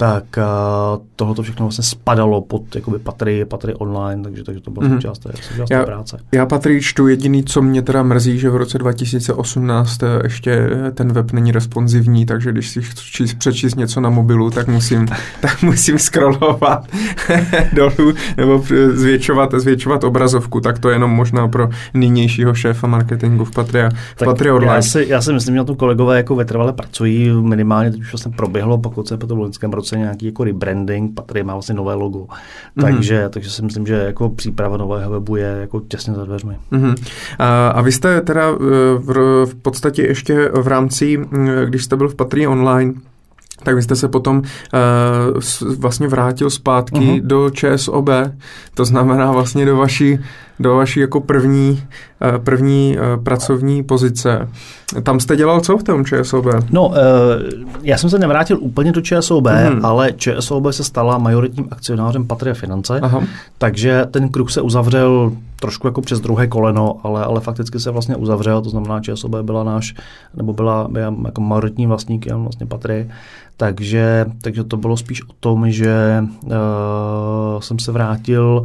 tak 0.00 0.24
uh, 0.36 1.04
tohle 1.16 1.34
všechno 1.42 1.66
vlastně 1.66 1.84
spadalo 1.84 2.40
pod 2.40 2.74
jakoby 2.74 2.98
patry, 2.98 3.44
patry 3.44 3.74
online, 3.74 4.22
takže, 4.22 4.44
takže 4.44 4.60
to 4.60 4.70
byla 4.70 4.86
mm-hmm. 4.86 4.94
součást 4.94 5.18
té, 5.18 5.30
součást 5.40 5.70
já, 5.70 5.84
práce. 5.84 6.18
Já 6.32 6.46
patry 6.46 6.80
čtu, 6.82 7.08
jediný, 7.08 7.44
co 7.44 7.62
mě 7.62 7.82
teda 7.82 8.02
mrzí, 8.02 8.38
že 8.38 8.50
v 8.50 8.56
roce 8.56 8.78
2018 8.78 10.02
eh, 10.02 10.06
ještě 10.24 10.50
eh, 10.86 10.90
ten 10.90 11.12
web 11.12 11.32
není 11.32 11.52
responsivní, 11.52 12.26
takže 12.26 12.52
když 12.52 12.68
si 12.68 12.82
chci 12.82 13.36
přečíst 13.38 13.74
něco 13.74 14.00
na 14.00 14.10
mobilu, 14.10 14.50
tak 14.50 14.68
musím, 14.68 15.06
tak 15.40 15.62
musím 15.62 15.98
scrollovat 15.98 16.86
dolů 17.72 18.14
nebo 18.36 18.64
zvětšovat, 18.92 19.54
zvětšovat 19.56 20.04
obrazovku, 20.04 20.60
tak 20.60 20.78
to 20.78 20.88
je 20.88 20.94
jenom 20.94 21.10
možná 21.10 21.48
pro 21.48 21.68
nynějšího 21.94 22.54
šéfa 22.54 22.86
marketingu 22.86 23.44
v 23.44 23.50
Patria, 23.50 23.90
v 24.16 24.24
Patria 24.24 24.54
online. 24.54 24.74
Já 24.74 24.82
si, 24.82 25.06
já 25.08 25.20
si 25.20 25.32
myslím, 25.32 25.54
že 25.54 25.58
na 25.58 25.64
tom 25.64 25.76
kolegové 25.76 26.16
jako 26.16 26.36
vytrvale 26.36 26.72
pracují, 26.72 27.30
minimálně 27.30 27.90
teď 27.90 28.00
už 28.00 28.12
vlastně 28.12 28.32
proběhlo, 28.36 28.78
pokud 28.78 29.08
se 29.08 29.16
po 29.16 29.26
tom 29.38 29.44
loňském 29.44 29.72
roce 29.72 29.98
nějaký 29.98 30.26
jako 30.26 30.44
rebranding, 30.44 31.14
Patrie 31.14 31.44
má 31.44 31.52
vlastně 31.52 31.74
nové 31.74 31.94
logo. 31.94 32.18
Mm-hmm. 32.18 32.82
Takže, 32.82 33.28
takže 33.28 33.50
si 33.50 33.62
myslím, 33.62 33.86
že 33.86 33.94
jako 33.94 34.28
příprava 34.28 34.76
nového 34.76 35.10
webu 35.10 35.36
je 35.36 35.56
jako 35.60 35.80
těsně 35.80 36.14
za 36.14 36.24
dveřmi. 36.24 36.56
Mm-hmm. 36.72 36.94
A, 37.38 37.68
a 37.68 37.80
vy 37.80 37.92
jste 37.92 38.20
teda 38.20 38.48
eh, 38.50 38.54
v, 38.98 39.46
v 39.46 39.54
podstatě 39.54 40.02
ještě 40.02 40.50
v 40.62 40.66
rámci, 40.66 41.20
když 41.64 41.84
jste 41.84 41.96
byl 41.96 42.08
v 42.08 42.14
Patrie 42.14 42.48
online, 42.48 42.94
tak 43.62 43.74
vy 43.74 43.82
jste 43.82 43.96
se 43.96 44.08
potom 44.08 44.36
uh, 44.38 44.44
vlastně 45.78 46.08
vrátil 46.08 46.50
zpátky 46.50 46.96
uh-huh. 46.96 47.20
do 47.22 47.50
ČSOB, 47.50 48.08
to 48.74 48.84
znamená 48.84 49.32
vlastně 49.32 49.66
do 49.66 49.76
vaší, 49.76 50.18
do 50.60 50.76
vaší 50.76 51.00
jako 51.00 51.20
první, 51.20 51.82
uh, 52.32 52.44
první 52.44 52.96
uh, 52.98 53.24
pracovní 53.24 53.82
pozice. 53.82 54.48
Tam 55.02 55.20
jste 55.20 55.36
dělal 55.36 55.60
co 55.60 55.78
v 55.78 55.82
tom 55.82 56.04
ČSOB? 56.04 56.46
No, 56.70 56.88
uh, 56.88 56.94
já 57.82 57.98
jsem 57.98 58.10
se 58.10 58.18
nevrátil 58.18 58.58
úplně 58.60 58.92
do 58.92 59.00
ČSOB, 59.00 59.44
uh-huh. 59.44 59.80
ale 59.82 60.12
ČSOB 60.12 60.66
se 60.70 60.84
stala 60.84 61.18
majoritním 61.18 61.68
akcionářem 61.70 62.26
Patria 62.26 62.54
Finance, 62.54 63.00
Aha. 63.00 63.22
takže 63.58 64.06
ten 64.10 64.28
kruh 64.28 64.50
se 64.50 64.60
uzavřel 64.60 65.32
trošku 65.60 65.86
jako 65.86 66.00
přes 66.00 66.20
druhé 66.20 66.46
koleno, 66.46 66.96
ale, 67.02 67.24
ale 67.24 67.40
fakticky 67.40 67.80
se 67.80 67.90
vlastně 67.90 68.16
uzavřel, 68.16 68.62
to 68.62 68.70
znamená, 68.70 69.00
že 69.02 69.12
ČSOB 69.12 69.34
byla 69.42 69.64
náš, 69.64 69.94
nebo 70.34 70.52
byla, 70.52 70.88
byla 70.88 71.14
jako 71.24 71.40
majoritní 71.40 71.86
vlastníkem 71.86 72.42
vlastně 72.42 72.66
Patry, 72.66 73.10
takže, 73.56 74.26
takže 74.40 74.64
to 74.64 74.76
bylo 74.76 74.96
spíš 74.96 75.22
o 75.22 75.32
tom, 75.40 75.70
že 75.70 76.24
uh, 76.44 76.52
jsem 77.60 77.78
se 77.78 77.92
vrátil 77.92 78.62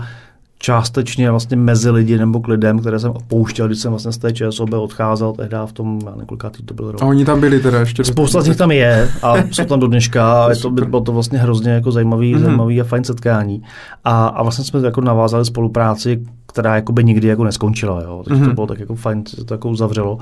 částečně 0.64 1.32
vlastně 1.32 1.57
mezi 1.57 1.89
lidi 1.89 2.18
nebo 2.18 2.39
k 2.39 2.47
lidem, 2.47 2.80
které 2.80 2.99
jsem 2.99 3.11
opouštěl, 3.11 3.68
když 3.68 3.80
jsem 3.80 3.91
vlastně 3.91 4.11
z 4.11 4.18
té 4.18 4.34
ČSOB 4.34 4.74
odcházel 4.74 5.34
tehdy 5.34 5.57
v 5.66 5.74
tom, 5.74 5.99
já 6.05 6.16
několikátý 6.20 6.64
to 6.64 6.74
byl 6.74 6.91
rok. 6.91 7.01
A 7.01 7.05
oni 7.05 7.26
tam 7.26 7.39
byli 7.39 7.59
teda 7.59 7.80
ještě? 7.80 8.03
Spousta 8.03 8.41
z 8.41 8.47
nich 8.47 8.57
tam 8.57 8.72
je 8.72 9.09
a 9.22 9.34
jsou 9.51 9.66
tam 9.66 9.80
do 9.80 9.88
dneška 9.88 10.45
a 10.45 10.49
je 10.49 10.55
to, 10.55 10.70
bylo 10.70 11.01
to 11.01 11.11
vlastně 11.11 11.39
hrozně 11.39 11.72
jako 11.72 11.91
zajímavý, 11.91 12.36
mm-hmm. 12.36 12.39
zajímavý 12.39 12.82
a 12.82 12.84
fajn 12.84 13.03
setkání. 13.03 13.64
A, 14.03 14.28
a 14.28 14.43
vlastně 14.43 14.66
jsme 14.66 14.80
jako 14.80 15.01
navázali 15.01 15.45
spolupráci, 15.45 16.24
která 16.47 16.76
jako 16.76 16.93
by 16.93 17.03
nikdy 17.03 17.28
jako 17.28 17.43
neskončila, 17.43 18.01
jo. 18.01 18.24
Takže 18.26 18.41
mm-hmm. 18.41 18.43
to 18.43 18.47
mhm. 18.47 18.55
bylo 18.55 18.68
tak 18.68 18.80
jako 18.80 18.95
fajn, 18.95 19.24
se 19.28 19.45
to 19.45 19.53
jako 19.53 19.70
uzavřelo. 19.70 20.18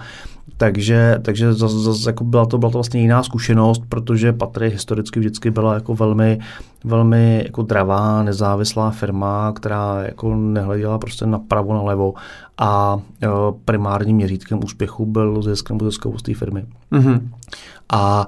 Takže, 0.61 1.19
takže 1.21 1.53
zase, 1.53 1.79
zase 1.79 2.09
jako 2.09 2.23
byla, 2.23 2.45
to, 2.45 2.57
byla 2.57 2.71
to 2.71 2.77
vlastně 2.77 3.01
jiná 3.01 3.23
zkušenost, 3.23 3.81
protože 3.89 4.33
Patry 4.33 4.69
historicky 4.69 5.19
vždycky 5.19 5.51
byla 5.51 5.73
jako 5.73 5.95
velmi, 5.95 6.39
velmi 6.83 7.41
jako 7.45 7.61
dravá, 7.61 8.23
nezávislá 8.23 8.91
firma, 8.91 9.51
která 9.55 10.03
jako 10.03 10.35
nehleděla 10.35 10.97
prostě 10.97 11.25
napravo, 11.25 11.73
nalevo 11.73 12.13
a 12.57 12.99
jo, 13.21 13.55
primárním 13.65 14.15
měřítkem 14.15 14.59
úspěchu 14.63 15.05
byl 15.05 15.41
zisk 15.41 15.69
nebo 15.69 15.85
ziskovost 15.85 16.25
té 16.25 16.33
firmy. 16.33 16.65
Mm-hmm. 16.91 17.21
A 17.89 18.27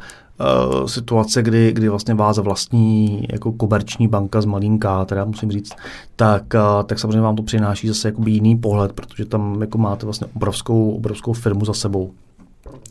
uh, 0.79 0.85
situace, 0.85 1.43
kdy, 1.43 1.71
kdy 1.73 1.89
vlastně 1.89 2.13
vás 2.13 2.37
vlastní 2.37 3.23
jako 3.31 3.51
komerční 3.51 4.07
banka 4.07 4.41
z 4.41 4.45
malinká, 4.45 5.05
teda 5.05 5.25
musím 5.25 5.51
říct, 5.51 5.71
tak, 6.15 6.43
uh, 6.53 6.83
tak 6.83 6.99
samozřejmě 6.99 7.21
vám 7.21 7.35
to 7.35 7.43
přináší 7.43 7.87
zase 7.87 8.13
jiný 8.25 8.57
pohled, 8.57 8.93
protože 8.93 9.25
tam 9.25 9.61
jako 9.61 9.77
máte 9.77 10.05
vlastně 10.05 10.27
obrovskou, 10.35 10.91
obrovskou 10.91 11.33
firmu 11.33 11.65
za 11.65 11.73
sebou 11.73 12.11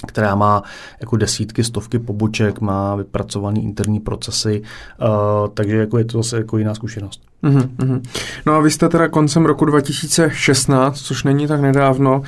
která 0.06 0.34
má 0.34 0.62
jako 1.00 1.16
desítky, 1.16 1.64
stovky 1.64 1.98
poboček, 1.98 2.60
má 2.60 2.96
vypracované 2.96 3.60
interní 3.60 4.00
procesy, 4.00 4.62
uh, 4.62 5.08
takže 5.54 5.76
jako 5.76 5.98
je 5.98 6.04
to 6.04 6.22
zase 6.22 6.36
jako 6.36 6.58
jiná 6.58 6.74
zkušenost. 6.74 7.22
Uh-huh, 7.42 8.00
No 8.46 8.54
a 8.54 8.60
vy 8.60 8.70
jste 8.70 8.88
teda 8.88 9.08
koncem 9.08 9.46
roku 9.46 9.64
2016, 9.64 11.00
což 11.00 11.24
není 11.24 11.46
tak 11.46 11.60
nedávno, 11.60 12.18
uh, 12.18 12.22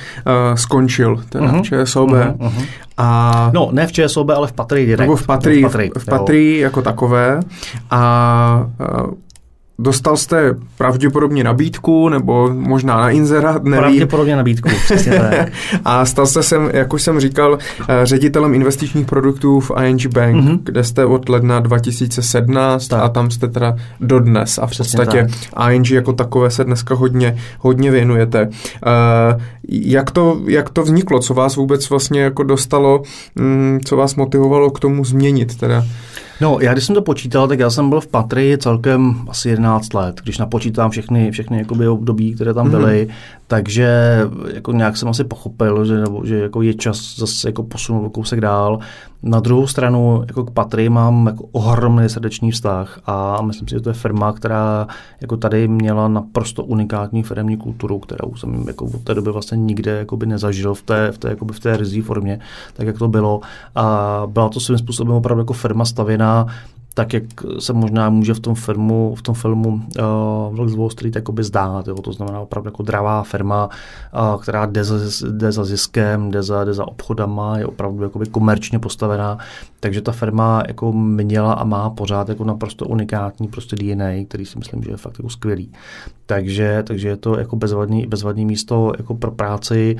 skončil 0.55 1.23
teda 1.29 1.45
uh-huh. 1.45 1.61
v 1.61 1.85
ČSOB. 1.85 2.09
Uh-huh, 2.09 2.37
uh-huh. 2.37 2.65
A... 2.97 3.51
No, 3.53 3.69
ne 3.71 3.87
v 3.87 3.91
ČSOB, 3.91 4.29
ale 4.29 4.47
v 4.47 4.51
Patrii 4.51 4.85
direkt. 4.85 5.07
Nebo 5.07 5.15
v 5.15 5.27
Patrii, 5.27 5.63
v 5.63 5.67
Patrii, 5.67 5.91
v 5.97 6.05
Patrii 6.05 6.59
jako 6.59 6.81
takové. 6.81 7.39
A 7.91 8.69
uh, 9.03 9.13
Dostal 9.79 10.17
jste 10.17 10.55
pravděpodobně 10.77 11.43
nabídku, 11.43 12.09
nebo 12.09 12.49
možná 12.53 12.97
na 12.97 13.09
inzerát, 13.09 13.63
nevím. 13.63 13.79
Pravděpodobně 13.79 14.35
nabídku, 14.35 14.69
přesně 14.85 15.19
tak. 15.19 15.49
a 15.85 16.05
stal 16.05 16.27
jste 16.27 16.43
se, 16.43 16.55
jak 16.73 16.93
už 16.93 17.01
jsem 17.01 17.19
říkal, 17.19 17.57
eh, 17.87 18.05
ředitelem 18.05 18.53
investičních 18.53 19.05
produktů 19.05 19.59
v 19.59 19.71
ING 19.83 20.05
Bank, 20.07 20.35
mm-hmm. 20.35 20.59
kde 20.63 20.83
jste 20.83 21.05
od 21.05 21.29
ledna 21.29 21.59
2017 21.59 22.87
tak. 22.87 23.03
a 23.03 23.09
tam 23.09 23.31
jste 23.31 23.47
teda 23.47 23.75
dodnes. 23.99 24.57
A 24.57 24.67
v 24.67 24.69
přesně 24.69 24.97
podstatě 24.97 25.27
tak. 25.53 25.73
ING 25.73 25.91
jako 25.91 26.13
takové 26.13 26.51
se 26.51 26.63
dneska 26.63 26.95
hodně, 26.95 27.37
hodně 27.59 27.91
věnujete. 27.91 28.47
Uh, 28.47 29.41
jak, 29.69 30.11
to, 30.11 30.41
jak 30.47 30.69
to 30.69 30.83
vzniklo? 30.83 31.19
Co 31.19 31.33
vás 31.33 31.55
vůbec 31.55 31.89
vlastně 31.89 32.21
jako 32.21 32.43
dostalo, 32.43 33.03
um, 33.39 33.79
co 33.85 33.97
vás 33.97 34.15
motivovalo 34.15 34.69
k 34.69 34.79
tomu 34.79 35.05
změnit 35.05 35.57
teda? 35.57 35.85
No, 36.41 36.57
já 36.61 36.73
když 36.73 36.85
jsem 36.85 36.95
to 36.95 37.01
počítal, 37.01 37.47
tak 37.47 37.59
já 37.59 37.69
jsem 37.69 37.89
byl 37.89 38.01
v 38.01 38.07
Patry 38.07 38.57
celkem 38.57 39.15
asi 39.29 39.49
11 39.49 39.93
let, 39.93 40.21
když 40.23 40.37
napočítám 40.37 40.91
všechny, 40.91 41.31
všechny 41.31 41.57
jakoby 41.57 41.87
období, 41.87 42.33
které 42.33 42.53
tam 42.53 42.69
byly, 42.69 43.07
mm-hmm. 43.07 43.13
Takže 43.47 44.19
jako 44.53 44.71
nějak 44.71 44.97
jsem 44.97 45.09
asi 45.09 45.23
pochopil, 45.23 45.85
že, 45.85 45.99
nebo, 45.99 46.25
že 46.25 46.39
jako 46.39 46.61
je 46.61 46.73
čas 46.73 47.15
zase 47.17 47.49
jako 47.49 47.63
posunout 47.63 48.09
kousek 48.09 48.41
dál. 48.41 48.79
Na 49.23 49.39
druhou 49.39 49.67
stranu 49.67 50.23
jako 50.27 50.43
k 50.43 50.51
Patry 50.51 50.89
mám 50.89 51.27
jako 51.27 51.45
ohromný 51.51 52.09
srdečný 52.09 52.51
vztah 52.51 52.99
a 53.05 53.41
myslím 53.41 53.67
si, 53.67 53.75
že 53.75 53.81
to 53.81 53.89
je 53.89 53.93
firma, 53.93 54.33
která 54.33 54.87
jako 55.21 55.37
tady 55.37 55.67
měla 55.67 56.07
naprosto 56.07 56.63
unikátní 56.63 57.23
firmní 57.23 57.57
kulturu, 57.57 57.99
kterou 57.99 58.35
jsem 58.35 58.67
jako 58.67 58.85
od 58.85 59.03
té 59.03 59.13
doby 59.13 59.31
vlastně 59.31 59.57
nikde 59.57 60.05
nezažil 60.25 60.73
v 60.73 60.81
té, 60.81 61.11
v 61.11 61.17
té, 61.17 61.29
jakoby 61.29 61.53
v 61.53 61.59
té 61.59 61.77
rizí 61.77 62.01
formě, 62.01 62.39
tak 62.73 62.87
jak 62.87 62.97
to 62.97 63.07
bylo. 63.07 63.41
A 63.75 64.23
byla 64.27 64.49
to 64.49 64.59
svým 64.59 64.77
způsobem 64.77 65.15
opravdu 65.15 65.41
jako 65.41 65.53
firma 65.53 65.85
stavěná 65.85 66.47
tak 66.95 67.13
jak 67.13 67.23
se 67.59 67.73
možná 67.73 68.09
může 68.09 68.33
v 68.33 68.39
tom 68.39 68.55
filmu, 68.55 69.15
v 69.15 69.21
tom 69.21 69.35
filmu 69.35 69.69
uh, 69.69 70.55
Vlk 70.55 70.69
z 70.69 70.75
Wall 70.75 70.89
Street 70.89 71.15
jakoby 71.15 71.43
zdát. 71.43 71.87
Jo? 71.87 71.95
To 71.95 72.13
znamená 72.13 72.39
opravdu 72.39 72.67
jako 72.67 72.83
dravá 72.83 73.23
firma, 73.23 73.69
uh, 74.13 74.41
která 74.41 74.65
jde 74.65 74.83
za, 74.83 74.95
jde 75.31 75.51
za 75.51 75.65
ziskem, 75.65 76.31
jde 76.31 76.43
za, 76.43 76.63
jde 76.63 76.73
za 76.73 76.87
obchodama, 76.87 77.57
je 77.57 77.65
opravdu 77.65 78.03
jakoby 78.03 78.25
komerčně 78.25 78.79
postavená. 78.79 79.37
Takže 79.79 80.01
ta 80.01 80.11
firma 80.11 80.63
jako 80.67 80.93
měla 80.93 81.53
a 81.53 81.63
má 81.63 81.89
pořád 81.89 82.29
jako 82.29 82.43
naprosto 82.43 82.85
unikátní 82.85 83.47
prostě 83.47 83.75
DNA, 83.75 84.25
který 84.27 84.45
si 84.45 84.59
myslím, 84.59 84.83
že 84.83 84.91
je 84.91 84.97
fakt 84.97 85.19
jako 85.19 85.29
skvělý. 85.29 85.71
Takže, 86.25 86.83
takže 86.87 87.07
je 87.07 87.17
to 87.17 87.39
jako 87.39 87.55
bezvadný, 87.55 88.07
bezvadný 88.07 88.45
místo 88.45 88.91
jako 88.97 89.15
pro 89.15 89.31
práci. 89.31 89.95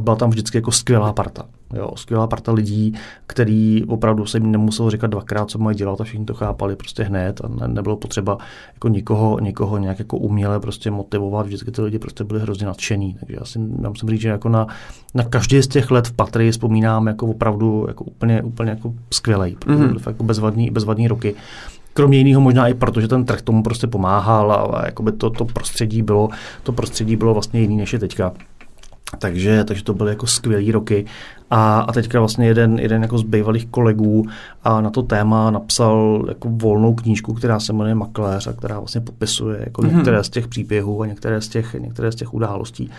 Byla 0.00 0.16
tam 0.16 0.30
vždycky 0.30 0.58
jako 0.58 0.72
skvělá 0.72 1.12
parta. 1.12 1.44
Jo, 1.74 1.90
skvělá 1.96 2.26
parta 2.26 2.52
lidí, 2.52 2.94
který 3.26 3.84
opravdu 3.84 4.26
se 4.26 4.38
jim 4.38 4.52
nemusel 4.52 4.90
říkat 4.90 5.06
dvakrát, 5.06 5.50
co 5.50 5.58
mají 5.58 5.76
dělat 5.76 6.00
a 6.00 6.04
všichni 6.04 6.26
to 6.26 6.34
chápali 6.34 6.76
prostě 6.76 7.02
hned 7.02 7.40
a 7.44 7.48
ne, 7.48 7.68
nebylo 7.68 7.96
potřeba 7.96 8.38
jako 8.74 8.88
nikoho, 8.88 9.40
nikoho 9.40 9.78
nějak 9.78 9.98
jako 9.98 10.16
uměle 10.16 10.60
prostě 10.60 10.90
motivovat, 10.90 11.46
vždycky 11.46 11.70
ty 11.70 11.82
lidi 11.82 11.98
prostě 11.98 12.24
byli 12.24 12.40
hrozně 12.40 12.66
nadšení. 12.66 13.16
Takže 13.20 13.36
já, 13.40 13.44
si, 13.44 13.58
já 13.82 13.88
musím 13.88 14.08
říct, 14.08 14.20
že 14.20 14.28
jako 14.28 14.48
na, 14.48 14.66
na 15.14 15.24
každý 15.24 15.62
z 15.62 15.68
těch 15.68 15.90
let 15.90 16.06
v 16.06 16.12
Patry 16.12 16.50
vzpomínám 16.50 17.06
jako 17.06 17.26
opravdu 17.26 17.84
jako 17.88 18.04
úplně, 18.04 18.42
úplně 18.42 18.70
jako 18.70 18.94
skvělej, 19.10 19.56
mm-hmm. 19.56 19.88
byly 19.88 20.00
jako 20.06 20.24
bezvadní, 20.24 20.70
bezvadní 20.70 21.08
roky. 21.08 21.34
Kromě 21.92 22.18
jiného 22.18 22.40
možná 22.40 22.68
i 22.68 22.74
proto, 22.74 23.00
že 23.00 23.08
ten 23.08 23.24
trh 23.24 23.42
tomu 23.42 23.62
prostě 23.62 23.86
pomáhal 23.86 24.52
a, 24.52 24.56
a 24.56 24.86
jakoby 24.86 25.12
to, 25.12 25.30
to 25.30 25.44
prostředí 25.44 26.02
bylo, 26.02 26.28
to 26.62 26.72
prostředí 26.72 27.16
bylo 27.16 27.34
vlastně 27.34 27.60
jiný 27.60 27.76
než 27.76 27.92
je 27.92 27.98
teďka. 27.98 28.32
Takže, 29.16 29.64
takže 29.64 29.84
to 29.84 29.94
byly 29.94 30.10
jako 30.10 30.26
skvělé 30.26 30.72
roky. 30.72 31.04
A, 31.50 31.80
a 31.80 31.92
teďka 31.92 32.18
vlastně 32.18 32.46
jeden, 32.46 32.78
jeden 32.78 33.02
jako 33.02 33.18
z 33.18 33.22
bývalých 33.22 33.66
kolegů 33.66 34.26
a 34.64 34.80
na 34.80 34.90
to 34.90 35.02
téma 35.02 35.50
napsal 35.50 36.24
jako 36.28 36.48
volnou 36.48 36.94
knížku, 36.94 37.34
která 37.34 37.60
se 37.60 37.72
jmenuje 37.72 37.94
Makléř 37.94 38.46
a 38.46 38.52
která 38.52 38.78
vlastně 38.78 39.00
popisuje 39.00 39.60
jako 39.64 39.82
mm-hmm. 39.82 39.96
některé 39.96 40.24
z 40.24 40.28
těch 40.28 40.48
příběhů 40.48 41.02
a 41.02 41.06
některé 41.06 41.40
z 41.40 41.48
těch, 41.48 41.74
některé 41.74 42.12
z 42.12 42.14
těch 42.14 42.34
událostí, 42.34 42.90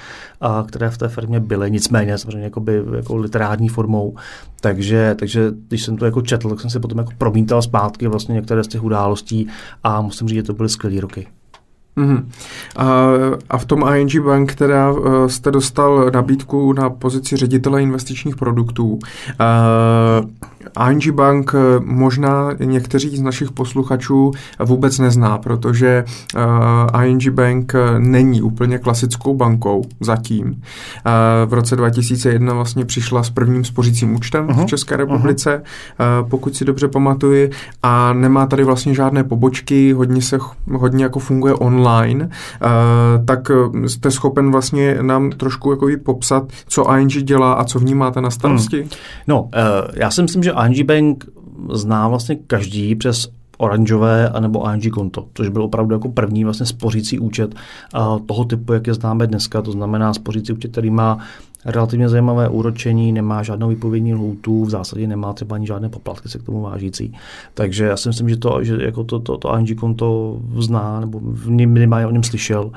a 0.42 0.64
které 0.68 0.90
v 0.90 0.98
té 0.98 1.08
firmě 1.08 1.40
byly. 1.40 1.72
Nicméně 1.72 2.18
samozřejmě 2.18 2.44
jako, 2.44 2.60
by, 2.60 2.84
jako 2.96 3.16
literární 3.16 3.70
formou. 3.70 4.16
Takže, 4.62 5.16
takže 5.20 5.52
když 5.68 5.84
jsem 5.84 5.98
to 5.98 6.06
jako 6.06 6.22
četl, 6.22 6.50
tak 6.50 6.62
jsem 6.62 6.70
si 6.70 6.80
potom 6.80 6.98
jako 6.98 7.12
promítal 7.18 7.62
zpátky 7.62 8.08
vlastně 8.08 8.34
některé 8.34 8.64
z 8.64 8.68
těch 8.68 8.84
událostí 8.84 9.48
a 9.84 10.02
musím 10.02 10.28
říct, 10.28 10.36
že 10.36 10.44
to 10.44 10.54
byly 10.54 10.70
skvělé 10.70 11.02
roky. 11.02 11.28
Mm-hmm. 11.98 12.26
A, 12.76 12.86
a 13.50 13.58
v 13.58 13.66
tom 13.66 13.86
ING 13.96 14.26
Bank 14.26 14.56
teda 14.56 14.92
uh, 14.92 15.26
jste 15.28 15.52
dostal 15.52 16.12
nabídku 16.14 16.74
na 16.74 16.90
pozici 16.90 17.36
ředitele 17.36 17.82
investičních 17.82 18.36
produktů. 18.36 18.88
Uh, 18.88 19.00
ING 20.92 21.10
Bank 21.10 21.56
eh, 21.56 21.80
možná 21.84 22.50
někteří 22.60 23.18
z 23.18 23.22
našich 23.22 23.52
posluchačů 23.52 24.32
vůbec 24.60 25.00
nezná, 25.00 25.38
protože 25.38 26.04
uh, 26.36 27.04
ING 27.04 27.30
Bank 27.30 27.74
není 27.98 28.42
úplně 28.42 28.78
klasickou 28.78 29.36
bankou 29.36 29.84
zatím. 30.00 30.62
V 31.46 31.54
roce 31.54 31.76
2001 31.76 32.54
vlastně 32.54 32.86
přišla 32.86 33.24
s 33.24 33.30
prvním 33.30 33.66
spořícím 33.66 34.16
účtem 34.16 34.48
uh-huh. 34.48 34.54
v 34.54 34.58
mhm. 34.58 34.68
České 34.68 34.98
republice, 34.98 35.62
uh-huh. 35.64 36.22
uh, 36.22 36.30
pokud 36.30 36.56
si 36.56 36.66
dobře 36.66 36.88
pamatuji, 36.88 37.52
a 37.84 38.14
nemá 38.14 38.46
tady 38.46 38.64
vlastně 38.64 38.94
žádné 38.94 39.24
pobočky, 39.24 39.94
hodně 39.94 40.22
se 40.22 40.38
hodně 40.72 41.04
jako 41.04 41.20
funguje 41.20 41.54
online, 41.54 42.30
tak 43.26 43.52
jste 43.88 44.12
schopen 44.12 44.52
vlastně 44.52 44.98
nám 45.02 45.32
trošku 45.32 45.72
jako 45.72 45.88
popsat, 46.04 46.44
co 46.68 46.96
ING 46.98 47.12
dělá 47.12 47.54
a 47.54 47.64
co 47.64 47.80
vnímáte 47.80 48.22
na 48.22 48.30
starosti? 48.30 48.80
Hmm. 48.80 48.90
No, 49.28 49.50
já 49.94 50.12
si 50.12 50.22
myslím, 50.22 50.44
že 50.44 50.52
ING 50.66 50.86
Bank 50.86 51.26
zná 51.74 52.08
vlastně 52.08 52.36
každý 52.36 52.96
přes 52.96 53.28
oranžové 53.58 54.30
anebo 54.30 54.72
ING 54.72 54.94
konto, 54.94 55.26
což 55.34 55.50
byl 55.50 55.64
opravdu 55.64 55.96
jako 55.96 56.10
první 56.10 56.44
vlastně 56.44 56.66
spořící 56.66 57.20
účet 57.20 57.56
toho 58.26 58.46
typu, 58.46 58.74
jak 58.74 58.88
je 58.88 58.94
známe 58.94 59.28
dneska, 59.28 59.62
to 59.62 59.72
znamená 59.72 60.14
spořící 60.14 60.54
účet, 60.54 60.72
který 60.72 60.90
má 60.90 61.18
relativně 61.66 62.10
zajímavé 62.10 62.50
úročení, 62.50 63.12
nemá 63.12 63.44
žádnou 63.44 63.70
výpovědní 63.70 64.14
lhůtu, 64.14 64.66
v 64.66 64.70
zásadě 64.70 65.08
nemá 65.08 65.34
třeba 65.34 65.56
ani 65.56 65.68
žádné 65.68 65.90
poplatky 65.90 66.30
se 66.30 66.40
k 66.40 66.44
tomu 66.44 66.62
vážící. 66.62 67.14
Takže 67.54 67.86
já 67.86 67.98
si 67.98 68.10
myslím, 68.10 68.30
že 68.30 68.38
to, 68.38 68.64
že 68.64 68.78
jako 68.82 69.04
to, 69.04 69.20
to, 69.20 69.38
to 69.38 69.58
ING 69.58 69.80
konto 69.80 70.40
zná, 70.58 71.00
nebo 71.00 71.22
minimálně 71.50 72.08
o 72.08 72.12
něm 72.12 72.24
slyšel, 72.24 72.72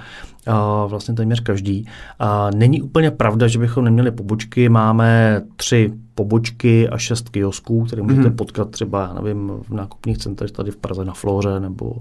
a 0.47 0.87
vlastně 0.87 1.15
téměř 1.15 1.41
každý. 1.41 1.87
A 2.19 2.51
není 2.55 2.83
úplně 2.83 3.11
pravda, 3.11 3.49
že 3.49 3.59
bychom 3.59 3.85
neměli 3.85 4.11
pobočky. 4.11 4.69
Máme 4.69 5.43
tři 5.57 5.93
pobočky 6.19 6.89
a 6.89 6.99
šest 6.99 7.29
kiosků, 7.29 7.85
které 7.85 8.03
můžete 8.03 8.29
mm-hmm. 8.29 8.35
potkat 8.35 8.71
třeba, 8.71 9.03
já 9.03 9.23
nevím, 9.23 9.53
v 9.69 9.71
nákupních 9.71 10.19
centrech 10.19 10.51
tady 10.51 10.71
v 10.71 10.77
Praze 10.77 11.05
na 11.05 11.13
Floře 11.13 11.61
nebo 11.61 11.93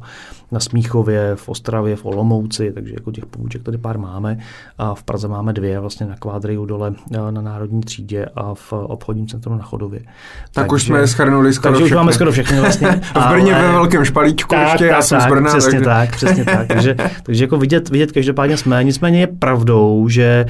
na 0.52 0.60
Smíchově, 0.60 1.36
v 1.36 1.50
Ostravě, 1.50 1.96
v 1.96 2.06
Olomouci, 2.06 2.72
takže 2.74 2.94
jako 2.94 3.12
těch 3.12 3.26
poboček 3.26 3.64
tady 3.64 3.78
pár 3.78 3.98
máme. 3.98 4.38
A 4.78 4.96
v 4.96 5.04
Praze 5.04 5.28
máme 5.28 5.54
dvě, 5.54 5.80
vlastně 5.80 6.06
na 6.06 6.16
Kvádriu 6.16 6.66
dole 6.66 6.94
na 7.12 7.42
Národní 7.42 7.82
třídě 7.82 8.26
a 8.36 8.54
v 8.54 8.74
obchodním 8.74 9.28
centru 9.28 9.56
na 9.56 9.64
Chodově. 9.64 10.00
Tak 10.00 10.10
takže, 10.54 10.76
už 10.76 10.84
jsme 10.84 11.08
schrnuli 11.08 11.54
skoro 11.54 11.74
Takže 11.74 11.86
všechny. 11.86 11.96
už 11.96 12.00
máme 12.00 12.14
skoro 12.14 12.32
všechny 12.32 12.60
vlastně. 12.60 12.88
v 13.16 13.30
Brně 13.30 13.56
ale... 13.56 13.68
ve 13.68 13.72
velkém 13.72 14.06
špalíčku 14.06 14.56
tak, 14.56 14.68
ještě, 14.68 14.88
tak, 14.88 14.96
já 14.96 15.02
jsem 15.02 15.20
tak, 15.20 15.28
z 15.28 15.32
Brna. 15.32 15.50
Přesně 15.50 15.72
takže... 15.72 15.86
tak, 15.86 16.16
přesně 16.16 16.46
tak. 16.46 16.68
Takže, 16.78 16.96
takže 17.24 17.44
jako 17.44 17.58
vidět, 17.58 17.90
vidět 17.90 18.12
každopádně 18.12 18.58
jsme. 18.58 18.84
Nicméně 18.84 19.20
je 19.20 19.28
pravdou, 19.28 20.10
že 20.10 20.46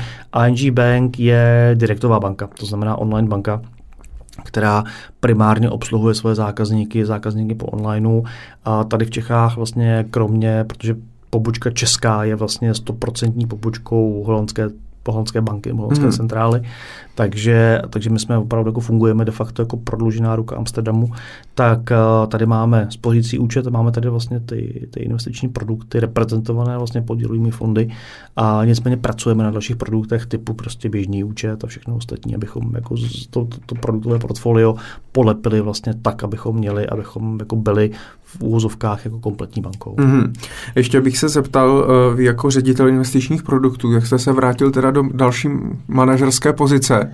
ING 0.48 0.73
Bank 0.73 1.19
je 1.19 1.72
direktová 1.73 2.19
banka, 2.19 2.49
to 2.60 2.65
znamená 2.65 2.95
online 2.95 3.27
banka, 3.27 3.57
která 4.43 4.84
primárně 5.19 5.69
obsluhuje 5.69 6.15
svoje 6.15 6.35
zákazníky, 6.35 7.05
zákazníky 7.05 7.55
po 7.55 7.65
onlineu. 7.65 8.23
A 8.65 8.84
tady 8.84 9.05
v 9.05 9.09
Čechách 9.09 9.55
vlastně 9.55 10.05
kromě, 10.11 10.64
protože 10.64 10.95
pobočka 11.30 11.72
česká 11.72 12.23
je 12.23 12.35
vlastně 12.35 12.73
stoprocentní 12.73 13.47
pobočkou 13.47 14.23
holandské 14.23 14.69
holandské 15.11 15.41
banky, 15.41 15.72
holandské 15.72 16.03
hmm. 16.03 16.11
centrály, 16.11 16.61
takže, 17.18 17.81
takže 17.89 18.10
my 18.10 18.19
jsme 18.19 18.38
opravdu 18.38 18.69
jako 18.69 18.80
fungujeme 18.80 19.26
de 19.26 19.31
facto 19.31 19.61
jako 19.61 19.77
prodloužená 19.77 20.35
ruka 20.35 20.56
Amsterdamu, 20.56 21.11
tak 21.56 21.80
uh, 21.80 22.27
tady 22.27 22.45
máme 22.45 22.88
spořící 22.89 23.39
účet 23.39 23.68
máme 23.68 23.91
tady 23.91 24.10
vlastně 24.10 24.39
ty, 24.39 24.88
ty 24.91 24.99
investiční 24.99 25.49
produkty 25.49 25.99
reprezentované 25.99 26.77
vlastně 26.77 27.02
podílovými 27.02 27.52
fondy 27.52 27.89
a 28.35 28.65
nicméně 28.65 28.98
pracujeme 28.98 29.44
na 29.44 29.52
dalších 29.52 29.76
produktech 29.76 30.26
typu 30.26 30.53
prostě 30.53 30.89
běžný 30.89 31.23
účet 31.23 31.64
a 31.64 31.68
všechno 31.68 31.95
ostatní, 31.95 32.35
abychom 32.35 32.76
jako 32.76 32.95
to, 33.30 33.45
to, 33.45 33.57
to 33.65 33.76
produktové 33.76 34.19
portfolio 34.19 34.76
polepili 35.11 35.61
vlastně 35.61 35.94
tak, 36.02 36.23
abychom 36.23 36.56
měli, 36.56 36.88
abychom 36.88 37.39
jako 37.39 37.56
byli 37.56 37.91
v 38.23 38.41
úvozovkách 38.41 39.06
jako 39.06 39.19
kompletní 39.19 39.61
bankou. 39.61 39.95
Mm-hmm. 39.95 40.34
Ještě 40.76 41.02
bych 41.02 41.18
se 41.18 41.30
zeptal, 41.30 41.88
vy 42.15 42.23
jako 42.23 42.52
ředitel 42.52 42.88
investičních 42.88 43.44
produktů, 43.44 43.91
jak 43.91 44.06
jste 44.06 44.19
se 44.19 44.31
vrátil 44.31 44.72
teda 44.72 44.91
do 44.91 45.03
další 45.14 45.49
manažerské 45.88 46.53
pozice, 46.53 47.07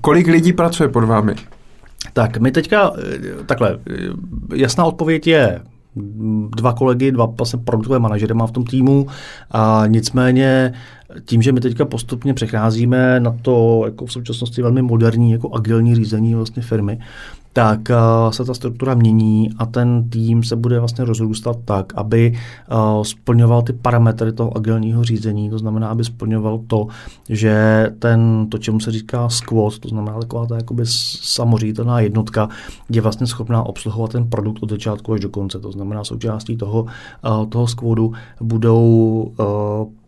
kolik 0.00 0.26
lidí 0.26 0.52
pracuje 0.52 0.88
pod 0.88 1.04
vámi? 1.04 1.34
Tak 2.12 2.38
my 2.38 2.50
teďka, 2.50 2.92
takhle, 3.46 3.78
jasná 4.54 4.84
odpověď 4.84 5.26
je 5.26 5.60
dva 6.56 6.72
kolegy, 6.72 7.12
dva 7.12 7.26
vlastně 7.26 7.60
produktové 7.64 7.98
manažery 7.98 8.34
má 8.34 8.46
v 8.46 8.52
tom 8.52 8.64
týmu 8.64 9.06
a 9.50 9.82
nicméně 9.86 10.72
tím, 11.24 11.42
že 11.42 11.52
my 11.52 11.60
teďka 11.60 11.84
postupně 11.84 12.34
přecházíme 12.34 13.20
na 13.20 13.36
to 13.42 13.82
jako 13.84 14.06
v 14.06 14.12
současnosti 14.12 14.62
velmi 14.62 14.82
moderní, 14.82 15.32
jako 15.32 15.54
agilní 15.54 15.94
řízení 15.94 16.34
vlastně 16.34 16.62
firmy, 16.62 16.98
tak 17.58 17.80
uh, 17.90 18.30
se 18.30 18.44
ta 18.44 18.54
struktura 18.54 18.94
mění 18.94 19.50
a 19.58 19.66
ten 19.66 20.10
tým 20.10 20.42
se 20.42 20.56
bude 20.56 20.78
vlastně 20.78 21.04
rozrůstat 21.04 21.56
tak, 21.64 21.92
aby 21.96 22.32
uh, 22.72 23.02
splňoval 23.02 23.62
ty 23.62 23.72
parametry 23.72 24.32
toho 24.32 24.56
agilního 24.56 25.04
řízení, 25.04 25.50
to 25.50 25.58
znamená, 25.58 25.88
aby 25.88 26.04
splňoval 26.04 26.60
to, 26.66 26.86
že 27.28 27.86
ten, 27.98 28.46
to, 28.50 28.58
čemu 28.58 28.80
se 28.80 28.90
říká 28.90 29.28
squad, 29.28 29.78
to 29.78 29.88
znamená 29.88 30.18
taková 30.18 30.46
ta 30.46 30.56
jakoby 30.56 30.82
samořítelná 31.20 32.00
jednotka, 32.00 32.48
je 32.90 33.00
vlastně 33.00 33.26
schopná 33.26 33.62
obsluhovat 33.62 34.12
ten 34.12 34.30
produkt 34.30 34.62
od 34.62 34.70
začátku 34.70 35.12
až 35.12 35.20
do 35.20 35.28
konce. 35.28 35.58
To 35.58 35.72
znamená, 35.72 36.04
součástí 36.04 36.56
toho, 36.56 36.82
uh, 36.82 37.46
toho 37.46 37.66
squadu 37.66 38.12
budou 38.40 39.32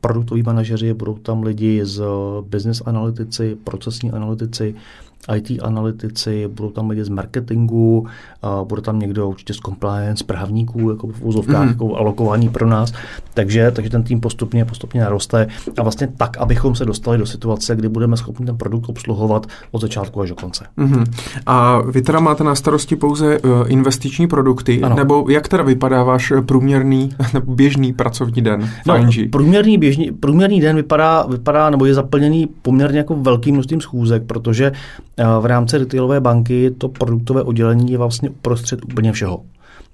produktoví 0.01 0.43
manažeři, 0.43 0.95
budou 0.95 1.15
tam 1.15 1.43
lidi 1.43 1.81
z 1.85 2.03
business 2.41 2.83
analytici, 2.87 3.57
procesní 3.65 4.11
analytici, 4.11 4.75
IT 5.37 5.63
analytici, 5.63 6.49
budou 6.49 6.71
tam 6.71 6.91
lidi 6.91 7.05
z 7.05 7.09
marketingu, 7.09 8.07
a 8.43 8.65
bude 8.65 8.83
tam 8.83 8.99
někdo 8.99 9.29
určitě 9.29 9.55
z 9.55 9.57
compliance, 9.57 10.25
právníků, 10.25 10.91
jako 10.91 11.07
v 11.07 11.23
úzovkách, 11.23 11.63
mm. 11.63 11.69
jako 11.69 11.97
alokování 11.97 12.49
pro 12.49 12.67
nás. 12.67 12.93
Takže, 13.35 13.71
takže 13.71 13.91
ten 13.91 14.03
tým 14.03 14.21
postupně, 14.21 14.65
postupně 14.65 15.01
naroste 15.01 15.47
a 15.79 15.83
vlastně 15.83 16.09
tak, 16.17 16.39
abychom 16.39 16.75
se 16.75 16.85
dostali 16.85 17.19
do 17.19 17.27
situace, 17.27 17.77
kdy 17.77 17.89
budeme 17.89 18.17
schopni 18.17 18.47
ten 18.47 18.57
produkt 18.57 18.89
obsluhovat 18.89 19.47
od 19.71 19.81
začátku 19.81 20.21
až 20.21 20.29
do 20.29 20.35
konce. 20.35 20.67
Mm. 20.77 21.05
A 21.47 21.81
vy 21.81 22.03
teda 22.03 22.21
máte 22.21 22.45
na 22.45 22.55
starosti 22.55 22.97
pouze 22.97 23.39
uh, 23.39 23.51
investiční 23.69 24.27
produkty, 24.27 24.83
ano. 24.83 24.97
nebo 24.97 25.27
jak 25.29 25.49
teda 25.49 25.63
vypadá 25.63 26.03
váš 26.03 26.33
průměrný 26.47 27.11
nebo 27.35 27.55
běžný 27.55 27.93
pracovní 27.93 28.43
den 28.43 28.67
v 28.67 28.87
no, 28.87 28.97
ING? 28.97 29.31
Průměrný, 29.31 29.79
běžný, 29.79 30.13
průměrný 30.13 30.61
den 30.61 30.77
vypadá, 30.77 31.27
vypadá 31.27 31.71
nebo 31.71 31.87
je 31.87 31.95
zaplněný 31.95 32.49
poměrně 32.63 32.99
jako 32.99 33.15
velkým 33.15 33.55
množstvím 33.55 33.81
schůzek, 33.81 34.23
protože 34.23 34.73
v 35.41 35.47
rámci 35.47 35.79
retailové 35.79 36.21
banky 36.21 36.71
to 36.71 36.89
produktové 36.89 37.43
oddělení 37.43 37.93
je 37.93 37.99
vlastně 37.99 38.31
uprostřed 38.31 38.85
úplně 38.85 39.13
všeho. 39.13 39.41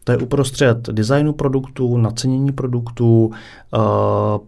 To 0.06 0.12
je 0.12 0.18
uprostřed 0.18 0.88
designu 0.92 1.32
produktů, 1.32 1.96
nacenění 1.96 2.52
produktů, 2.52 3.30
eh, 3.32 3.78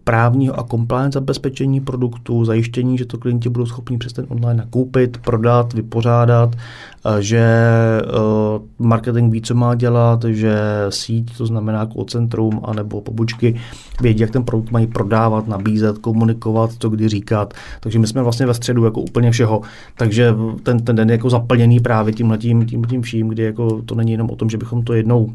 právního 0.03 0.59
a 0.59 0.63
compliance 0.63 1.19
zabezpečení 1.19 1.81
produktů, 1.81 2.45
zajištění, 2.45 2.97
že 2.97 3.05
to 3.05 3.17
klienti 3.17 3.49
budou 3.49 3.65
schopni 3.65 3.97
přes 3.97 4.13
ten 4.13 4.25
online 4.29 4.57
nakoupit, 4.57 5.17
prodat, 5.17 5.73
vypořádat, 5.73 6.55
eh, 6.55 6.98
že 7.19 7.39
eh, 7.39 8.59
marketing 8.79 9.33
ví, 9.33 9.41
co 9.41 9.55
má 9.55 9.75
dělat, 9.75 10.25
že 10.27 10.55
síť, 10.89 11.37
to 11.37 11.45
znamená 11.45 11.85
call 11.85 12.05
centrum 12.05 12.61
anebo 12.63 13.01
pobočky, 13.01 13.55
vědí, 14.01 14.21
jak 14.21 14.31
ten 14.31 14.43
produkt 14.43 14.71
mají 14.71 14.87
prodávat, 14.87 15.47
nabízet, 15.47 15.97
komunikovat, 15.97 16.71
co 16.79 16.89
kdy 16.89 17.07
říkat. 17.07 17.53
Takže 17.79 17.99
my 17.99 18.07
jsme 18.07 18.23
vlastně 18.23 18.45
ve 18.45 18.53
středu 18.53 18.85
jako 18.85 19.01
úplně 19.01 19.31
všeho. 19.31 19.61
Takže 19.97 20.35
ten, 20.63 20.79
ten 20.79 20.95
den 20.95 21.09
je 21.09 21.13
jako 21.13 21.29
zaplněný 21.29 21.79
právě 21.79 22.13
tímhletím, 22.13 22.65
tímhletím 22.65 23.01
vším, 23.01 23.27
kdy 23.27 23.43
jako 23.43 23.81
to 23.81 23.95
není 23.95 24.11
jenom 24.11 24.29
o 24.29 24.35
tom, 24.35 24.49
že 24.49 24.57
bychom 24.57 24.83
to 24.83 24.93
jednou 24.93 25.33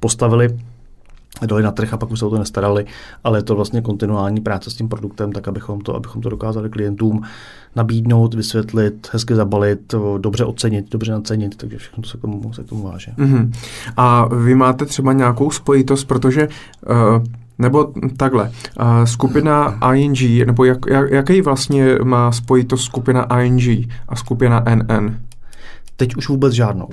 postavili 0.00 0.58
dali 1.46 1.62
na 1.62 1.72
trh 1.72 1.92
a 1.92 1.96
pak 1.96 2.10
už 2.10 2.18
se 2.18 2.26
o 2.26 2.30
to 2.30 2.38
nestarali, 2.38 2.86
ale 3.24 3.38
je 3.38 3.42
to 3.42 3.56
vlastně 3.56 3.80
kontinuální 3.80 4.40
práce 4.40 4.70
s 4.70 4.74
tím 4.74 4.88
produktem, 4.88 5.32
tak 5.32 5.48
abychom 5.48 5.80
to, 5.80 5.96
abychom 5.96 6.22
to 6.22 6.28
dokázali 6.28 6.70
klientům 6.70 7.22
nabídnout, 7.76 8.34
vysvětlit, 8.34 9.08
hezky 9.12 9.34
zabalit, 9.34 9.94
dobře 10.18 10.44
ocenit, 10.44 10.90
dobře 10.90 11.12
nacenit, 11.12 11.56
takže 11.56 11.78
všechno 11.78 12.02
to 12.02 12.08
se 12.08 12.18
k 12.18 12.20
tomu, 12.20 12.52
se 12.52 12.62
k 12.62 12.66
tomu 12.66 12.82
váže. 12.82 13.12
Mm-hmm. 13.18 13.52
A 13.96 14.34
vy 14.34 14.54
máte 14.54 14.84
třeba 14.86 15.12
nějakou 15.12 15.50
spojitost, 15.50 16.04
protože 16.04 16.48
uh, 16.90 17.24
nebo 17.58 17.92
takhle, 18.16 18.52
uh, 18.80 19.04
skupina 19.04 19.78
ING, 19.94 20.46
nebo 20.46 20.64
jak, 20.64 20.78
jak, 20.90 21.10
jaký 21.10 21.40
vlastně 21.40 21.98
má 22.04 22.32
spojitost 22.32 22.84
skupina 22.84 23.40
ING 23.40 23.88
a 24.08 24.16
skupina 24.16 24.64
NN? 24.74 25.16
Teď 25.96 26.16
už 26.16 26.28
vůbec 26.28 26.52
žádnou. 26.52 26.88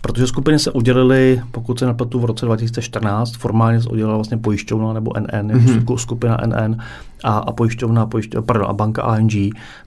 Protože 0.00 0.26
skupiny 0.26 0.58
se 0.58 0.70
udělily, 0.70 1.42
pokud 1.50 1.78
se 1.78 1.86
nepletu 1.86 2.20
v 2.20 2.24
roce 2.24 2.46
2014, 2.46 3.36
formálně 3.36 3.80
se 3.80 3.88
udělala 3.88 4.16
vlastně 4.16 4.36
pojišťovna 4.36 4.92
nebo 4.92 5.12
NN, 5.18 5.52
mm-hmm. 5.52 5.96
skupina 5.96 6.38
NN 6.46 6.76
a, 7.24 7.38
a 7.38 7.52
pojišťovna, 7.52 8.06
pojišťovna, 8.06 8.46
pardon, 8.46 8.66
a 8.70 8.72
banka 8.72 9.02
ANG. 9.02 9.32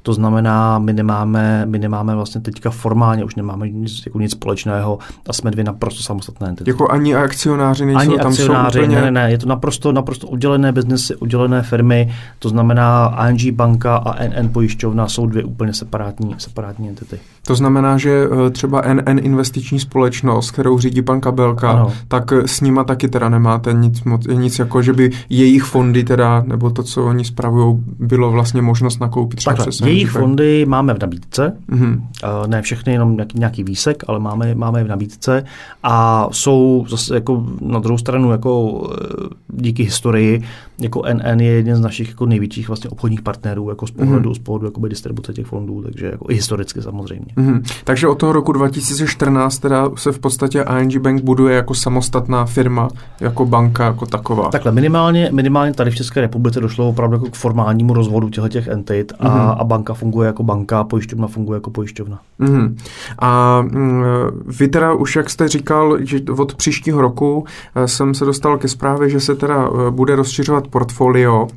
To 0.01 0.13
znamená, 0.13 0.79
my 0.79 0.93
nemáme, 0.93 1.65
my 1.65 1.79
nemáme 1.79 2.15
vlastně 2.15 2.41
teďka 2.41 2.69
formálně, 2.69 3.23
už 3.23 3.35
nemáme 3.35 3.69
nic, 3.69 4.05
jako 4.05 4.19
nic 4.19 4.31
společného 4.31 4.99
a 5.29 5.33
jsme 5.33 5.51
dvě 5.51 5.63
naprosto 5.63 6.03
samostatné 6.03 6.49
entity. 6.49 6.69
Jako 6.69 6.91
ani 6.91 7.15
akcionáři 7.15 7.85
nejsou 7.85 7.99
ani 7.99 8.17
tam 8.17 8.27
akcionáři, 8.27 8.79
jsou 8.79 8.83
úplně... 8.85 8.95
ne, 8.95 9.01
ne, 9.01 9.11
ne, 9.11 9.31
je 9.31 9.37
to 9.37 9.47
naprosto, 9.47 9.91
naprosto 9.91 10.27
udělené 10.27 10.71
biznesy, 10.71 11.15
udělené 11.15 11.61
firmy, 11.61 12.13
to 12.39 12.49
znamená 12.49 13.05
ANG 13.05 13.51
banka 13.51 13.95
a 13.95 14.23
NN 14.23 14.49
pojišťovna 14.49 15.07
jsou 15.07 15.27
dvě 15.27 15.43
úplně 15.43 15.73
separátní, 15.73 16.35
separátní 16.37 16.89
entity. 16.89 17.19
To 17.47 17.55
znamená, 17.55 17.97
že 17.97 18.27
eh, 18.47 18.49
třeba 18.49 18.81
NN 18.93 19.19
investiční 19.21 19.79
společnost, 19.79 20.51
kterou 20.51 20.79
řídí 20.79 21.01
pan 21.01 21.21
Kabelka, 21.21 21.71
ano. 21.71 21.93
tak 22.07 22.31
s 22.31 22.61
nima 22.61 22.83
taky 22.83 23.07
teda 23.07 23.29
nemáte 23.29 23.73
nic, 23.73 24.03
moc, 24.03 24.27
nic 24.27 24.59
jako, 24.59 24.81
že 24.81 24.93
by 24.93 25.11
jejich 25.29 25.63
fondy 25.63 26.03
teda, 26.03 26.43
nebo 26.47 26.69
to, 26.69 26.83
co 26.83 27.05
oni 27.05 27.22
spravují, 27.23 27.83
bylo 27.99 28.31
vlastně 28.31 28.61
možnost 28.61 28.99
nakoupit 28.99 29.43
Takhle, 29.43 29.65
přes 29.65 29.81
jejich 29.81 30.07
NGP. 30.07 30.19
fondy 30.19 30.65
máme 30.65 30.93
v 30.93 30.99
nabídce, 30.99 31.57
mm-hmm. 31.69 32.01
ne 32.47 32.61
všechny, 32.61 32.93
jenom 32.93 33.15
nějaký, 33.15 33.39
nějaký 33.39 33.63
výsek, 33.63 34.03
ale 34.07 34.19
máme, 34.19 34.55
máme 34.55 34.79
je 34.79 34.83
v 34.83 34.87
nabídce 34.87 35.43
a 35.83 36.27
jsou 36.31 36.85
zase 36.89 37.15
jako 37.15 37.45
na 37.61 37.79
druhou 37.79 37.97
stranu 37.97 38.31
jako 38.31 38.83
eh, 38.93 39.29
díky 39.53 39.83
historii, 39.83 40.43
jako 40.79 41.03
NN 41.13 41.39
je 41.39 41.51
jeden 41.51 41.75
z 41.75 41.79
našich 41.79 42.09
jako 42.09 42.25
největších 42.25 42.67
vlastně 42.67 42.89
obchodních 42.89 43.21
partnerů 43.21 43.69
jako 43.69 43.87
z 43.87 43.91
pohledu, 43.91 44.29
mm-hmm. 44.29 44.35
z 44.35 44.39
pohledu 44.39 44.65
jakoby 44.65 44.89
distribuce 44.89 45.33
těch 45.33 45.45
fondů, 45.45 45.81
takže 45.81 46.05
jako 46.05 46.25
i 46.29 46.33
historicky 46.33 46.81
samozřejmě. 46.81 47.25
Mm-hmm. 47.37 47.61
Takže 47.83 48.07
od 48.07 48.15
toho 48.15 48.33
roku 48.33 48.51
2014 48.51 49.57
teda 49.59 49.89
se 49.95 50.11
v 50.11 50.19
podstatě 50.19 50.65
ING 50.81 50.97
Bank 50.97 51.23
buduje 51.23 51.55
jako 51.55 51.75
samostatná 51.75 52.45
firma, 52.45 52.89
jako 53.19 53.45
banka, 53.45 53.85
jako 53.85 54.05
taková. 54.05 54.49
Takhle 54.49 54.71
minimálně, 54.71 55.29
minimálně 55.31 55.73
tady 55.73 55.91
v 55.91 55.95
České 55.95 56.21
republice 56.21 56.59
došlo 56.59 56.89
opravdu 56.89 57.12
opravdu 57.13 57.25
jako 57.25 57.37
k 57.37 57.39
formálnímu 57.39 57.93
rozvodu 57.93 58.29
těchto 58.29 58.49
těch 58.49 58.67
entit 58.67 59.13
a, 59.19 59.25
mm-hmm. 59.25 59.55
a 59.59 59.63
banka 59.63 59.93
funguje 59.93 60.27
jako 60.27 60.43
banka, 60.43 60.83
pojišťovna 60.83 61.27
funguje 61.27 61.57
jako 61.57 61.69
pojišťovna. 61.69 62.19
Mm-hmm. 62.39 62.75
A 63.19 63.61
mm, 63.61 64.03
vy 64.45 64.67
teda 64.67 64.93
už, 64.93 65.15
jak 65.15 65.29
jste 65.29 65.47
říkal, 65.47 65.97
že 66.05 66.19
od 66.37 66.55
příštího 66.55 67.01
roku 67.01 67.45
jsem 67.85 68.13
se 68.13 68.25
dostal 68.25 68.57
ke 68.57 68.67
zprávě, 68.67 69.09
že 69.09 69.19
se 69.19 69.35
teda 69.35 69.69
bude 69.89 70.15
rozšiřovat 70.15 70.67
portfolio 70.67 71.47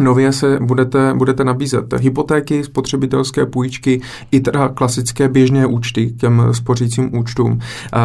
Nově 0.00 0.32
se 0.32 0.58
budete, 0.60 1.14
budete 1.14 1.44
nabízet 1.44 1.94
hypotéky, 2.00 2.64
spotřebitelské 2.64 3.46
půjčky 3.46 4.00
i 4.30 4.40
teda 4.40 4.68
klasické 4.68 5.28
běžné 5.28 5.66
účty 5.66 6.06
k 6.06 6.20
těm 6.20 6.42
spořícím 6.52 7.16
účtům. 7.18 7.58
E, 7.94 7.98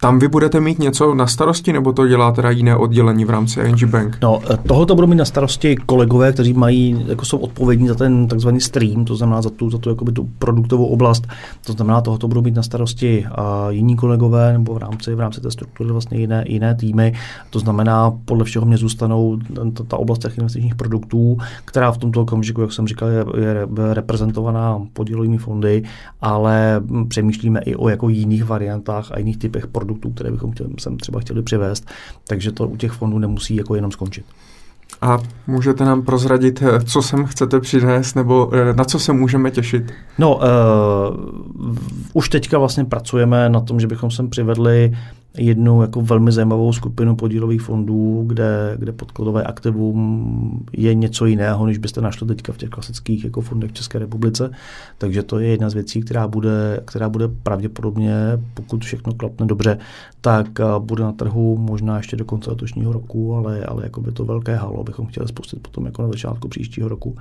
tam 0.00 0.18
vy 0.18 0.28
budete 0.28 0.60
mít 0.60 0.78
něco 0.78 1.14
na 1.14 1.26
starosti, 1.26 1.72
nebo 1.72 1.92
to 1.92 2.08
dělá 2.08 2.32
teda 2.32 2.50
jiné 2.50 2.76
oddělení 2.76 3.24
v 3.24 3.30
rámci 3.30 3.60
ING 3.60 3.84
Bank? 3.84 4.18
No, 4.22 4.40
e, 4.50 4.56
tohoto 4.56 4.94
budou 4.94 5.06
mít 5.06 5.16
na 5.16 5.24
starosti 5.24 5.76
kolegové, 5.86 6.32
kteří 6.32 6.52
mají, 6.52 7.04
jako 7.08 7.24
jsou 7.24 7.38
odpovědní 7.38 7.88
za 7.88 7.94
ten 7.94 8.28
takzvaný 8.28 8.60
stream, 8.60 9.04
to 9.04 9.16
znamená 9.16 9.42
za 9.42 9.50
tu, 9.50 9.70
za 9.70 9.78
tu, 9.78 9.88
jakoby 9.88 10.12
tu 10.12 10.28
produktovou 10.38 10.86
oblast. 10.86 11.26
To 11.66 11.72
znamená, 11.72 12.00
tohoto 12.00 12.28
budou 12.28 12.42
mít 12.42 12.54
na 12.54 12.62
starosti 12.62 13.26
a 13.26 13.70
jiní 13.70 13.96
kolegové 13.96 14.52
nebo 14.52 14.74
v 14.74 14.78
rámci, 14.78 15.14
v 15.14 15.20
rámci 15.20 15.40
té 15.40 15.50
struktury 15.50 15.92
vlastně 15.92 16.18
jiné, 16.18 16.44
jiné 16.46 16.74
týmy. 16.74 17.12
To 17.50 17.58
znamená, 17.58 18.12
podle 18.24 18.44
všeho 18.44 18.66
mě 18.66 18.76
zůstanou 18.76 19.38
ta, 19.74 19.84
ta 19.88 19.96
oblast 19.96 20.18
těch 20.18 20.38
investičních 20.38 20.74
produktů 20.74 20.97
produktů, 20.98 21.38
která 21.64 21.92
v 21.92 21.98
tomto 21.98 22.22
okamžiku, 22.22 22.60
jak 22.60 22.72
jsem 22.72 22.86
říkal, 22.86 23.08
je, 23.08 23.24
je 23.40 23.66
reprezentovaná 23.94 24.80
podílovými 24.92 25.38
fondy, 25.38 25.82
ale 26.20 26.80
přemýšlíme 27.08 27.60
i 27.60 27.76
o 27.76 27.88
jako 27.88 28.08
jiných 28.08 28.44
variantách 28.44 29.12
a 29.12 29.18
jiných 29.18 29.36
typech 29.36 29.66
produktů, 29.66 30.10
které 30.10 30.30
bychom 30.30 30.52
chtěli, 30.52 30.70
sem 30.78 30.96
třeba 30.96 31.20
chtěli 31.20 31.42
přivést, 31.42 31.86
takže 32.26 32.52
to 32.52 32.68
u 32.68 32.76
těch 32.76 32.92
fondů 32.92 33.18
nemusí 33.18 33.56
jako 33.56 33.74
jenom 33.74 33.92
skončit. 33.92 34.24
A 35.00 35.18
můžete 35.46 35.84
nám 35.84 36.02
prozradit, 36.02 36.62
co 36.84 37.02
sem 37.02 37.26
chcete 37.26 37.60
přinést, 37.60 38.14
nebo 38.14 38.50
eh, 38.52 38.74
na 38.74 38.84
co 38.84 38.98
se 38.98 39.12
můžeme 39.12 39.50
těšit? 39.50 39.92
No, 40.18 40.36
uh, 40.36 41.76
už 42.12 42.28
teďka 42.28 42.58
vlastně 42.58 42.84
pracujeme 42.84 43.48
na 43.48 43.60
tom, 43.60 43.80
že 43.80 43.86
bychom 43.86 44.10
sem 44.10 44.30
přivedli 44.30 44.92
jednu 45.36 45.82
jako 45.82 46.02
velmi 46.02 46.32
zajímavou 46.32 46.72
skupinu 46.72 47.16
podílových 47.16 47.62
fondů, 47.62 48.24
kde, 48.26 48.76
kde 48.78 48.92
podkladové 48.92 49.42
aktivum 49.42 50.66
je 50.72 50.94
něco 50.94 51.26
jiného, 51.26 51.66
než 51.66 51.78
byste 51.78 52.00
našli 52.00 52.26
teďka 52.26 52.52
v 52.52 52.56
těch 52.56 52.68
klasických 52.68 53.24
jako 53.24 53.40
fondech 53.40 53.70
v 53.70 53.74
České 53.74 53.98
republice. 53.98 54.50
Takže 54.98 55.22
to 55.22 55.38
je 55.38 55.48
jedna 55.48 55.70
z 55.70 55.74
věcí, 55.74 56.00
která 56.00 56.28
bude, 56.28 56.80
která 56.84 57.08
bude 57.08 57.28
pravděpodobně, 57.28 58.14
pokud 58.54 58.84
všechno 58.84 59.14
klapne 59.14 59.46
dobře, 59.46 59.78
tak 60.20 60.48
bude 60.78 61.02
na 61.04 61.12
trhu 61.12 61.56
možná 61.58 61.96
ještě 61.96 62.16
do 62.16 62.24
konce 62.24 62.50
letošního 62.50 62.92
roku, 62.92 63.36
ale, 63.36 63.64
ale 63.64 63.82
jako 63.82 64.00
by 64.00 64.12
to 64.12 64.24
velké 64.24 64.56
halo 64.56 64.84
bychom 64.84 65.06
chtěli 65.06 65.28
spustit 65.28 65.62
potom 65.62 65.86
jako 65.86 66.02
na 66.02 66.08
začátku 66.08 66.48
příštího 66.48 66.88
roku. 66.88 67.16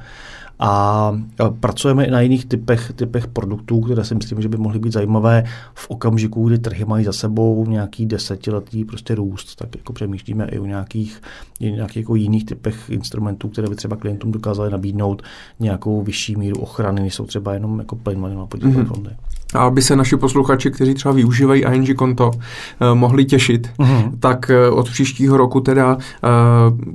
A 0.60 1.12
pracujeme 1.60 2.06
i 2.06 2.12
na 2.12 2.22
jiných 2.22 2.46
typech, 2.46 2.92
typech 2.96 3.28
produktů, 3.28 3.82
které 3.82 4.04
si 4.04 4.16
myslím, 4.16 4.42
že 4.42 4.50
by 4.50 4.58
mohly 4.58 4.80
být 4.80 4.94
zajímavé 4.94 5.44
v 5.74 5.90
okamžiku, 5.90 6.48
kdy 6.48 6.60
trhy 6.60 6.86
mají 6.86 7.06
za 7.06 7.14
sebou 7.14 7.66
nějaký 7.68 7.97
desetiletý 8.06 8.86
prostě 8.86 9.16
růst, 9.16 9.56
tak 9.56 9.76
jako 9.76 9.94
přemýšlíme 9.94 10.46
i 10.46 10.60
o 10.60 10.66
nějakých, 10.66 11.22
nějakých 11.60 11.98
jako 11.98 12.16
jiných 12.16 12.46
typech 12.46 12.90
instrumentů, 12.90 13.50
které 13.50 13.70
by 13.70 13.76
třeba 13.76 13.96
klientům 13.96 14.32
dokázaly 14.32 14.72
nabídnout 14.72 15.22
nějakou 15.60 16.02
vyšší 16.02 16.36
míru 16.36 16.60
ochrany, 16.60 17.02
než 17.02 17.16
jsou 17.16 17.26
třeba 17.26 17.54
jenom 17.54 17.80
jako 17.80 17.96
plain 17.96 18.22
na 18.22 18.46
podílové 18.46 18.84
mm-hmm. 18.84 18.88
fondy. 18.88 19.10
A 19.54 19.60
aby 19.60 19.82
se 19.82 19.96
naši 19.96 20.18
posluchači, 20.18 20.72
kteří 20.72 20.94
třeba 20.94 21.14
využívají 21.14 21.64
ING 21.74 21.96
konto, 21.96 22.32
eh, 22.34 22.96
mohli 22.96 23.26
těšit, 23.26 23.70
mm-hmm. 23.80 24.12
tak 24.20 24.50
eh, 24.50 24.70
od 24.70 24.90
příštího 24.90 25.38
roku 25.38 25.62
teda 25.62 25.98
eh, 25.98 26.28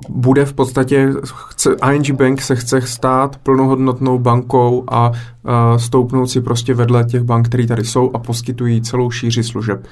bude 0.09 0.45
v 0.45 0.53
podstatě, 0.53 1.13
chce, 1.49 1.77
ING 1.95 2.11
Bank 2.11 2.43
se 2.43 2.57
chce 2.57 2.81
stát 2.81 3.37
plnohodnotnou 3.37 4.19
bankou 4.19 4.85
a 4.91 5.13
stoupnout 5.77 6.27
si 6.27 6.41
prostě 6.41 6.75
vedle 6.75 7.05
těch 7.05 7.23
bank, 7.23 7.49
které 7.49 7.67
tady 7.67 7.85
jsou 7.85 8.11
a 8.15 8.19
poskytují 8.19 8.83
celou 8.83 9.11
šíři 9.11 9.43
služeb. 9.43 9.87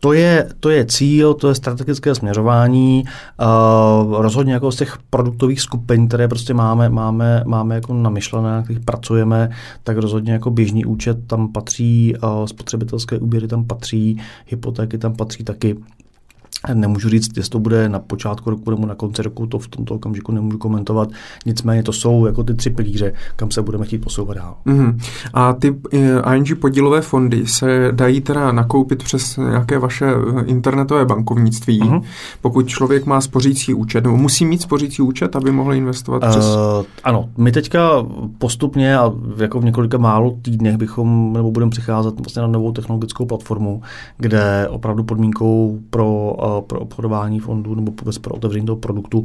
To 0.00 0.12
je, 0.12 0.48
to 0.60 0.70
je 0.70 0.84
cíl, 0.84 1.34
to 1.34 1.48
je 1.48 1.54
strategické 1.54 2.14
směřování. 2.14 3.04
Uh, 3.04 4.22
rozhodně 4.22 4.52
jako 4.52 4.72
z 4.72 4.76
těch 4.76 4.98
produktových 5.10 5.60
skupin, 5.60 6.08
které 6.08 6.28
prostě 6.28 6.54
máme, 6.54 6.88
máme, 6.88 7.42
máme 7.46 7.74
jako 7.74 7.94
namyšlené, 7.94 8.50
na 8.50 8.62
kterých 8.62 8.84
pracujeme, 8.84 9.50
tak 9.84 9.96
rozhodně 9.96 10.32
jako 10.32 10.50
běžný 10.50 10.84
účet 10.84 11.26
tam 11.26 11.52
patří, 11.52 12.14
uh, 12.22 12.44
spotřebitelské 12.44 13.18
úběry 13.18 13.48
tam 13.48 13.64
patří, 13.64 14.20
hypotéky 14.46 14.98
tam 14.98 15.16
patří 15.16 15.44
taky. 15.44 15.76
Nemůžu 16.74 17.08
říct, 17.08 17.36
jestli 17.36 17.50
to 17.50 17.58
bude 17.58 17.88
na 17.88 17.98
počátku 17.98 18.50
roku 18.50 18.70
nebo 18.70 18.86
na 18.86 18.94
konci 18.94 19.22
roku, 19.22 19.46
to 19.46 19.58
v 19.58 19.68
tomto 19.68 19.94
okamžiku 19.94 20.32
nemůžu 20.32 20.58
komentovat. 20.58 21.08
Nicméně 21.46 21.82
to 21.82 21.92
jsou 21.92 22.26
jako 22.26 22.42
ty 22.42 22.54
tři 22.54 22.70
pilíře, 22.70 23.12
kam 23.36 23.50
se 23.50 23.62
budeme 23.62 23.86
chtít 23.86 23.98
posouvat 23.98 24.36
dál. 24.36 24.56
Mm-hmm. 24.66 24.98
A 25.34 25.52
ty 25.52 25.76
eh, 25.92 26.36
ING 26.36 26.58
podílové 26.60 27.00
fondy 27.00 27.46
se 27.46 27.88
dají 27.92 28.20
teda 28.20 28.52
nakoupit 28.52 29.02
přes 29.02 29.36
nějaké 29.36 29.78
vaše 29.78 30.06
eh, 30.06 30.44
internetové 30.44 31.04
bankovnictví. 31.04 31.80
Mm-hmm. 31.80 32.02
Pokud 32.40 32.68
člověk 32.68 33.06
má 33.06 33.20
spořící 33.20 33.74
účet, 33.74 34.04
nebo 34.04 34.16
musí 34.16 34.46
mít 34.46 34.62
spořící 34.62 35.02
účet, 35.02 35.36
aby 35.36 35.52
mohl 35.52 35.74
investovat 35.74 36.22
přes... 36.30 36.44
Uh, 36.44 36.84
ano, 37.04 37.28
my 37.36 37.52
teďka 37.52 38.06
postupně 38.38 38.98
a 38.98 39.12
jako 39.36 39.60
v 39.60 39.64
několika 39.64 39.98
málo 39.98 40.36
týdnech 40.42 40.76
bychom, 40.76 41.32
nebo 41.32 41.50
budeme 41.50 41.70
přicházet 41.70 42.20
vlastně 42.20 42.42
na 42.42 42.48
novou 42.48 42.72
technologickou 42.72 43.26
platformu, 43.26 43.82
kde 44.18 44.68
opravdu 44.70 45.04
podmínkou 45.04 45.78
pro 45.90 46.36
pro 46.66 46.80
obchodování 46.80 47.40
fondů 47.40 47.74
nebo 47.74 47.92
vůbec 48.00 48.18
pro 48.18 48.34
otevření 48.34 48.66
toho 48.66 48.76
produktu 48.76 49.24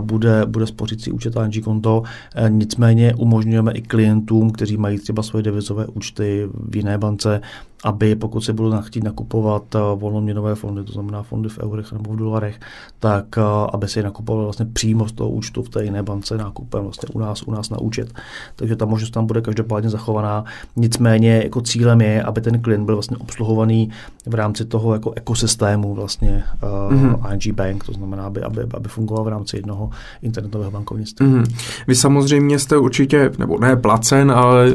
bude, 0.00 0.46
bude 0.46 0.66
spořící 0.66 1.12
účet 1.12 1.34
ING 1.36 1.64
konto. 1.64 2.02
E, 2.34 2.50
nicméně 2.50 3.14
umožňujeme 3.14 3.72
i 3.72 3.82
klientům, 3.82 4.50
kteří 4.50 4.76
mají 4.76 4.98
třeba 4.98 5.22
svoje 5.22 5.42
devizové 5.42 5.86
účty 5.86 6.48
v 6.68 6.76
jiné 6.76 6.98
bance, 6.98 7.40
aby 7.86 8.14
pokud 8.14 8.40
se 8.40 8.52
budou 8.52 8.80
chtít 8.80 9.04
nakupovat 9.04 9.74
eh, 9.74 9.78
volnoměnové 9.94 10.54
fondy, 10.54 10.84
to 10.84 10.92
znamená 10.92 11.22
fondy 11.22 11.48
v 11.48 11.58
eurech 11.58 11.92
nebo 11.92 12.12
v 12.12 12.16
dolarech, 12.16 12.60
tak 12.98 13.38
eh, 13.38 13.42
aby 13.72 13.88
se 13.88 13.98
je 13.98 14.04
nakupovali 14.04 14.44
vlastně 14.44 14.66
přímo 14.72 15.08
z 15.08 15.12
toho 15.12 15.30
účtu 15.30 15.62
v 15.62 15.68
té 15.68 15.84
jiné 15.84 16.02
bance 16.02 16.36
nákupem 16.36 16.82
vlastně 16.82 17.08
u 17.14 17.18
nás, 17.18 17.42
u 17.42 17.50
nás 17.50 17.70
na 17.70 17.80
účet. 17.80 18.12
Takže 18.56 18.76
ta 18.76 18.84
možnost 18.84 19.10
tam 19.10 19.26
bude 19.26 19.40
každopádně 19.40 19.90
zachovaná. 19.90 20.44
Nicméně 20.76 21.40
jako 21.44 21.60
cílem 21.60 22.00
je, 22.00 22.22
aby 22.22 22.40
ten 22.40 22.60
klient 22.60 22.84
byl 22.84 22.94
vlastně 22.96 23.16
obsluhovaný 23.16 23.90
v 24.26 24.34
rámci 24.34 24.64
toho 24.64 24.92
jako 24.92 25.12
ekosystému 25.16 25.94
vlastně 25.94 26.44
uh, 26.62 26.94
mm-hmm. 26.94 27.32
ING 27.32 27.56
Bank, 27.56 27.84
to 27.84 27.92
znamená, 27.92 28.26
aby, 28.26 28.42
aby, 28.42 28.62
aby 28.74 28.88
fungoval 28.88 29.24
v 29.24 29.28
rámci 29.28 29.56
jednoho 29.56 29.90
internetového 30.22 30.70
bankovnictví. 30.70 31.26
Mm-hmm. 31.26 31.54
Vy 31.86 31.94
samozřejmě 31.94 32.58
jste 32.58 32.76
určitě, 32.76 33.30
nebo 33.38 33.58
ne 33.58 33.76
placen, 33.76 34.30
ale 34.30 34.74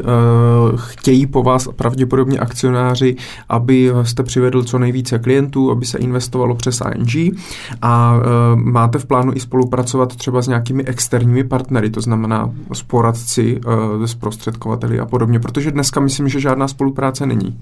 chtějí 0.76 1.26
po 1.26 1.42
vás 1.42 1.68
pravděpodobně 1.76 2.38
akcionáři 2.38 3.01
kanceláři, 3.02 3.16
aby 3.48 3.92
jste 4.02 4.22
přivedl 4.22 4.62
co 4.62 4.78
nejvíce 4.78 5.18
klientů, 5.18 5.70
aby 5.70 5.86
se 5.86 5.98
investovalo 5.98 6.54
přes 6.54 6.82
ING 6.94 7.38
a 7.82 8.16
e, 8.16 8.56
máte 8.56 8.98
v 8.98 9.06
plánu 9.06 9.32
i 9.34 9.40
spolupracovat 9.40 10.16
třeba 10.16 10.42
s 10.42 10.48
nějakými 10.48 10.84
externími 10.84 11.44
partnery, 11.44 11.90
to 11.90 12.00
znamená 12.00 12.50
s 12.72 12.82
poradci, 12.82 13.60
e, 14.02 14.06
s 14.06 14.14
prostředkovateli 14.14 15.00
a 15.00 15.06
podobně, 15.06 15.40
protože 15.40 15.70
dneska 15.70 16.00
myslím, 16.00 16.28
že 16.28 16.40
žádná 16.40 16.68
spolupráce 16.68 17.26
není. 17.26 17.58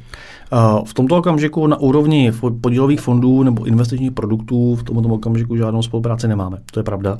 Eh, 0.52 0.82
v 0.84 0.94
tomto 0.94 1.16
okamžiku 1.16 1.66
na 1.66 1.76
úrovni 1.76 2.32
podílových 2.60 3.00
fondů 3.00 3.42
nebo 3.42 3.64
investičních 3.64 4.12
produktů 4.12 4.76
v 4.76 4.82
tomto 4.82 5.08
okamžiku 5.08 5.56
žádnou 5.56 5.82
spolupráci 5.82 6.28
nemáme. 6.28 6.58
To 6.72 6.80
je 6.80 6.84
pravda. 6.84 7.18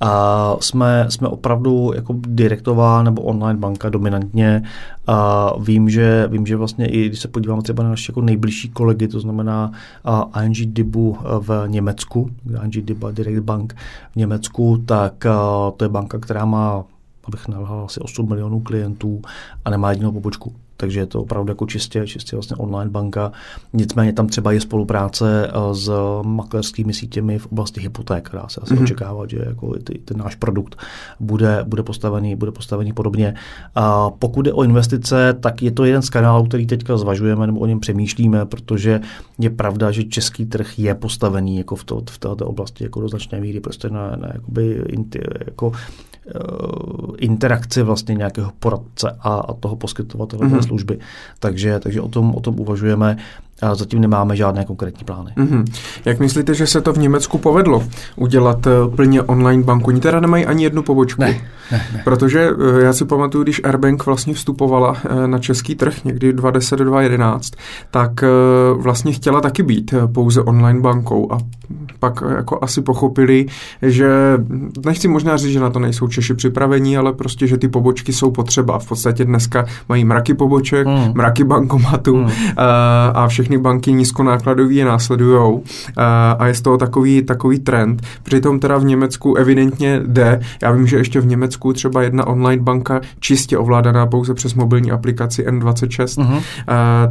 A 0.00 0.56
jsme, 0.60 1.06
jsme 1.08 1.28
opravdu 1.28 1.92
jako 1.94 2.14
direktová 2.18 3.02
nebo 3.02 3.22
online 3.22 3.58
banka 3.58 3.88
dominantně. 3.88 4.62
A 5.06 5.50
vím, 5.60 5.90
že, 5.90 6.28
vím, 6.30 6.46
že 6.46 6.56
vlastně 6.56 6.86
i 6.86 7.06
když 7.06 7.20
se 7.20 7.28
podíváme 7.28 7.62
třeba 7.62 7.82
na 7.82 7.90
naše 7.90 8.10
jako 8.12 8.20
nejbližší 8.20 8.68
kolegy, 8.68 9.08
to 9.08 9.20
znamená 9.20 9.72
ING 10.44 10.56
Dibu 10.56 11.16
v 11.38 11.64
Německu, 11.66 12.30
ING 12.64 12.84
Diba 12.84 13.10
Direct 13.10 13.44
Bank 13.44 13.74
v 14.12 14.16
Německu, 14.16 14.82
tak 14.86 15.24
to 15.76 15.84
je 15.84 15.88
banka, 15.88 16.18
která 16.18 16.44
má 16.44 16.84
abych 17.24 17.48
nalhal 17.48 17.84
asi 17.84 18.00
8 18.00 18.28
milionů 18.28 18.60
klientů 18.60 19.22
a 19.64 19.70
nemá 19.70 19.90
jedinou 19.90 20.12
pobočku 20.12 20.54
takže 20.82 21.00
je 21.00 21.06
to 21.06 21.20
opravdu 21.20 21.50
jako 21.50 21.66
čistě, 21.66 22.06
čistě 22.06 22.36
vlastně 22.36 22.56
online 22.56 22.90
banka. 22.90 23.32
Nicméně 23.72 24.12
tam 24.12 24.26
třeba 24.26 24.52
je 24.52 24.60
spolupráce 24.60 25.46
eh, 25.48 25.74
s 25.74 25.92
maklerskými 26.22 26.94
sítěmi 26.94 27.38
v 27.38 27.46
oblasti 27.46 27.80
hypoték, 27.80 28.30
dá 28.32 28.48
se 28.48 28.60
asi 28.60 28.74
mm-hmm. 28.74 28.82
očekávat, 28.82 29.30
že 29.30 29.38
jako 29.46 29.74
ty, 29.84 29.98
ten 29.98 30.18
náš 30.18 30.34
produkt 30.34 30.76
bude, 31.20 31.64
bude, 31.68 31.82
postavený, 31.82 32.36
bude 32.36 32.52
postavený 32.52 32.92
podobně. 32.92 33.34
A 33.74 34.10
pokud 34.10 34.46
je 34.46 34.52
o 34.52 34.62
investice, 34.62 35.36
tak 35.40 35.62
je 35.62 35.70
to 35.70 35.84
jeden 35.84 36.02
z 36.02 36.10
kanálů, 36.10 36.46
který 36.46 36.66
teďka 36.66 36.96
zvažujeme 36.96 37.46
nebo 37.46 37.60
o 37.60 37.66
něm 37.66 37.80
přemýšlíme, 37.80 38.46
protože 38.46 39.00
je 39.38 39.50
pravda, 39.50 39.90
že 39.90 40.04
český 40.04 40.46
trh 40.46 40.78
je 40.78 40.94
postavený 40.94 41.58
jako 41.58 41.76
v, 41.76 41.84
to, 41.84 42.02
v 42.10 42.18
této 42.18 42.46
oblasti 42.46 42.84
jako 42.84 43.00
do 43.00 43.08
značné 43.08 43.40
míry 43.40 43.60
prostě 43.60 43.90
na, 43.90 44.16
na 44.16 44.28
jakoby, 44.34 44.82
jako 45.46 45.72
Eh, 46.26 47.16
interakci 47.18 47.82
vlastně 47.82 48.14
nějakého 48.14 48.52
poradce 48.58 49.16
a, 49.20 49.34
a 49.34 49.52
toho 49.52 49.76
poskytovatele 49.76 50.46
mm-hmm. 50.46 50.71
Služby. 50.72 51.04
Takže, 51.36 51.84
takže 51.84 52.00
o, 52.00 52.08
tom, 52.08 52.32
o 52.32 52.40
tom 52.40 52.56
uvažujeme. 52.56 53.20
A 53.62 53.74
zatím 53.74 54.00
nemáme 54.00 54.36
žádné 54.36 54.64
konkrétní 54.64 55.04
plány. 55.04 55.30
Mm-hmm. 55.36 55.64
Jak 56.04 56.20
myslíte, 56.20 56.54
že 56.54 56.66
se 56.66 56.80
to 56.80 56.92
v 56.92 56.98
Německu 56.98 57.38
povedlo 57.38 57.82
udělat 58.16 58.66
eh, 58.66 58.70
plně 58.96 59.22
online 59.22 59.62
banku? 59.62 59.88
Oni 59.88 60.00
teda 60.00 60.20
nemají 60.20 60.46
ani 60.46 60.64
jednu 60.64 60.82
pobočku. 60.82 61.20
Ne, 61.20 61.40
ne, 61.72 61.86
ne. 61.92 62.00
Protože 62.04 62.50
eh, 62.50 62.84
já 62.84 62.92
si 62.92 63.04
pamatuju, 63.04 63.44
když 63.44 63.60
Airbank 63.64 64.06
vlastně 64.06 64.34
vstupovala 64.34 64.96
eh, 65.04 65.26
na 65.26 65.38
český 65.38 65.74
trh 65.74 66.04
někdy 66.04 66.32
2010-2011, 66.32 67.40
tak 67.90 68.24
vlastně 68.76 69.12
chtěla 69.12 69.40
taky 69.40 69.62
být 69.62 69.94
pouze 70.12 70.42
online 70.42 70.80
bankou 70.80 71.32
a 71.32 71.38
pak 71.98 72.22
jako 72.36 72.58
asi 72.62 72.82
pochopili, 72.82 73.46
že 73.82 74.38
nechci 74.86 75.08
možná 75.08 75.36
říct, 75.36 75.52
že 75.52 75.60
na 75.60 75.70
to 75.70 75.78
nejsou 75.78 76.08
Češi 76.08 76.34
připravení, 76.34 76.96
ale 76.96 77.12
prostě, 77.12 77.46
že 77.46 77.58
ty 77.58 77.68
pobočky 77.68 78.12
jsou 78.12 78.30
potřeba. 78.30 78.78
V 78.78 78.88
podstatě 78.88 79.24
dneska 79.24 79.66
mají 79.88 80.04
mraky 80.04 80.34
poboček, 80.34 80.86
mm. 80.86 81.12
mraky 81.14 81.44
bankomatů 81.44 82.16
mm. 82.16 82.30
a 82.56 83.28
všechny 83.52 83.62
banky 83.62 83.92
nízkonákladový 83.92 84.76
je 84.76 84.84
následujou 84.84 85.62
a 86.38 86.46
je 86.46 86.54
z 86.54 86.60
toho 86.60 86.78
takový, 86.78 87.22
takový 87.22 87.58
trend. 87.58 88.02
Přitom 88.22 88.60
teda 88.60 88.78
v 88.78 88.84
Německu 88.84 89.34
evidentně 89.34 90.00
jde. 90.06 90.40
Já 90.62 90.72
vím, 90.72 90.86
že 90.86 90.96
ještě 90.96 91.20
v 91.20 91.26
Německu 91.26 91.72
třeba 91.72 92.02
jedna 92.02 92.26
online 92.26 92.62
banka 92.62 93.00
čistě 93.20 93.58
ovládaná 93.58 94.06
pouze 94.06 94.34
přes 94.34 94.54
mobilní 94.54 94.90
aplikaci 94.90 95.46
N26, 95.46 96.22
mm. 96.22 96.40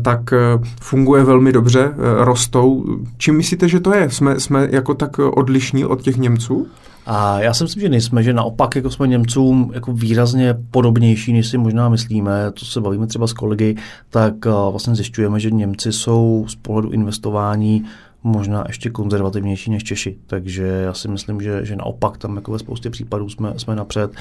tak 0.01 0.33
e, 0.33 0.37
funguje 0.81 1.23
velmi 1.23 1.51
dobře, 1.51 1.81
e, 1.81 1.93
rostou. 2.25 2.85
Čím 3.17 3.37
myslíte, 3.37 3.67
že 3.67 3.79
to 3.79 3.93
je? 3.93 4.09
Jsme, 4.09 4.39
jsme 4.39 4.67
jako 4.71 4.93
tak 4.93 5.19
odlišní 5.19 5.85
od 5.85 6.01
těch 6.01 6.17
Němců? 6.17 6.67
A 7.05 7.39
já 7.41 7.53
si 7.53 7.63
myslím, 7.63 7.81
že 7.81 7.89
nejsme, 7.89 8.23
že 8.23 8.33
naopak 8.33 8.75
jako 8.75 8.89
jsme 8.89 9.07
Němcům 9.07 9.71
jako 9.73 9.93
výrazně 9.93 10.57
podobnější, 10.71 11.33
než 11.33 11.47
si 11.47 11.57
možná 11.57 11.89
myslíme. 11.89 12.51
To 12.51 12.65
se 12.65 12.81
bavíme 12.81 13.07
třeba 13.07 13.27
s 13.27 13.33
kolegy, 13.33 13.75
tak 14.09 14.33
eh, 14.45 14.49
vlastně 14.71 14.95
zjišťujeme, 14.95 15.39
že 15.39 15.51
Němci 15.51 15.91
jsou 15.91 16.45
z 16.47 16.55
pohledu 16.55 16.89
investování 16.89 17.85
možná 18.23 18.63
ještě 18.67 18.89
konzervativnější 18.89 19.71
než 19.71 19.83
Češi. 19.83 20.17
Takže 20.27 20.63
já 20.63 20.93
si 20.93 21.07
myslím, 21.07 21.41
že, 21.41 21.65
že 21.65 21.75
naopak 21.75 22.17
tam 22.17 22.35
jako 22.35 22.51
ve 22.51 22.59
spoustě 22.59 22.89
případů 22.89 23.29
jsme, 23.29 23.53
jsme 23.57 23.75
napřed. 23.75 24.11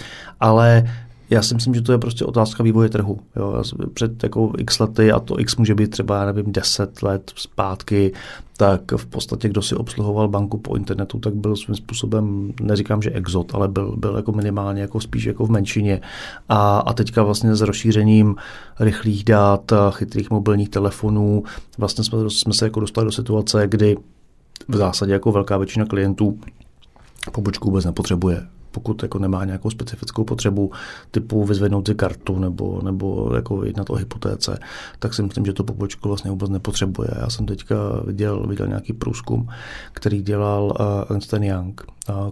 Ale 0.41 0.85
já 1.31 1.43
si 1.43 1.55
myslím, 1.55 1.75
že 1.75 1.83
to 1.83 1.93
je 1.93 1.99
prostě 1.99 2.25
otázka 2.25 2.63
vývoje 2.63 2.89
trhu. 2.89 3.21
Jo. 3.37 3.63
Před 3.95 4.23
jako 4.23 4.53
x 4.59 4.79
lety, 4.79 5.13
a 5.13 5.21
to 5.21 5.41
x 5.41 5.57
může 5.57 5.75
být 5.75 5.91
třeba, 5.91 6.19
já 6.19 6.27
nevím, 6.27 6.53
10 6.53 7.03
let 7.03 7.33
zpátky, 7.37 8.13
tak 8.57 8.93
v 8.93 9.07
podstatě, 9.07 9.49
kdo 9.49 9.63
si 9.63 9.75
obsluhoval 9.75 10.29
banku 10.29 10.59
po 10.59 10.77
internetu, 10.77 11.19
tak 11.19 11.35
byl 11.35 11.57
svým 11.57 11.77
způsobem, 11.77 12.53
neříkám, 12.63 13.03
že 13.03 13.11
exot, 13.11 13.55
ale 13.55 13.69
byl, 13.69 13.97
byl 13.97 14.17
jako 14.17 14.33
minimálně 14.33 14.83
jako 14.83 15.01
spíš 15.01 15.25
jako 15.25 15.47
v 15.47 15.51
menšině. 15.51 16.01
A, 16.49 16.79
a 16.79 16.93
teďka 16.93 17.23
vlastně 17.23 17.55
s 17.55 17.61
rozšířením 17.61 18.37
rychlých 18.81 19.25
dát, 19.25 19.73
chytrých 19.91 20.31
mobilních 20.31 20.69
telefonů, 20.69 21.43
vlastně 21.79 22.05
jsme, 22.05 22.31
jsme 22.31 22.53
se 22.53 22.67
jako 22.67 22.81
dostali 22.81 23.05
do 23.05 23.13
situace, 23.13 23.67
kdy 23.69 23.97
v 24.69 24.77
zásadě 24.77 25.13
jako 25.13 25.33
velká 25.33 25.57
většina 25.57 25.85
klientů 25.85 26.39
pobočku 27.33 27.69
vůbec 27.69 27.85
nepotřebuje 27.85 28.47
pokud 28.71 29.03
jako 29.03 29.19
nemá 29.19 29.45
nějakou 29.45 29.71
specifickou 29.71 30.25
potřebu 30.25 30.73
typu 31.11 31.45
vyzvednout 31.45 31.89
si 31.89 31.95
kartu 31.95 32.39
nebo, 32.39 32.81
nebo 32.85 33.31
jako 33.35 33.65
jednat 33.65 33.91
o 33.91 33.95
hypotéce, 33.95 34.59
tak 34.99 35.15
si 35.15 35.23
myslím, 35.23 35.47
že 35.47 35.53
to 35.53 35.65
pobočku 35.65 36.09
vlastně 36.09 36.31
vůbec 36.31 36.51
nepotřebuje. 36.51 37.09
Já 37.21 37.31
jsem 37.31 37.47
teďka 37.47 37.77
viděl, 38.05 38.47
viděl 38.47 38.67
nějaký 38.67 38.93
průzkum, 38.93 39.49
který 39.93 40.23
dělal 40.23 40.65
uh, 40.65 41.17
Ernst 41.17 41.33
Young, 41.33 41.83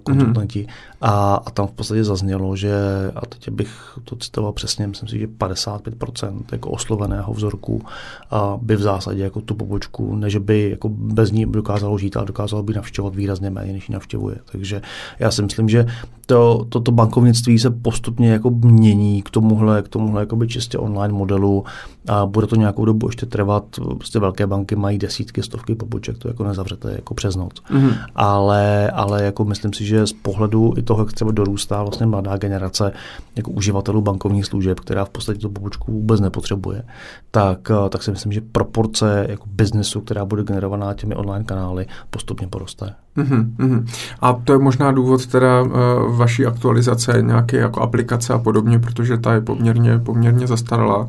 konzultanti. 0.02 0.62
Mm-hmm. 0.62 0.96
A, 1.00 1.34
a 1.34 1.50
tam 1.50 1.66
v 1.66 1.70
podstatě 1.70 2.04
zaznělo, 2.04 2.56
že, 2.56 2.72
a 3.14 3.26
teď 3.26 3.48
bych 3.48 3.98
to 4.04 4.16
citoval 4.16 4.52
přesně, 4.52 4.86
myslím 4.86 5.08
si, 5.08 5.18
že 5.18 5.26
55% 5.26 6.42
jako 6.52 6.70
osloveného 6.70 7.32
vzorku 7.32 7.82
a 8.30 8.58
by 8.62 8.76
v 8.76 8.80
zásadě 8.80 9.22
jako 9.22 9.40
tu 9.40 9.54
pobočku, 9.54 10.16
než 10.16 10.36
by 10.36 10.70
jako 10.70 10.88
bez 10.88 11.30
ní 11.30 11.46
dokázalo 11.46 11.98
žít, 11.98 12.16
ale 12.16 12.26
dokázalo 12.26 12.62
by 12.62 12.74
navštěvovat 12.74 13.14
výrazně 13.14 13.50
méně, 13.50 13.72
než 13.72 13.88
ji 13.88 13.92
navštěvuje. 13.92 14.36
Takže 14.52 14.82
já 15.18 15.30
si 15.30 15.42
myslím, 15.42 15.68
že 15.68 15.86
to, 16.28 16.66
toto 16.68 16.92
bankovnictví 16.92 17.58
se 17.58 17.70
postupně 17.70 18.30
jako 18.30 18.50
mění 18.50 19.22
k 19.22 19.30
tomuhle, 19.30 19.82
k 19.82 19.88
tomuhle 19.88 20.26
by 20.34 20.48
čistě 20.48 20.78
online 20.78 21.14
modelu 21.14 21.64
a 22.08 22.26
bude 22.26 22.46
to 22.46 22.56
nějakou 22.56 22.84
dobu 22.84 23.08
ještě 23.08 23.26
trvat. 23.26 23.64
Prostě 23.98 24.18
velké 24.18 24.46
banky 24.46 24.76
mají 24.76 24.98
desítky, 24.98 25.42
stovky 25.42 25.74
poboček, 25.74 26.18
to 26.18 26.28
jako 26.28 26.44
nezavřete 26.44 26.92
jako 26.92 27.14
přes 27.14 27.36
noc. 27.36 27.52
Mm-hmm. 27.70 27.94
Ale, 28.14 28.90
ale 28.90 29.24
jako 29.24 29.44
myslím 29.44 29.72
si, 29.72 29.84
že 29.84 30.06
z 30.06 30.12
pohledu 30.12 30.74
i 30.76 30.82
toho, 30.82 31.02
jak 31.02 31.12
třeba 31.12 31.30
dorůstá 31.30 31.82
vlastně 31.82 32.06
mladá 32.06 32.36
generace 32.36 32.92
jako 33.36 33.50
uživatelů 33.50 34.00
bankovních 34.00 34.46
služeb, 34.46 34.80
která 34.80 35.04
v 35.04 35.10
podstatě 35.10 35.38
tu 35.38 35.50
pobočku 35.50 35.92
vůbec 35.92 36.20
nepotřebuje, 36.20 36.82
tak, 37.30 37.70
tak 37.88 38.02
si 38.02 38.10
myslím, 38.10 38.32
že 38.32 38.40
proporce 38.40 39.26
jako 39.28 39.44
biznesu, 39.46 40.00
která 40.00 40.24
bude 40.24 40.42
generovaná 40.42 40.94
těmi 40.94 41.14
online 41.14 41.44
kanály, 41.44 41.86
postupně 42.10 42.46
poroste. 42.46 42.94
Mm-hmm. 43.18 43.86
A 44.20 44.32
to 44.32 44.52
je 44.52 44.58
možná 44.58 44.92
důvod 44.92 45.26
teda 45.26 45.62
uh, 45.62 45.70
vaší 46.16 46.46
aktualizace 46.46 47.22
nějaké 47.22 47.56
jako 47.56 47.80
aplikace 47.80 48.32
a 48.32 48.38
podobně, 48.38 48.78
protože 48.78 49.18
ta 49.18 49.34
je 49.34 49.40
poměrně, 49.40 49.98
poměrně 49.98 50.46
zastaralá. 50.46 51.08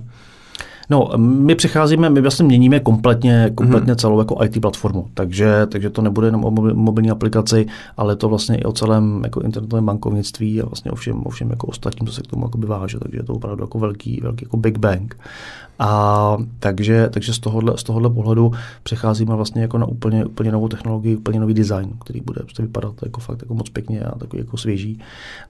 No, 0.89 1.09
my 1.17 1.55
přicházíme, 1.55 2.09
my 2.09 2.21
vlastně 2.21 2.45
měníme 2.45 2.79
kompletně, 2.79 3.51
kompletně 3.55 3.93
mm-hmm. 3.93 3.97
celou 3.97 4.19
jako 4.19 4.43
IT 4.43 4.61
platformu, 4.61 5.07
takže, 5.13 5.65
takže 5.65 5.89
to 5.89 6.01
nebude 6.01 6.27
jenom 6.27 6.45
o 6.45 6.51
mobilní 6.73 7.11
aplikaci, 7.11 7.65
ale 7.97 8.15
to 8.15 8.29
vlastně 8.29 8.57
i 8.57 8.63
o 8.63 8.71
celém 8.71 9.21
jako 9.23 9.41
internetovém 9.41 9.85
bankovnictví 9.85 10.61
a 10.61 10.65
vlastně 10.65 10.91
o 10.91 10.95
všem, 10.95 11.21
o 11.25 11.29
všem 11.29 11.49
jako 11.49 11.67
ostatním, 11.67 12.07
co 12.07 12.13
se 12.13 12.21
k 12.21 12.27
tomu 12.27 12.45
jako 12.45 12.57
váže, 12.57 12.99
takže 12.99 13.17
je 13.17 13.23
to 13.23 13.33
opravdu 13.33 13.63
jako 13.63 13.79
velký, 13.79 14.19
velký 14.23 14.45
jako 14.45 14.57
Big 14.57 14.77
Bang. 14.77 15.15
A 15.79 16.37
takže, 16.59 17.09
takže 17.11 17.33
z, 17.33 17.39
tohohle, 17.39 17.77
z 17.77 17.83
tohohle 17.83 18.09
pohledu 18.09 18.51
přecházíme 18.83 19.35
vlastně 19.35 19.61
jako 19.61 19.77
na 19.77 19.85
úplně, 19.85 20.25
úplně 20.25 20.51
novou 20.51 20.67
technologii, 20.67 21.15
úplně 21.15 21.39
nový 21.39 21.53
design, 21.53 21.93
který 22.03 22.21
bude 22.21 22.41
prostě 22.41 22.61
vypadat 22.61 22.93
jako 23.03 23.19
fakt 23.21 23.41
jako 23.41 23.53
moc 23.53 23.69
pěkně 23.69 23.99
a 23.99 24.17
takový 24.17 24.41
jako 24.41 24.57
svěží. 24.57 24.99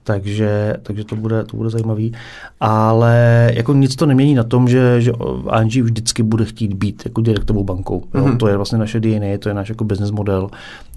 Takže, 0.04 0.76
takže 0.82 1.04
to, 1.04 1.16
bude, 1.16 1.44
to 1.44 1.56
bude 1.56 1.70
zajímavý. 1.70 2.12
Ale 2.60 3.50
jako 3.54 3.74
nic 3.74 3.96
to 3.96 4.06
nemění 4.06 4.34
na 4.34 4.44
tom, 4.44 4.68
že, 4.68 5.00
že 5.00 5.12
ING 5.60 5.74
vždycky 5.84 6.22
bude 6.22 6.44
chtít 6.44 6.74
být 6.74 7.02
jako 7.04 7.20
direktovou 7.20 7.64
bankou. 7.64 8.04
Jo? 8.14 8.24
Mm-hmm. 8.24 8.36
To 8.36 8.48
je 8.48 8.56
vlastně 8.56 8.78
naše 8.78 9.00
DNA, 9.00 9.38
to 9.38 9.48
je 9.48 9.54
náš 9.54 9.68
jako 9.68 9.84
business 9.84 10.10
model, 10.10 10.50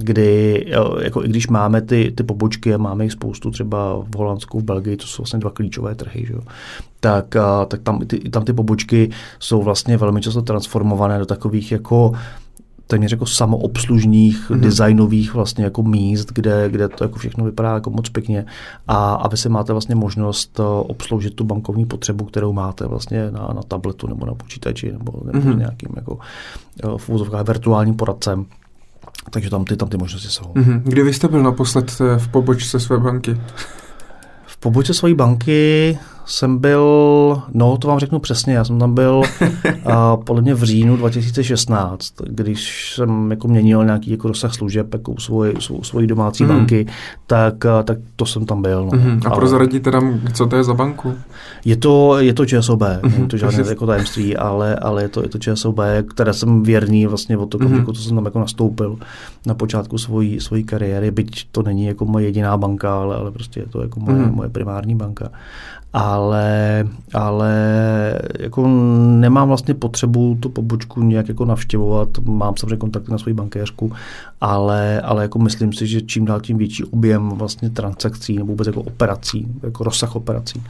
kdy 0.04 0.66
jako 1.02 1.24
i 1.24 1.28
když 1.28 1.48
máme 1.48 1.82
ty, 1.82 2.14
ty 2.16 2.24
pobočky 2.24 2.74
a 2.74 2.78
máme 2.78 3.04
jich 3.04 3.12
spoustu 3.12 3.52
třeba 3.52 3.96
v 3.96 4.16
Holandsku, 4.16 4.60
v 4.60 4.64
Belgii, 4.64 4.98
to 4.98 5.08
jsou 5.08 5.22
vlastně 5.22 5.40
dva 5.40 5.50
klíčové 5.50 5.96
trhy, 5.96 6.26
že 6.26 6.34
jo? 6.34 6.42
tak, 7.00 7.36
tak 7.68 7.82
tam, 7.82 8.00
ty, 8.00 8.20
tam 8.20 8.44
ty 8.44 8.54
pobočky 8.54 9.10
jsou 9.40 9.62
vlastně 9.62 9.98
velmi 9.98 10.22
často 10.22 10.42
transformované 10.42 11.20
do 11.20 11.26
takových 11.26 11.72
jako 11.72 12.12
téměř 12.88 13.12
jako 13.12 13.26
samoobslužných, 13.26 14.52
mm-hmm. 14.52 14.60
designových 14.60 15.34
vlastně 15.34 15.64
jako 15.64 15.84
míst, 15.84 16.32
kde, 16.34 16.70
kde 16.70 16.90
to 16.90 17.04
jako 17.04 17.20
všechno 17.20 17.46
vypadá 17.46 17.74
jako 17.74 17.90
moc 17.90 18.10
pěkně 18.10 18.46
a, 18.88 19.14
a 19.14 19.28
vy 19.28 19.38
si 19.38 19.50
máte 19.50 19.74
vlastně 19.74 19.96
možnost 19.96 20.60
uh, 20.60 20.66
obsloužit 20.66 21.36
tu 21.36 21.44
bankovní 21.44 21.86
potřebu, 21.86 22.26
kterou 22.26 22.54
máte 22.54 22.88
vlastně 22.88 23.32
na, 23.32 23.50
na 23.56 23.62
tabletu 23.68 24.08
nebo 24.08 24.26
na 24.26 24.34
počítači 24.34 24.92
nebo, 24.92 25.14
nebo 25.26 25.40
mm-hmm. 25.40 25.58
nějakým 25.58 25.90
jako 25.96 26.14
uh, 26.14 26.98
v 26.98 27.10
úzovkách 27.10 27.48
virtuálním 27.48 27.96
poradcem. 27.96 28.46
Takže 29.30 29.50
tam 29.50 29.66
ty, 29.66 29.78
tam 29.78 29.90
ty 29.90 29.98
možnosti 29.98 30.28
jsou. 30.28 30.44
Mm-hmm. 30.44 30.82
Kdy 30.84 31.04
vy 31.04 31.14
jste 31.14 31.28
byl 31.28 31.44
naposled 31.44 32.02
eh, 32.02 32.20
v 32.20 32.28
pobočce 32.28 32.80
své 32.80 32.98
banky? 32.98 33.42
V 34.46 34.58
pobočce 34.58 34.94
své 34.94 35.14
banky 35.14 35.98
jsem 36.26 36.58
byl, 36.58 36.84
no 37.54 37.78
to 37.78 37.88
vám 37.88 38.00
řeknu 38.00 38.20
přesně, 38.20 38.54
já 38.54 38.64
jsem 38.64 38.80
tam 38.80 38.94
byl 38.94 39.22
a, 39.86 40.18
podle 40.18 40.42
mě 40.42 40.54
v 40.54 40.64
říjnu 40.64 40.98
2016, 40.98 42.14
když 42.30 42.94
jsem 42.96 43.32
jako 43.32 43.48
měnil 43.48 43.86
nějaký 43.86 44.12
jako 44.12 44.28
rozsah 44.28 44.54
služeb 44.54 44.94
jako 44.94 45.12
u 45.12 45.20
svoji, 45.20 45.54
svou, 45.60 45.84
svojí 45.84 46.08
domácí 46.08 46.44
mm. 46.44 46.50
banky, 46.50 46.86
tak, 47.28 47.66
a, 47.66 47.84
tak 47.84 47.98
to 48.16 48.26
jsem 48.26 48.46
tam 48.46 48.62
byl. 48.62 48.90
No. 48.94 49.00
Mm. 49.00 49.22
A 49.26 49.30
prozradíte 49.30 49.92
tam, 49.92 50.20
co 50.34 50.46
to 50.48 50.56
je 50.56 50.64
za 50.64 50.74
banku? 50.74 51.14
Je 51.66 51.78
to, 51.78 52.20
je 52.20 52.34
to 52.34 52.46
ČSOB, 52.46 52.82
mm. 52.82 53.12
není 53.12 53.28
to 53.28 53.38
žádné 53.38 53.64
jako 53.70 53.88
tajemství, 53.88 54.38
ale, 54.38 54.76
ale 54.76 55.02
je, 55.02 55.10
to, 55.10 55.22
je 55.22 55.30
to 55.30 55.38
ČSOB, 55.38 55.80
které 56.10 56.34
jsem 56.34 56.64
věrný 56.64 57.06
vlastně 57.06 57.38
od 57.38 57.46
toho, 57.46 57.70
mm. 57.70 57.86
co 57.86 58.02
jsem 58.02 58.16
tam 58.16 58.26
jako 58.26 58.40
nastoupil 58.40 58.98
na 59.46 59.54
počátku 59.54 59.98
svojí, 59.98 60.40
svojí 60.40 60.64
kariéry, 60.64 61.12
byť 61.12 61.48
to 61.52 61.64
není 61.64 61.86
jako 61.86 62.06
moje 62.06 62.26
jediná 62.26 62.58
banka, 62.58 63.02
ale, 63.02 63.16
ale 63.16 63.32
prostě 63.32 63.60
je 63.60 63.66
to 63.66 63.82
jako 63.82 64.00
moje, 64.00 64.18
mm. 64.18 64.32
moje 64.32 64.50
primární 64.50 64.96
banka 64.96 65.30
ale, 65.94 66.88
ale 67.14 67.54
jako 68.40 68.68
nemám 69.18 69.48
vlastně 69.48 69.74
potřebu 69.74 70.38
tu 70.40 70.50
pobočku 70.50 71.04
nějak 71.04 71.28
jako 71.28 71.46
navštěvovat. 71.46 72.10
Mám 72.26 72.54
samozřejmě 72.58 72.78
kontakty 72.78 73.12
na 73.12 73.18
svoji 73.18 73.34
bankéřku, 73.34 73.92
ale, 74.42 75.02
ale 75.02 75.22
jako 75.22 75.40
myslím 75.40 75.74
si, 75.74 75.88
že 75.88 76.02
čím 76.02 76.26
dál 76.26 76.42
tím 76.42 76.58
větší 76.58 76.84
objem 76.84 77.30
vlastně 77.30 77.70
transakcí 77.70 78.38
nebo 78.38 78.48
vůbec 78.48 78.68
jako 78.68 78.82
operací, 78.82 79.48
jako 79.64 79.84
rozsah 79.84 80.16
operací 80.16 80.64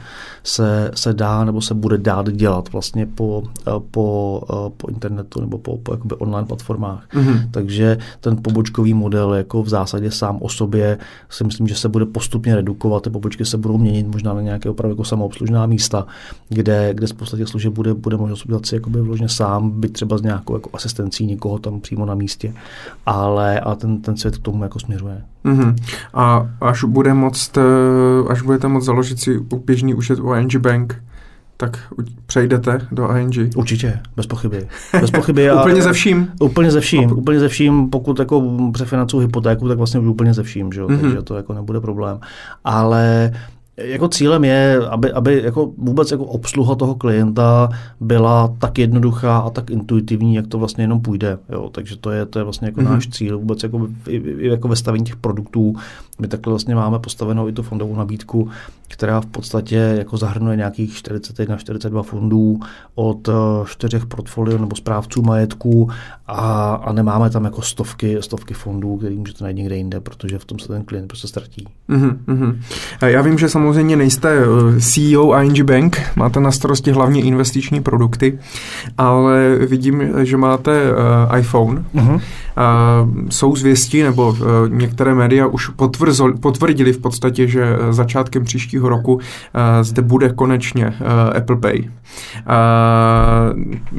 se, 0.44 0.90
se 0.94 1.12
dá 1.12 1.44
nebo 1.44 1.60
se 1.60 1.74
bude 1.74 1.98
dát 1.98 2.32
dělat 2.32 2.72
vlastně 2.72 3.06
po, 3.06 3.42
po, 3.90 4.42
po 4.76 4.88
internetu 4.88 5.40
nebo 5.40 5.58
po, 5.58 5.78
po 5.78 5.92
jakoby 5.92 6.14
online 6.14 6.46
platformách. 6.46 7.08
Mm-hmm. 7.14 7.48
Takže 7.50 7.98
ten 8.20 8.36
pobočkový 8.42 8.94
model 8.94 9.34
jako 9.34 9.62
v 9.62 9.68
zásadě 9.68 10.10
sám 10.10 10.38
o 10.40 10.48
sobě 10.48 10.98
si 11.30 11.44
myslím, 11.44 11.68
že 11.68 11.74
se 11.74 11.88
bude 11.88 12.06
postupně 12.06 12.56
redukovat, 12.56 13.02
ty 13.02 13.10
pobočky 13.10 13.44
se 13.44 13.58
budou 13.58 13.78
měnit 13.78 14.06
možná 14.06 14.34
na 14.34 14.40
nějaké 14.40 14.70
opravdu 14.70 14.92
jako 14.92 15.04
obslužná 15.22 15.66
místa, 15.66 16.06
kde, 16.48 16.94
kde 16.94 17.06
spousta 17.06 17.36
těch 17.36 17.48
služeb 17.48 17.72
bude, 17.72 17.94
bude 17.94 18.16
možnost 18.16 18.44
udělat 18.44 18.66
si 18.66 18.74
jakoby 18.74 19.00
vložně 19.00 19.28
sám, 19.28 19.70
být 19.70 19.92
třeba 19.92 20.18
s 20.18 20.22
nějakou 20.22 20.54
jako 20.54 20.70
asistencí 20.72 21.26
někoho 21.26 21.58
tam 21.58 21.80
přímo 21.80 22.06
na 22.06 22.14
místě, 22.14 22.54
ale 23.06 23.60
a 23.60 23.74
ten, 23.74 24.00
ten 24.00 24.16
svět 24.16 24.36
k 24.36 24.42
tomu 24.42 24.62
jako 24.62 24.80
směřuje. 24.80 25.22
Mm-hmm. 25.44 25.76
A 26.14 26.50
až 26.60 26.84
bude 26.84 27.14
moct, 27.14 27.58
eh, 27.58 27.62
až 28.28 28.42
budete 28.42 28.68
moct 28.68 28.84
založit 28.84 29.20
si 29.20 29.40
běžný 29.64 29.94
účet 29.94 30.18
u 30.18 30.34
ING 30.34 30.56
Bank, 30.56 31.02
tak 31.56 31.78
přejdete 32.26 32.78
do 32.92 33.16
ING. 33.16 33.56
Určitě, 33.56 34.00
bez 34.16 34.26
pochyby. 34.26 34.68
Bez 35.00 35.10
pochyby 35.10 35.50
a, 35.50 35.60
úplně 35.60 35.82
ze 35.82 35.92
vším? 35.92 36.28
Úplně 36.40 36.70
ze 36.70 36.80
vším, 36.80 37.10
a... 37.10 37.12
úplně 37.12 37.40
ze 37.40 37.48
vším. 37.48 37.90
Pokud 37.90 38.18
jako 38.18 38.58
přefinancuju 38.72 39.20
hypotéku, 39.20 39.68
tak 39.68 39.78
vlastně 39.78 40.00
už 40.00 40.06
úplně 40.06 40.34
ze 40.34 40.42
vším, 40.42 40.72
že? 40.72 40.82
Mm-hmm. 40.82 41.00
takže 41.00 41.22
to 41.22 41.36
jako 41.36 41.52
nebude 41.52 41.80
problém. 41.80 42.20
Ale 42.64 43.32
jako 43.76 44.08
cílem 44.08 44.44
je, 44.44 44.78
aby, 44.90 45.12
aby 45.12 45.42
jako 45.44 45.72
vůbec 45.78 46.10
jako 46.10 46.24
obsluha 46.24 46.74
toho 46.74 46.94
klienta 46.94 47.68
byla 48.00 48.54
tak 48.58 48.78
jednoduchá 48.78 49.38
a 49.38 49.50
tak 49.50 49.70
intuitivní, 49.70 50.34
jak 50.34 50.46
to 50.46 50.58
vlastně 50.58 50.84
jenom 50.84 51.00
půjde. 51.00 51.38
Jo? 51.52 51.68
Takže 51.72 51.96
to 51.96 52.10
je, 52.10 52.26
to 52.26 52.38
je 52.38 52.42
vlastně 52.42 52.68
jako 52.68 52.80
mm-hmm. 52.80 52.90
náš 52.90 53.08
cíl 53.08 53.38
vůbec 53.38 53.62
jako, 53.62 53.88
i, 54.08 54.16
i 54.16 54.48
jako 54.48 54.68
ve 54.68 54.76
stavení 54.76 55.04
těch 55.04 55.16
produktů. 55.16 55.76
My 56.18 56.28
takhle 56.28 56.50
vlastně 56.50 56.74
máme 56.74 56.98
postavenou 56.98 57.48
i 57.48 57.52
tu 57.52 57.62
fondovou 57.62 57.96
nabídku, 57.96 58.48
která 58.88 59.20
v 59.20 59.26
podstatě 59.26 59.76
jako 59.76 60.16
zahrnuje 60.16 60.56
nějakých 60.56 60.94
41, 60.94 61.56
42 61.56 62.02
fondů 62.02 62.60
od 62.94 63.28
eh, 63.28 63.32
čtyřech 63.66 64.06
portfolio 64.06 64.58
nebo 64.58 64.76
správců 64.76 65.22
majetku 65.22 65.90
a, 66.26 66.74
a 66.74 66.92
nemáme 66.92 67.30
tam 67.30 67.44
jako 67.44 67.62
stovky, 67.62 68.16
stovky 68.20 68.54
fondů, 68.54 68.96
který 68.96 69.18
můžete 69.18 69.44
najít 69.44 69.56
někde 69.56 69.76
jinde, 69.76 70.00
protože 70.00 70.38
v 70.38 70.44
tom 70.44 70.58
se 70.58 70.68
ten 70.68 70.84
klient 70.84 71.06
prostě 71.06 71.28
ztratí. 71.28 71.68
Mm-hmm. 71.88 72.58
Já 73.06 73.22
vím, 73.22 73.38
že 73.38 73.48
samozřejmě 73.48 73.63
nejste 73.96 74.28
eh, 74.28 74.80
CEO 74.80 75.40
ING 75.40 75.62
Bank, 75.62 76.00
máte 76.16 76.40
na 76.40 76.50
starosti 76.50 76.90
hlavně 76.90 77.22
investiční 77.22 77.82
produkty, 77.82 78.38
ale 78.98 79.58
vidím, 79.60 80.02
že 80.22 80.36
máte 80.36 80.80
uh, 80.92 81.38
iPhone. 81.38 81.84
Mm-hmm. 81.94 82.20
Jsou 83.30 83.56
zvěsti, 83.56 84.02
nebo 84.02 84.28
uh, 84.28 84.38
některé 84.68 85.14
média 85.14 85.46
už 85.46 85.70
potvrdili 86.40 86.92
v 86.92 86.98
podstatě, 86.98 87.46
že 87.48 87.76
začátkem 87.90 88.44
příštího 88.44 88.88
roku 88.88 89.14
uh, 89.14 89.20
zde 89.82 90.02
bude 90.02 90.28
konečně 90.28 90.94
Apple 91.36 91.56
Pay. 91.56 91.84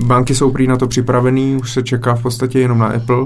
Banky 0.05 0.35
jsou 0.35 0.51
prý 0.51 0.67
na 0.67 0.77
to 0.77 0.87
připravený, 0.87 1.55
už 1.55 1.73
se 1.73 1.83
čeká 1.83 2.15
v 2.15 2.21
podstatě 2.21 2.59
jenom 2.59 2.79
na 2.79 2.87
Apple. 2.87 3.25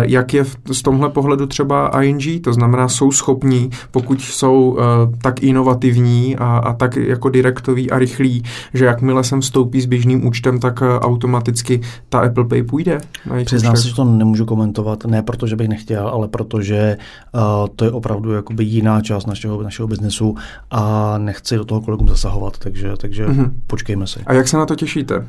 Jak 0.00 0.34
je 0.34 0.44
z 0.72 0.82
tomhle 0.82 1.08
pohledu 1.08 1.46
třeba 1.46 2.02
ING? 2.02 2.44
To 2.44 2.52
znamená, 2.52 2.88
jsou 2.88 3.12
schopní, 3.12 3.70
pokud 3.90 4.20
jsou 4.20 4.78
tak 5.22 5.42
inovativní 5.42 6.36
a, 6.36 6.44
a 6.44 6.72
tak 6.72 6.96
jako 6.96 7.28
direktový 7.28 7.90
a 7.90 7.98
rychlý, 7.98 8.42
že 8.74 8.84
jakmile 8.84 9.24
sem 9.24 9.40
vstoupí 9.40 9.80
s 9.80 9.86
běžným 9.86 10.26
účtem, 10.26 10.60
tak 10.60 10.82
automaticky 11.00 11.80
ta 12.08 12.20
Apple 12.20 12.44
Pay 12.44 12.62
půjde? 12.62 13.00
Přiznám 13.44 13.76
se, 13.76 13.88
že 13.88 13.94
to 13.94 14.04
nemůžu 14.04 14.44
komentovat, 14.50 15.04
ne 15.06 15.22
protože 15.22 15.56
bych 15.56 15.68
nechtěl, 15.68 16.08
ale 16.08 16.28
protože 16.28 16.96
uh, 17.34 17.40
to 17.76 17.84
je 17.84 17.90
opravdu 17.90 18.32
jakoby 18.32 18.64
jiná 18.64 19.00
část 19.00 19.26
našeho, 19.26 19.62
našeho 19.62 19.88
biznesu 19.88 20.34
a 20.70 21.14
nechci 21.18 21.56
do 21.56 21.64
toho 21.64 21.80
kolegům 21.80 22.08
zasahovat, 22.08 22.58
takže, 22.58 22.92
takže 22.96 23.26
mm-hmm. 23.26 23.50
počkejme 23.66 24.06
si. 24.06 24.20
A 24.26 24.32
jak 24.32 24.48
se 24.48 24.56
na 24.56 24.66
to 24.66 24.74
těšíte? 24.74 25.18
Uh, 25.18 25.26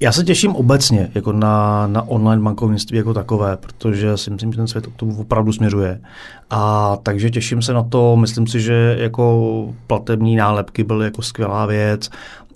já 0.00 0.12
se 0.12 0.24
těším 0.24 0.56
obecně 0.56 1.10
jako 1.14 1.32
na, 1.32 1.86
na 1.86 2.02
online 2.02 2.42
bankovnictví 2.42 2.98
jako 2.98 3.14
takové, 3.14 3.56
protože 3.56 4.16
si 4.16 4.30
myslím, 4.30 4.52
že 4.52 4.56
ten 4.56 4.66
svět 4.66 4.86
k 4.86 4.96
tomu 4.96 5.20
opravdu 5.20 5.52
směřuje. 5.52 6.00
A 6.50 6.96
takže 7.02 7.30
těším 7.30 7.62
se 7.62 7.72
na 7.72 7.82
to, 7.82 8.16
myslím 8.16 8.46
si, 8.46 8.60
že 8.60 8.96
jako 8.98 9.74
platební 9.86 10.36
nálepky 10.36 10.84
byly 10.84 11.04
jako 11.04 11.22
skvělá 11.22 11.66
věc. 11.66 12.10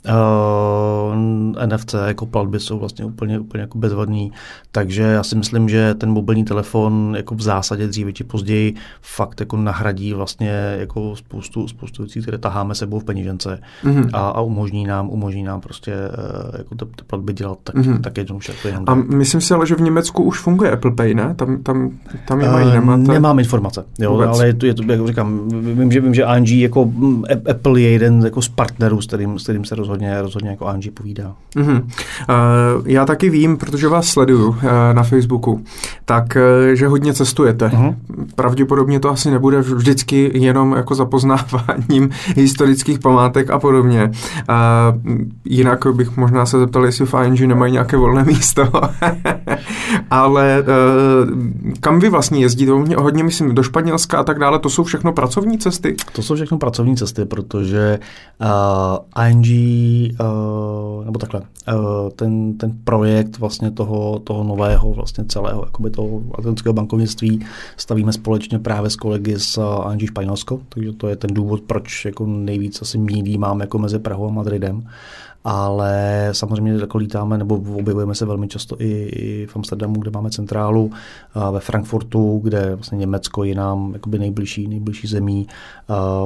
Uh, 0.08 1.54
eh, 1.58 1.66
NFC 1.66 1.94
jako 2.06 2.26
platby 2.26 2.60
jsou 2.60 2.78
vlastně 2.78 3.04
úplně, 3.04 3.38
úplně 3.38 3.60
jako 3.60 3.78
bezvadný, 3.78 4.32
takže 4.72 5.02
já 5.02 5.22
si 5.22 5.36
myslím, 5.36 5.68
že 5.68 5.94
ten 5.94 6.10
mobilní 6.10 6.44
telefon 6.44 7.14
jako 7.16 7.34
v 7.34 7.40
zásadě 7.40 7.86
dříve 7.86 8.12
či 8.12 8.24
později 8.24 8.74
fakt 9.00 9.40
jako 9.40 9.56
nahradí 9.56 10.12
vlastně 10.12 10.76
jako 10.78 11.16
spoustu, 11.16 11.68
spoustu 11.68 12.02
věcí, 12.02 12.22
které 12.22 12.38
taháme 12.38 12.74
sebou 12.74 12.98
v 12.98 13.04
penížence 13.04 13.60
mm-hmm. 13.84 14.10
a, 14.12 14.28
a 14.28 14.40
umožní 14.40 14.84
nám, 14.84 15.10
umožní 15.10 15.42
nám 15.42 15.60
prostě 15.60 15.94
uh, 15.94 16.58
jako 16.58 16.74
ty, 16.74 16.84
ty 16.84 17.04
platby 17.06 17.32
dělat 17.32 17.58
tak, 17.64 17.74
mm-hmm. 17.74 18.00
tak 18.00 18.18
jednoduše. 18.18 18.52
Jako 18.64 18.84
a 18.86 18.94
myslím 18.94 19.40
si 19.40 19.54
ale, 19.54 19.66
že 19.66 19.74
v 19.74 19.80
Německu 19.80 20.22
už 20.22 20.38
funguje 20.38 20.70
Apple 20.70 20.90
Pay, 20.90 21.14
ne? 21.14 21.34
Tam, 21.34 21.62
tam, 21.62 21.90
tam 22.28 22.40
je 22.40 22.48
mají, 22.48 22.66
uh, 22.66 22.74
nemáte? 22.74 23.12
Nemám 23.12 23.38
informace, 23.38 23.84
jo, 23.98 24.18
ale 24.18 24.46
je 24.46 24.54
to, 24.54 24.66
je 24.66 24.74
to, 24.74 24.82
jak 24.92 25.06
říkám, 25.06 25.48
vím, 25.48 25.92
že, 25.92 26.00
vím, 26.00 26.14
že 26.14 26.24
ING 26.36 26.48
jako 26.48 26.84
mm, 26.84 27.24
Apple 27.50 27.80
je 27.80 27.90
jeden 27.90 28.20
jako 28.24 28.42
z 28.42 28.48
partnerů, 28.48 29.00
s 29.00 29.06
kterým, 29.06 29.38
s 29.38 29.42
kterým 29.42 29.64
se 29.64 29.76
rozhodně, 29.90 30.22
rozhodně 30.22 30.50
jako 30.50 30.66
Angie 30.66 30.92
povídá. 30.92 31.34
Mm-hmm. 31.56 31.82
Uh, 31.82 32.88
já 32.88 33.06
taky 33.06 33.30
vím, 33.30 33.56
protože 33.56 33.88
vás 33.88 34.06
sleduju 34.06 34.48
uh, 34.48 34.56
na 34.92 35.02
Facebooku, 35.02 35.64
tak, 36.04 36.36
uh, 36.36 36.74
že 36.74 36.86
hodně 36.86 37.14
cestujete. 37.14 37.68
Mm-hmm. 37.68 37.94
Pravděpodobně 38.34 39.00
to 39.00 39.10
asi 39.10 39.30
nebude 39.30 39.60
vždycky 39.60 40.30
jenom 40.34 40.72
jako 40.72 40.94
zapoznáváním 40.94 42.10
historických 42.36 42.98
památek 42.98 43.50
a 43.50 43.58
podobně. 43.58 44.10
Uh, 44.48 45.16
jinak 45.44 45.86
bych 45.92 46.16
možná 46.16 46.46
se 46.46 46.58
zeptal, 46.58 46.84
jestli 46.84 47.06
v 47.06 47.14
ING 47.24 47.40
nemají 47.40 47.72
nějaké 47.72 47.96
volné 47.96 48.24
místo. 48.24 48.68
Ale 50.10 50.62
uh, 50.62 51.30
kam 51.80 52.00
vy 52.00 52.08
vlastně 52.08 52.40
jezdíte? 52.40 52.72
Hodně, 52.72 52.96
hodně 52.96 53.24
myslím 53.24 53.54
do 53.54 53.62
Španělska 53.62 54.18
a 54.18 54.24
tak 54.24 54.38
dále. 54.38 54.58
To 54.58 54.70
jsou 54.70 54.84
všechno 54.84 55.12
pracovní 55.12 55.58
cesty? 55.58 55.96
To 56.12 56.22
jsou 56.22 56.34
všechno 56.34 56.58
pracovní 56.58 56.96
cesty, 56.96 57.24
protože 57.24 57.98
uh, 58.40 59.26
ING 59.26 59.46
uh, 60.20 61.04
nebo 61.04 61.18
takhle, 61.18 61.40
uh, 61.40 62.10
ten, 62.16 62.58
ten 62.58 62.78
projekt 62.84 63.38
vlastně 63.38 63.70
toho, 63.70 64.18
toho 64.18 64.44
nového, 64.44 64.92
vlastně 64.92 65.24
celého, 65.24 65.62
jakoby 65.64 65.90
toho 65.90 66.22
atlantického 66.34 66.72
bankovnictví 66.72 67.46
stavíme 67.76 68.12
společně 68.12 68.58
právě 68.58 68.90
s 68.90 68.96
kolegy 68.96 69.38
z 69.38 69.58
ING 69.92 70.06
Španělsko, 70.06 70.60
takže 70.68 70.92
to 70.92 71.08
je 71.08 71.16
ten 71.16 71.34
důvod, 71.34 71.60
proč 71.60 72.04
jako 72.04 72.26
nejvíc 72.26 72.82
asi 72.82 72.98
mídí 72.98 73.38
máme 73.38 73.64
jako 73.64 73.78
mezi 73.78 73.98
Prahou 73.98 74.28
a 74.28 74.30
Madridem 74.30 74.86
ale 75.44 76.28
samozřejmě 76.32 76.72
jako 76.72 76.98
lítáme 76.98 77.38
nebo 77.38 77.54
objevujeme 77.54 78.14
se 78.14 78.26
velmi 78.26 78.48
často 78.48 78.76
i, 78.78 78.90
i 79.02 79.46
v 79.46 79.56
Amsterdamu, 79.56 80.00
kde 80.00 80.10
máme 80.10 80.30
centrálu, 80.30 80.90
ve 81.50 81.60
Frankfurtu, 81.60 82.40
kde 82.44 82.74
vlastně 82.74 82.98
Německo 82.98 83.44
je 83.44 83.54
nám 83.54 83.92
jakoby 83.92 84.18
nejbližší, 84.18 84.68
nejbližší 84.68 85.06
zemí, 85.06 85.46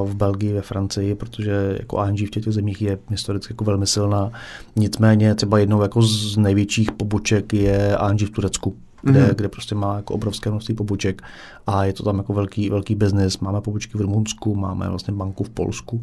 v 0.05 0.15
Belgii, 0.15 0.53
ve 0.53 0.63
Francii, 0.63 1.15
protože 1.15 1.77
jako 1.81 2.05
ING 2.07 2.27
v 2.27 2.31
těch 2.31 2.45
zemích 2.45 2.83
je 2.83 2.99
historicky 3.09 3.53
jako 3.53 3.65
velmi 3.65 3.87
silná. 3.87 4.31
Nicméně 4.77 5.35
třeba 5.35 5.59
jednou 5.59 5.83
jako 5.83 6.03
z 6.03 6.37
největších 6.37 6.93
poboček 6.93 7.53
je 7.53 7.99
ING 8.11 8.21
v 8.21 8.31
Turecku, 8.31 8.75
kde, 9.03 9.27
mm-hmm. 9.27 9.35
kde 9.35 9.49
prostě 9.49 9.75
má 9.75 9.97
jako 9.97 10.15
obrovské 10.15 10.51
množství 10.51 10.75
poboček 10.75 11.23
a 11.67 11.85
je 11.85 11.93
to 11.93 12.03
tam 12.03 12.17
jako 12.19 12.33
velký, 12.33 12.71
velký 12.71 12.95
biznis. 12.95 13.39
Máme 13.39 13.61
pobočky 13.61 13.99
v 13.99 14.01
Rumunsku, 14.01 14.55
máme 14.55 14.89
vlastně 14.89 15.15
banku 15.15 15.45
v 15.45 15.51
Polsku, 15.51 16.01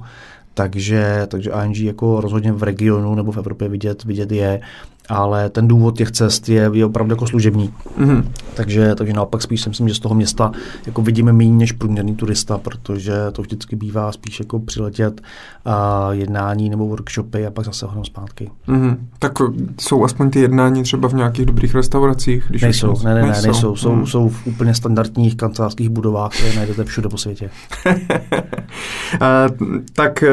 takže, 0.53 1.27
takže 1.27 1.51
ING 1.65 1.77
jako 1.77 2.21
rozhodně 2.21 2.51
v 2.51 2.63
regionu 2.63 3.15
nebo 3.15 3.31
v 3.31 3.37
Evropě 3.37 3.69
vidět, 3.69 4.03
vidět 4.03 4.31
je 4.31 4.61
ale 5.09 5.49
ten 5.49 5.67
důvod 5.67 5.97
těch 5.97 6.11
cest 6.11 6.49
je, 6.49 6.69
je 6.73 6.85
opravdu 6.85 7.13
jako 7.13 7.27
služební. 7.27 7.73
Mm-hmm. 7.99 8.23
Takže, 8.53 8.95
takže 8.95 9.13
naopak 9.13 9.41
spíš 9.41 9.61
si 9.61 9.69
myslím, 9.69 9.89
že 9.89 9.95
z 9.95 9.99
toho 9.99 10.15
města 10.15 10.51
jako 10.85 11.01
vidíme 11.01 11.33
méně 11.33 11.51
než 11.51 11.71
průměrný 11.71 12.15
turista, 12.15 12.57
protože 12.57 13.13
to 13.31 13.41
vždycky 13.41 13.75
bývá 13.75 14.11
spíš 14.11 14.39
jako 14.39 14.59
přiletět 14.59 15.21
a 15.65 16.07
jednání 16.11 16.69
nebo 16.69 16.87
workshopy 16.87 17.45
a 17.45 17.51
pak 17.51 17.65
zase 17.65 17.85
hodně 17.85 18.05
zpátky. 18.05 18.51
Mm-hmm. 18.67 18.97
Tak 19.19 19.31
jsou 19.79 20.03
aspoň 20.03 20.29
ty 20.29 20.39
jednání 20.39 20.83
třeba 20.83 21.09
v 21.09 21.13
nějakých 21.13 21.45
dobrých 21.45 21.75
restauracích? 21.75 22.45
Když 22.49 22.61
nejsou, 22.61 22.95
ne, 23.03 23.13
ne, 23.13 23.21
nejsou. 23.21 23.47
nejsou. 23.47 23.75
Jsou, 23.75 23.95
mm. 23.95 24.07
jsou 24.07 24.29
v 24.29 24.47
úplně 24.47 24.73
standardních 24.75 25.37
kancelářských 25.37 25.89
budovách, 25.89 26.31
které 26.31 26.55
najdete 26.55 26.83
všude 26.83 27.09
po 27.09 27.17
světě. 27.17 27.49
a, 29.21 29.45
tak 29.93 30.23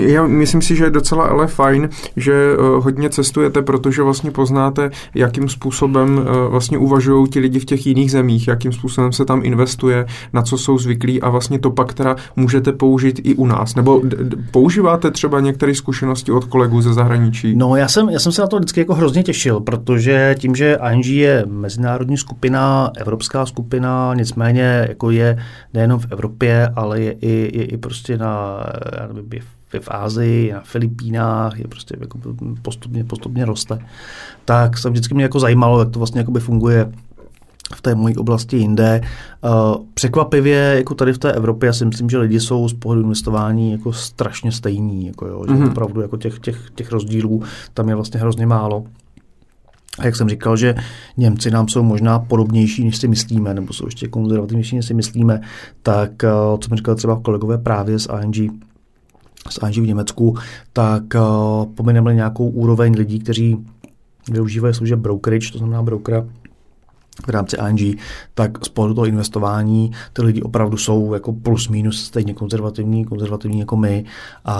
já 0.00 0.26
myslím 0.26 0.62
si, 0.62 0.76
že 0.76 0.84
je 0.84 0.90
docela 0.90 1.26
ale 1.26 1.46
fajn, 1.46 1.88
že 2.16 2.56
uh, 2.56 2.84
hodně 2.84 3.10
cestujete, 3.10 3.62
protože 3.62 4.02
vlastně 4.06 4.30
poznáte, 4.30 4.90
jakým 5.14 5.48
způsobem 5.48 6.20
eh, 6.20 6.48
vlastně 6.48 6.78
uvažují 6.78 7.28
ti 7.28 7.38
lidi 7.40 7.58
v 7.58 7.64
těch 7.64 7.86
jiných 7.86 8.10
zemích, 8.10 8.48
jakým 8.48 8.72
způsobem 8.72 9.12
se 9.12 9.24
tam 9.24 9.40
investuje, 9.44 10.06
na 10.32 10.42
co 10.42 10.58
jsou 10.58 10.78
zvyklí 10.78 11.22
a 11.22 11.28
vlastně 11.28 11.58
to 11.58 11.70
pak 11.70 11.94
teda 11.94 12.16
můžete 12.36 12.72
použít 12.72 13.20
i 13.24 13.34
u 13.34 13.46
nás. 13.46 13.74
Nebo 13.74 14.02
používáte 14.50 15.10
třeba 15.10 15.40
některé 15.40 15.74
zkušenosti 15.74 16.32
od 16.32 16.44
kolegů 16.44 16.82
ze 16.82 16.94
zahraničí? 16.94 17.56
No, 17.56 17.76
já 17.76 17.88
jsem, 17.88 18.08
já 18.08 18.18
jsem 18.18 18.32
se 18.32 18.42
na 18.42 18.46
to 18.48 18.56
vždycky 18.56 18.80
jako 18.80 18.94
hrozně 18.94 19.22
těšil, 19.22 19.60
protože 19.60 20.34
tím, 20.38 20.54
že 20.54 20.78
ING 20.92 21.06
je 21.06 21.44
mezinárodní 21.46 22.16
skupina, 22.16 22.90
evropská 22.96 23.46
skupina, 23.46 24.14
nicméně 24.14 24.86
jako 24.88 25.10
je 25.10 25.38
nejenom 25.74 25.98
v 26.00 26.12
Evropě, 26.12 26.68
ale 26.76 27.00
je 27.00 27.12
i, 27.12 27.58
je 27.58 27.64
i 27.64 27.76
prostě 27.76 28.18
na, 28.18 28.60
já 29.00 29.06
nevím, 29.06 29.40
v 29.40 29.55
Ázii, 29.88 30.52
na 30.52 30.60
Filipínách, 30.60 31.58
je 31.58 31.68
prostě 31.68 31.96
jako 32.00 32.18
postupně, 32.62 33.04
postupně 33.04 33.44
roste, 33.44 33.78
tak 34.44 34.78
se 34.78 34.90
vždycky 34.90 35.14
mě 35.14 35.22
jako 35.22 35.40
zajímalo, 35.40 35.78
jak 35.78 35.90
to 35.90 35.98
vlastně 35.98 36.24
funguje 36.38 36.92
v 37.74 37.82
té 37.82 37.94
mojí 37.94 38.16
oblasti 38.16 38.56
jinde. 38.56 39.00
Překvapivě, 39.94 40.74
jako 40.76 40.94
tady 40.94 41.12
v 41.12 41.18
té 41.18 41.32
Evropě, 41.32 41.66
já 41.66 41.72
si 41.72 41.84
myslím, 41.84 42.10
že 42.10 42.18
lidi 42.18 42.40
jsou 42.40 42.68
z 42.68 42.74
pohledu 42.74 43.02
investování 43.02 43.72
jako 43.72 43.92
strašně 43.92 44.52
stejní, 44.52 45.06
jako 45.06 45.26
jo, 45.26 45.44
že 45.48 45.54
mm-hmm. 45.54 45.70
opravdu 45.70 46.00
jako 46.00 46.16
těch, 46.16 46.38
těch, 46.38 46.70
těch 46.74 46.92
rozdílů 46.92 47.42
tam 47.74 47.88
je 47.88 47.94
vlastně 47.94 48.20
hrozně 48.20 48.46
málo. 48.46 48.84
A 49.98 50.04
jak 50.04 50.16
jsem 50.16 50.28
říkal, 50.28 50.56
že 50.56 50.74
Němci 51.16 51.50
nám 51.50 51.68
jsou 51.68 51.82
možná 51.82 52.18
podobnější, 52.18 52.84
než 52.84 52.96
si 52.96 53.08
myslíme, 53.08 53.54
nebo 53.54 53.72
jsou 53.72 53.86
ještě 53.86 54.08
konzervativnější, 54.08 54.76
než 54.76 54.86
si 54.86 54.94
myslíme, 54.94 55.40
tak 55.82 56.10
co 56.60 56.68
mi 56.70 56.76
říkal 56.76 56.94
třeba 56.94 57.20
kolegové 57.22 57.58
právě 57.58 57.98
z 57.98 58.08
ING, 58.22 58.65
z 59.50 59.58
ING 59.62 59.84
v 59.84 59.86
Německu, 59.86 60.36
tak 60.72 61.02
pomineme 61.74 62.14
nějakou 62.14 62.48
úroveň 62.48 62.94
lidí, 62.94 63.18
kteří 63.18 63.66
využívají 64.30 64.74
služeb 64.74 64.98
brokerage, 64.98 65.52
to 65.52 65.58
znamená 65.58 65.82
brokera, 65.82 66.26
v 67.26 67.28
rámci 67.28 67.56
ING, 67.68 67.98
tak 68.34 68.64
z 68.64 68.68
pohledu 68.68 68.94
toho 68.94 69.06
investování 69.06 69.90
ty 70.12 70.22
lidi 70.22 70.42
opravdu 70.42 70.76
jsou 70.76 71.14
jako 71.14 71.32
plus 71.32 71.68
minus 71.68 72.04
stejně 72.04 72.34
konzervativní, 72.34 73.04
konzervativní 73.04 73.60
jako 73.60 73.76
my 73.76 74.04
a, 74.44 74.56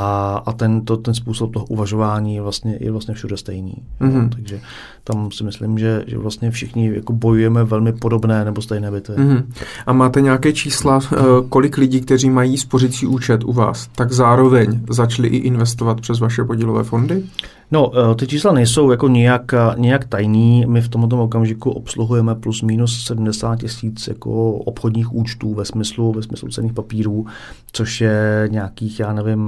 a 0.46 0.52
ten, 0.52 0.84
to, 0.84 0.96
ten 0.96 1.14
způsob 1.14 1.52
toho 1.52 1.66
uvažování 1.66 2.34
je 2.34 2.42
vlastně, 2.42 2.78
je 2.80 2.90
vlastně 2.90 3.14
všude 3.14 3.36
stejný. 3.36 3.74
Mm-hmm. 4.00 4.22
No, 4.22 4.28
takže 4.28 4.60
tam 5.04 5.30
si 5.30 5.44
myslím, 5.44 5.78
že, 5.78 6.04
že 6.06 6.18
vlastně 6.18 6.50
všichni 6.50 6.94
jako 6.94 7.12
bojujeme 7.12 7.64
velmi 7.64 7.92
podobné 7.92 8.44
nebo 8.44 8.62
stejné 8.62 8.90
bitvy. 8.90 9.14
Mm-hmm. 9.14 9.44
A 9.86 9.92
máte 9.92 10.20
nějaké 10.20 10.52
čísla, 10.52 11.00
eh, 11.12 11.16
kolik 11.48 11.76
lidí, 11.76 12.00
kteří 12.00 12.30
mají 12.30 12.58
spořící 12.58 13.06
účet 13.06 13.44
u 13.44 13.52
vás, 13.52 13.88
tak 13.94 14.12
zároveň 14.12 14.80
začali 14.90 15.28
i 15.28 15.36
investovat 15.36 16.00
přes 16.00 16.20
vaše 16.20 16.44
podílové 16.44 16.84
fondy? 16.84 17.22
No, 17.70 17.90
eh, 17.94 18.14
ty 18.14 18.26
čísla 18.26 18.52
nejsou 18.52 18.90
jako 18.90 19.08
nějak, 19.08 19.54
nějak 19.76 20.04
tajný. 20.04 20.64
My 20.68 20.80
v 20.80 20.88
tomto 20.88 21.24
okamžiku 21.24 21.70
obsluhujeme 21.70 22.34
plus 22.46 22.62
minus 22.62 23.04
70 23.04 23.56
tisíc 23.56 24.08
jako 24.08 24.52
obchodních 24.52 25.14
účtů 25.14 25.54
ve 25.54 25.64
smyslu, 25.64 26.12
ve 26.12 26.22
smyslu 26.22 26.48
cených 26.48 26.72
papírů, 26.72 27.26
což 27.72 28.00
je 28.00 28.48
nějakých, 28.50 29.00
já 29.00 29.12
nevím, 29.12 29.40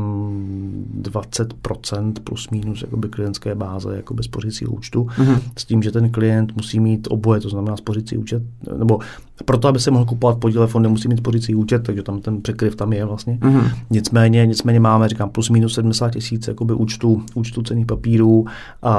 20% 1.02 2.12
plus 2.24 2.50
minus 2.50 2.82
jakoby 2.82 3.08
klientské 3.08 3.54
báze 3.54 3.96
jako 3.96 4.14
bez 4.14 4.28
pořícího 4.28 4.72
účtu. 4.72 5.04
Mm-hmm. 5.04 5.40
S 5.58 5.64
tím, 5.64 5.82
že 5.82 5.92
ten 5.92 6.10
klient 6.10 6.56
musí 6.56 6.80
mít 6.80 7.08
oboje, 7.10 7.40
to 7.40 7.48
znamená 7.48 7.76
spořící 7.76 8.16
účet, 8.16 8.42
nebo 8.78 8.98
proto, 9.44 9.68
aby 9.68 9.80
se 9.80 9.90
mohl 9.90 10.04
kupovat 10.04 10.38
podíle 10.38 10.66
fondy, 10.66 10.88
musí 10.88 11.08
mít 11.08 11.18
spořící 11.18 11.54
účet, 11.54 11.82
takže 11.82 12.02
tam 12.02 12.20
ten 12.20 12.42
překryv 12.42 12.76
tam 12.76 12.92
je 12.92 13.04
vlastně. 13.04 13.38
Mm-hmm. 13.40 13.70
Nicméně, 13.90 14.46
nicméně 14.46 14.80
máme, 14.80 15.08
říkám, 15.08 15.30
plus 15.30 15.50
minus 15.50 15.74
70 15.74 16.10
tisíc 16.10 16.48
účtů, 16.74 17.22
účtů 17.34 17.62
cených 17.62 17.86
papírů 17.86 18.46
a, 18.82 18.92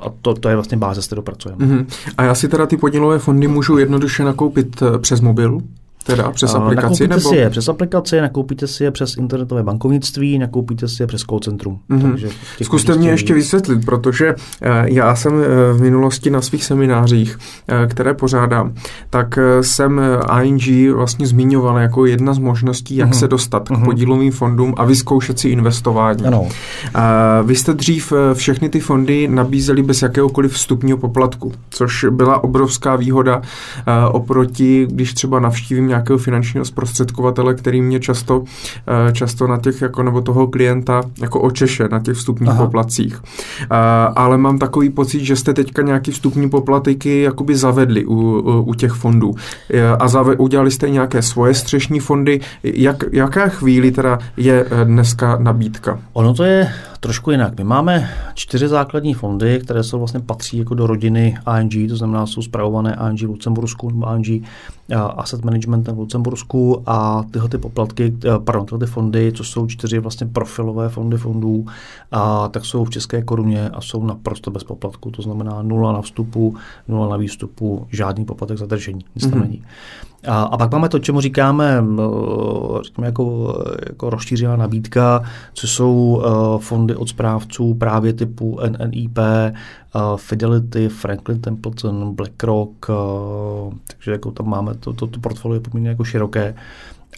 a 0.00 0.10
to, 0.22 0.34
to, 0.34 0.48
je 0.48 0.54
vlastně 0.54 0.76
báze, 0.76 1.02
s 1.02 1.06
kterou 1.06 1.22
pracujeme. 1.22 1.66
Mm-hmm. 1.66 1.86
A 2.18 2.22
já 2.22 2.34
si 2.34 2.48
teda 2.48 2.66
ty 2.66 2.76
podílové 2.76 3.18
fondy 3.18 3.48
můžu 3.48 3.78
jednoduše 3.78 4.24
nakoupit 4.24 4.82
eh, 4.82 4.98
přes 4.98 5.20
mobil? 5.20 5.60
Teda 6.08 6.30
přes 6.30 6.54
aplikaci? 6.54 6.82
Nakoupíte 6.82 7.16
nebo? 7.16 7.28
si 7.28 7.36
je 7.36 7.50
přes 7.50 7.68
aplikaci, 7.68 8.20
nakoupíte 8.20 8.66
si 8.66 8.84
je 8.84 8.90
přes 8.90 9.16
internetové 9.16 9.62
bankovnictví, 9.62 10.38
nakoupíte 10.38 10.88
si 10.88 11.02
je 11.02 11.06
přes 11.06 11.22
call 11.22 11.40
centrum. 11.40 11.78
Mm-hmm. 11.90 12.10
Takže 12.10 12.28
Zkuste 12.62 12.96
mě 12.96 13.10
ještě 13.10 13.34
vysvětlit, 13.34 13.84
protože 13.84 14.34
eh, 14.62 14.84
já 14.84 15.16
jsem 15.16 15.32
eh, 15.42 15.72
v 15.72 15.80
minulosti 15.80 16.30
na 16.30 16.40
svých 16.40 16.64
seminářích, 16.64 17.38
eh, 17.68 17.86
které 17.86 18.14
pořádám, 18.14 18.74
tak 19.10 19.38
jsem 19.60 20.00
ING 20.42 20.94
vlastně 20.94 21.26
zmiňoval 21.26 21.78
jako 21.78 22.06
jedna 22.06 22.34
z 22.34 22.38
možností, 22.38 22.96
jak 22.96 23.10
mm-hmm. 23.10 23.18
se 23.18 23.28
dostat 23.28 23.62
mm-hmm. 23.62 23.74
k 23.74 23.78
mhm. 23.78 23.84
podílovým 23.84 24.32
fondům 24.32 24.74
a 24.76 24.84
vyzkoušet 24.84 25.38
si 25.38 25.48
investování. 25.48 26.26
Ano. 26.26 26.48
Vy 27.42 27.56
jste 27.56 27.74
dřív 27.74 28.12
všechny 28.34 28.68
ty 28.68 28.80
fondy 28.80 29.28
nabízeli 29.28 29.82
bez 29.82 30.02
jakéhokoliv 30.02 30.52
vstupního 30.52 30.98
poplatku, 30.98 31.52
což 31.70 32.06
byla 32.10 32.44
obrovská 32.44 32.96
výhoda 32.96 33.42
oproti, 34.10 34.86
když 34.90 35.14
třeba 35.14 35.40
navštívím 35.40 35.88
nějakého 35.98 36.18
finančního 36.18 36.64
zprostředkovatele, 36.64 37.54
který 37.54 37.82
mě 37.82 38.00
často, 38.00 38.44
eh, 39.08 39.12
často 39.12 39.46
na 39.46 39.58
těch, 39.58 39.82
jako, 39.82 40.02
nebo 40.02 40.20
toho 40.20 40.46
klienta 40.46 41.02
jako 41.20 41.40
očeše 41.40 41.88
na 41.90 42.00
těch 42.00 42.16
vstupních 42.16 42.50
Aha. 42.50 42.64
poplacích. 42.64 43.22
Eh, 43.62 43.66
ale 44.16 44.38
mám 44.38 44.58
takový 44.58 44.90
pocit, 44.90 45.24
že 45.24 45.36
jste 45.36 45.54
teďka 45.54 45.82
nějaký 45.82 46.10
vstupní 46.10 46.50
poplatky 46.50 47.22
jakoby 47.22 47.56
zavedli 47.56 48.06
u, 48.06 48.40
u 48.66 48.74
těch 48.74 48.92
fondů 48.92 49.34
eh, 49.70 49.88
a 49.88 50.08
zave, 50.08 50.36
udělali 50.36 50.70
jste 50.70 50.90
nějaké 50.90 51.22
svoje 51.22 51.54
střešní 51.54 52.00
fondy. 52.00 52.40
Jak, 52.62 53.04
jaká 53.12 53.48
chvíli 53.48 53.90
teda 53.90 54.18
je 54.36 54.66
dneska 54.84 55.36
nabídka? 55.40 55.98
Ono 56.12 56.34
to 56.34 56.44
je 56.44 56.72
trošku 57.00 57.30
jinak. 57.30 57.58
My 57.58 57.64
máme 57.64 58.10
čtyři 58.34 58.68
základní 58.68 59.14
fondy, 59.14 59.60
které 59.64 59.82
jsou 59.82 59.98
vlastně 59.98 60.20
patří 60.20 60.58
jako 60.58 60.74
do 60.74 60.86
rodiny 60.86 61.38
ING, 61.60 61.90
to 61.90 61.96
znamená, 61.96 62.26
jsou 62.26 62.42
zpravované 62.42 62.98
ING 63.10 63.20
v 63.20 63.30
Lucembursku 63.30 63.90
nebo 63.90 64.14
ING 64.14 64.44
Asset 65.16 65.44
Managementem 65.44 65.94
v 65.96 65.98
Lucembursku 65.98 66.82
a 66.86 67.24
tyhle 67.30 67.48
ty 67.48 67.58
poplatky, 67.58 68.14
eh, 68.24 68.28
pardon, 68.38 68.66
tyhle 68.66 68.78
ty 68.78 68.86
fondy, 68.86 69.32
co 69.32 69.44
jsou 69.44 69.66
čtyři 69.66 69.98
vlastně 69.98 70.26
profilové 70.26 70.88
fondy 70.88 71.16
fondů, 71.16 71.66
a 72.12 72.48
tak 72.48 72.64
jsou 72.64 72.84
v 72.84 72.90
české 72.90 73.22
koruně 73.22 73.68
a 73.68 73.80
jsou 73.80 74.06
naprosto 74.06 74.50
bez 74.50 74.64
poplatku, 74.64 75.10
to 75.10 75.22
znamená 75.22 75.62
nula 75.62 75.92
na 75.92 76.02
vstupu, 76.02 76.56
nula 76.88 77.08
na 77.08 77.16
výstupu, 77.16 77.86
žádný 77.90 78.24
poplatek 78.24 78.58
za 78.58 78.66
držení, 78.66 79.04
nic 79.14 79.26
tam 79.26 79.38
mm-hmm. 79.38 79.42
není. 79.42 79.62
A, 80.26 80.42
a 80.42 80.56
pak 80.56 80.72
máme 80.72 80.88
to, 80.88 80.98
čemu 80.98 81.20
říkáme, 81.20 81.84
říkáme 82.82 83.06
jako, 83.06 83.54
jako 83.88 84.10
rozšířená 84.10 84.56
nabídka, 84.56 85.22
co 85.54 85.66
jsou 85.66 85.94
uh, 85.94 86.60
fondy 86.60 86.94
od 86.94 87.08
správců 87.08 87.74
právě 87.74 88.12
typu 88.12 88.58
NNIP, 88.68 89.18
uh, 89.18 90.16
Fidelity, 90.16 90.88
Franklin 90.88 91.40
Templeton, 91.40 92.14
BlackRock, 92.14 92.88
uh, 92.88 93.74
takže 93.86 94.10
jako 94.10 94.30
tam 94.30 94.48
máme, 94.48 94.74
to, 94.74 94.92
to, 94.92 95.06
to 95.06 95.20
portfolio 95.20 95.54
je 95.54 95.60
poměrně 95.60 95.88
jako 95.88 96.04
široké. 96.04 96.54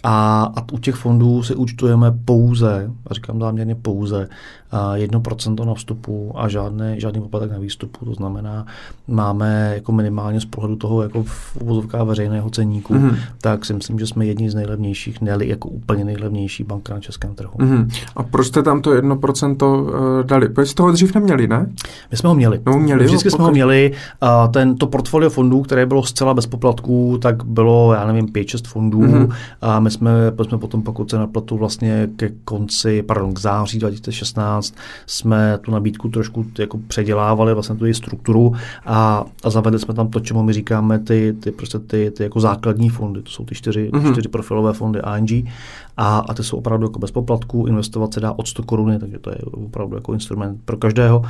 A, 0.03 0.43
a 0.55 0.71
u 0.71 0.77
těch 0.77 0.95
fondů 0.95 1.43
si 1.43 1.55
účtujeme 1.55 2.11
pouze, 2.25 2.91
a 3.07 3.13
říkám 3.13 3.39
záměrně 3.39 3.75
pouze, 3.75 4.27
1% 4.71 5.65
na 5.65 5.73
vstupu 5.73 6.31
a 6.35 6.47
žádný, 6.47 6.93
žádný 6.97 7.21
poplatek 7.21 7.51
na 7.51 7.59
výstupu. 7.59 8.05
To 8.05 8.13
znamená, 8.13 8.65
máme 9.07 9.71
jako 9.73 9.91
minimálně 9.91 10.41
z 10.41 10.45
pohledu 10.45 10.75
toho 10.75 11.03
jako 11.03 11.23
v 11.23 11.57
uvozovkách 11.61 12.07
veřejného 12.07 12.49
ceníku, 12.49 12.93
mm-hmm. 12.93 13.15
tak 13.41 13.65
si 13.65 13.73
myslím, 13.73 13.99
že 13.99 14.07
jsme 14.07 14.25
jedni 14.25 14.49
z 14.49 14.55
nejlevnějších, 14.55 15.21
ne 15.21 15.37
jako 15.39 15.69
úplně 15.69 16.05
nejlevnější 16.05 16.63
banka 16.63 16.93
na 16.93 16.99
českém 16.99 17.35
trhu. 17.35 17.53
Mm-hmm. 17.57 17.89
A 18.15 18.23
proč 18.23 18.47
jste 18.47 18.63
tam 18.63 18.81
to 18.81 18.91
1% 18.91 19.89
eh, 19.89 20.23
dali? 20.23 20.49
Proč 20.49 20.67
jste 20.67 20.77
toho 20.77 20.91
dřív 20.91 21.15
neměli, 21.15 21.47
ne? 21.47 21.69
My 22.11 22.17
jsme 22.17 22.29
ho 22.29 22.35
měli. 22.35 22.61
No, 22.65 22.79
měli 22.79 23.05
Vždycky 23.05 23.27
jo, 23.27 23.31
jsme 23.31 23.43
ho 23.43 23.51
měli. 23.51 23.91
A 24.21 24.47
ten, 24.47 24.75
to 24.75 24.87
portfolio 24.87 25.29
fondů, 25.29 25.61
které 25.61 25.85
bylo 25.85 26.03
zcela 26.03 26.33
bez 26.33 26.47
poplatků, 26.47 27.17
tak 27.21 27.43
bylo, 27.45 27.93
já 27.93 28.07
nevím, 28.07 28.27
5-6 28.27 28.67
fondů. 28.67 29.01
Mm-hmm. 29.01 29.33
A 29.61 29.79
my 29.79 29.91
jsme, 29.91 30.11
my 30.37 30.45
jsme 30.45 30.57
potom, 30.57 30.81
pokud 30.81 31.09
se 31.09 31.17
na 31.17 31.27
platu 31.27 31.57
vlastně 31.57 32.09
ke 32.15 32.29
konci, 32.45 33.03
pardon, 33.03 33.33
k 33.33 33.39
září 33.39 33.79
2016 33.79 34.60
2015 34.69 34.73
jsme 35.05 35.57
tu 35.61 35.71
nabídku 35.71 36.09
trošku 36.09 36.45
jako 36.59 36.79
předělávali, 36.87 37.53
vlastně 37.53 37.75
tu 37.75 37.85
její 37.85 37.93
strukturu 37.93 38.53
a, 38.85 39.25
a 39.43 39.49
zavedli 39.49 39.79
jsme 39.79 39.93
tam 39.93 40.07
to, 40.07 40.19
čemu 40.19 40.43
my 40.43 40.53
říkáme 40.53 40.99
ty, 40.99 41.35
ty, 41.39 41.51
prostě 41.51 41.79
ty, 41.79 42.11
ty 42.11 42.23
jako 42.23 42.39
základní 42.39 42.89
fondy. 42.89 43.21
To 43.21 43.29
jsou 43.29 43.45
ty 43.45 43.55
čtyři, 43.55 43.89
mm-hmm. 43.93 44.11
čtyři 44.11 44.29
profilové 44.29 44.73
fondy 44.73 44.99
ING 45.17 45.49
a, 45.97 46.17
a 46.29 46.33
ty 46.33 46.43
jsou 46.43 46.57
opravdu 46.57 46.85
jako 46.85 46.99
bez 46.99 47.11
poplatku, 47.11 47.65
investovat 47.67 48.13
se 48.13 48.19
dá 48.19 48.31
od 48.31 48.47
100 48.47 48.63
koruny, 48.63 48.99
takže 48.99 49.19
to 49.19 49.29
je 49.29 49.37
opravdu 49.51 49.95
jako 49.95 50.13
instrument 50.13 50.61
pro 50.65 50.77
každého. 50.77 51.25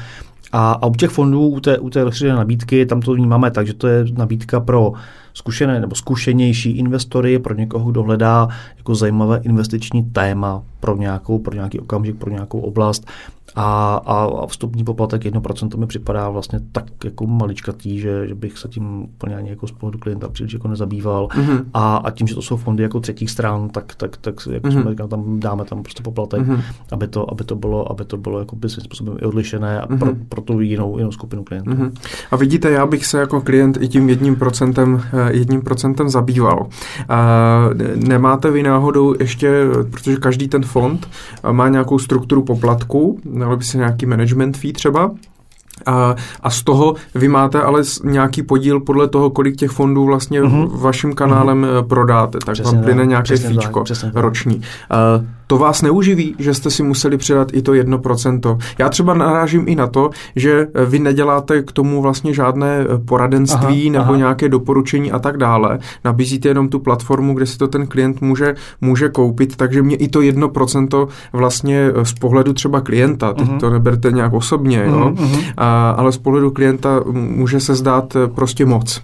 A, 0.52 0.72
a 0.72 0.86
u 0.86 0.96
těch 0.96 1.10
fondů, 1.10 1.48
u 1.48 1.60
té, 1.60 1.80
u 1.80 1.90
té 1.90 2.04
rozšířené 2.04 2.36
nabídky, 2.36 2.86
tam 2.86 3.02
to 3.02 3.14
vnímáme 3.14 3.52
tak, 3.52 3.68
že 3.68 3.74
to 3.74 3.88
je 3.88 4.06
nabídka 4.18 4.60
pro 4.60 4.94
zkušené 5.34 5.80
nebo 5.80 5.96
zkušenější 5.96 6.72
investory, 6.72 7.40
pro 7.40 7.54
někoho, 7.54 7.92
kdo 7.92 8.04
hledá 8.04 8.48
jako 8.78 8.96
zajímavé 8.96 9.40
investiční 9.44 10.04
téma 10.04 10.64
pro, 10.80 10.98
nějakou, 10.98 11.40
pro 11.40 11.56
nějaký 11.56 11.80
okamžik, 11.80 12.16
pro 12.16 12.30
nějakou 12.30 12.60
oblast 12.60 13.08
a, 13.56 14.02
a 14.06 14.48
vstupní 14.48 14.84
poplatek 14.84 15.22
1% 15.22 15.78
mi 15.78 15.88
připadá 15.88 16.30
vlastně 16.30 16.60
tak 16.72 16.86
jako 17.06 17.28
maličkatý, 17.28 18.00
že, 18.00 18.28
že 18.28 18.36
bych 18.36 18.58
se 18.58 18.68
tím 18.68 19.04
úplně 19.04 19.36
ani 19.36 19.50
jako 19.50 19.68
z 19.68 19.72
pohledu 19.72 20.00
klienta 20.00 20.30
příliš 20.30 20.54
jako 20.54 20.68
nezabýval. 20.68 21.28
Mm-hmm. 21.28 21.64
A, 21.74 21.98
a 21.98 22.12
tím, 22.12 22.28
že 22.28 22.36
to 22.36 22.42
jsou 22.42 22.58
fondy 22.58 22.84
jako 22.84 23.00
třetích 23.00 23.32
stran, 23.32 23.70
tak, 23.70 23.96
tak, 23.96 24.18
tak 24.18 24.36
jako 24.52 24.68
mm-hmm. 24.68 24.82
jsme 24.82 24.92
říkali, 24.92 25.10
tam 25.10 25.40
dáme 25.40 25.66
tam 25.66 25.84
prostě 25.84 26.04
poplatek, 26.04 26.42
mm-hmm. 26.42 26.62
aby, 26.92 27.08
to, 27.08 27.32
aby, 27.32 27.44
to 27.44 27.56
bylo, 27.56 27.92
aby 27.92 28.06
to 28.06 28.18
bylo 28.18 28.40
jako 28.40 28.56
svým 28.68 28.84
způsobem 28.84 29.18
i 29.22 29.26
odlišené 29.26 29.82
a 29.82 29.88
mm-hmm. 29.88 30.00
pro, 30.00 30.12
pro 30.30 30.42
tu 30.42 30.60
jinou, 30.60 30.98
jinou 30.98 31.12
skupinu 31.12 31.44
klientů. 31.44 31.72
Mm-hmm. 31.72 31.92
A 32.32 32.36
vidíte, 32.36 32.72
já 32.72 32.86
bych 32.86 33.06
se 33.06 33.20
jako 33.20 33.42
klient 33.42 33.78
i 33.82 33.88
tím 33.88 34.10
jedním 34.10 34.36
procentem, 34.36 35.02
eh, 35.14 35.34
jedním 35.34 35.62
procentem 35.62 36.10
zabýval. 36.10 36.68
A 37.10 37.22
nemáte 37.96 38.52
vy 38.52 38.64
náhodou 38.64 39.16
ještě, 39.20 39.66
protože 39.92 40.18
každý 40.18 40.48
ten 40.48 40.64
fond 40.64 41.10
má 41.52 41.70
nějakou 41.70 42.00
strukturu 42.00 42.44
poplatku, 42.44 43.20
dalo 43.42 43.58
by 43.58 43.64
se 43.64 43.78
nějaký 43.78 44.06
management 44.06 44.58
fee 44.58 44.74
třeba, 44.74 45.12
a, 45.86 46.16
a 46.42 46.50
z 46.50 46.64
toho 46.64 46.96
vy 47.16 47.28
máte 47.28 47.62
ale 47.62 47.82
nějaký 48.04 48.44
podíl 48.44 48.80
podle 48.80 49.08
toho, 49.08 49.30
kolik 49.30 49.56
těch 49.56 49.72
fondů 49.72 50.06
vlastně 50.06 50.42
uh-huh. 50.42 50.80
vaším 50.82 51.14
kanálem 51.14 51.62
uh-huh. 51.62 51.88
prodáte, 51.88 52.38
tak 52.46 52.54
přesně 52.54 52.78
vám 52.78 52.84
plyne 52.84 53.06
nějaké 53.06 53.38
fíčko 53.38 53.84
roční. 54.14 54.56
Uh, 54.56 55.26
to 55.52 55.58
vás 55.58 55.82
neuživí, 55.82 56.36
že 56.40 56.54
jste 56.54 56.70
si 56.70 56.84
museli 56.84 57.18
přidat 57.18 57.48
i 57.54 57.62
to 57.62 57.72
1%. 57.72 58.58
Já 58.80 58.90
třeba 58.90 59.14
narážím 59.14 59.64
i 59.68 59.76
na 59.76 59.88
to, 59.88 60.10
že 60.36 60.68
vy 60.86 61.00
neděláte 61.00 61.62
k 61.62 61.72
tomu 61.72 62.02
vlastně 62.02 62.34
žádné 62.34 62.86
poradenství 63.06 63.90
aha, 63.90 64.00
nebo 64.00 64.12
aha. 64.12 64.18
nějaké 64.18 64.50
doporučení 64.50 65.12
a 65.12 65.20
tak 65.20 65.38
dále. 65.38 65.80
Nabízíte 66.06 66.48
jenom 66.48 66.70
tu 66.70 66.80
platformu, 66.80 67.34
kde 67.34 67.46
si 67.46 67.58
to 67.58 67.68
ten 67.68 67.88
klient 67.88 68.22
může, 68.22 68.56
může 68.82 69.10
koupit, 69.10 69.56
takže 69.56 69.84
mě 69.84 69.96
i 69.96 70.08
to 70.08 70.20
1% 70.20 71.08
vlastně 71.34 71.92
z 72.04 72.14
pohledu 72.14 72.54
třeba 72.54 72.82
klienta, 72.82 73.34
teď 73.34 73.48
uh-huh. 73.48 73.60
to 73.60 73.70
neberte 73.70 74.12
nějak 74.12 74.34
osobně, 74.34 74.86
uh-huh, 74.86 75.00
jo, 75.00 75.12
uh-huh. 75.16 75.44
A, 75.58 75.92
ale 75.92 76.12
z 76.12 76.18
pohledu 76.18 76.52
klienta 76.52 77.04
může 77.12 77.60
se 77.60 77.76
zdát 77.76 78.18
prostě 78.36 78.66
moc. 78.66 79.02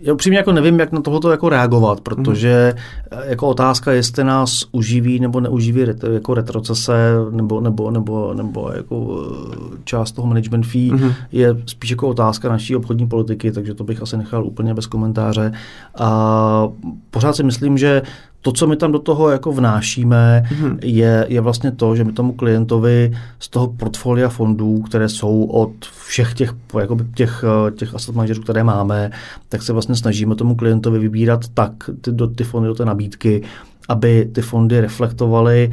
Já 0.00 0.12
upřímně 0.12 0.38
jako 0.38 0.52
nevím, 0.52 0.80
jak 0.80 0.92
na 0.92 1.00
tohoto 1.00 1.30
jako 1.30 1.48
reagovat, 1.48 2.00
protože 2.00 2.74
mm. 2.76 3.18
jako 3.24 3.48
otázka, 3.48 3.92
jestli 3.92 4.24
nás 4.24 4.64
uživí 4.72 5.20
nebo 5.20 5.40
neuživí 5.40 5.86
jako 6.12 6.34
retrocese 6.34 7.14
nebo, 7.30 7.60
nebo, 7.60 7.90
nebo, 7.90 8.34
nebo 8.34 8.72
jako 8.76 9.26
eh, 9.52 9.78
část 9.84 10.12
toho 10.12 10.28
management 10.28 10.66
fee, 10.66 10.90
mm. 10.92 11.12
je 11.32 11.56
spíš 11.66 11.90
jako 11.90 12.08
otázka 12.08 12.48
naší 12.48 12.76
obchodní 12.76 13.08
politiky, 13.08 13.52
takže 13.52 13.74
to 13.74 13.84
bych 13.84 14.02
asi 14.02 14.16
nechal 14.16 14.44
úplně 14.44 14.74
bez 14.74 14.86
komentáře. 14.86 15.52
A 15.98 16.68
pořád 17.10 17.36
si 17.36 17.42
myslím, 17.42 17.78
že 17.78 18.02
to, 18.42 18.52
co 18.52 18.66
my 18.66 18.76
tam 18.76 18.92
do 18.92 18.98
toho 18.98 19.30
jako 19.30 19.52
vnášíme, 19.52 20.42
mm-hmm. 20.48 20.78
je, 20.82 21.26
je 21.28 21.40
vlastně 21.40 21.72
to, 21.72 21.96
že 21.96 22.04
my 22.04 22.12
tomu 22.12 22.32
klientovi 22.32 23.12
z 23.38 23.48
toho 23.48 23.66
portfolia 23.66 24.28
fondů, 24.28 24.82
které 24.82 25.08
jsou 25.08 25.44
od 25.44 25.72
všech 26.06 26.34
těch, 26.34 26.54
jakoby 26.80 27.04
těch, 27.14 27.44
těch 27.76 27.94
asset 27.94 28.14
managerů, 28.14 28.42
které 28.42 28.64
máme, 28.64 29.10
tak 29.48 29.62
se 29.62 29.72
vlastně 29.72 29.94
snažíme 29.94 30.34
tomu 30.34 30.54
klientovi 30.54 30.98
vybírat 30.98 31.48
tak 31.54 31.72
ty, 32.00 32.12
do, 32.12 32.26
ty 32.26 32.44
fondy 32.44 32.68
do 32.68 32.74
té 32.74 32.84
nabídky, 32.84 33.42
aby 33.88 34.28
ty 34.32 34.42
fondy 34.42 34.80
reflektovaly 34.80 35.70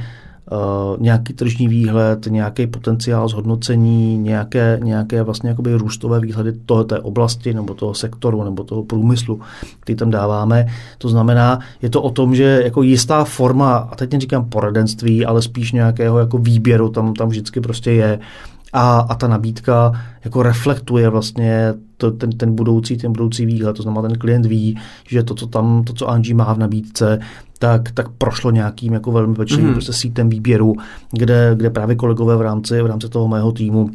Uh, 0.51 1.01
nějaký 1.01 1.33
tržní 1.33 1.67
výhled, 1.67 2.25
nějaký 2.29 2.67
potenciál 2.67 3.27
zhodnocení, 3.27 4.17
nějaké, 4.17 4.79
nějaké 4.83 5.23
vlastně 5.23 5.49
jakoby 5.49 5.73
růstové 5.73 6.19
výhledy 6.19 6.53
toho, 6.65 6.83
té 6.83 6.99
oblasti 6.99 7.53
nebo 7.53 7.73
toho 7.73 7.93
sektoru 7.93 8.43
nebo 8.43 8.63
toho 8.63 8.83
průmyslu, 8.83 9.39
který 9.79 9.95
tam 9.95 10.09
dáváme. 10.09 10.67
To 10.97 11.09
znamená, 11.09 11.59
je 11.81 11.89
to 11.89 12.01
o 12.01 12.09
tom, 12.09 12.35
že 12.35 12.61
jako 12.63 12.81
jistá 12.83 13.23
forma, 13.23 13.75
a 13.75 13.95
teď 13.95 14.13
neříkám 14.13 14.49
poradenství, 14.49 15.25
ale 15.25 15.41
spíš 15.41 15.71
nějakého 15.71 16.19
jako 16.19 16.37
výběru 16.37 16.89
tam, 16.89 17.13
tam 17.13 17.29
vždycky 17.29 17.61
prostě 17.61 17.91
je. 17.91 18.19
A, 18.77 18.99
a 18.99 19.15
ta 19.15 19.27
nabídka 19.27 19.91
jako 20.25 20.43
reflektuje 20.43 21.09
vlastně 21.09 21.73
to, 21.97 22.11
ten, 22.11 22.31
ten, 22.31 22.55
budoucí, 22.55 22.97
ten 22.97 23.11
budoucí 23.11 23.45
výhled. 23.45 23.73
To 23.73 23.83
znamená, 23.83 24.01
ten 24.01 24.17
klient 24.17 24.45
ví, 24.45 24.79
že 25.07 25.23
to, 25.23 25.35
co 25.35 25.47
tam, 25.47 25.83
to, 25.83 25.93
co 25.93 26.09
Angie 26.09 26.35
má 26.35 26.53
v 26.53 26.57
nabídce, 26.57 27.19
tak, 27.59 27.91
tak 27.91 28.09
prošlo 28.09 28.51
nějakým 28.51 28.93
jako 28.93 29.11
velmi 29.11 29.35
pečlivým 29.35 29.69
mm-hmm. 29.69 29.73
prostě 29.73 29.93
sítem 29.93 30.29
výběru, 30.29 30.75
kde, 31.11 31.51
kde 31.55 31.69
právě 31.69 31.95
kolegové 31.95 32.37
v 32.37 32.41
rámci, 32.41 32.81
v 32.81 32.85
rámci 32.85 33.09
toho 33.09 33.27
mého 33.27 33.51
týmu 33.51 33.89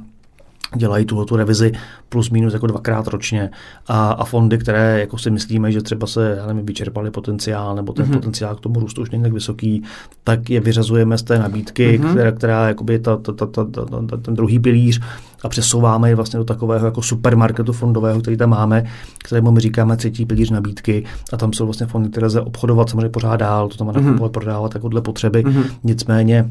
dělají 0.76 1.04
tuhle 1.04 1.24
tu 1.24 1.36
revizi 1.36 1.72
plus 2.08 2.30
minus 2.30 2.52
jako 2.52 2.66
dvakrát 2.66 3.06
ročně 3.06 3.50
a, 3.86 4.10
a 4.10 4.24
fondy, 4.24 4.58
které 4.58 5.00
jako 5.00 5.18
si 5.18 5.30
myslíme, 5.30 5.72
že 5.72 5.82
třeba 5.82 6.06
se 6.06 6.36
já 6.38 6.46
nevím, 6.46 6.66
vyčerpali 6.66 7.10
potenciál 7.10 7.74
nebo 7.76 7.92
ten 7.92 8.06
mm-hmm. 8.06 8.12
potenciál 8.12 8.54
k 8.54 8.60
tomu 8.60 8.80
růstu 8.80 9.02
už 9.02 9.10
není 9.10 9.22
tak 9.22 9.32
vysoký, 9.32 9.82
tak 10.24 10.50
je 10.50 10.60
vyřazujeme 10.60 11.18
z 11.18 11.22
té 11.22 11.38
nabídky, 11.38 11.98
mm-hmm. 11.98 12.10
která, 12.10 12.32
která 12.32 12.68
jakoby 12.68 12.98
ta, 12.98 13.16
ta, 13.16 13.32
ta, 13.32 13.46
ta, 13.46 13.64
ta, 13.64 13.84
ta, 14.06 14.16
ten 14.16 14.34
druhý 14.34 14.58
pilíř 14.58 15.00
a 15.42 15.48
přesouváme 15.48 16.08
je 16.08 16.14
vlastně 16.14 16.38
do 16.38 16.44
takového 16.44 16.86
jako 16.86 17.02
supermarketu 17.02 17.72
fondového, 17.72 18.20
který 18.20 18.36
tam 18.36 18.50
máme, 18.50 18.84
kterému 19.18 19.50
my 19.50 19.60
říkáme 19.60 19.96
třetí 19.96 20.26
pilíř 20.26 20.50
nabídky 20.50 21.04
a 21.32 21.36
tam 21.36 21.52
jsou 21.52 21.64
vlastně 21.64 21.86
fondy, 21.86 22.08
které 22.10 22.26
lze 22.26 22.40
obchodovat 22.40 22.90
samozřejmě 22.90 23.08
pořád 23.08 23.36
dál, 23.36 23.68
to 23.68 23.74
znamená 23.74 24.00
mm-hmm. 24.00 24.28
prodávat 24.28 24.74
jako 24.74 24.88
dle 24.88 25.00
potřeby, 25.00 25.44
mm-hmm. 25.44 25.64
nicméně 25.84 26.50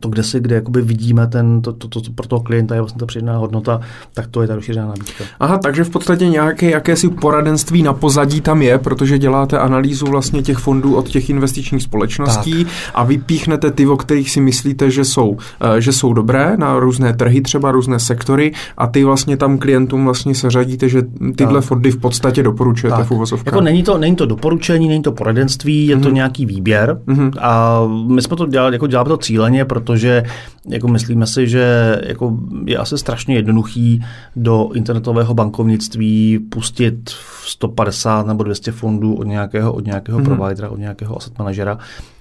to, 0.00 0.08
kde 0.08 0.22
si, 0.22 0.40
kde 0.40 0.54
jakoby 0.54 0.82
vidíme 0.82 1.26
ten, 1.26 1.62
to, 1.62 1.72
to, 1.72 1.88
to, 1.88 2.00
to, 2.00 2.12
pro 2.12 2.26
toho 2.26 2.42
klienta 2.42 2.74
je 2.74 2.80
vlastně 2.80 3.00
ta 3.00 3.06
přidaná 3.06 3.38
hodnota, 3.38 3.80
tak 4.14 4.26
to 4.26 4.42
je 4.42 4.48
ta 4.48 4.54
rozšířená 4.54 4.86
nabídka. 4.86 5.24
Aha, 5.40 5.58
takže 5.58 5.84
v 5.84 5.90
podstatě 5.90 6.28
nějaké 6.28 6.70
jakési 6.70 7.08
poradenství 7.08 7.82
na 7.82 7.92
pozadí 7.92 8.40
tam 8.40 8.62
je, 8.62 8.78
protože 8.78 9.18
děláte 9.18 9.58
analýzu 9.58 10.06
vlastně 10.06 10.42
těch 10.42 10.58
fondů 10.58 10.96
od 10.96 11.08
těch 11.08 11.30
investičních 11.30 11.82
společností 11.82 12.64
tak. 12.64 12.72
a 12.94 13.04
vypíchnete 13.04 13.70
ty, 13.70 13.86
o 13.86 13.96
kterých 13.96 14.30
si 14.30 14.40
myslíte, 14.40 14.90
že 14.90 15.04
jsou, 15.04 15.36
eh, 15.60 15.80
že 15.80 15.92
jsou 15.92 16.12
dobré 16.12 16.56
na 16.56 16.78
různé 16.78 17.12
trhy, 17.12 17.40
třeba 17.40 17.70
různé 17.70 17.98
sektory 17.98 18.52
a 18.76 18.86
ty 18.86 19.04
vlastně 19.04 19.36
tam 19.36 19.58
klientům 19.58 20.04
vlastně 20.04 20.34
seřadíte, 20.34 20.88
že 20.88 21.02
tyhle 21.36 21.60
tak. 21.60 21.64
fondy 21.64 21.90
v 21.90 21.96
podstatě 21.96 22.42
doporučujete 22.42 22.96
tak. 22.96 23.06
v 23.06 23.10
uvozovkách. 23.10 23.46
Jako 23.46 23.60
není 23.60 23.82
to, 23.82 23.98
není 23.98 24.16
to 24.16 24.26
doporučení, 24.26 24.88
není 24.88 25.02
to 25.02 25.12
poradenství, 25.12 25.86
je 25.86 25.96
mm-hmm. 25.96 26.02
to 26.02 26.08
mhm. 26.08 26.14
nějaký 26.14 26.46
výběr 26.46 27.00
mm-hmm. 27.06 27.30
a 27.40 27.80
my 28.06 28.22
jsme 28.22 28.36
to 28.36 28.46
dělali, 28.46 28.74
jako 28.74 28.86
děláme 28.86 29.08
to 29.08 29.16
cíleně, 29.16 29.64
protože 29.86 30.22
jako 30.68 30.88
myslíme 30.88 31.26
si, 31.26 31.48
že 31.48 31.96
jako 32.06 32.38
je 32.64 32.76
asi 32.76 32.98
strašně 32.98 33.34
jednoduchý 33.34 34.04
do 34.36 34.70
internetového 34.74 35.34
bankovnictví 35.34 36.38
pustit 36.38 37.10
150 37.44 38.26
nebo 38.26 38.42
200 38.42 38.72
fondů 38.72 39.14
od 39.14 39.24
nějakého, 39.24 39.72
od 39.72 39.86
nějakého 39.86 40.18
mm-hmm. 40.18 40.36
providera, 40.36 40.70
od 40.70 40.78
nějakého 40.78 41.16
asset 41.16 41.38
manažera, 41.38 41.78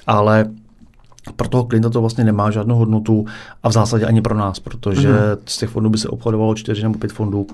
ale 0.08 0.46
pro 1.36 1.48
toho 1.48 1.64
klienta 1.64 1.90
to 1.90 2.02
vlastně 2.02 2.24
nemá 2.24 2.52
žádnou 2.52 2.76
hodnotu 2.76 3.26
a 3.64 3.70
v 3.70 3.72
zásadě 3.72 4.06
ani 4.06 4.22
pro 4.22 4.38
nás, 4.38 4.60
protože 4.60 5.10
mm-hmm. 5.10 5.38
z 5.46 5.58
těch 5.58 5.70
fondů 5.70 5.90
by 5.90 5.98
se 5.98 6.10
obchodovalo 6.10 6.56
4 6.56 6.84
nebo 6.84 7.00
5 7.00 7.14
fondů. 7.14 7.48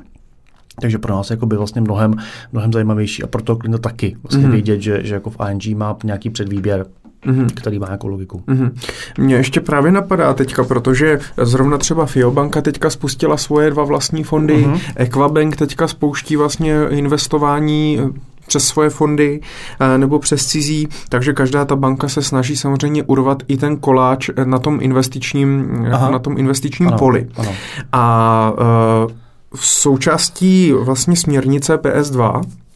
Takže 0.82 0.98
pro 0.98 1.16
nás 1.16 1.32
jako 1.32 1.46
by 1.46 1.58
vlastně 1.58 1.82
mnohem, 1.82 2.14
mnohem 2.52 2.74
zajímavější 2.74 3.24
a 3.24 3.28
pro 3.28 3.42
toho 3.42 3.58
klienta 3.58 3.78
taky 3.78 4.18
vlastně 4.24 4.48
mm-hmm. 4.48 4.52
vědět, 4.52 4.82
že, 4.82 5.00
že 5.04 5.14
jako 5.14 5.30
v 5.30 5.38
ING 5.52 5.78
má 5.78 5.98
nějaký 6.04 6.30
předvýběr 6.30 6.86
mm-hmm. 7.26 7.49
který 7.53 7.80
má 7.80 7.91
jako 7.91 8.07
logiku. 8.07 8.43
Mm-hmm. 8.48 8.72
Mně 9.18 9.35
ještě 9.35 9.61
právě 9.61 9.91
napadá 9.91 10.34
teďka, 10.34 10.64
protože 10.64 11.19
zrovna 11.38 11.77
třeba 11.77 12.06
Fiobanka 12.06 12.61
teďka 12.61 12.89
spustila 12.89 13.38
svoje 13.38 13.72
dva 13.72 13.84
vlastní 13.84 14.23
fondy, 14.23 14.65
mm-hmm. 14.65 14.80
Equabank 14.95 15.56
teďka 15.56 15.88
spouští 15.88 16.35
vlastně 16.35 16.76
investování 16.89 17.99
eh, 17.99 18.19
přes 18.48 18.68
svoje 18.68 18.89
fondy 18.89 19.41
eh, 19.80 19.98
nebo 19.98 20.19
přes 20.19 20.45
cizí, 20.45 20.88
takže 21.10 21.34
každá 21.34 21.65
ta 21.65 21.76
banka 21.76 22.07
se 22.10 22.22
snaží 22.22 22.56
samozřejmě 22.56 23.03
urvat 23.03 23.43
i 23.48 23.57
ten 23.57 23.77
koláč 23.77 24.30
eh, 24.30 24.45
na 24.45 24.60
tom 24.60 24.80
investičním, 24.81 25.68
Aha. 25.91 26.11
na 26.11 26.19
tom 26.19 26.38
investičním 26.38 26.88
ano, 26.88 26.98
poli. 26.98 27.27
Ano. 27.38 27.52
A 27.91 28.53
v 29.56 29.65
součástí 29.65 30.72
vlastně 30.72 31.15
směrnice 31.15 31.77
PS2 31.77 32.41
Eh, 32.41 32.70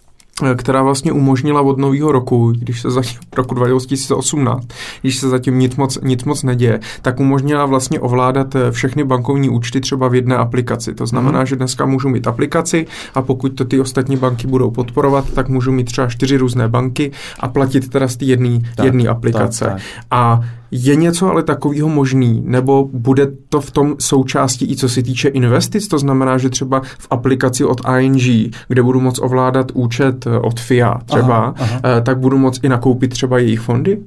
která 0.55 0.83
vlastně 0.83 1.11
umožnila 1.11 1.61
od 1.61 1.77
nového 1.77 2.11
roku, 2.11 2.51
když 2.51 2.81
se 2.81 2.91
zatím 2.91 3.19
roku 3.37 3.55
2018, 3.55 4.67
když 5.01 5.17
se 5.17 5.29
zatím 5.29 5.59
nic 5.59 5.75
moc, 5.75 5.97
nic 6.03 6.23
moc 6.23 6.43
neděje, 6.43 6.79
tak 7.01 7.19
umožnila 7.19 7.65
vlastně 7.65 7.99
ovládat 7.99 8.55
eh, 8.55 8.71
všechny 8.71 9.03
bankovní 9.03 9.49
účty 9.49 9.81
třeba 9.81 10.07
v 10.07 10.15
jedné 10.15 10.37
aplikaci. 10.37 10.93
To 10.93 11.05
znamená, 11.05 11.39
mm. 11.39 11.45
že 11.45 11.55
dneska 11.55 11.85
můžu 11.85 12.09
mít 12.09 12.27
aplikaci 12.27 12.87
a 13.15 13.21
pokud 13.21 13.49
to 13.49 13.65
ty 13.65 13.79
ostatní 13.79 14.17
banky 14.17 14.47
budou 14.47 14.71
podporovat, 14.71 15.29
tak 15.29 15.49
můžu 15.49 15.71
mít 15.71 15.83
třeba 15.83 16.07
čtyři 16.07 16.37
různé 16.37 16.67
banky 16.67 17.11
a 17.39 17.47
platit 17.47 17.89
teda 17.89 18.07
z 18.07 18.15
té 18.17 18.25
jedné 18.25 19.09
aplikace. 19.09 19.65
Tak, 19.65 19.73
tak. 19.73 19.81
A 20.11 20.41
je 20.75 20.95
něco 20.95 21.29
ale 21.29 21.43
takového 21.43 21.89
možný, 21.89 22.43
nebo 22.45 22.89
bude 22.93 23.27
to 23.49 23.61
v 23.61 23.71
tom 23.71 23.95
součástí 23.99 24.71
i 24.71 24.75
co 24.75 24.89
se 24.89 25.03
týče 25.03 25.27
investic? 25.27 25.87
To 25.87 25.99
znamená, 25.99 26.37
že 26.37 26.49
třeba 26.49 26.81
v 26.99 27.07
aplikaci 27.09 27.65
od 27.65 27.81
ING, 27.99 28.53
kde 28.67 28.83
budu 28.83 29.01
moct 29.01 29.19
ovládat 29.21 29.71
účet 29.73 30.27
eh, 30.27 30.39
od 30.39 30.59
FIA 30.59 30.99
třeba, 31.05 31.37
aha, 31.37 31.55
aha. 31.59 31.79
Eh, 31.85 32.01
tak 32.01 32.19
budu 32.19 32.37
moct 32.37 32.63
i 32.63 32.69
nakoupit 32.69 33.11
třeba 33.11 33.37
jejich 33.37 33.59
fondy? 33.59 33.97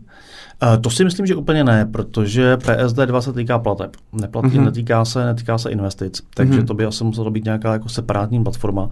Eh, 0.63 0.79
to 0.79 0.91
si 0.91 1.05
myslím, 1.05 1.27
že 1.27 1.37
úplně 1.37 1.65
ne, 1.65 1.87
protože 1.87 2.57
PSD2 2.57 3.19
se 3.19 3.33
týká 3.33 3.59
plateb. 3.59 3.97
Neplatí, 4.13 4.49
mm-hmm. 4.49 4.65
netýká, 4.65 5.05
se, 5.05 5.27
netýká 5.27 5.59
se 5.59 5.71
investic, 5.71 6.23
takže 6.35 6.61
mm-hmm. 6.61 6.67
to 6.67 6.75
by 6.75 6.85
asi 6.85 7.05
muselo 7.05 7.31
být 7.31 7.45
nějaká 7.45 7.73
jako 7.73 7.89
separátní 7.89 8.45
platforma. 8.45 8.89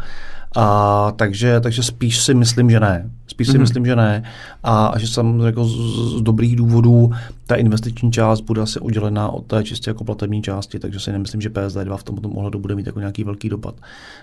A, 0.57 1.13
takže, 1.17 1.61
takže 1.61 1.83
spíš 1.83 2.23
si 2.23 2.35
myslím, 2.35 2.71
že 2.71 2.81
ne. 2.81 3.11
Spíš 3.27 3.49
mm-hmm. 3.49 3.51
si 3.51 3.59
mhm. 3.59 3.63
myslím, 3.63 3.87
že 3.87 3.97
ne. 3.97 4.23
A, 4.63 4.87
a 4.87 4.99
že 4.99 5.07
jsem 5.07 5.41
jako 5.41 5.65
z, 5.65 5.77
z 6.19 6.23
dobrých 6.23 6.57
důvodů 6.57 7.11
ta 7.47 7.55
investiční 7.55 8.13
část 8.13 8.41
bude 8.41 8.63
asi 8.63 8.81
udělená 8.81 9.29
od 9.29 9.47
té 9.47 9.65
čistě 9.65 9.91
jako 9.91 10.05
platební 10.05 10.43
části, 10.43 10.79
takže 10.79 11.01
si 11.01 11.13
nemyslím, 11.13 11.41
že 11.41 11.49
PSD2 11.49 11.97
v 11.97 12.03
tomto 12.03 12.29
ohledu 12.29 12.59
bude 12.59 12.75
mít 12.75 12.87
jako 12.87 12.99
nějaký 12.99 13.25
velký 13.25 13.49
dopad. 13.49 13.75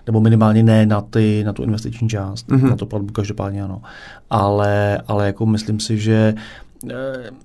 Nebo 0.08 0.22
minimálně 0.22 0.64
ne 0.64 0.86
na, 0.86 1.02
ty, 1.02 1.44
na 1.46 1.54
tu 1.54 1.64
investiční 1.64 2.10
část, 2.10 2.50
mm-hmm. 2.50 2.70
na 2.70 2.76
tu 2.76 2.86
platbu 2.86 3.14
každopádně 3.14 3.64
ano. 3.64 3.82
Ale, 4.30 4.98
ale 5.08 5.26
jako 5.26 5.46
myslím 5.46 5.80
si, 5.80 5.98
že 5.98 6.34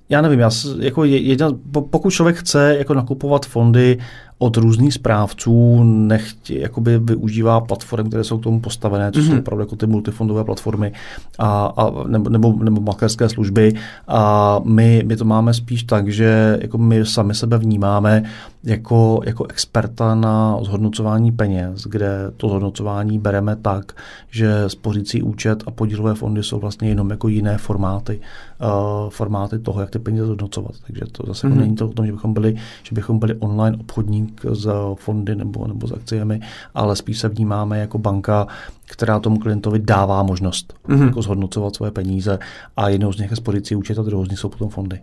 já 0.08 0.20
nevím, 0.20 0.40
já, 0.40 0.50
jako 0.80 1.04
jedna, 1.04 1.50
pokud 1.90 2.10
člověk 2.10 2.36
chce 2.36 2.76
jako 2.78 2.94
nakupovat 2.94 3.46
fondy 3.46 3.98
od 4.38 4.56
různých 4.56 4.94
správců 4.94 5.82
nechtě, 5.84 6.58
jakoby 6.58 6.98
využívá 6.98 7.60
platform, 7.60 8.08
které 8.08 8.24
jsou 8.24 8.38
k 8.38 8.42
tomu 8.42 8.60
postavené, 8.60 9.12
což 9.12 9.24
mm-hmm. 9.24 9.32
jsou 9.34 9.38
opravdu 9.38 9.62
jako 9.62 9.76
ty 9.76 9.86
multifondové 9.86 10.44
platformy 10.44 10.92
a, 11.38 11.66
a, 11.76 12.08
nebo, 12.08 12.30
nebo, 12.30 12.52
nebo 12.64 12.80
makerské 12.80 13.28
služby. 13.28 13.74
A 14.08 14.60
my, 14.64 15.02
my 15.06 15.16
to 15.16 15.24
máme 15.24 15.54
spíš 15.54 15.82
tak, 15.82 16.08
že 16.08 16.58
jako 16.62 16.78
my 16.78 17.06
sami 17.06 17.34
sebe 17.34 17.58
vnímáme 17.58 18.22
jako, 18.64 19.20
jako 19.26 19.46
experta 19.46 20.14
na 20.14 20.58
zhodnocování 20.62 21.32
peněz, 21.32 21.86
kde 21.86 22.08
to 22.36 22.48
zhodnocování 22.48 23.18
bereme 23.18 23.56
tak, 23.56 23.92
že 24.30 24.64
spořící 24.66 25.22
účet 25.22 25.62
a 25.66 25.70
podílové 25.70 26.14
fondy 26.14 26.42
jsou 26.42 26.58
vlastně 26.58 26.88
jenom 26.88 27.10
jako 27.10 27.28
jiné 27.28 27.58
formáty, 27.58 28.20
uh, 28.60 29.10
formáty 29.10 29.58
toho, 29.58 29.80
jak 29.80 29.90
ty 29.90 29.98
peníze 29.98 30.26
zhodnocovat. 30.26 30.72
Takže 30.86 31.02
to 31.12 31.24
zase 31.26 31.48
mm-hmm. 31.48 31.56
není 31.56 31.74
to 31.76 31.88
o 31.88 31.92
tom, 31.92 32.06
že 32.06 32.12
bychom 32.12 32.34
byli, 32.34 32.56
že 32.82 32.94
bychom 32.94 33.18
byli 33.18 33.34
online 33.34 33.76
obchodník 33.80 34.27
s 34.52 34.68
fondy 34.94 35.36
nebo, 35.36 35.66
nebo 35.66 35.86
s 35.86 35.92
akciemi, 35.92 36.40
ale 36.74 36.96
spíš 36.96 37.18
se 37.18 37.28
vnímáme 37.28 37.78
jako 37.78 37.98
banka, 37.98 38.46
která 38.86 39.20
tomu 39.20 39.38
klientovi 39.38 39.78
dává 39.78 40.22
možnost 40.22 40.74
mm-hmm. 40.88 41.06
jako 41.06 41.22
zhodnocovat 41.22 41.76
svoje 41.76 41.90
peníze 41.90 42.38
a 42.76 42.88
jednou 42.88 43.12
z 43.12 43.18
nich 43.18 43.30
je 43.30 43.36
spořící 43.36 43.76
účet 43.76 43.98
a 43.98 44.02
druhou 44.02 44.24
z 44.24 44.30
nich 44.30 44.38
jsou 44.38 44.48
potom 44.48 44.68
fondy. 44.68 45.00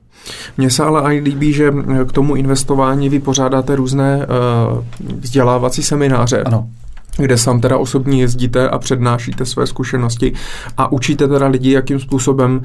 Mně 0.58 0.70
se 0.70 0.84
ale 0.84 1.16
i 1.16 1.20
líbí, 1.20 1.54
že 1.54 1.72
k 2.08 2.12
tomu 2.12 2.36
investování 2.36 3.10
vy 3.10 3.20
pořádáte 3.20 3.76
různé 3.76 4.28
uh, 4.28 4.84
vzdělávací 5.20 5.84
semináře. 5.84 6.44
Ano 6.44 6.70
kde 7.18 7.38
sám 7.38 7.62
teda 7.62 7.78
osobně 7.78 8.22
jezdíte 8.22 8.70
a 8.70 8.80
přednášíte 8.80 9.46
své 9.46 9.68
zkušenosti 9.68 10.34
a 10.78 10.92
učíte 10.92 11.28
teda 11.28 11.48
lidi, 11.48 11.72
jakým 11.72 12.00
způsobem 12.00 12.56
uh, 12.56 12.64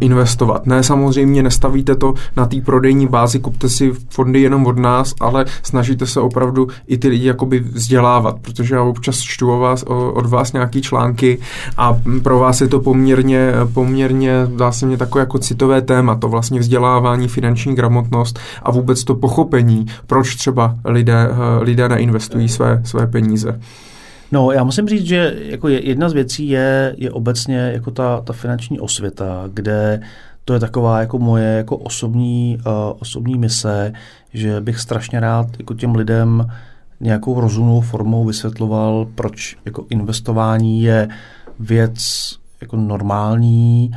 investovat. 0.00 0.66
Ne, 0.66 0.82
samozřejmě 0.82 1.42
nestavíte 1.42 1.94
to 1.94 2.14
na 2.36 2.46
té 2.46 2.60
prodejní 2.60 3.06
bázi, 3.06 3.40
kupte 3.40 3.68
si 3.68 3.92
fondy 4.10 4.40
jenom 4.40 4.66
od 4.66 4.78
nás, 4.78 5.14
ale 5.20 5.44
snažíte 5.62 6.06
se 6.06 6.20
opravdu 6.20 6.68
i 6.86 6.98
ty 6.98 7.08
lidi 7.08 7.26
jakoby 7.26 7.60
vzdělávat, 7.60 8.36
protože 8.40 8.74
já 8.74 8.82
občas 8.82 9.20
čtu 9.20 9.52
o 9.52 9.58
vás, 9.58 9.82
o, 9.82 10.12
od 10.12 10.26
vás 10.26 10.52
nějaký 10.52 10.82
články 10.82 11.38
a 11.76 11.98
pro 12.22 12.38
vás 12.38 12.60
je 12.60 12.68
to 12.68 12.80
poměrně, 12.80 13.52
poměrně, 13.74 14.32
dá 14.56 14.72
se 14.72 14.86
mě 14.86 14.96
takové 14.96 15.22
jako 15.22 15.38
citové 15.38 15.82
téma, 15.82 16.14
to 16.14 16.28
vlastně 16.28 16.60
vzdělávání, 16.60 17.28
finanční 17.28 17.74
gramotnost 17.74 18.38
a 18.62 18.70
vůbec 18.70 19.04
to 19.04 19.14
pochopení, 19.14 19.86
proč 20.06 20.34
třeba 20.34 20.74
lidé, 20.84 21.28
uh, 21.30 21.62
lidé 21.62 21.88
neinvestují 21.88 22.48
své, 22.48 22.80
své 22.84 23.06
peníze. 23.06 23.60
No, 24.32 24.52
já 24.52 24.64
musím 24.64 24.88
říct, 24.88 25.06
že 25.06 25.34
jako 25.38 25.68
jedna 25.68 26.08
z 26.08 26.12
věcí 26.12 26.48
je, 26.48 26.94
je 26.98 27.10
obecně 27.10 27.58
jako 27.58 27.90
ta, 27.90 28.20
ta 28.20 28.32
finanční 28.32 28.80
osvěta, 28.80 29.44
kde 29.52 30.00
to 30.44 30.54
je 30.54 30.60
taková 30.60 31.00
jako 31.00 31.18
moje 31.18 31.46
jako 31.46 31.76
osobní, 31.76 32.58
uh, 32.66 32.72
osobní 32.98 33.38
mise, 33.38 33.92
že 34.34 34.60
bych 34.60 34.80
strašně 34.80 35.20
rád 35.20 35.46
jako 35.58 35.74
těm 35.74 35.94
lidem 35.94 36.50
nějakou 37.00 37.40
rozumnou 37.40 37.80
formou 37.80 38.24
vysvětloval, 38.24 39.06
proč 39.14 39.56
jako 39.64 39.86
investování 39.88 40.82
je 40.82 41.08
věc 41.58 41.94
jako 42.60 42.76
normální, 42.76 43.90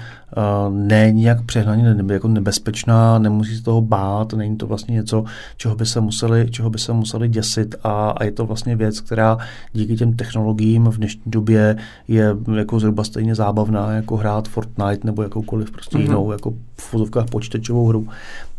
ne 0.69 1.11
nijak 1.11 1.41
přehnaně 1.45 1.93
nebe, 1.93 2.13
jako 2.13 2.27
nebezpečná, 2.27 3.19
nemusí 3.19 3.57
se 3.57 3.63
toho 3.63 3.81
bát, 3.81 4.33
není 4.33 4.57
to 4.57 4.67
vlastně 4.67 4.93
něco, 4.93 5.23
čeho 5.57 5.75
by 5.75 5.85
se 5.85 6.01
museli, 6.01 6.47
čeho 6.51 6.69
by 6.69 6.79
se 6.79 6.93
museli 6.93 7.29
děsit 7.29 7.75
a, 7.83 8.09
a 8.09 8.23
je 8.23 8.31
to 8.31 8.45
vlastně 8.45 8.75
věc, 8.75 8.99
která 8.99 9.37
díky 9.73 9.95
těm 9.95 10.13
technologiím 10.13 10.85
v 10.85 10.97
dnešní 10.97 11.21
době 11.25 11.77
je 12.07 12.35
jako 12.55 12.79
zhruba 12.79 13.03
stejně 13.03 13.35
zábavná, 13.35 13.91
jako 13.91 14.17
hrát 14.17 14.47
Fortnite 14.47 14.99
nebo 15.03 15.23
jakoukoliv 15.23 15.71
prostě 15.71 15.97
mm-hmm. 15.97 16.01
jinou 16.01 16.31
jako 16.31 16.53
v 16.77 16.81
fotovkách 16.81 17.25
počítačovou 17.25 17.87
hru 17.87 18.07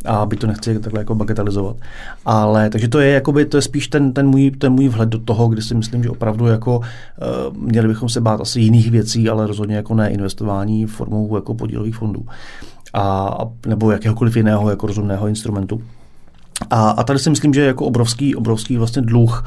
a 0.05 0.27
by 0.27 0.37
to 0.37 0.47
nechci 0.47 0.79
takhle 0.79 1.01
jako 1.01 1.15
bagatelizovat. 1.15 1.77
Ale 2.25 2.71
takže 2.71 2.89
to 2.89 3.01
je, 3.01 3.13
jakoby, 3.13 3.45
to 3.45 3.57
je 3.57 3.63
spíš 3.63 3.89
ten, 3.89 4.13
ten, 4.13 4.27
můj, 4.27 4.51
ten 4.51 4.73
můj 4.73 4.89
vhled 4.89 5.09
do 5.09 5.19
toho, 5.19 5.49
kdy 5.49 5.63
si 5.63 5.75
myslím, 5.75 6.03
že 6.03 6.11
opravdu 6.11 6.47
jako 6.47 6.79
uh, 6.79 7.57
měli 7.57 7.89
bychom 7.89 8.09
se 8.09 8.21
bát 8.21 8.41
asi 8.41 8.61
jiných 8.61 8.91
věcí, 8.91 9.29
ale 9.29 9.47
rozhodně 9.47 9.77
jako 9.77 9.95
ne 9.95 10.11
investování 10.11 10.87
formou 10.87 11.37
jako 11.37 11.55
podílových 11.69 11.97
fondů 11.97 12.27
a, 12.95 13.37
nebo 13.67 13.91
jakéhokoliv 13.91 14.37
jiného 14.37 14.71
jako 14.71 14.87
rozumného 14.87 15.29
instrumentu. 15.29 15.83
A, 16.71 16.91
a 16.91 17.05
tady 17.05 17.19
si 17.19 17.31
myslím, 17.31 17.55
že 17.55 17.61
jako 17.61 17.85
obrovský, 17.85 18.37
obrovský 18.37 18.77
vlastně 18.77 19.03
dluh 19.03 19.45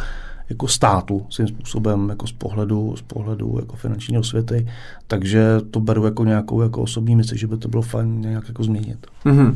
jako 0.52 0.68
státu 0.68 1.26
svým 1.30 1.48
způsobem 1.48 2.10
jako 2.10 2.28
z 2.28 2.32
pohledu, 2.32 2.94
z 2.98 3.02
pohledu 3.02 3.58
jako 3.60 3.76
finanční 3.76 4.18
osvěty, 4.18 4.68
takže 5.08 5.46
to 5.72 5.80
beru 5.80 6.06
jako 6.06 6.26
nějakou 6.26 6.62
jako 6.62 6.82
osobní 6.82 7.16
mysl, 7.16 7.36
že 7.36 7.48
by 7.48 7.58
to 7.58 7.68
bylo 7.68 7.82
fajn 7.82 8.22
nějak 8.22 8.48
jako 8.48 8.64
změnit. 8.64 9.08
Mm-hmm. 9.26 9.54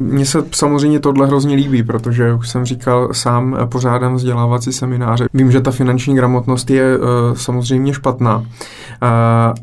Mně 0.00 0.26
se 0.26 0.44
samozřejmě 0.52 1.00
tohle 1.00 1.26
hrozně 1.26 1.56
líbí, 1.56 1.82
protože 1.82 2.32
už 2.32 2.48
jsem 2.48 2.64
říkal, 2.64 3.08
sám 3.12 3.56
pořádám 3.64 4.14
vzdělávací 4.14 4.72
semináře. 4.72 5.26
Vím, 5.34 5.52
že 5.52 5.60
ta 5.60 5.70
finanční 5.70 6.14
gramotnost 6.14 6.70
je 6.70 6.98
uh, 6.98 7.04
samozřejmě 7.34 7.94
špatná 7.94 8.36
uh, 8.36 8.44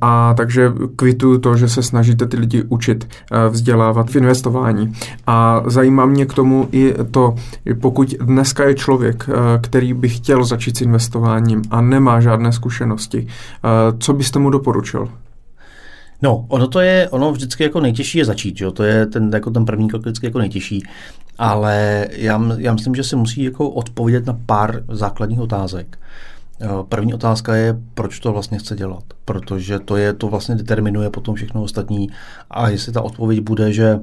a 0.01 0.33
takže 0.37 0.73
kvituju 0.95 1.37
to, 1.37 1.57
že 1.57 1.69
se 1.69 1.83
snažíte 1.83 2.27
ty 2.27 2.37
lidi 2.37 2.63
učit 2.69 3.07
uh, 3.07 3.53
vzdělávat 3.53 4.09
v 4.09 4.15
investování. 4.15 4.93
A 5.27 5.63
zajímá 5.65 6.05
mě 6.05 6.25
k 6.25 6.33
tomu 6.33 6.67
i 6.71 6.93
to, 7.11 7.35
pokud 7.81 8.09
dneska 8.09 8.63
je 8.63 8.75
člověk, 8.75 9.29
uh, 9.29 9.35
který 9.61 9.93
by 9.93 10.09
chtěl 10.09 10.43
začít 10.43 10.66
s 10.76 10.81
investováním 10.81 11.61
a 11.72 11.81
nemá 11.81 12.22
žádné 12.22 12.52
zkušenosti, 12.52 13.27
uh, 13.27 13.99
co 13.99 14.14
byste 14.14 14.39
mu 14.39 14.49
doporučil? 14.49 15.10
No, 16.22 16.45
ono 16.48 16.68
to 16.68 16.80
je, 16.80 17.10
ono 17.10 17.31
vždycky 17.31 17.64
jako 17.64 17.80
nejtěžší 17.80 18.18
je 18.18 18.26
začít, 18.26 18.61
jo? 18.61 18.72
to 18.72 18.84
je 18.84 19.06
ten, 19.06 19.30
jako 19.34 19.52
ten 19.52 19.65
první 19.65 19.89
krok 19.89 20.02
vždycky 20.02 20.26
jako 20.26 20.39
nejtěžší, 20.39 20.84
ale 21.38 22.07
já, 22.11 22.41
já 22.57 22.73
myslím, 22.73 22.95
že 22.95 23.03
se 23.03 23.15
musí 23.15 23.44
jako 23.44 23.69
odpovědět 23.69 24.26
na 24.26 24.39
pár 24.45 24.84
základních 24.89 25.39
otázek. 25.39 25.98
Eh, 26.61 26.68
první 26.89 27.14
otázka 27.14 27.56
je, 27.56 27.77
proč 27.94 28.19
to 28.19 28.34
vlastně 28.34 28.60
chce 28.60 28.76
dělat, 28.76 29.03
protože 29.26 29.80
to 29.80 29.98
je, 29.98 30.14
to 30.14 30.27
vlastně 30.27 30.56
determinuje 30.56 31.10
potom 31.10 31.35
všechno 31.35 31.64
ostatní 31.64 32.10
a 32.49 32.69
jestli 32.69 32.91
ta 32.91 33.02
odpověď 33.02 33.39
bude, 33.39 33.73
že 33.73 33.99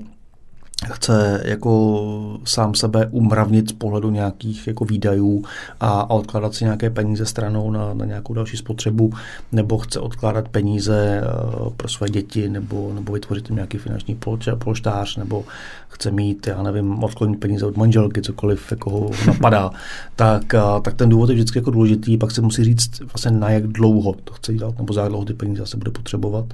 chce 0.92 1.42
jako 1.44 2.38
sám 2.44 2.74
sebe 2.74 3.06
umravnit 3.10 3.68
z 3.68 3.72
pohledu 3.72 4.10
nějakých 4.10 4.66
jako 4.66 4.84
výdajů 4.84 5.44
a, 5.80 6.01
a 6.01 6.10
odkládat 6.10 6.55
si 6.55 6.64
nějaké 6.64 6.90
peníze 6.90 7.26
stranou 7.26 7.70
na, 7.70 7.94
na 7.94 8.05
nějakou 8.05 8.34
další 8.34 8.56
spotřebu, 8.56 9.12
nebo 9.52 9.78
chce 9.78 10.01
odkládat 10.01 10.48
peníze 10.48 11.22
uh, 11.22 11.72
pro 11.72 11.88
své 11.88 12.09
děti, 12.09 12.48
nebo, 12.48 12.92
nebo 12.94 13.12
vytvořit 13.12 13.51
nějaký 13.51 13.78
finanční 13.78 14.18
polštář, 14.59 15.16
nebo 15.16 15.44
chce 15.88 16.10
mít, 16.10 16.46
já 16.46 16.62
nevím, 16.62 17.05
odklonit 17.05 17.40
peníze 17.40 17.66
od 17.66 17.76
manželky, 17.76 18.22
cokoliv 18.22 18.70
jako 18.70 18.90
ho 18.90 19.10
napadá, 19.26 19.70
tak, 20.16 20.55
uh, 20.55 20.82
tak 20.82 20.94
ten 20.94 21.09
důvod 21.09 21.28
je 21.28 21.34
vždycky 21.34 21.59
jako 21.59 21.70
důležitý, 21.70 22.18
pak 22.18 22.30
se 22.30 22.40
musí 22.40 22.64
říct 22.64 23.01
vlastně 23.01 23.30
na 23.30 23.51
jak 23.51 23.66
dlouho 23.66 24.14
to 24.24 24.32
chce 24.32 24.55
dělat, 24.55 24.78
nebo 24.78 24.92
za 24.92 25.01
jak 25.01 25.09
dlouho 25.10 25.24
ty 25.24 25.34
peníze 25.34 25.66
se 25.66 25.76
bude 25.76 25.90
potřebovat. 25.90 26.44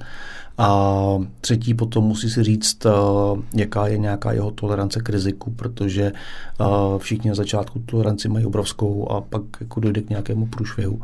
A 0.57 1.17
třetí 1.41 1.73
potom 1.73 2.03
musí 2.03 2.29
si 2.29 2.43
říct, 2.43 2.85
uh, 2.85 2.91
jaká 3.53 3.87
je 3.87 3.97
nějaká 3.97 4.31
jeho 4.31 4.51
tolerance 4.51 4.99
k 4.99 5.09
riziku, 5.09 5.51
protože 5.51 6.11
uh, 6.59 6.97
všichni 6.97 7.29
na 7.29 7.35
začátku 7.35 7.79
toleranci 7.79 8.29
mají 8.29 8.45
obrovskou 8.45 9.11
a 9.11 9.21
pak 9.21 9.41
jako 9.59 9.79
dojde 9.79 10.01
k 10.01 10.09
nějakému 10.09 10.45
průšvihu, 10.45 11.01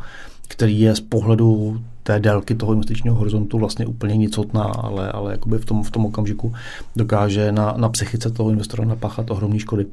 který 0.47 0.79
je 0.79 0.95
z 0.95 0.99
pohledu 0.99 1.81
té 2.03 2.19
délky 2.19 2.55
toho 2.55 2.73
investičního 2.73 3.15
horizontu 3.15 3.57
vlastně 3.57 3.85
úplně 3.85 4.17
nicotná, 4.17 4.63
ale, 4.63 5.11
ale 5.11 5.31
jakoby 5.31 5.57
v 5.57 5.65
tom, 5.65 5.83
v 5.83 5.91
tom 5.91 6.05
okamžiku 6.05 6.53
dokáže 6.95 7.51
na, 7.51 7.73
na 7.77 7.89
psychice 7.89 8.29
toho 8.29 8.49
investora 8.49 8.85
napáchat 8.85 9.31
ohromné 9.31 9.59
škody. 9.59 9.85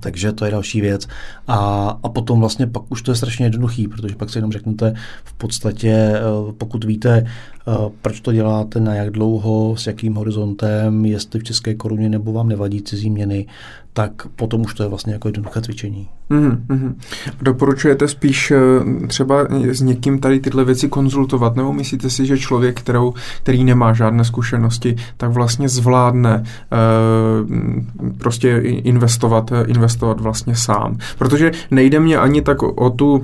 Takže 0.00 0.32
to 0.32 0.44
je 0.44 0.50
další 0.50 0.80
věc. 0.80 1.08
A, 1.48 1.88
a 2.02 2.08
potom 2.08 2.40
vlastně 2.40 2.66
pak 2.66 2.82
už 2.88 3.02
to 3.02 3.10
je 3.10 3.14
strašně 3.14 3.46
jednoduchý, 3.46 3.88
protože 3.88 4.16
pak 4.16 4.30
si 4.30 4.38
jenom 4.38 4.52
řeknete 4.52 4.94
v 5.24 5.32
podstatě, 5.32 5.90
eh, 5.90 6.20
pokud 6.58 6.84
víte, 6.84 7.26
Eh, 7.26 7.53
proč 8.02 8.20
to 8.20 8.32
děláte, 8.32 8.80
na 8.80 8.94
jak 8.94 9.10
dlouho, 9.10 9.76
s 9.76 9.86
jakým 9.86 10.14
horizontem, 10.14 11.04
jestli 11.04 11.40
v 11.40 11.44
české 11.44 11.74
koruně 11.74 12.08
nebo 12.08 12.32
vám 12.32 12.48
nevadí 12.48 12.82
cizí 12.82 13.10
měny, 13.10 13.46
tak 13.92 14.26
potom 14.36 14.60
už 14.60 14.74
to 14.74 14.82
je 14.82 14.88
vlastně 14.88 15.12
jako 15.12 15.28
jednoduché 15.28 15.60
cvičení. 15.60 16.08
Mm-hmm. 16.30 16.94
Doporučujete 17.42 18.08
spíš 18.08 18.50
eh, 18.50 19.06
třeba 19.06 19.46
s 19.70 19.80
někým 19.80 20.18
tady 20.18 20.40
tyhle 20.40 20.64
věci 20.64 20.88
konzultovat, 20.88 21.56
nebo 21.56 21.72
myslíte 21.72 22.10
si, 22.10 22.26
že 22.26 22.38
člověk, 22.38 22.80
kterou, 22.80 23.14
který 23.42 23.64
nemá 23.64 23.92
žádné 23.92 24.24
zkušenosti, 24.24 24.96
tak 25.16 25.30
vlastně 25.30 25.68
zvládne 25.68 26.42
uh, 26.42 28.14
prostě 28.18 28.56
investovat, 28.64 29.52
investovat 29.66 30.20
vlastně 30.20 30.56
sám. 30.56 30.96
Protože 31.18 31.50
nejde 31.70 32.00
mě 32.00 32.18
ani 32.18 32.42
tak 32.42 32.62
o, 32.62 32.90
tu, 32.90 33.12
uh, 33.14 33.22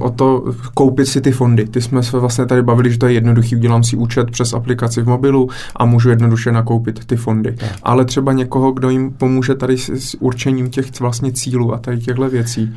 o 0.00 0.10
to 0.16 0.44
koupit 0.74 1.06
si 1.06 1.20
ty 1.20 1.32
fondy. 1.32 1.66
Ty 1.66 1.80
jsme 1.80 2.02
se 2.02 2.18
vlastně 2.18 2.46
tady 2.46 2.62
bavili, 2.62 2.92
že 2.92 2.98
to 2.98 3.06
je 3.06 3.12
jedno 3.12 3.27
jednoduchý, 3.28 3.56
udělám 3.56 3.84
si 3.84 3.96
účet 3.96 4.30
přes 4.30 4.52
aplikaci 4.52 5.02
v 5.02 5.08
mobilu 5.08 5.48
a 5.76 5.84
můžu 5.84 6.10
jednoduše 6.10 6.52
nakoupit 6.52 7.04
ty 7.04 7.16
fondy. 7.16 7.52
Tak. 7.52 7.70
Ale 7.82 8.04
třeba 8.04 8.32
někoho, 8.32 8.72
kdo 8.72 8.90
jim 8.90 9.10
pomůže 9.10 9.54
tady 9.54 9.78
s, 9.78 9.88
s 9.88 10.16
určením 10.20 10.70
těch 10.70 11.00
vlastně 11.00 11.32
cílů 11.32 11.74
a 11.74 11.78
tady 11.78 11.98
těchto 11.98 12.28
věcí. 12.28 12.74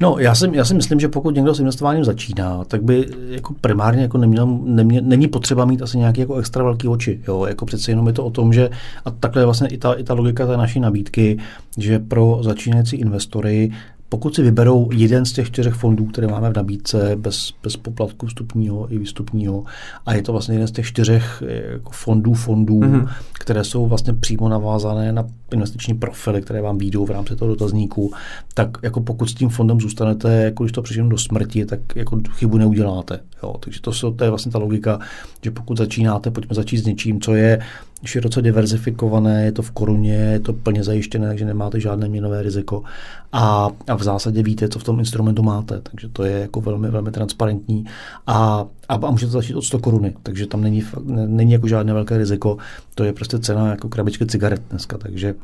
No, 0.00 0.16
já 0.18 0.34
si, 0.34 0.50
já 0.52 0.64
si 0.64 0.74
myslím, 0.74 1.00
že 1.00 1.08
pokud 1.08 1.34
někdo 1.34 1.54
s 1.54 1.60
investováním 1.60 2.04
začíná, 2.04 2.64
tak 2.64 2.82
by 2.82 3.08
jako 3.28 3.54
primárně 3.60 4.02
jako 4.02 4.18
neměl, 4.18 4.46
neměl, 4.64 5.02
není 5.04 5.28
potřeba 5.28 5.64
mít 5.64 5.82
asi 5.82 5.98
nějaký 5.98 6.20
jako 6.20 6.36
extra 6.36 6.64
velký 6.64 6.88
oči. 6.88 7.20
Jo? 7.28 7.46
Jako 7.48 7.66
přece 7.66 7.90
jenom 7.90 8.06
je 8.06 8.12
to 8.12 8.24
o 8.24 8.30
tom, 8.30 8.52
že 8.52 8.70
a 9.04 9.10
takhle 9.10 9.42
je 9.42 9.46
vlastně 9.46 9.68
i 9.68 9.78
ta, 9.78 9.92
i 9.92 10.04
ta 10.04 10.14
logika 10.14 10.46
té 10.46 10.56
naší 10.56 10.80
nabídky, 10.80 11.38
že 11.78 11.98
pro 11.98 12.38
začínající 12.42 12.96
investory 12.96 13.70
pokud 14.08 14.34
si 14.34 14.42
vyberou 14.42 14.88
jeden 14.92 15.24
z 15.24 15.32
těch 15.32 15.46
čtyřech 15.46 15.74
fondů, 15.74 16.04
které 16.06 16.26
máme 16.26 16.50
v 16.50 16.56
nabídce, 16.56 17.16
bez, 17.16 17.52
bez 17.62 17.76
poplatku 17.76 18.26
vstupního 18.26 18.92
i 18.92 18.98
výstupního, 18.98 19.64
a 20.06 20.14
je 20.14 20.22
to 20.22 20.32
vlastně 20.32 20.54
jeden 20.54 20.68
z 20.68 20.72
těch 20.72 20.86
čtyřech 20.86 21.42
jako 21.72 21.90
fondů, 21.90 22.34
fondů, 22.34 22.80
mm-hmm. 22.80 23.08
které 23.32 23.64
jsou 23.64 23.86
vlastně 23.86 24.12
přímo 24.12 24.48
navázané 24.48 25.12
na 25.12 25.26
investiční 25.52 25.94
profily, 25.94 26.42
které 26.42 26.62
vám 26.62 26.78
výjdou 26.78 27.06
v 27.06 27.10
rámci 27.10 27.36
toho 27.36 27.48
dotazníku, 27.48 28.12
tak 28.54 28.70
jako 28.82 29.00
pokud 29.00 29.26
s 29.26 29.34
tím 29.34 29.48
fondem 29.48 29.80
zůstanete, 29.80 30.34
jako 30.34 30.64
když 30.64 30.72
to 30.72 30.82
přišlo 30.82 31.08
do 31.08 31.18
smrti, 31.18 31.66
tak 31.66 31.80
jako 31.94 32.20
chybu 32.32 32.58
neuděláte. 32.58 33.20
Jo. 33.42 33.54
Takže 33.60 33.80
to, 33.80 34.12
to 34.12 34.24
je 34.24 34.30
vlastně 34.30 34.52
ta 34.52 34.58
logika, 34.58 34.98
že 35.42 35.50
pokud 35.50 35.78
začínáte, 35.78 36.30
pojďme 36.30 36.54
začít 36.54 36.78
s 36.78 36.86
něčím, 36.86 37.20
co 37.20 37.34
je 37.34 37.60
široce 38.04 38.42
diverzifikované, 38.42 39.44
je 39.44 39.52
to 39.52 39.62
v 39.62 39.70
koruně, 39.70 40.14
je 40.14 40.40
to 40.40 40.52
plně 40.52 40.84
zajištěné, 40.84 41.28
takže 41.28 41.44
nemáte 41.44 41.80
žádné 41.80 42.08
měnové 42.08 42.42
riziko. 42.42 42.82
A, 43.32 43.70
a 43.88 43.94
v 43.94 44.02
zásadě 44.02 44.42
víte, 44.42 44.68
co 44.68 44.78
v 44.78 44.84
tom 44.84 44.98
instrumentu 44.98 45.42
máte, 45.42 45.80
takže 45.80 46.08
to 46.08 46.24
je 46.24 46.40
jako 46.40 46.60
velmi, 46.60 46.90
velmi 46.90 47.10
transparentní. 47.10 47.84
A, 48.26 48.66
a, 48.88 48.94
a 48.94 49.10
můžete 49.10 49.32
začít 49.32 49.54
od 49.54 49.62
100 49.62 49.78
koruny, 49.78 50.14
takže 50.22 50.46
tam 50.46 50.60
není, 50.60 50.84
není 51.26 51.52
jako 51.52 51.68
žádné 51.68 51.92
velké 51.92 52.18
riziko, 52.18 52.58
to 52.94 53.04
je 53.04 53.12
prostě 53.12 53.38
cena 53.38 53.70
jako 53.70 53.88
krabičky 53.88 54.26
cigaret 54.26 54.62
dneska, 54.70 54.98
takže 54.98 55.34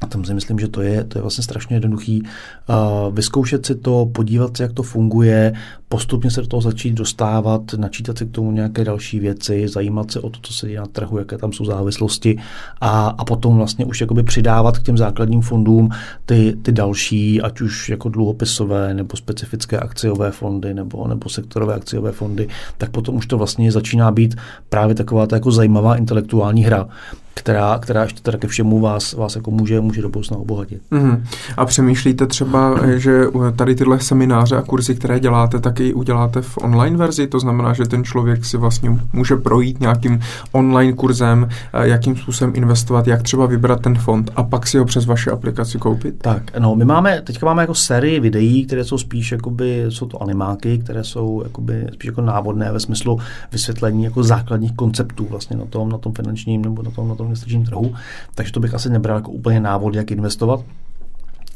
a 0.00 0.06
tam 0.06 0.24
si 0.24 0.34
myslím, 0.34 0.58
že 0.58 0.68
to 0.68 0.82
je, 0.82 1.04
to 1.04 1.18
je 1.18 1.22
vlastně 1.22 1.44
strašně 1.44 1.76
jednoduchý. 1.76 2.22
Uh, 2.22 3.14
vyzkoušet 3.14 3.66
si 3.66 3.74
to, 3.74 4.06
podívat 4.06 4.56
se, 4.56 4.62
jak 4.62 4.72
to 4.72 4.82
funguje, 4.82 5.52
postupně 5.88 6.30
se 6.30 6.40
do 6.40 6.46
toho 6.46 6.60
začít 6.60 6.94
dostávat, 6.94 7.74
načítat 7.76 8.18
si 8.18 8.26
k 8.26 8.30
tomu 8.30 8.52
nějaké 8.52 8.84
další 8.84 9.20
věci, 9.20 9.68
zajímat 9.68 10.10
se 10.10 10.20
o 10.20 10.30
to, 10.30 10.38
co 10.42 10.52
se 10.52 10.66
děje 10.66 10.80
na 10.80 10.86
trhu, 10.86 11.18
jaké 11.18 11.38
tam 11.38 11.52
jsou 11.52 11.64
závislosti 11.64 12.38
a, 12.80 13.08
a 13.18 13.24
potom 13.24 13.56
vlastně 13.56 13.84
už 13.84 14.00
jakoby 14.00 14.22
přidávat 14.22 14.78
k 14.78 14.82
těm 14.82 14.98
základním 14.98 15.40
fondům 15.40 15.88
ty, 16.26 16.56
ty 16.62 16.72
další, 16.72 17.42
ať 17.42 17.60
už 17.60 17.88
jako 17.88 18.08
dluhopisové 18.08 18.94
nebo 18.94 19.16
specifické 19.16 19.78
akciové 19.78 20.30
fondy 20.30 20.74
nebo, 20.74 21.08
nebo 21.08 21.28
sektorové 21.28 21.74
akciové 21.74 22.12
fondy, 22.12 22.48
tak 22.78 22.90
potom 22.90 23.14
už 23.14 23.26
to 23.26 23.38
vlastně 23.38 23.72
začíná 23.72 24.10
být 24.10 24.34
právě 24.68 24.94
taková 24.94 25.26
ta 25.26 25.36
jako 25.36 25.50
zajímavá 25.50 25.96
intelektuální 25.96 26.64
hra 26.64 26.88
která, 27.38 27.78
která 27.78 28.02
ještě 28.02 28.20
teda 28.20 28.38
ke 28.38 28.46
všemu 28.46 28.80
vás, 28.80 29.12
vás 29.12 29.36
jako 29.36 29.50
může, 29.50 29.80
může 29.80 30.02
do 30.02 30.08
budoucna 30.08 30.36
obohatit. 30.36 30.82
Mm-hmm. 30.92 31.22
A 31.56 31.64
přemýšlíte 31.64 32.26
třeba, 32.26 32.80
že 32.96 33.24
tady 33.56 33.74
tyhle 33.74 34.00
semináře 34.00 34.56
a 34.56 34.62
kurzy, 34.62 34.94
které 34.94 35.20
děláte, 35.20 35.58
taky 35.58 35.94
uděláte 35.94 36.42
v 36.42 36.58
online 36.58 36.96
verzi, 36.96 37.26
to 37.26 37.40
znamená, 37.40 37.72
že 37.72 37.84
ten 37.84 38.04
člověk 38.04 38.44
si 38.44 38.56
vlastně 38.56 38.98
může 39.12 39.36
projít 39.36 39.80
nějakým 39.80 40.20
online 40.52 40.92
kurzem, 40.92 41.48
eh, 41.72 41.88
jakým 41.88 42.16
způsobem 42.16 42.52
investovat, 42.56 43.06
jak 43.06 43.22
třeba 43.22 43.46
vybrat 43.46 43.80
ten 43.80 43.94
fond 43.94 44.30
a 44.36 44.42
pak 44.42 44.66
si 44.66 44.78
ho 44.78 44.84
přes 44.84 45.06
vaši 45.06 45.30
aplikaci 45.30 45.78
koupit? 45.78 46.14
Tak, 46.18 46.58
no, 46.58 46.74
my 46.74 46.84
máme, 46.84 47.22
teďka 47.22 47.46
máme 47.46 47.62
jako 47.62 47.74
sérii 47.74 48.20
videí, 48.20 48.66
které 48.66 48.84
jsou 48.84 48.98
spíš 48.98 49.32
jakoby, 49.32 49.84
jsou 49.88 50.06
to 50.06 50.22
animáky, 50.22 50.78
které 50.78 51.04
jsou 51.04 51.42
jakoby 51.42 51.86
spíš 51.92 52.06
jako 52.06 52.20
návodné 52.20 52.72
ve 52.72 52.80
smyslu 52.80 53.18
vysvětlení 53.52 54.04
jako 54.04 54.22
základních 54.22 54.72
konceptů 54.72 55.26
vlastně 55.30 55.56
na 55.56 55.64
tom, 55.64 55.88
na 55.88 55.98
tom 55.98 56.12
finančním 56.12 56.62
nebo 56.62 56.82
na 56.82 56.90
tom, 56.90 57.08
na 57.08 57.14
tom 57.14 57.25
investičním 57.26 57.64
trhu, 57.64 57.94
takže 58.34 58.52
to 58.52 58.60
bych 58.60 58.74
asi 58.74 58.90
nebral 58.90 59.16
jako 59.16 59.30
úplně 59.30 59.60
návod, 59.60 59.94
jak 59.94 60.10
investovat. 60.10 60.60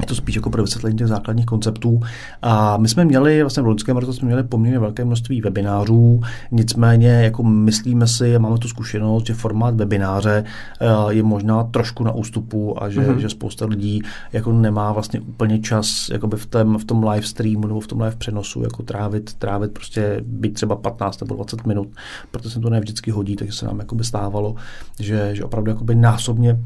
Je 0.01 0.07
to 0.07 0.15
spíš 0.15 0.37
jako 0.37 0.51
pro 0.51 0.63
vysvětlení 0.63 0.99
těch 0.99 1.07
základních 1.07 1.47
konceptů. 1.47 2.01
A 2.43 2.77
my 2.77 2.89
jsme 2.89 3.05
měli, 3.05 3.43
vlastně 3.43 3.63
v 3.63 3.67
loňském 3.67 3.97
roce 3.97 4.13
jsme 4.13 4.27
měli 4.27 4.43
poměrně 4.43 4.79
velké 4.79 5.05
množství 5.05 5.41
webinářů, 5.41 6.21
nicméně 6.51 7.09
jako 7.09 7.43
myslíme 7.43 8.07
si, 8.07 8.39
máme 8.39 8.59
tu 8.59 8.69
zkušenost, 8.69 9.27
že 9.27 9.35
formát 9.35 9.75
webináře 9.75 10.45
eh, 10.81 11.15
je 11.15 11.23
možná 11.23 11.65
trošku 11.65 12.05
na 12.05 12.13
ústupu 12.13 12.83
a 12.83 12.89
že, 12.89 13.01
mm-hmm. 13.01 13.17
že 13.17 13.29
spousta 13.29 13.67
lidí 13.67 14.03
jako 14.33 14.53
nemá 14.53 14.93
vlastně 14.93 15.21
úplně 15.21 15.59
čas 15.59 16.09
jakoby 16.13 16.37
v, 16.37 16.47
tom, 16.47 16.79
v 16.79 16.85
tom 16.85 17.09
live 17.09 17.27
streamu 17.27 17.67
nebo 17.67 17.81
v 17.81 17.87
tom 17.87 18.01
live 18.01 18.17
přenosu 18.17 18.63
jako 18.63 18.83
trávit, 18.83 19.35
trávit 19.35 19.73
prostě 19.73 20.21
být 20.27 20.55
třeba 20.55 20.77
15 20.77 21.21
nebo 21.21 21.35
20 21.35 21.67
minut, 21.67 21.89
protože 22.31 22.51
se 22.51 22.61
to 22.61 22.71
ne 22.71 22.81
vždycky 22.81 23.11
hodí, 23.11 23.37
takže 23.37 23.53
se 23.53 23.67
nám 23.67 23.79
jakoby 23.79 24.05
stávalo, 24.05 24.55
že, 24.99 25.31
že 25.33 25.45
opravdu 25.45 25.71
jakoby 25.71 25.95
násobně 25.95 26.59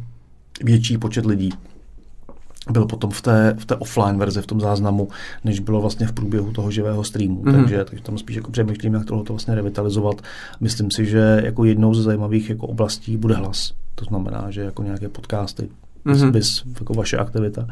větší 0.65 0.99
počet 0.99 1.27
lidí 1.27 1.51
byl 2.71 2.87
potom 2.87 3.11
v 3.11 3.23
té, 3.23 3.55
v 3.59 3.67
té 3.67 3.77
offline 3.77 4.19
verzi, 4.19 4.43
v 4.43 4.47
tom 4.47 4.61
záznamu, 4.61 5.09
než 5.45 5.61
bylo 5.61 5.81
vlastně 5.81 6.07
v 6.07 6.13
průběhu 6.13 6.53
toho 6.53 6.71
živého 6.71 7.05
streamu. 7.05 7.43
Mm-hmm. 7.43 7.53
Takže, 7.53 7.85
takže 7.85 8.05
tam 8.05 8.19
spíš 8.19 8.37
jako 8.37 8.51
přemýšlím, 8.51 8.95
jak 8.95 9.05
tohle 9.05 9.25
vlastně 9.29 9.55
revitalizovat. 9.55 10.23
Myslím 10.61 10.91
si, 10.91 11.07
že 11.07 11.41
jako 11.45 11.65
jednou 11.65 11.95
ze 11.95 12.03
zajímavých 12.03 12.51
jako 12.51 12.67
oblastí 12.67 13.17
bude 13.17 13.35
hlas. 13.35 13.73
To 13.95 14.05
znamená, 14.05 14.51
že 14.51 14.61
jako 14.61 14.83
nějaké 14.83 15.09
podcasty, 15.09 15.69
mm-hmm. 16.07 16.31
bys, 16.31 16.63
jako 16.81 16.95
vaše 16.95 17.17
aktivita. 17.17 17.67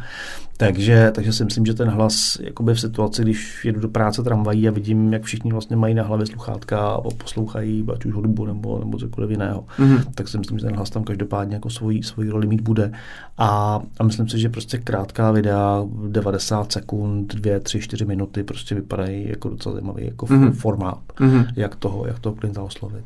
Takže, 0.56 1.10
takže 1.14 1.32
si 1.32 1.44
myslím, 1.44 1.66
že 1.66 1.74
ten 1.74 1.88
hlas 1.88 2.38
jakoby 2.40 2.74
v 2.74 2.80
situaci, 2.80 3.22
když 3.22 3.64
jedu 3.64 3.80
do 3.80 3.88
práce 3.88 4.22
tramvají 4.22 4.68
a 4.68 4.70
vidím, 4.70 5.12
jak 5.12 5.22
všichni 5.22 5.52
vlastně 5.52 5.76
mají 5.76 5.94
na 5.94 6.02
hlavě 6.02 6.26
sluchátka 6.26 6.80
a 6.80 7.00
poslouchají 7.00 7.84
ať 7.94 8.04
už 8.04 8.14
hudbu 8.14 8.46
nebo, 8.46 8.78
nebo 8.78 8.98
cokoliv 8.98 9.30
jiného, 9.30 9.64
mm-hmm. 9.78 10.04
tak 10.14 10.28
si 10.28 10.38
myslím, 10.38 10.58
že 10.58 10.66
ten 10.66 10.76
hlas 10.76 10.90
tam 10.90 11.04
každopádně 11.04 11.54
jako 11.54 11.70
svoji, 11.70 12.02
svoji 12.02 12.30
roli 12.30 12.46
mít 12.46 12.60
bude. 12.60 12.92
A, 13.38 13.80
a 13.98 14.04
myslím 14.04 14.28
si, 14.28 14.38
že 14.38 14.48
prostě 14.48 14.78
krátká 14.78 15.30
videa, 15.30 15.84
90 16.08 16.72
sekund, 16.72 17.34
2, 17.34 17.60
3, 17.60 17.80
4 17.80 18.04
minuty 18.04 18.42
prostě 18.44 18.74
vypadají 18.74 19.28
jako 19.28 19.48
docela 19.48 19.74
zajímavý 19.74 20.04
jako 20.04 20.26
mm-hmm. 20.26 20.52
formát, 20.52 20.98
mm-hmm. 21.20 21.46
jak 21.56 21.76
toho, 21.76 22.06
jak 22.06 22.18
toho 22.18 22.34
klienta 22.34 22.62
oslovit. 22.62 23.04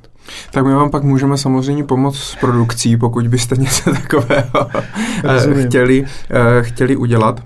Tak 0.50 0.64
my 0.64 0.74
vám 0.74 0.90
pak 0.90 1.02
můžeme 1.02 1.38
samozřejmě 1.38 1.84
pomoct 1.84 2.18
s 2.18 2.36
produkcí, 2.36 2.96
pokud 2.96 3.28
byste 3.28 3.56
něco 3.58 3.90
takového 3.92 4.70
chtěli, 5.66 6.04
eh, 6.30 6.62
chtěli 6.62 6.96
udělat. 6.96 7.42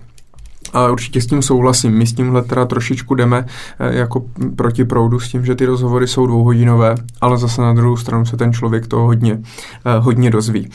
A 0.73 0.91
určitě 0.91 1.21
s 1.21 1.27
tím 1.27 1.43
souhlasím. 1.43 1.93
My 1.93 2.07
s 2.07 2.13
tímhle 2.13 2.43
teda 2.43 2.65
trošičku 2.65 3.15
jdeme 3.15 3.47
eh, 3.79 3.99
jako 3.99 4.25
proti 4.57 4.85
proudu 4.85 5.21
s 5.21 5.29
tím, 5.29 5.45
že 5.45 5.55
ty 5.55 5.67
rozhovory 5.67 6.07
jsou 6.07 6.27
dvouhodinové, 6.27 6.95
ale 7.21 7.39
zase 7.39 7.63
na 7.63 7.73
druhou 7.73 7.97
stranu 7.97 8.27
se 8.27 8.37
ten 8.37 8.53
člověk 8.53 8.87
toho 8.87 9.07
hodně, 9.07 9.39
eh, 9.85 9.99
hodně 9.99 10.31
dozví. 10.31 10.71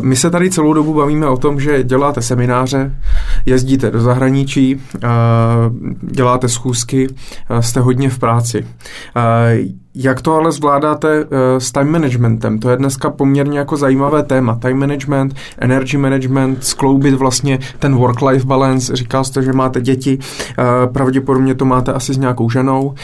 My 0.00 0.16
se 0.16 0.30
tady 0.30 0.50
celou 0.50 0.72
dobu 0.72 0.94
bavíme 0.94 1.26
o 1.26 1.36
tom, 1.36 1.60
že 1.60 1.82
děláte 1.82 2.22
semináře, 2.22 2.94
jezdíte 3.46 3.90
do 3.90 4.00
zahraničí, 4.00 4.80
děláte 6.00 6.48
schůzky, 6.48 7.08
jste 7.60 7.80
hodně 7.80 8.10
v 8.10 8.18
práci. 8.18 8.66
Jak 9.96 10.22
to 10.22 10.34
ale 10.34 10.52
zvládáte 10.52 11.24
uh, 11.24 11.28
s 11.58 11.72
time 11.72 11.90
managementem? 11.90 12.58
To 12.58 12.70
je 12.70 12.76
dneska 12.76 13.10
poměrně 13.10 13.58
jako 13.58 13.76
zajímavé 13.76 14.22
téma. 14.22 14.56
Time 14.56 14.78
management, 14.78 15.34
energy 15.58 15.96
management, 15.96 16.64
skloubit 16.64 17.14
vlastně 17.14 17.58
ten 17.78 17.96
work-life 17.96 18.46
balance. 18.46 18.96
Říkal 18.96 19.24
jste, 19.24 19.42
že 19.42 19.52
máte 19.52 19.80
děti, 19.80 20.18
uh, 20.18 20.92
pravděpodobně 20.92 21.54
to 21.54 21.64
máte 21.64 21.92
asi 21.92 22.14
s 22.14 22.18
nějakou 22.18 22.50
ženou. 22.50 22.82
Uh, 22.82 22.94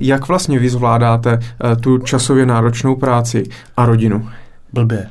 jak 0.00 0.28
vlastně 0.28 0.58
vy 0.58 0.68
zvládáte 0.68 1.38
tu 1.80 1.98
časově 1.98 2.46
náročnou 2.46 2.96
práci 2.96 3.44
a 3.76 3.86
rodinu? 3.86 4.28
Blbě. 4.72 5.06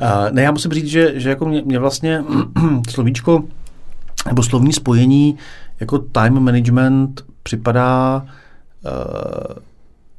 Uh, 0.00 0.32
ne, 0.32 0.42
já 0.42 0.50
musím 0.50 0.70
říct, 0.70 0.86
že, 0.86 1.12
že 1.20 1.28
jako 1.28 1.46
mě, 1.46 1.62
mě 1.62 1.78
vlastně 1.78 2.24
slovíčko 2.90 3.44
nebo 4.26 4.42
slovní 4.42 4.72
spojení 4.72 5.38
jako 5.80 5.98
time 5.98 6.40
management 6.40 7.24
připadá 7.42 8.22
uh, 8.84 9.69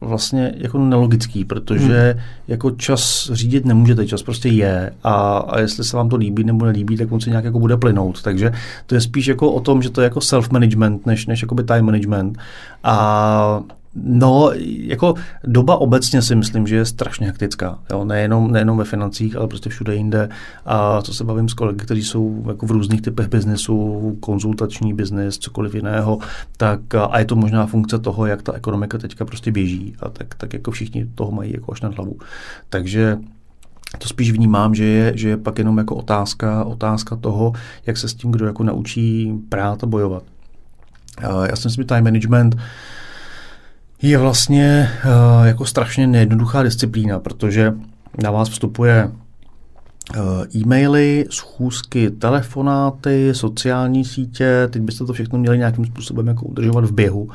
vlastně 0.01 0.53
jako 0.57 0.77
nelogický, 0.77 1.45
protože 1.45 2.11
hmm. 2.11 2.23
jako 2.47 2.71
čas 2.71 3.29
řídit 3.33 3.65
nemůžete, 3.65 4.07
čas 4.07 4.23
prostě 4.23 4.49
je 4.49 4.93
a, 5.03 5.37
a 5.37 5.59
jestli 5.59 5.83
se 5.83 5.97
vám 5.97 6.09
to 6.09 6.15
líbí 6.15 6.43
nebo 6.43 6.65
nelíbí, 6.65 6.97
tak 6.97 7.11
on 7.11 7.21
se 7.21 7.29
nějak 7.29 7.45
jako 7.45 7.59
bude 7.59 7.77
plynout. 7.77 8.21
Takže 8.21 8.51
to 8.85 8.95
je 8.95 9.01
spíš 9.01 9.27
jako 9.27 9.51
o 9.51 9.59
tom, 9.59 9.81
že 9.81 9.89
to 9.89 10.01
je 10.01 10.05
jako 10.05 10.19
self-management, 10.19 11.05
než, 11.05 11.25
než 11.25 11.41
jakoby 11.41 11.63
time 11.63 11.85
management. 11.85 12.37
A 12.83 13.63
No, 13.95 14.51
jako 14.65 15.13
doba 15.43 15.77
obecně 15.77 16.21
si 16.21 16.35
myslím, 16.35 16.67
že 16.67 16.75
je 16.75 16.85
strašně 16.85 17.27
hektická. 17.27 17.79
Jo? 17.89 18.05
Nejenom, 18.05 18.51
nejenom 18.51 18.77
ve 18.77 18.83
financích, 18.83 19.35
ale 19.35 19.47
prostě 19.47 19.69
všude 19.69 19.95
jinde. 19.95 20.29
A 20.65 21.01
co 21.01 21.13
se 21.13 21.23
bavím 21.23 21.49
s 21.49 21.53
kolegy, 21.53 21.85
kteří 21.85 22.03
jsou 22.03 22.43
jako 22.47 22.65
v 22.65 22.71
různých 22.71 23.01
typech 23.01 23.27
biznesu, 23.27 24.17
konzultační 24.19 24.93
biznis, 24.93 25.37
cokoliv 25.37 25.75
jiného, 25.75 26.19
tak 26.57 26.95
a 26.95 27.19
je 27.19 27.25
to 27.25 27.35
možná 27.35 27.65
funkce 27.65 27.99
toho, 27.99 28.25
jak 28.25 28.41
ta 28.41 28.53
ekonomika 28.53 28.97
teďka 28.97 29.25
prostě 29.25 29.51
běží. 29.51 29.95
A 29.99 30.09
tak, 30.09 30.35
tak 30.35 30.53
jako 30.53 30.71
všichni 30.71 31.05
toho 31.15 31.31
mají 31.31 31.53
jako 31.53 31.71
až 31.71 31.81
nad 31.81 31.95
hlavu. 31.95 32.17
Takže 32.69 33.17
to 33.97 34.07
spíš 34.07 34.31
vnímám, 34.31 34.75
že 34.75 34.85
je, 34.85 35.13
že 35.15 35.29
je 35.29 35.37
pak 35.37 35.57
jenom 35.57 35.77
jako 35.77 35.95
otázka, 35.95 36.63
otázka 36.63 37.15
toho, 37.15 37.53
jak 37.85 37.97
se 37.97 38.09
s 38.09 38.13
tím 38.13 38.31
kdo 38.31 38.45
jako 38.45 38.63
naučí 38.63 39.33
prát 39.49 39.83
a 39.83 39.87
bojovat. 39.87 40.23
Já 41.21 41.55
si 41.55 41.67
myslím, 41.67 41.83
že 41.83 41.87
time 41.87 42.03
management 42.03 42.55
je 44.01 44.17
vlastně 44.17 44.89
uh, 45.05 45.45
jako 45.45 45.65
strašně 45.65 46.07
nejednoduchá 46.07 46.63
disciplína, 46.63 47.19
protože 47.19 47.73
na 48.23 48.31
vás 48.31 48.49
vstupuje 48.49 49.11
uh, 49.11 50.21
e-maily, 50.55 51.25
schůzky, 51.29 52.11
telefonáty, 52.11 53.29
sociální 53.33 54.05
sítě, 54.05 54.67
teď 54.69 54.81
byste 54.81 55.05
to 55.05 55.13
všechno 55.13 55.39
měli 55.39 55.57
nějakým 55.57 55.85
způsobem 55.85 56.27
jako 56.27 56.45
udržovat 56.45 56.85
v 56.85 56.91
běhu, 56.91 57.29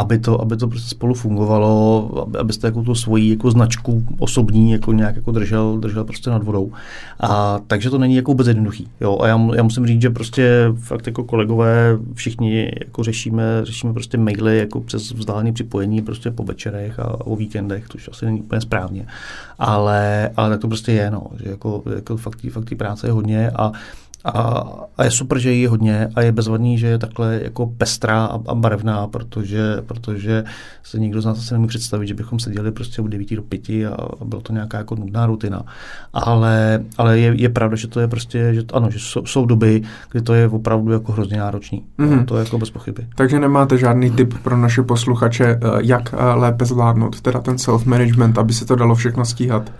aby 0.00 0.18
to, 0.18 0.40
aby 0.40 0.56
to 0.56 0.68
prostě 0.68 0.88
spolu 0.88 1.14
fungovalo, 1.14 2.10
abyste 2.38 2.66
jako 2.66 2.82
tu 2.82 2.94
svoji 2.94 3.30
jako 3.30 3.50
značku 3.50 4.04
osobní 4.18 4.70
jako 4.70 4.92
nějak 4.92 5.16
jako 5.16 5.32
držel, 5.32 5.78
držel 5.78 6.04
prostě 6.04 6.30
nad 6.30 6.42
vodou. 6.42 6.72
A 7.20 7.60
takže 7.66 7.90
to 7.90 7.98
není 7.98 8.16
jako 8.16 8.30
vůbec 8.30 8.46
jednoduchý. 8.46 8.88
Jo? 9.00 9.18
A 9.20 9.26
já, 9.26 9.48
já, 9.54 9.62
musím 9.62 9.86
říct, 9.86 10.02
že 10.02 10.10
prostě 10.10 10.72
fakt 10.78 11.06
jako 11.06 11.24
kolegové 11.24 11.98
všichni 12.14 12.70
jako 12.80 13.02
řešíme, 13.02 13.44
řešíme 13.62 13.92
prostě 13.92 14.18
maily 14.18 14.58
jako 14.58 14.80
přes 14.80 15.12
vzdálené 15.12 15.52
připojení 15.52 16.02
prostě 16.02 16.30
po 16.30 16.44
večerech 16.44 16.98
a 16.98 17.26
o 17.26 17.36
víkendech, 17.36 17.84
což 17.88 18.08
asi 18.12 18.24
není 18.24 18.40
úplně 18.40 18.60
správně. 18.60 19.06
Ale, 19.58 20.30
ale 20.36 20.50
tak 20.50 20.60
to 20.60 20.68
prostě 20.68 20.92
je, 20.92 21.10
no, 21.10 21.26
že 21.44 21.50
jako, 21.50 21.82
jako 21.94 22.16
fakt, 22.16 22.40
fakt 22.50 22.74
práce 22.76 23.06
je 23.06 23.12
hodně 23.12 23.50
a 23.50 23.72
a, 24.24 24.64
a 24.98 25.04
je 25.04 25.10
super, 25.10 25.38
že 25.38 25.54
je 25.54 25.68
hodně 25.68 26.08
a 26.14 26.20
je 26.22 26.32
bezvadný, 26.32 26.78
že 26.78 26.86
je 26.86 26.98
takhle 26.98 27.40
jako 27.42 27.66
pestrá 27.66 28.24
a, 28.24 28.38
a 28.46 28.54
barevná, 28.54 29.06
protože, 29.06 29.76
protože 29.86 30.44
se 30.82 30.98
nikdo 30.98 31.20
z 31.20 31.26
nás 31.26 31.38
asi 31.38 31.54
nemůže 31.54 31.68
představit, 31.68 32.06
že 32.06 32.14
bychom 32.14 32.38
seděli 32.38 32.72
prostě 32.72 33.02
od 33.02 33.08
9 33.08 33.34
do 33.36 33.42
5 33.42 33.68
a, 33.68 33.94
a 34.20 34.24
byla 34.24 34.42
to 34.42 34.52
nějaká 34.52 34.78
jako 34.78 34.94
nudná 34.94 35.26
rutina. 35.26 35.62
Ale, 36.12 36.84
ale 36.98 37.18
je, 37.18 37.34
je 37.36 37.48
pravda, 37.48 37.76
že 37.76 37.88
to 37.88 38.00
je 38.00 38.08
prostě, 38.08 38.54
že 38.54 38.62
to, 38.62 38.76
ano, 38.76 38.90
že 38.90 38.98
jsou, 38.98 39.26
jsou 39.26 39.46
doby, 39.46 39.82
kdy 40.12 40.22
to 40.22 40.34
je 40.34 40.48
opravdu 40.48 40.92
jako 40.92 41.12
hrozně 41.12 41.38
náročný. 41.38 41.84
Mm-hmm. 41.98 42.24
To 42.24 42.36
je 42.36 42.44
jako 42.44 42.58
bez 42.58 42.70
pochyby. 42.70 43.06
Takže 43.14 43.38
nemáte 43.38 43.78
žádný 43.78 44.10
tip 44.10 44.34
pro 44.42 44.56
naše 44.56 44.82
posluchače, 44.82 45.44
eh, 45.44 45.58
jak 45.80 46.14
eh, 46.14 46.16
lépe 46.34 46.64
zvládnout 46.64 47.20
teda 47.20 47.40
ten 47.40 47.58
self-management, 47.58 48.38
aby 48.38 48.52
se 48.52 48.64
to 48.64 48.76
dalo 48.76 48.94
všechno 48.94 49.24
stíhat? 49.24 49.72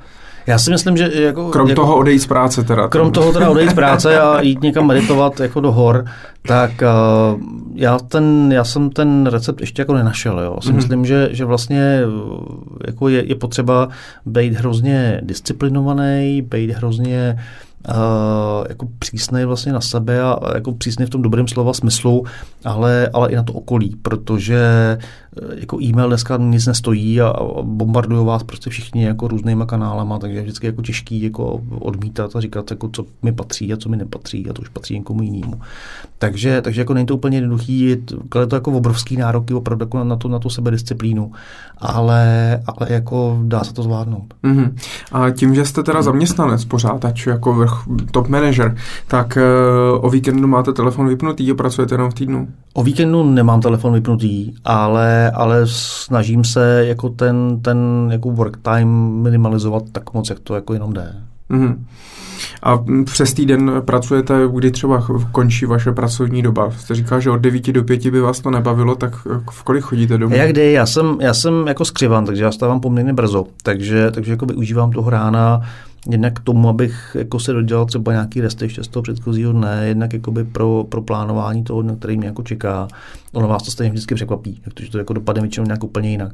Já 0.46 0.58
si 0.58 0.70
myslím, 0.70 0.96
že 0.96 1.10
jako... 1.14 1.50
Krom 1.50 1.68
jako, 1.68 1.82
toho 1.82 1.96
odejít 1.96 2.18
z 2.18 2.26
práce 2.26 2.64
teda. 2.64 2.88
Krom 2.88 3.12
toho 3.12 3.32
teda 3.32 3.50
odejít 3.50 3.70
z 3.70 3.74
práce 3.74 4.20
a 4.20 4.40
jít 4.42 4.62
někam 4.62 4.86
meditovat 4.86 5.40
jako 5.40 5.60
do 5.60 5.72
hor, 5.72 6.04
tak 6.42 6.70
uh, 6.70 7.40
já, 7.74 7.98
ten, 7.98 8.52
já 8.52 8.64
jsem 8.64 8.90
ten 8.90 9.26
recept 9.26 9.60
ještě 9.60 9.82
jako 9.82 9.94
nenašel. 9.94 10.40
Jo. 10.40 10.56
Si 10.60 10.68
mm-hmm. 10.68 10.74
myslím, 10.74 11.04
že, 11.04 11.28
že 11.32 11.44
vlastně 11.44 12.00
jako 12.86 13.08
je, 13.08 13.28
je 13.28 13.34
potřeba 13.34 13.88
být 14.26 14.54
hrozně 14.54 15.20
disciplinovaný, 15.22 16.42
být 16.42 16.70
hrozně 16.70 17.38
Uh, 17.88 18.66
jako 18.68 18.88
přísnej 18.98 19.44
vlastně 19.44 19.72
na 19.72 19.80
sebe 19.80 20.22
a 20.22 20.38
jako 20.54 20.72
přísnej 20.72 21.06
v 21.06 21.10
tom 21.10 21.22
dobrém 21.22 21.48
slova 21.48 21.72
smyslu, 21.72 22.24
ale, 22.64 23.10
ale 23.12 23.30
i 23.30 23.36
na 23.36 23.42
to 23.42 23.52
okolí, 23.52 23.96
protože 24.02 24.58
jako 25.54 25.80
e-mail 25.82 26.08
dneska 26.08 26.36
nic 26.36 26.66
nestojí 26.66 27.20
a 27.20 27.32
bombardují 27.62 28.26
vás 28.26 28.42
prostě 28.42 28.70
všichni 28.70 29.04
jako 29.04 29.28
různýma 29.28 29.66
kanálama, 29.66 30.18
takže 30.18 30.36
je 30.36 30.42
vždycky 30.42 30.66
jako 30.66 30.82
těžký 30.82 31.22
jako 31.22 31.60
odmítat 31.78 32.36
a 32.36 32.40
říkat, 32.40 32.70
jako, 32.70 32.88
co 32.92 33.04
mi 33.22 33.32
patří 33.32 33.72
a 33.72 33.76
co 33.76 33.88
mi 33.88 33.96
nepatří 33.96 34.50
a 34.50 34.52
to 34.52 34.62
už 34.62 34.68
patří 34.68 34.94
někomu 34.94 35.22
jinému. 35.22 35.60
Takže, 36.18 36.62
takže 36.62 36.80
jako 36.80 36.94
není 36.94 37.06
to 37.06 37.14
úplně 37.14 37.36
jednoduchý, 37.36 37.80
je 37.80 37.96
to 38.48 38.54
jako 38.54 38.72
obrovský 38.72 39.16
nároky 39.16 39.54
opravdu 39.54 39.82
jako 39.82 40.04
na, 40.04 40.16
to, 40.16 40.28
na 40.28 40.38
tu 40.38 40.50
sebedisciplínu, 40.50 41.32
ale, 41.78 42.50
ale 42.66 42.92
jako 42.92 43.38
dá 43.42 43.64
se 43.64 43.74
to 43.74 43.82
zvládnout. 43.82 44.34
Mm-hmm. 44.44 44.72
A 45.12 45.30
tím, 45.30 45.54
že 45.54 45.64
jste 45.64 45.82
teda 45.82 46.02
zaměstnanec 46.02 46.64
pořád, 46.64 47.04
ač 47.04 47.26
jako 47.26 47.54
vrch, 47.54 47.84
top 48.10 48.28
manager, 48.28 48.76
tak 49.06 49.38
uh, 49.92 50.04
o 50.04 50.10
víkendu 50.10 50.48
máte 50.48 50.72
telefon 50.72 51.08
vypnutý 51.08 51.50
a 51.50 51.54
pracujete 51.54 51.94
jenom 51.94 52.10
v 52.10 52.14
týdnu? 52.14 52.48
O 52.74 52.82
víkendu 52.82 53.24
nemám 53.24 53.60
telefon 53.60 53.92
vypnutý, 53.92 54.54
ale, 54.64 55.19
ale 55.28 55.66
snažím 55.66 56.44
se 56.44 56.86
jako 56.86 57.08
ten, 57.08 57.60
ten 57.62 58.08
jako 58.12 58.30
work 58.30 58.56
time 58.56 59.22
minimalizovat 59.22 59.82
tak 59.92 60.14
moc, 60.14 60.30
jak 60.30 60.40
to 60.40 60.54
jako 60.54 60.74
jenom 60.74 60.92
jde. 60.92 61.14
Mm-hmm. 61.50 61.76
A 62.62 62.84
přes 63.04 63.34
týden 63.34 63.72
pracujete, 63.84 64.34
kdy 64.54 64.70
třeba 64.70 65.06
končí 65.32 65.66
vaše 65.66 65.92
pracovní 65.92 66.42
doba? 66.42 66.70
Jste 66.70 66.94
říkal, 66.94 67.20
že 67.20 67.30
od 67.30 67.36
9 67.36 67.72
do 67.72 67.84
5 67.84 68.06
by 68.06 68.20
vás 68.20 68.40
to 68.40 68.50
nebavilo, 68.50 68.94
tak 68.94 69.14
v 69.50 69.62
kolik 69.62 69.84
chodíte 69.84 70.18
domů? 70.18 70.36
Jak 70.36 70.50
kdy, 70.50 70.72
já 70.72 70.86
jsem, 70.86 71.16
já 71.20 71.34
jsem 71.34 71.66
jako 71.68 71.84
skřivan, 71.84 72.24
takže 72.24 72.44
já 72.44 72.52
stávám 72.52 72.80
poměrně 72.80 73.12
brzo, 73.12 73.44
takže, 73.62 74.10
takže 74.10 74.30
jako 74.30 74.46
využívám 74.46 74.90
toho 74.90 75.10
rána 75.10 75.62
jednak 76.08 76.32
k 76.40 76.44
tomu, 76.44 76.68
abych 76.68 77.16
jako 77.18 77.38
se 77.40 77.52
dodělal 77.52 77.86
třeba 77.86 78.12
nějaký 78.12 78.40
rest 78.40 78.62
ještě 78.62 78.84
z 78.84 78.88
toho 78.88 79.02
předchozího 79.02 79.52
dne, 79.52 79.82
jednak 79.88 80.12
jakoby 80.12 80.44
pro, 80.44 80.84
pro 80.88 81.02
plánování 81.02 81.64
toho 81.64 81.82
dne, 81.82 81.96
který 81.96 82.16
mě 82.16 82.26
jako 82.26 82.42
čeká. 82.42 82.88
Ono 83.32 83.48
vás 83.48 83.62
to 83.62 83.70
stejně 83.70 83.90
vždycky 83.90 84.14
překvapí, 84.14 84.60
protože 84.64 84.90
to 84.90 84.98
jako 84.98 85.12
dopadne 85.12 85.42
většinou 85.42 85.66
nějak 85.66 85.84
úplně 85.84 86.10
jinak. 86.10 86.32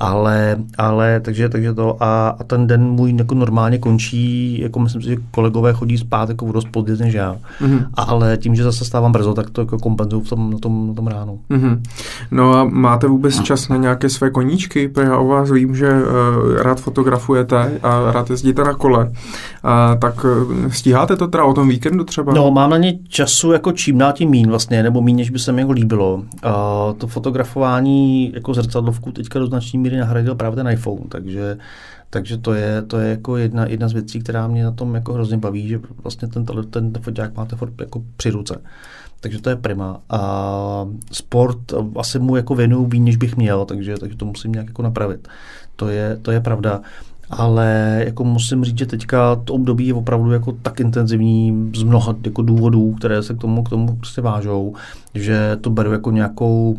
Ale, 0.00 0.56
ale 0.78 1.20
takže, 1.20 1.48
takže 1.48 1.74
to 1.74 2.02
a, 2.02 2.28
a, 2.28 2.44
ten 2.44 2.66
den 2.66 2.82
můj 2.82 3.14
jako 3.18 3.34
normálně 3.34 3.78
končí, 3.78 4.60
jako 4.60 4.80
myslím 4.80 5.02
si, 5.02 5.08
že 5.08 5.16
kolegové 5.30 5.72
chodí 5.72 5.98
spát 5.98 6.28
jako 6.28 6.52
dost 6.52 6.68
později 6.70 6.98
než 6.98 7.14
já. 7.14 7.36
Mm-hmm. 7.60 7.86
Ale 7.94 8.36
tím, 8.36 8.54
že 8.54 8.64
zase 8.64 8.84
stávám 8.84 9.12
brzo, 9.12 9.34
tak 9.34 9.50
to 9.50 9.60
jako 9.60 9.78
kompenzuju 9.78 10.22
v 10.22 10.28
tom, 10.28 10.50
na, 10.50 10.58
tom, 10.58 10.88
na 10.88 10.94
tom 10.94 11.06
ránu. 11.06 11.40
Mm-hmm. 11.50 11.80
No 12.30 12.54
a 12.54 12.64
máte 12.64 13.06
vůbec 13.06 13.42
čas 13.42 13.68
na 13.68 13.76
nějaké 13.76 14.08
své 14.08 14.30
koníčky? 14.30 14.88
Protože 14.88 15.06
já 15.06 15.16
o 15.16 15.26
vás 15.26 15.50
vím, 15.50 15.76
že 15.76 15.92
uh, 15.92 16.56
rád 16.56 16.80
fotografujete 16.80 17.80
a 17.82 18.12
rád 18.12 18.30
jezdíte 18.30 18.64
na 18.64 18.74
kole. 18.74 19.04
Uh, 19.04 19.98
tak 19.98 20.24
uh, 20.24 20.70
stíháte 20.70 21.16
to 21.16 21.28
teda 21.28 21.44
o 21.44 21.54
tom 21.54 21.68
víkendu 21.68 22.04
třeba? 22.04 22.32
No, 22.32 22.50
mám 22.50 22.70
na 22.70 22.76
ně 22.76 22.98
času 23.08 23.52
jako 23.52 23.72
čím 23.72 23.98
dál 23.98 24.12
tím 24.12 24.30
mín 24.30 24.48
vlastně, 24.48 24.82
nebo 24.82 25.00
mín, 25.00 25.16
než 25.16 25.30
by 25.30 25.38
se 25.38 25.52
mi 25.52 25.60
jako 25.60 25.72
líbilo. 25.72 26.22
Uh, 26.44 26.98
to 26.98 27.06
fotografování 27.06 28.32
jako 28.34 28.54
zrcadlovku 28.54 29.12
teďka 29.12 29.38
do 29.38 29.46
značné 29.46 29.80
míry 29.80 29.96
nahradil 29.96 30.34
právě 30.34 30.56
ten 30.56 30.68
iPhone, 30.68 31.02
takže 31.08 31.58
takže 32.10 32.38
to 32.38 32.54
je, 32.54 32.82
to 32.82 32.98
je 32.98 33.10
jako 33.10 33.36
jedna, 33.36 33.66
jedna 33.66 33.88
z 33.88 33.92
věcí, 33.92 34.20
která 34.20 34.46
mě 34.48 34.64
na 34.64 34.70
tom 34.70 34.94
jako 34.94 35.12
hrozně 35.12 35.36
baví, 35.36 35.68
že 35.68 35.80
vlastně 36.02 36.28
ten, 36.28 36.44
ten, 36.44 36.92
ten 36.92 37.02
foťák 37.02 37.36
máte 37.36 37.56
furt 37.56 37.80
jako 37.80 38.02
při 38.16 38.30
ruce. 38.30 38.60
Takže 39.20 39.40
to 39.40 39.50
je 39.50 39.56
prima. 39.56 40.00
A 40.10 40.88
sport 41.12 41.58
asi 41.98 42.18
mu 42.18 42.36
jako 42.36 42.54
věnuju 42.54 42.86
víc, 42.86 43.02
než 43.02 43.16
bych 43.16 43.36
měl, 43.36 43.64
takže, 43.64 43.98
takže 43.98 44.16
to 44.16 44.24
musím 44.24 44.52
nějak 44.52 44.66
jako 44.66 44.82
napravit. 44.82 45.28
To 45.76 45.88
je, 45.88 46.16
to 46.22 46.30
je 46.30 46.40
pravda. 46.40 46.80
Ale 47.30 48.02
jako 48.06 48.24
musím 48.24 48.64
říct, 48.64 48.78
že 48.78 48.86
teďka 48.86 49.36
to 49.36 49.54
období 49.54 49.86
je 49.86 49.94
opravdu 49.94 50.32
jako 50.32 50.52
tak 50.52 50.80
intenzivní 50.80 51.70
z 51.76 51.82
mnoha 51.82 52.14
jako 52.24 52.42
důvodů, 52.42 52.92
které 52.92 53.22
se 53.22 53.34
k 53.34 53.38
tomu, 53.38 53.62
k 53.62 53.68
tomu 53.68 53.96
prostě 53.96 54.20
vážou, 54.20 54.74
že 55.14 55.58
to 55.60 55.70
beru 55.70 55.92
jako 55.92 56.10
nějakou 56.10 56.78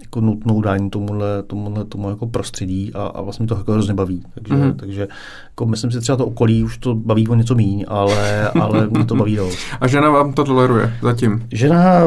jako 0.00 0.20
nutnou 0.20 0.60
dání 0.60 0.90
tomuhle, 0.90 1.42
tomuhle 1.42 1.84
tomu 1.84 2.10
jako 2.10 2.26
prostředí 2.26 2.94
a, 2.94 3.02
a 3.02 3.20
vlastně 3.22 3.46
to 3.46 3.56
jako 3.56 3.72
hrozně 3.72 3.94
baví. 3.94 4.22
Takže, 4.34 4.54
mm-hmm. 4.54 4.76
takže 4.76 5.08
jako 5.50 5.66
myslím 5.66 5.90
si 5.90 6.00
třeba 6.00 6.16
to 6.16 6.26
okolí 6.26 6.64
už 6.64 6.78
to 6.78 6.94
baví 6.94 7.28
o 7.28 7.34
něco 7.34 7.54
míň, 7.54 7.84
ale, 7.88 8.48
ale 8.48 8.86
mě 8.86 9.04
to 9.04 9.14
baví 9.14 9.36
dost. 9.36 9.58
A 9.80 9.86
žena 9.86 10.10
vám 10.10 10.32
to 10.32 10.44
toleruje 10.44 10.94
zatím? 11.02 11.46
Žena 11.52 12.02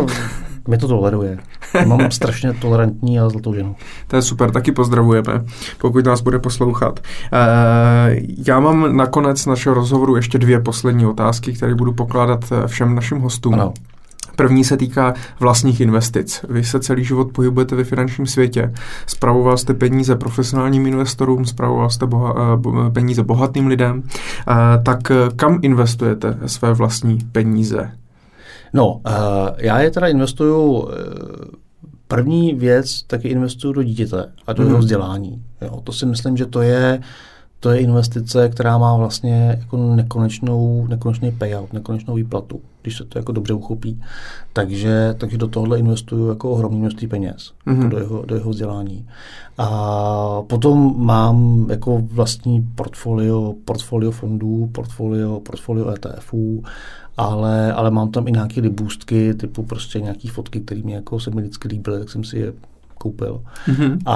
mi 0.67 0.77
to 0.77 0.87
toleruje. 0.87 1.37
Mám 1.85 2.11
strašně 2.11 2.53
tolerantní 2.53 3.19
a 3.19 3.29
zlatou 3.29 3.53
ženu. 3.53 3.75
To 4.07 4.15
je 4.15 4.21
super, 4.21 4.51
taky 4.51 4.71
pozdravujeme, 4.71 5.45
pokud 5.77 6.05
nás 6.05 6.21
bude 6.21 6.39
poslouchat. 6.39 6.99
E, 7.33 8.15
já 8.47 8.59
mám 8.59 8.97
nakonec 8.97 9.45
našeho 9.45 9.75
rozhovoru 9.75 10.15
ještě 10.15 10.37
dvě 10.37 10.59
poslední 10.59 11.05
otázky, 11.05 11.53
které 11.53 11.75
budu 11.75 11.93
pokládat 11.93 12.45
eh, 12.51 12.67
všem 12.67 12.95
našim 12.95 13.19
hostům. 13.19 13.53
Ano. 13.53 13.73
První 14.35 14.63
se 14.63 14.77
týká 14.77 15.13
vlastních 15.39 15.81
investic. 15.81 16.45
Vy 16.49 16.63
se 16.63 16.79
celý 16.79 17.03
život 17.03 17.31
pohybujete 17.31 17.75
ve 17.75 17.83
finančním 17.83 18.27
světě. 18.27 18.73
Spravoval 19.05 19.57
jste 19.57 19.73
peníze 19.73 20.15
profesionálním 20.15 20.87
investorům, 20.87 21.45
spravoval 21.45 21.89
jste 21.89 22.05
boha, 22.05 22.35
eh, 22.87 22.89
peníze 22.89 23.23
bohatým 23.23 23.67
lidem. 23.67 24.03
Tak 24.83 25.11
kam 25.35 25.59
investujete 25.61 26.37
své 26.45 26.73
vlastní 26.73 27.17
peníze? 27.31 27.91
No, 28.73 28.93
uh, 28.93 29.01
já 29.57 29.79
je 29.79 29.91
teda 29.91 30.07
investuju, 30.07 30.71
uh, 30.71 30.89
první 32.07 32.53
věc, 32.53 33.03
taky 33.03 33.27
investuju 33.27 33.73
do 33.73 33.83
dítěte 33.83 34.31
a 34.47 34.53
do 34.53 34.63
mm. 34.63 34.69
jeho 34.69 34.79
vzdělání. 34.79 35.43
Jo, 35.61 35.81
to 35.83 35.93
si 35.93 36.05
myslím, 36.05 36.37
že 36.37 36.45
to 36.45 36.61
je 36.61 37.01
to 37.59 37.69
je 37.69 37.79
investice, 37.79 38.49
která 38.49 38.77
má 38.77 38.97
vlastně 38.97 39.57
jako 39.59 39.95
nekonečnou, 39.95 40.87
nekonečný 40.87 41.31
payout, 41.31 41.73
nekonečnou 41.73 42.15
výplatu, 42.15 42.61
když 42.81 42.97
se 42.97 43.03
to 43.03 43.19
jako 43.19 43.31
dobře 43.31 43.53
uchopí. 43.53 44.01
Takže, 44.53 45.15
takže 45.17 45.37
do 45.37 45.47
tohohle 45.47 45.79
investuju 45.79 46.29
jako 46.29 46.51
ohromné 46.51 46.79
množství 46.79 47.07
peněz 47.07 47.53
mm-hmm. 47.67 47.75
jako 47.77 47.87
do, 47.87 47.97
jeho, 47.97 48.25
do 48.25 48.35
jeho 48.35 48.49
vzdělání. 48.49 49.07
A 49.57 50.41
potom 50.47 51.05
mám 51.05 51.67
jako 51.69 52.01
vlastní 52.11 52.67
portfolio, 52.75 53.55
portfolio 53.65 54.11
fondů, 54.11 54.69
portfolio, 54.71 55.39
portfolio 55.39 55.89
ETFů, 55.89 56.63
ale, 57.17 57.73
ale 57.73 57.91
mám 57.91 58.11
tam 58.11 58.27
i 58.27 58.31
nějaké 58.31 58.61
libůstky, 58.61 59.33
typu 59.33 59.63
prostě 59.63 60.01
nějaké 60.01 60.29
fotky, 60.29 60.59
které 60.59 60.81
mě 60.81 60.95
jako 60.95 61.19
se 61.19 61.31
mi 61.31 61.41
vždycky 61.41 61.67
líbily, 61.67 61.99
tak 61.99 62.09
jsem 62.09 62.23
si 62.23 62.39
je 62.39 62.53
koupil. 63.07 63.41
Mm-hmm. 63.67 63.97
A 64.05 64.15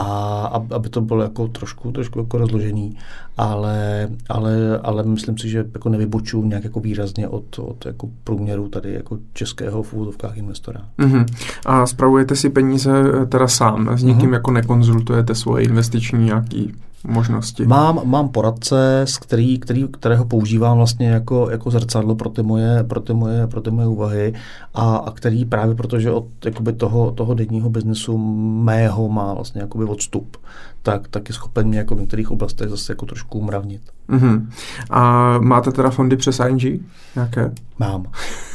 aby 0.75 0.89
to 0.89 1.01
bylo 1.01 1.23
jako 1.23 1.47
trošku, 1.47 1.91
trošku 1.91 2.19
jako 2.19 2.37
rozložený, 2.37 2.97
ale, 3.37 4.09
ale, 4.29 4.79
ale 4.83 5.03
myslím 5.03 5.37
si, 5.37 5.49
že 5.49 5.65
jako 5.73 5.89
nevybočuju 5.89 6.45
nějak 6.45 6.63
jako 6.63 6.79
výrazně 6.79 7.27
od, 7.27 7.59
od 7.59 7.85
jako 7.85 8.09
průměru 8.23 8.69
tady 8.69 8.93
jako 8.93 9.17
českého 9.33 9.83
v 9.83 9.93
úvodovkách 9.93 10.37
investora. 10.37 10.81
Mm-hmm. 10.99 11.25
A 11.65 11.85
spravujete 11.85 12.35
si 12.35 12.49
peníze 12.49 12.91
teda 13.29 13.47
sám, 13.47 13.89
s 13.97 14.03
nikým 14.03 14.29
mm-hmm. 14.29 14.33
jako 14.33 14.51
nekonzultujete 14.51 15.35
svoje 15.35 15.63
investiční 15.65 16.25
nějaký 16.25 16.73
možnosti? 17.07 17.65
Mám, 17.65 18.01
mám 18.03 18.29
poradce, 18.29 19.01
z 19.05 19.17
který, 19.17 19.59
který, 19.59 19.87
kterého 19.93 20.25
používám 20.25 20.77
vlastně 20.77 21.09
jako, 21.09 21.49
jako 21.49 21.71
zrcadlo 21.71 22.15
pro 22.15 22.29
ty 22.29 22.43
moje, 22.43 22.83
pro 22.83 22.99
ty 22.99 23.13
moje, 23.13 23.47
pro 23.47 23.61
ty 23.61 23.71
moje 23.71 23.87
úvahy 23.87 24.33
a, 24.73 24.95
a 24.95 25.11
který 25.11 25.45
právě 25.45 25.75
protože 25.75 26.11
od 26.11 26.27
jakoby 26.45 26.73
toho, 26.73 27.11
toho 27.11 27.33
denního 27.33 27.69
biznesu 27.69 28.17
mého 28.63 29.09
má 29.09 29.33
vlastně 29.33 29.61
jakoby 29.61 29.85
odstup, 29.85 30.37
tak, 30.81 31.07
tak 31.07 31.29
je 31.29 31.35
schopen 31.35 31.67
mě 31.67 31.77
jako 31.77 31.95
v 31.95 31.99
některých 31.99 32.31
oblastech 32.31 32.69
zase 32.69 32.91
jako 32.91 33.05
trošku 33.05 33.39
umravnit. 33.39 33.81
Uh-huh. 34.09 34.47
A 34.89 35.37
máte 35.39 35.71
teda 35.71 35.89
fondy 35.89 36.17
přes 36.17 36.41
ING? 36.49 36.81
Nějaké? 37.15 37.51
Mám, 37.79 38.05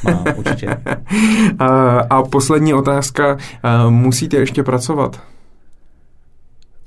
mám, 0.04 0.24
určitě. 0.36 0.68
a, 1.58 1.98
a 2.00 2.22
poslední 2.22 2.74
otázka. 2.74 3.38
Musíte 3.88 4.36
ještě 4.36 4.62
pracovat? 4.62 5.20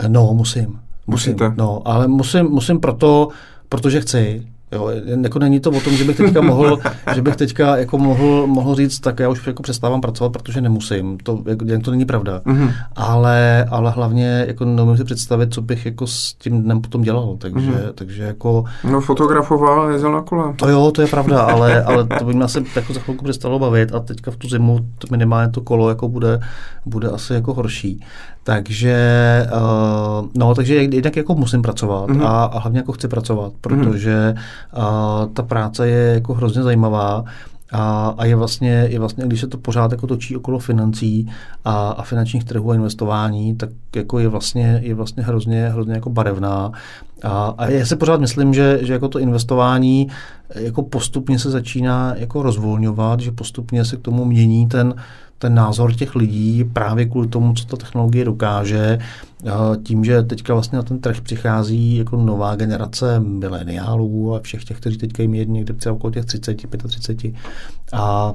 No, 0.07 0.33
musím. 0.33 0.79
Musím. 1.09 1.33
Musíte? 1.33 1.53
No, 1.57 1.81
ale 1.85 2.07
musím, 2.07 2.45
musím 2.45 2.79
proto, 2.79 3.27
protože 3.69 4.01
chci. 4.01 4.43
Jo, 4.71 4.91
jako 5.21 5.39
není 5.39 5.59
to 5.59 5.71
o 5.71 5.79
tom, 5.79 5.93
že 5.93 6.03
bych 6.03 6.17
teďka 6.17 6.41
mohl, 6.41 6.79
že 7.15 7.21
bych 7.21 7.35
teďka 7.35 7.77
jako 7.77 7.97
mohl, 7.97 8.47
mohl 8.47 8.75
říct, 8.75 8.99
tak 8.99 9.19
já 9.19 9.29
už 9.29 9.47
jako 9.47 9.63
přestávám 9.63 10.01
pracovat, 10.01 10.31
protože 10.31 10.61
nemusím. 10.61 11.17
To, 11.23 11.43
jako, 11.45 11.65
to 11.83 11.91
není 11.91 12.05
pravda. 12.05 12.41
Mm-hmm. 12.45 12.73
Ale, 12.95 13.65
ale 13.69 13.91
hlavně 13.91 14.45
jako 14.47 14.65
nemůžu 14.65 14.97
si 14.97 15.03
představit, 15.03 15.53
co 15.53 15.61
bych 15.61 15.85
jako 15.85 16.07
s 16.07 16.33
tím 16.33 16.63
dnem 16.63 16.81
potom 16.81 17.01
dělal. 17.01 17.35
Takže, 17.37 17.71
mm-hmm. 17.71 17.93
takže 17.95 18.23
jako... 18.23 18.63
No 18.91 19.01
fotografoval, 19.01 19.89
jezdil 19.89 20.11
na 20.11 20.21
kole. 20.21 20.53
To 20.55 20.69
jo, 20.69 20.91
to 20.91 21.01
je 21.01 21.07
pravda, 21.07 21.41
ale, 21.41 21.83
ale 21.83 22.07
to 22.19 22.25
by 22.25 22.33
mě 22.33 22.43
asi 22.43 22.63
jako 22.75 22.93
za 22.93 22.99
chvilku 22.99 23.23
přestalo 23.23 23.59
bavit 23.59 23.93
a 23.93 23.99
teďka 23.99 24.31
v 24.31 24.35
tu 24.35 24.49
zimu 24.49 24.79
to 24.97 25.07
minimálně 25.11 25.51
to 25.51 25.61
kolo 25.61 25.89
jako 25.89 26.07
bude, 26.07 26.39
bude 26.85 27.09
asi 27.09 27.33
jako 27.33 27.53
horší. 27.53 28.03
Takže, 28.49 29.47
uh, 29.53 30.27
no, 30.35 30.55
takže 30.55 30.75
jednak 30.75 31.15
jako 31.15 31.35
musím 31.35 31.61
pracovat 31.61 32.09
mm-hmm. 32.09 32.25
a, 32.25 32.43
a 32.43 32.59
hlavně 32.59 32.79
jako 32.79 32.91
chci 32.91 33.07
pracovat, 33.07 33.53
protože 33.61 34.35
uh, 34.77 35.33
ta 35.33 35.43
práce 35.43 35.87
je 35.87 36.13
jako 36.13 36.33
hrozně 36.33 36.63
zajímavá 36.63 37.23
a, 37.71 38.15
a 38.17 38.25
je, 38.25 38.35
vlastně, 38.35 38.87
je 38.89 38.99
vlastně, 38.99 39.25
když 39.27 39.39
se 39.39 39.47
to 39.47 39.57
pořád 39.57 39.91
jako 39.91 40.07
točí 40.07 40.37
okolo 40.37 40.59
financí 40.59 41.31
a, 41.65 41.89
a 41.89 42.03
finančních 42.03 42.43
trhů 42.43 42.71
a 42.71 42.75
investování, 42.75 43.55
tak 43.55 43.69
jako 43.95 44.19
je 44.19 44.27
vlastně, 44.27 44.79
je 44.83 44.95
vlastně 44.95 45.23
hrozně, 45.23 45.69
hrozně 45.69 45.93
jako 45.93 46.09
barevná. 46.09 46.71
A, 47.23 47.53
a 47.57 47.67
já 47.67 47.85
si 47.85 47.95
pořád 47.95 48.19
myslím, 48.19 48.53
že, 48.53 48.79
že 48.81 48.93
jako 48.93 49.07
to 49.07 49.19
investování 49.19 50.07
jako 50.55 50.83
postupně 50.83 51.39
se 51.39 51.49
začíná 51.49 52.13
jako 52.17 52.43
rozvolňovat, 52.43 53.19
že 53.19 53.31
postupně 53.31 53.85
se 53.85 53.97
k 53.97 54.01
tomu 54.01 54.25
mění 54.25 54.67
ten, 54.67 54.93
ten 55.39 55.55
názor 55.55 55.93
těch 55.93 56.15
lidí 56.15 56.63
právě 56.63 57.05
kvůli 57.05 57.27
tomu, 57.27 57.53
co 57.53 57.65
ta 57.65 57.77
technologie 57.77 58.25
dokáže, 58.25 58.99
tím, 59.83 60.03
že 60.03 60.23
teďka 60.23 60.53
vlastně 60.53 60.75
na 60.75 60.83
ten 60.83 60.99
trh 60.99 61.21
přichází 61.21 61.97
jako 61.97 62.17
nová 62.17 62.55
generace 62.55 63.19
mileniálů 63.19 64.35
a 64.35 64.39
všech 64.39 64.63
těch, 64.63 64.77
kteří 64.77 64.97
teďka 64.97 65.23
jim 65.23 65.33
je 65.33 65.45
někde 65.45 65.73
třeba 65.73 65.95
okolo 65.95 66.11
těch 66.11 66.25
30, 66.25 66.57
35 66.87 67.35
a 67.93 68.33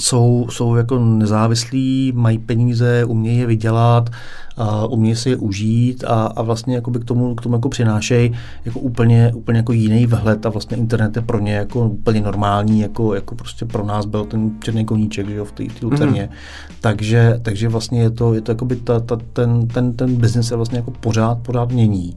jsou, 0.00 0.46
jsou 0.50 0.74
jako 0.74 0.98
nezávislí, 0.98 2.12
mají 2.14 2.38
peníze, 2.38 3.04
umějí 3.04 3.38
je 3.38 3.46
vydělat, 3.46 4.10
a 4.56 4.86
umějí 4.86 5.16
si 5.16 5.30
je 5.30 5.36
užít 5.36 6.04
a, 6.04 6.26
a 6.26 6.42
vlastně 6.42 6.74
jako 6.74 6.90
by 6.90 6.98
k 6.98 7.04
tomu, 7.04 7.34
k 7.34 7.42
tomu 7.42 7.54
jako 7.54 7.68
přinášejí 7.68 8.32
jako 8.64 8.80
úplně, 8.80 9.32
úplně 9.34 9.58
jako 9.58 9.72
jiný 9.72 10.06
vhled 10.06 10.46
a 10.46 10.48
vlastně 10.48 10.76
internet 10.76 11.16
je 11.16 11.22
pro 11.22 11.38
ně 11.38 11.54
jako 11.54 11.88
úplně 11.88 12.20
normální, 12.20 12.80
jako, 12.80 13.14
jako 13.14 13.34
prostě 13.34 13.64
pro 13.64 13.86
nás 13.86 14.06
byl 14.06 14.24
ten 14.24 14.50
černý 14.60 14.84
koníček 14.84 15.28
že 15.28 15.34
jo, 15.34 15.44
v 15.44 15.52
té 15.52 15.64
lucerně. 15.82 16.28
Mm-hmm. 16.32 16.74
Takže, 16.80 17.38
takže 17.42 17.68
vlastně 17.68 18.00
je 18.00 18.10
to, 18.10 18.34
je 18.34 18.40
to 18.40 18.50
jako 18.50 18.64
by 18.64 18.76
ta, 18.76 19.00
ta, 19.00 19.18
ten, 19.32 19.68
ten, 19.68 19.92
ten 19.92 20.16
biznis 20.16 20.46
se 20.48 20.56
vlastně 20.56 20.78
jako 20.78 20.90
pořád, 20.90 21.38
pořád 21.38 21.72
mění. 21.72 22.16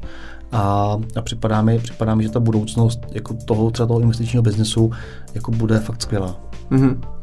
A, 0.52 0.98
a 1.16 1.22
připadá, 1.22 1.62
mi, 1.62 1.80
připadá 1.80 2.16
mi, 2.16 2.24
že 2.24 2.30
ta 2.30 2.40
budoucnost 2.40 3.00
jako 3.12 3.34
toho, 3.46 3.72
třeba 3.72 3.88
toho 3.88 4.00
investičního 4.00 4.44
biznesu 4.44 4.92
jako 5.36 5.52
bude 5.52 5.80
fakt 5.80 6.02
skvělá. 6.02 6.40
Mm-hmm. 6.72 7.15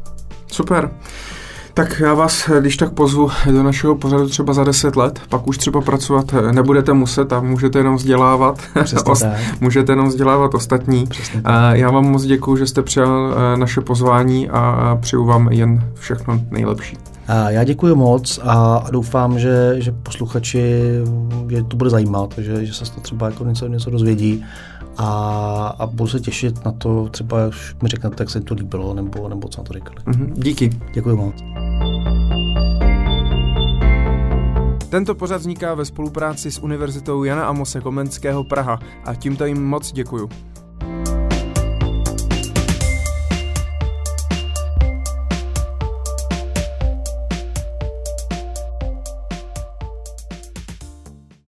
Super. 0.53 0.91
Tak 1.73 1.99
já 1.99 2.13
vás, 2.13 2.49
když 2.59 2.77
tak 2.77 2.93
pozvu 2.93 3.31
do 3.51 3.63
našeho 3.63 3.95
pořadu 3.95 4.29
třeba 4.29 4.53
za 4.53 4.63
10 4.63 4.95
let, 4.95 5.19
pak 5.29 5.47
už 5.47 5.57
třeba 5.57 5.81
pracovat 5.81 6.33
nebudete 6.51 6.93
muset 6.93 7.33
a 7.33 7.39
můžete 7.41 7.79
jenom 7.79 7.95
vzdělávat. 7.95 8.61
Ost, 9.05 9.25
můžete 9.61 9.91
jenom 9.91 10.07
vzdělávat 10.07 10.53
ostatní. 10.53 11.05
Já 11.71 11.91
vám 11.91 12.05
moc 12.05 12.23
děkuji, 12.23 12.55
že 12.57 12.67
jste 12.67 12.81
přijal 12.81 13.35
eh, 13.35 13.57
naše 13.57 13.81
pozvání 13.81 14.49
a 14.49 14.97
přeju 15.01 15.25
vám 15.25 15.47
jen 15.51 15.83
všechno 15.99 16.41
nejlepší. 16.51 16.97
Já 17.47 17.63
děkuji 17.63 17.95
moc 17.95 18.39
a 18.43 18.85
doufám, 18.91 19.39
že, 19.39 19.75
že 19.77 19.91
posluchači 19.91 20.83
že 21.49 21.63
to 21.63 21.77
bude 21.77 21.89
zajímat, 21.89 22.33
že, 22.37 22.65
že 22.65 22.73
se 22.73 22.93
to 22.93 23.01
třeba 23.01 23.25
jako 23.25 23.45
něco, 23.45 23.67
něco 23.67 23.89
dozvědí 23.89 24.45
a, 24.97 25.75
a 25.79 25.85
budu 25.87 26.09
se 26.09 26.19
těšit 26.19 26.65
na 26.65 26.71
to, 26.71 27.09
třeba 27.09 27.47
už 27.47 27.75
mi 27.83 27.89
řeknete, 27.89 28.23
jak 28.23 28.29
se 28.29 28.41
to 28.41 28.53
líbilo, 28.53 28.93
nebo, 28.93 29.29
nebo 29.29 29.47
co 29.47 29.61
na 29.61 29.65
to 29.65 29.73
říkali. 29.73 29.95
Mm-hmm. 29.95 30.33
Díky. 30.33 30.69
Děkuji 30.93 31.15
moc. 31.15 31.35
Tento 34.89 35.15
pořad 35.15 35.37
vzniká 35.37 35.73
ve 35.73 35.85
spolupráci 35.85 36.51
s 36.51 36.59
Univerzitou 36.59 37.23
Jana 37.23 37.45
Amose 37.45 37.81
Komenského 37.81 38.43
Praha 38.43 38.79
a 39.05 39.15
tímto 39.15 39.45
jim 39.45 39.65
moc 39.65 39.91
děkuju. 39.91 40.29